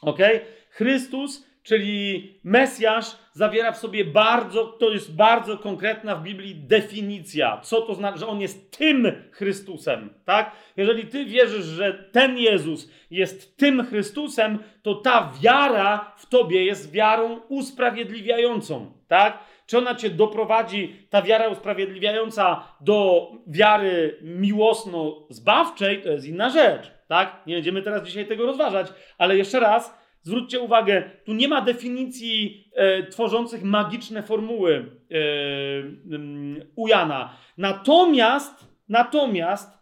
[0.01, 0.19] Ok?
[0.69, 7.81] Chrystus czyli Mesjasz, zawiera w sobie bardzo, to jest bardzo konkretna w Biblii definicja, co
[7.81, 10.51] to znaczy, że on jest tym Chrystusem, tak?
[10.77, 16.91] Jeżeli ty wierzysz, że ten Jezus jest tym Chrystusem, to ta wiara w tobie jest
[16.91, 19.39] wiarą usprawiedliwiającą, tak?
[19.65, 27.41] Czy ona cię doprowadzi, ta wiara usprawiedliwiająca, do wiary miłosno-zbawczej, to jest inna rzecz, tak?
[27.47, 28.87] Nie będziemy teraz dzisiaj tego rozważać,
[29.17, 29.97] ale jeszcze raz,
[30.27, 35.15] Zwróćcie uwagę, tu nie ma definicji e, tworzących magiczne formuły e,
[36.75, 37.38] u Jana.
[37.57, 39.77] Natomiast, natomiast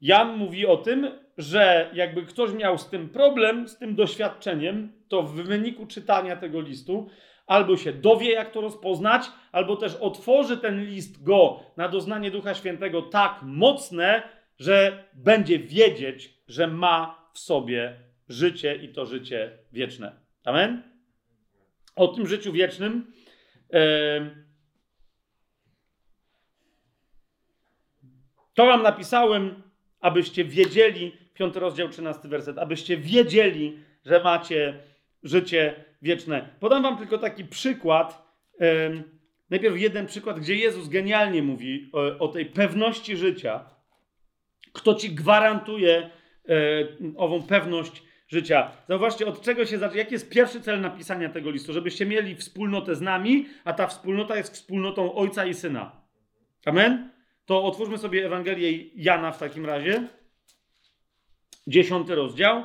[0.00, 5.22] Jan mówi o tym, że jakby ktoś miał z tym problem, z tym doświadczeniem, to
[5.22, 7.08] w wyniku czytania tego listu
[7.46, 9.22] albo się dowie, jak to rozpoznać,
[9.52, 14.22] albo też otworzy ten list go na doznanie Ducha Świętego tak mocne,
[14.58, 20.20] że będzie wiedzieć, że ma w sobie życie i to życie wieczne.
[20.44, 20.82] Amen?
[21.96, 23.12] O tym życiu wiecznym.
[28.54, 29.62] To wam napisałem,
[30.00, 34.80] abyście wiedzieli, piąty rozdział, trzynasty werset, abyście wiedzieli, że macie
[35.22, 36.48] życie wieczne.
[36.60, 38.22] Podam wam tylko taki przykład.
[39.50, 43.64] Najpierw jeden przykład, gdzie Jezus genialnie mówi o, o tej pewności życia.
[44.72, 46.10] Kto ci gwarantuje
[46.48, 46.52] e,
[47.16, 48.02] ową pewność
[48.32, 48.70] życia.
[48.88, 49.98] Zauważcie, od czego się zaczyna.
[49.98, 51.72] Jaki jest pierwszy cel napisania tego listu?
[51.72, 56.02] Żebyście mieli wspólnotę z nami, a ta wspólnota jest wspólnotą Ojca i Syna.
[56.66, 57.10] Amen?
[57.46, 60.08] To otwórzmy sobie Ewangelię Jana w takim razie.
[61.66, 62.64] Dziesiąty rozdział.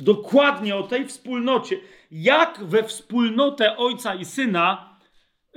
[0.00, 1.76] Dokładnie o tej wspólnocie.
[2.10, 4.98] Jak we wspólnotę Ojca i Syna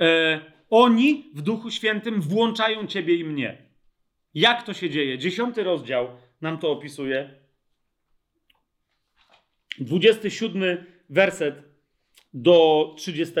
[0.00, 3.68] e, oni w Duchu Świętym włączają Ciebie i mnie.
[4.34, 5.18] Jak to się dzieje?
[5.18, 6.08] Dziesiąty rozdział
[6.40, 7.43] nam to opisuje.
[9.78, 11.54] 27 werset
[12.34, 13.34] do 30.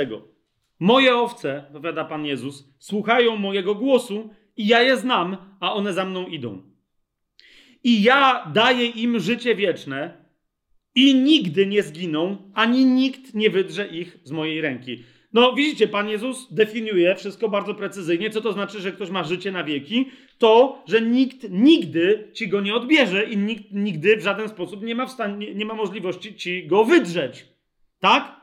[0.80, 6.04] Moje owce, powiada Pan Jezus, słuchają mojego głosu i ja je znam, a one za
[6.04, 6.62] mną idą.
[7.84, 10.24] I ja daję im życie wieczne
[10.94, 15.04] i nigdy nie zginą, ani nikt nie wydrze ich z mojej ręki.
[15.34, 18.30] No, widzicie, Pan Jezus definiuje wszystko bardzo precyzyjnie.
[18.30, 20.08] Co to znaczy, że ktoś ma życie na wieki?
[20.38, 24.94] To, że nikt nigdy ci go nie odbierze i nikt nigdy w żaden sposób nie
[24.94, 25.06] ma,
[25.54, 27.46] nie ma możliwości ci go wydrzeć.
[28.00, 28.40] Tak?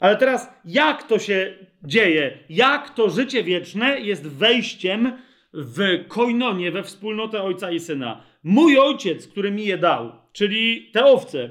[0.00, 1.54] Ale teraz, jak to się
[1.84, 2.38] dzieje?
[2.48, 5.12] Jak to życie wieczne jest wejściem
[5.52, 8.22] w koinonie, we wspólnotę Ojca i Syna?
[8.42, 11.50] Mój Ojciec, który mi je dał, czyli te owce,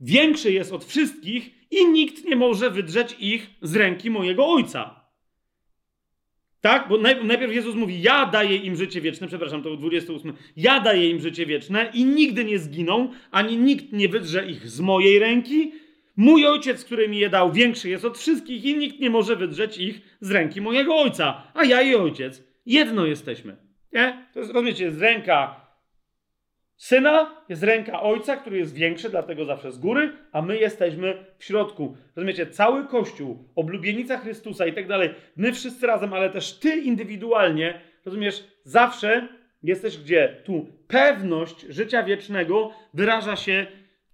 [0.00, 5.00] większy jest od wszystkich i nikt nie może wydrzeć ich z ręki mojego Ojca.
[6.60, 6.88] Tak?
[6.88, 10.32] Bo najpierw Jezus mówi, ja daję im życie wieczne, przepraszam, to 28.
[10.56, 14.80] Ja daję im życie wieczne i nigdy nie zginą, ani nikt nie wydrze ich z
[14.80, 15.72] mojej ręki.
[16.16, 19.78] Mój ojciec, który mi je dał, większy jest od wszystkich i nikt nie może wydrzeć
[19.78, 21.42] ich z ręki mojego ojca.
[21.54, 23.56] A ja i ojciec jedno jesteśmy.
[23.92, 24.26] Nie?
[24.34, 25.69] To jest, rozumiecie, ręka
[26.80, 31.44] Syna jest ręka Ojca, który jest większy, dlatego zawsze z góry, a my jesteśmy w
[31.44, 31.96] środku.
[32.16, 37.80] Rozumiecie, cały Kościół, oblubienica Chrystusa i tak dalej, my wszyscy razem, ale też ty indywidualnie,
[38.04, 39.28] rozumiesz, zawsze
[39.62, 40.42] jesteś gdzie?
[40.44, 43.66] Tu pewność życia wiecznego wyraża się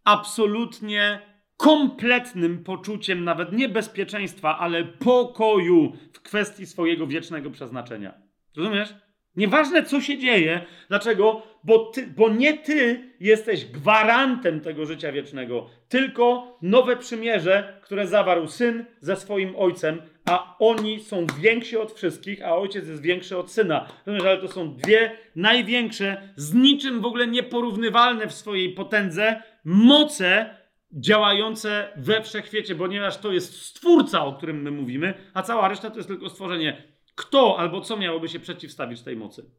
[0.04, 1.20] absolutnie
[1.56, 8.14] kompletnym poczuciem nawet nie bezpieczeństwa, ale pokoju w kwestii swojego wiecznego przeznaczenia.
[8.56, 9.05] Rozumiesz?
[9.36, 10.64] Nieważne, co się dzieje.
[10.88, 11.42] Dlaczego?
[11.64, 18.48] Bo, ty, bo nie ty jesteś gwarantem tego życia wiecznego, tylko nowe przymierze, które zawarł
[18.48, 23.50] syn ze swoim ojcem, a oni są więksi od wszystkich, a ojciec jest większy od
[23.50, 23.88] syna.
[24.06, 30.50] Ale to są dwie największe, z niczym w ogóle nieporównywalne w swojej potędze, moce
[30.92, 35.96] działające we wszechświecie, ponieważ to jest stwórca, o którym my mówimy, a cała reszta to
[35.96, 36.95] jest tylko stworzenie.
[37.16, 39.50] Kto albo co miałoby się przeciwstawić tej mocy?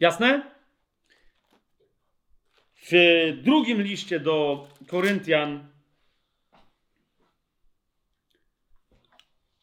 [0.00, 0.50] Jasne?
[2.90, 2.92] W
[3.42, 5.68] drugim liście do Koryntian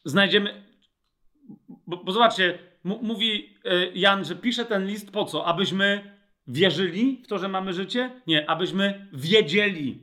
[0.04, 0.64] znajdziemy.
[1.86, 5.46] Bo, bo zobaczcie, mówi e, Jan, że pisze ten list po co?
[5.46, 8.20] Abyśmy wierzyli w to, że mamy życie?
[8.26, 10.02] Nie, abyśmy wiedzieli.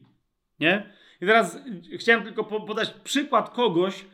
[0.60, 0.94] Nie?
[1.22, 1.60] I teraz
[2.00, 4.06] chciałem tylko podać przykład kogoś,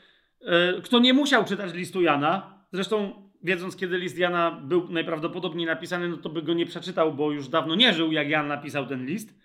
[0.83, 2.63] kto nie musiał czytać listu Jana.
[2.71, 7.31] Zresztą, wiedząc, kiedy list Jana był najprawdopodobniej napisany, no to by go nie przeczytał, bo
[7.31, 9.39] już dawno nie żył, jak Jan napisał ten list.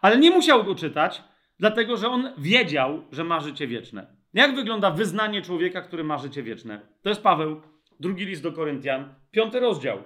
[0.00, 1.22] Ale nie musiał go czytać,
[1.58, 4.06] dlatego że on wiedział, że ma życie wieczne.
[4.34, 6.80] Jak wygląda wyznanie człowieka, który ma życie wieczne?
[7.02, 7.60] To jest Paweł,
[8.00, 9.98] drugi list do Koryntian, piąty rozdział.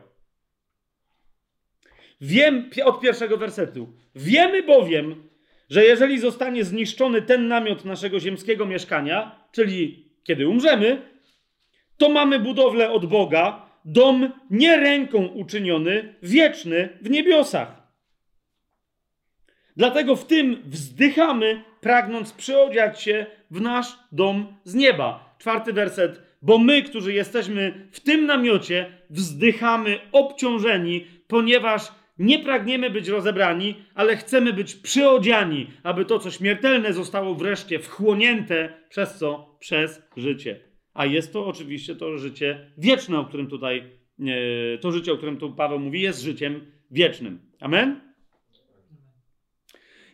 [2.20, 3.92] Wiem, od pierwszego wersetu.
[4.14, 5.28] Wiemy bowiem,
[5.70, 11.02] że jeżeli zostanie zniszczony ten namiot naszego ziemskiego mieszkania, czyli kiedy umrzemy,
[11.96, 17.82] to mamy budowlę od Boga, dom nie ręką uczyniony, wieczny w niebiosach.
[19.76, 25.34] Dlatego w tym wzdychamy, pragnąc przyodziać się w nasz dom z nieba.
[25.38, 26.22] Czwarty werset.
[26.42, 31.82] Bo my, którzy jesteśmy w tym namiocie, wzdychamy obciążeni, ponieważ
[32.18, 38.72] nie pragniemy być rozebrani, ale chcemy być przyodziani, aby to, co śmiertelne, zostało wreszcie wchłonięte
[38.88, 39.56] przez co?
[39.60, 40.60] Przez życie.
[40.94, 45.36] A jest to oczywiście to życie wieczne, o którym tutaj, e, to życie, o którym
[45.36, 47.40] tu Paweł mówi, jest życiem wiecznym.
[47.60, 48.00] Amen?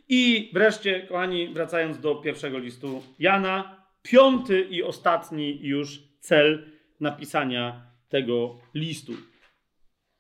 [0.09, 6.71] I wreszcie, kochani, wracając do pierwszego listu Jana, piąty i ostatni już cel
[7.01, 9.13] napisania tego listu.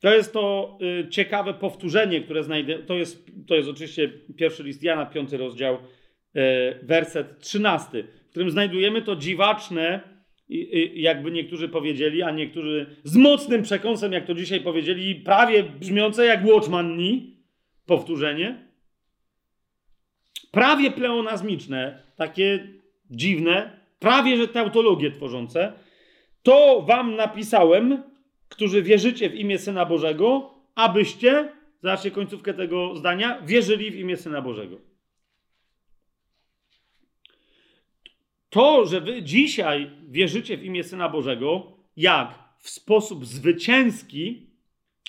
[0.01, 2.79] To jest to y, ciekawe powtórzenie, które znajdę.
[2.79, 5.79] To jest, to jest oczywiście pierwszy list Jana, piąty rozdział, y,
[6.83, 10.01] werset trzynasty, w którym znajdujemy to dziwaczne,
[10.95, 16.47] jakby niektórzy powiedzieli, a niektórzy z mocnym przekąsem, jak to dzisiaj powiedzieli, prawie brzmiące jak
[16.47, 17.37] Watchmanni,
[17.87, 18.69] powtórzenie.
[20.51, 22.69] Prawie pleonazmiczne, takie
[23.11, 25.73] dziwne, prawie że teutologię tworzące.
[26.43, 28.03] To wam napisałem,
[28.49, 31.53] którzy wierzycie w imię Syna Bożego, abyście,
[31.83, 34.77] zobaczcie końcówkę tego zdania, wierzyli w imię Syna Bożego.
[38.51, 44.47] To, że wy dzisiaj wierzycie w imię Syna Bożego, jak w sposób zwycięski,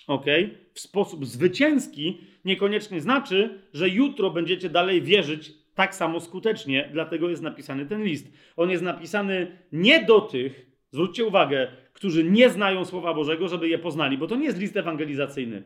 [0.07, 0.25] ok,
[0.73, 7.41] w sposób zwycięski, niekoniecznie znaczy, że jutro będziecie dalej wierzyć tak samo skutecznie, dlatego jest
[7.41, 8.31] napisany ten list.
[8.55, 13.79] On jest napisany nie do tych, zwróćcie uwagę, którzy nie znają Słowa Bożego, żeby je
[13.79, 15.63] poznali, bo to nie jest list ewangelizacyjny.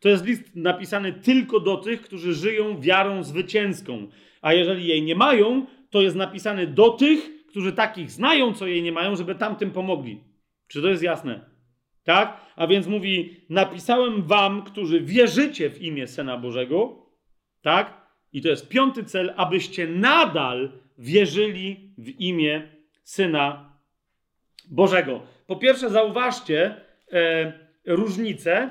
[0.00, 4.08] To jest list napisany tylko do tych, którzy żyją wiarą zwycięską.
[4.42, 8.82] A jeżeli jej nie mają, to jest napisany do tych, którzy takich znają, co jej
[8.82, 10.20] nie mają, żeby tamtym pomogli.
[10.68, 11.50] Czy to jest jasne?
[12.04, 12.40] Tak?
[12.56, 17.06] A więc mówi: Napisałem wam, którzy wierzycie w imię Syna Bożego,
[17.62, 18.08] tak?
[18.32, 22.68] I to jest piąty cel, abyście nadal wierzyli w imię
[23.02, 23.67] Syna
[24.70, 25.22] Bożego.
[25.46, 26.80] Po pierwsze, zauważcie
[27.12, 27.52] e,
[27.86, 28.70] różnicę.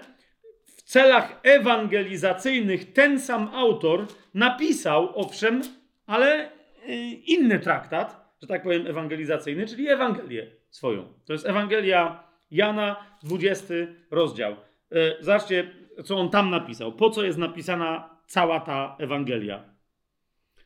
[0.66, 5.62] W celach ewangelizacyjnych ten sam autor napisał, owszem,
[6.06, 6.52] ale
[6.86, 11.14] e, inny traktat, że tak powiem, ewangelizacyjny, czyli Ewangelię swoją.
[11.26, 13.74] To jest Ewangelia Jana, 20
[14.12, 14.56] rozdział.
[14.92, 15.72] E, zobaczcie,
[16.06, 16.92] co on tam napisał.
[16.92, 19.64] Po co jest napisana cała ta Ewangelia?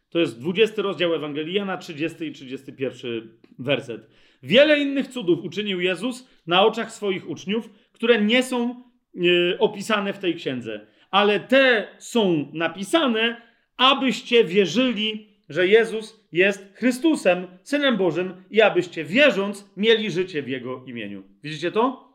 [0.10, 4.08] To jest 20 rozdział Ewangelii Jana, 30 i 31 werset.
[4.44, 8.84] Wiele innych cudów uczynił Jezus na oczach swoich uczniów, które nie są
[9.16, 13.42] e, opisane w tej księdze, ale te są napisane,
[13.78, 20.84] abyście wierzyli, że Jezus jest Chrystusem, Synem Bożym i abyście wierząc mieli życie w Jego
[20.86, 21.24] imieniu.
[21.44, 22.12] Widzicie to?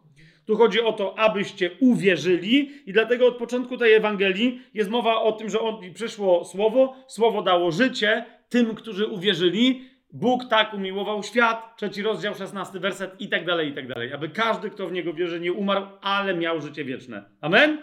[0.46, 5.32] Tu chodzi o to, abyście uwierzyli, i dlatego od początku tej Ewangelii jest mowa o
[5.32, 9.95] tym, że on, przyszło słowo, słowo dało życie tym, którzy uwierzyli.
[10.12, 14.12] Bóg tak umiłował świat, trzeci rozdział, szesnasty werset i tak dalej, i tak dalej.
[14.12, 17.24] Aby każdy, kto w niego wierzy, nie umarł, ale miał życie wieczne.
[17.40, 17.78] Amen?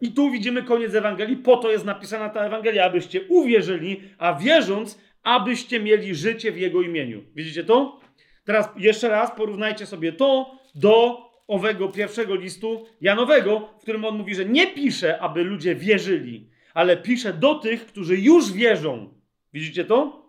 [0.00, 5.00] I tu widzimy koniec Ewangelii, po to jest napisana ta Ewangelia, abyście uwierzyli, a wierząc,
[5.22, 7.24] abyście mieli życie w Jego imieniu.
[7.34, 8.00] Widzicie to?
[8.44, 14.34] Teraz jeszcze raz porównajcie sobie to do owego pierwszego listu Janowego, w którym on mówi,
[14.34, 19.14] że nie pisze, aby ludzie wierzyli, ale pisze do tych, którzy już wierzą.
[19.52, 20.21] Widzicie to?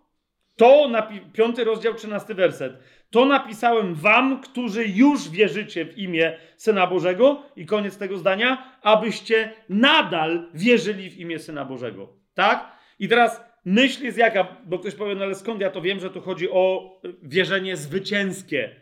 [0.55, 2.73] To, napi- piąty rozdział, trzynasty werset.
[3.09, 9.53] To napisałem wam, którzy już wierzycie w imię Syna Bożego i koniec tego zdania, abyście
[9.69, 12.13] nadal wierzyli w imię Syna Bożego.
[12.33, 12.77] Tak?
[12.99, 16.09] I teraz myśl jest jaka, bo ktoś powie, no ale skąd ja to wiem, że
[16.09, 16.91] tu chodzi o
[17.23, 18.75] wierzenie zwycięskie.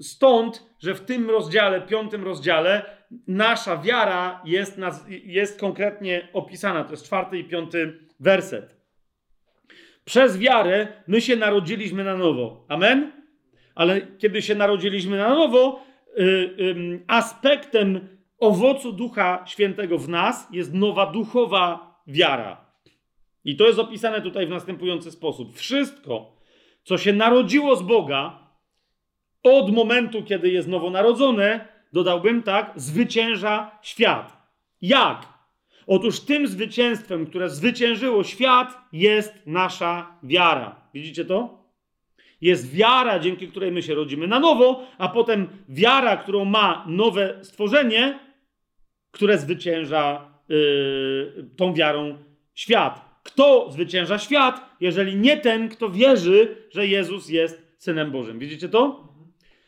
[0.00, 2.84] Stąd, że w tym rozdziale, piątym rozdziale,
[3.26, 6.84] nasza wiara jest, jest konkretnie opisana.
[6.84, 8.75] To jest czwarty i piąty werset.
[10.06, 12.64] Przez wiarę my się narodziliśmy na nowo.
[12.68, 13.12] Amen?
[13.74, 15.84] Ale kiedy się narodziliśmy na nowo,
[16.18, 22.66] y, aspektem owocu Ducha Świętego w nas jest nowa duchowa wiara.
[23.44, 25.56] I to jest opisane tutaj w następujący sposób.
[25.56, 26.36] Wszystko,
[26.82, 28.38] co się narodziło z Boga,
[29.42, 34.36] od momentu, kiedy jest nowonarodzone, dodałbym tak, zwycięża świat.
[34.82, 35.35] Jak?
[35.86, 40.80] Otóż tym zwycięstwem, które zwyciężyło świat, jest nasza wiara.
[40.94, 41.66] Widzicie to?
[42.40, 47.38] Jest wiara, dzięki której my się rodzimy na nowo, a potem wiara, którą ma nowe
[47.42, 48.18] stworzenie,
[49.10, 52.18] które zwycięża yy, tą wiarą
[52.54, 53.20] świat.
[53.22, 58.38] Kto zwycięża świat, jeżeli nie ten, kto wierzy, że Jezus jest Synem Bożym?
[58.38, 59.08] Widzicie to?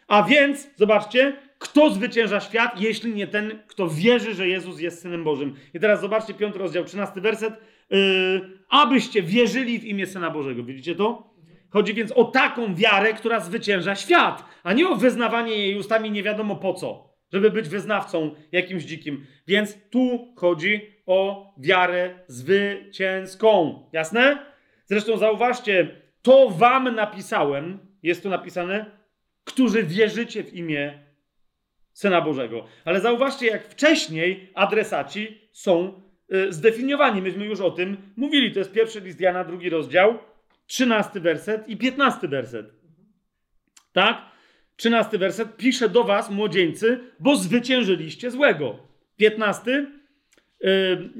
[0.08, 5.24] A więc, zobaczcie, kto zwycięża świat, jeśli nie ten, kto wierzy, że Jezus jest Synem
[5.24, 5.54] Bożym.
[5.74, 7.54] I teraz zobaczcie, piąty rozdział, trzynasty werset.
[7.90, 7.98] Yy,
[8.68, 10.62] abyście wierzyli w imię Syna Bożego.
[10.64, 11.34] Widzicie to?
[11.70, 16.22] Chodzi więc o taką wiarę, która zwycięża świat, a nie o wyznawanie jej ustami nie
[16.22, 19.26] wiadomo po co, żeby być wyznawcą jakimś dzikim.
[19.46, 23.82] Więc tu chodzi o wiarę zwycięską.
[23.92, 24.46] Jasne?
[24.84, 28.86] Zresztą zauważcie, to wam napisałem, jest tu napisane,
[29.44, 31.07] którzy wierzycie w imię
[31.98, 32.66] Syna Bożego.
[32.84, 36.02] Ale zauważcie, jak wcześniej adresaci są
[36.32, 37.22] y, zdefiniowani.
[37.22, 38.52] Myśmy już o tym mówili.
[38.52, 40.18] To jest pierwszy list Jana, drugi rozdział,
[40.66, 42.66] trzynasty werset i piętnasty werset.
[43.92, 44.22] Tak?
[44.76, 48.78] Trzynasty werset pisze do was, młodzieńcy, bo zwyciężyliście złego.
[49.16, 49.86] Piętnasty.
[50.60, 51.10] Yy,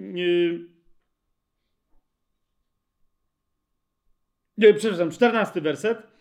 [4.58, 6.17] yy, przepraszam, czternasty werset.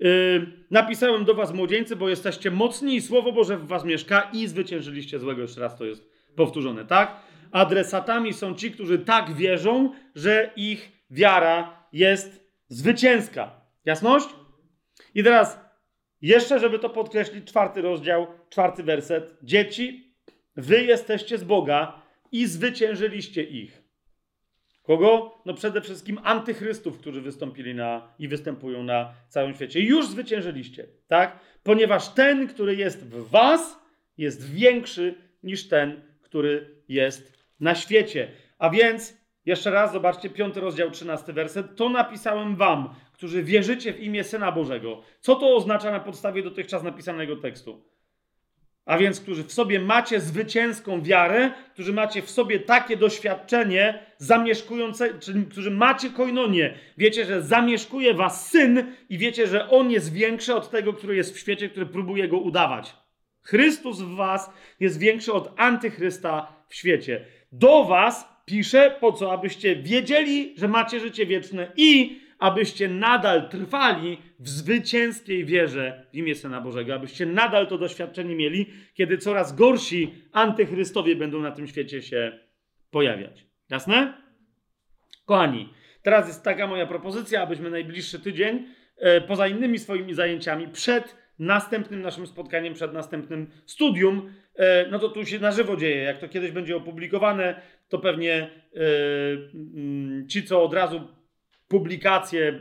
[0.00, 4.46] Yy, napisałem do was młodzieńcy, bo jesteście mocni i Słowo Boże w was mieszka i
[4.46, 5.42] zwyciężyliście złego.
[5.42, 7.16] Jeszcze raz to jest powtórzone, tak?
[7.52, 13.60] Adresatami są ci, którzy tak wierzą, że ich wiara jest zwycięska.
[13.84, 14.28] Jasność?
[15.14, 15.60] I teraz
[16.22, 19.36] jeszcze, żeby to podkreślić, czwarty rozdział, czwarty werset.
[19.42, 20.14] Dzieci,
[20.56, 23.79] wy jesteście z Boga i zwyciężyliście ich.
[24.90, 25.42] Kogo?
[25.46, 29.80] No przede wszystkim antychrystów, którzy wystąpili na i występują na całym świecie.
[29.80, 31.38] Już zwyciężyliście, tak?
[31.62, 33.78] Ponieważ ten, który jest w was,
[34.18, 38.28] jest większy niż ten, który jest na świecie.
[38.58, 41.76] A więc, jeszcze raz, zobaczcie, piąty rozdział, trzynasty werset.
[41.76, 45.02] To napisałem wam, którzy wierzycie w imię Syna Bożego.
[45.20, 47.84] Co to oznacza na podstawie dotychczas napisanego tekstu?
[48.86, 55.18] A więc, którzy w sobie macie zwycięską wiarę, którzy macie w sobie takie doświadczenie zamieszkujące,
[55.18, 56.74] czyli którzy macie koinonię.
[56.98, 61.34] Wiecie, że zamieszkuje was syn i wiecie, że on jest większy od tego, który jest
[61.34, 62.96] w świecie, który próbuje go udawać.
[63.42, 64.50] Chrystus w was
[64.80, 67.24] jest większy od antychrysta w świecie.
[67.52, 69.32] Do was pisze po co?
[69.32, 76.34] Abyście wiedzieli, że macie życie wieczne i abyście nadal trwali w zwycięskiej wierze w imię
[76.34, 82.02] Syna Bożego, abyście nadal to doświadczenie mieli, kiedy coraz gorsi antychrystowie będą na tym świecie
[82.02, 82.38] się
[82.90, 83.46] pojawiać.
[83.70, 84.14] Jasne?
[85.24, 85.68] Kochani,
[86.02, 92.02] teraz jest taka moja propozycja, abyśmy najbliższy tydzień, e, poza innymi swoimi zajęciami, przed następnym
[92.02, 96.02] naszym spotkaniem, przed następnym studium, e, no to tu się na żywo dzieje.
[96.02, 98.48] Jak to kiedyś będzie opublikowane, to pewnie e,
[99.54, 101.19] mm, ci, co od razu
[101.70, 102.60] publikacje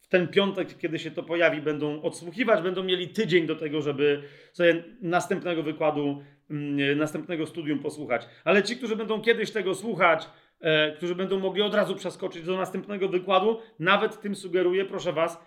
[0.00, 4.22] w ten piątek, kiedy się to pojawi, będą odsłuchiwać, będą mieli tydzień do tego, żeby
[4.52, 8.28] sobie następnego wykładu, mm, następnego studium posłuchać.
[8.44, 10.28] Ale ci, którzy będą kiedyś tego słuchać,
[10.60, 15.38] e, którzy będą mogli od razu przeskoczyć do następnego wykładu, nawet tym sugeruję, proszę Was,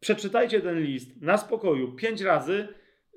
[0.00, 2.68] przeczytajcie ten list na spokoju pięć razy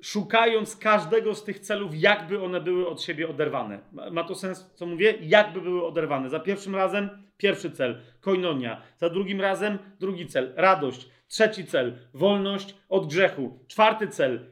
[0.02, 3.80] szukając każdego z tych celów, jakby one były od siebie oderwane.
[4.10, 5.14] Ma, to sens, co mówię?
[5.20, 6.30] Jakby były oderwane.
[6.30, 8.82] Za pierwszym razem pierwszy cel, koinonia.
[8.96, 11.08] Za drugim razem drugi cel, radość.
[11.28, 13.58] Trzeci cel, wolność od grzechu.
[13.68, 14.46] Czwarty cel,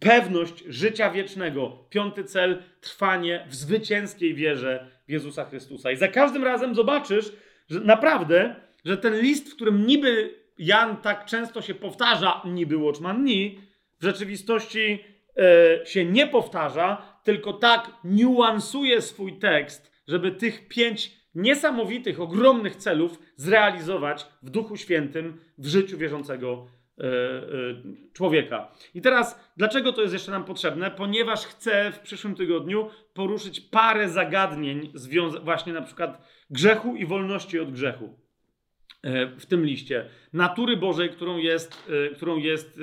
[0.00, 1.86] pewność życia wiecznego.
[1.90, 5.90] Piąty cel, trwanie w zwycięskiej wierze w Jezusa Chrystusa.
[5.90, 7.32] I za każdym razem zobaczysz,
[7.68, 8.54] że naprawdę,
[8.84, 13.58] że ten list, w którym niby Jan tak często się powtarza, niby Watchman ni,
[14.02, 15.04] w rzeczywistości
[15.38, 23.18] e, się nie powtarza, tylko tak niuansuje swój tekst, żeby tych pięć niesamowitych, ogromnych celów
[23.36, 26.66] zrealizować w Duchu Świętym w życiu wierzącego
[26.98, 27.10] e, e,
[28.12, 28.72] człowieka.
[28.94, 30.90] I teraz, dlaczego to jest jeszcze nam potrzebne?
[30.90, 34.92] Ponieważ chcę w przyszłym tygodniu poruszyć parę zagadnień
[35.44, 38.21] właśnie na przykład grzechu i wolności od grzechu.
[39.02, 40.04] E, w tym liście.
[40.32, 42.80] Natury Bożej, którą jest, e, którą jest e,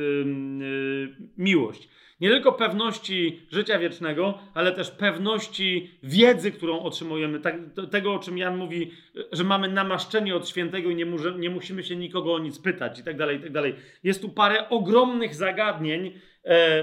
[1.37, 1.89] miłość.
[2.21, 7.39] Nie tylko pewności życia wiecznego, ale też pewności wiedzy, którą otrzymujemy.
[7.39, 7.55] Tak,
[7.91, 8.91] tego, o czym Jan mówi,
[9.31, 11.05] że mamy namaszczenie od świętego i nie,
[11.37, 13.75] nie musimy się nikogo o nic pytać i tak dalej, i tak dalej.
[14.03, 16.13] Jest tu parę ogromnych zagadnień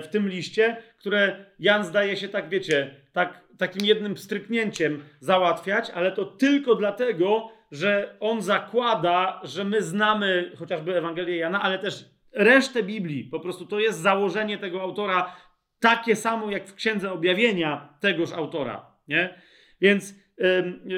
[0.02, 6.12] w tym liście, które Jan zdaje się tak, wiecie, tak, takim jednym stryknięciem załatwiać, ale
[6.12, 12.82] to tylko dlatego, że on zakłada, że my znamy chociażby Ewangelię Jana, ale też resztę
[12.82, 13.24] Biblii.
[13.24, 15.36] Po prostu to jest założenie tego autora
[15.80, 18.96] takie samo jak w Księdze Objawienia tegoż autora.
[19.08, 19.42] Nie?
[19.80, 20.14] Więc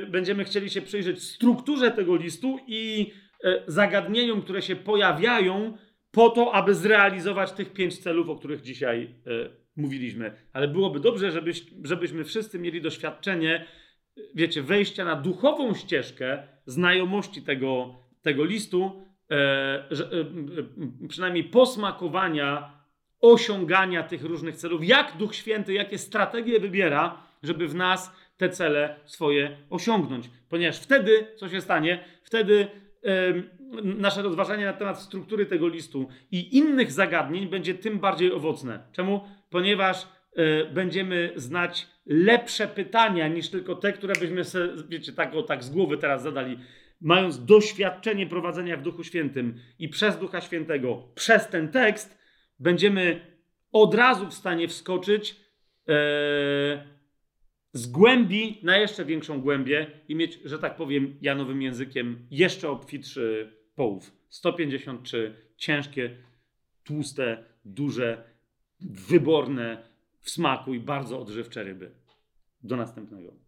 [0.08, 3.12] będziemy chcieli się przyjrzeć strukturze tego listu i
[3.44, 5.78] y, zagadnieniom, które się pojawiają
[6.10, 10.32] po to, aby zrealizować tych pięć celów, o których dzisiaj y, mówiliśmy.
[10.52, 13.66] Ale byłoby dobrze, żebyś, żebyśmy wszyscy mieli doświadczenie
[14.34, 22.78] wiecie, wejścia na duchową ścieżkę znajomości tego, tego listu, e, że, e, przynajmniej posmakowania,
[23.20, 28.96] osiągania tych różnych celów, jak Duch Święty, jakie strategie wybiera, żeby w nas te cele
[29.04, 30.30] swoje osiągnąć.
[30.48, 32.66] Ponieważ wtedy, co się stanie, wtedy
[33.04, 33.34] e,
[33.82, 38.82] nasze rozważanie na temat struktury tego listu i innych zagadnień będzie tym bardziej owocne.
[38.92, 39.20] Czemu?
[39.50, 40.06] Ponieważ
[40.38, 45.64] E, będziemy znać lepsze pytania niż tylko te, które byśmy sobie, wiecie, tak, o, tak
[45.64, 46.58] z głowy teraz zadali.
[47.00, 52.18] Mając doświadczenie prowadzenia w Duchu Świętym i przez Ducha Świętego, przez ten tekst,
[52.58, 53.20] będziemy
[53.72, 55.36] od razu w stanie wskoczyć
[55.88, 55.94] e,
[57.72, 63.52] z głębi na jeszcze większą głębię i mieć, że tak powiem, janowym językiem, jeszcze obfitszy
[63.74, 64.12] połów.
[64.28, 66.16] 153 ciężkie,
[66.84, 68.24] tłuste, duże,
[68.80, 69.88] wyborne
[70.20, 71.94] w smaku i bardzo odżywcze ryby.
[72.62, 73.47] Do następnego.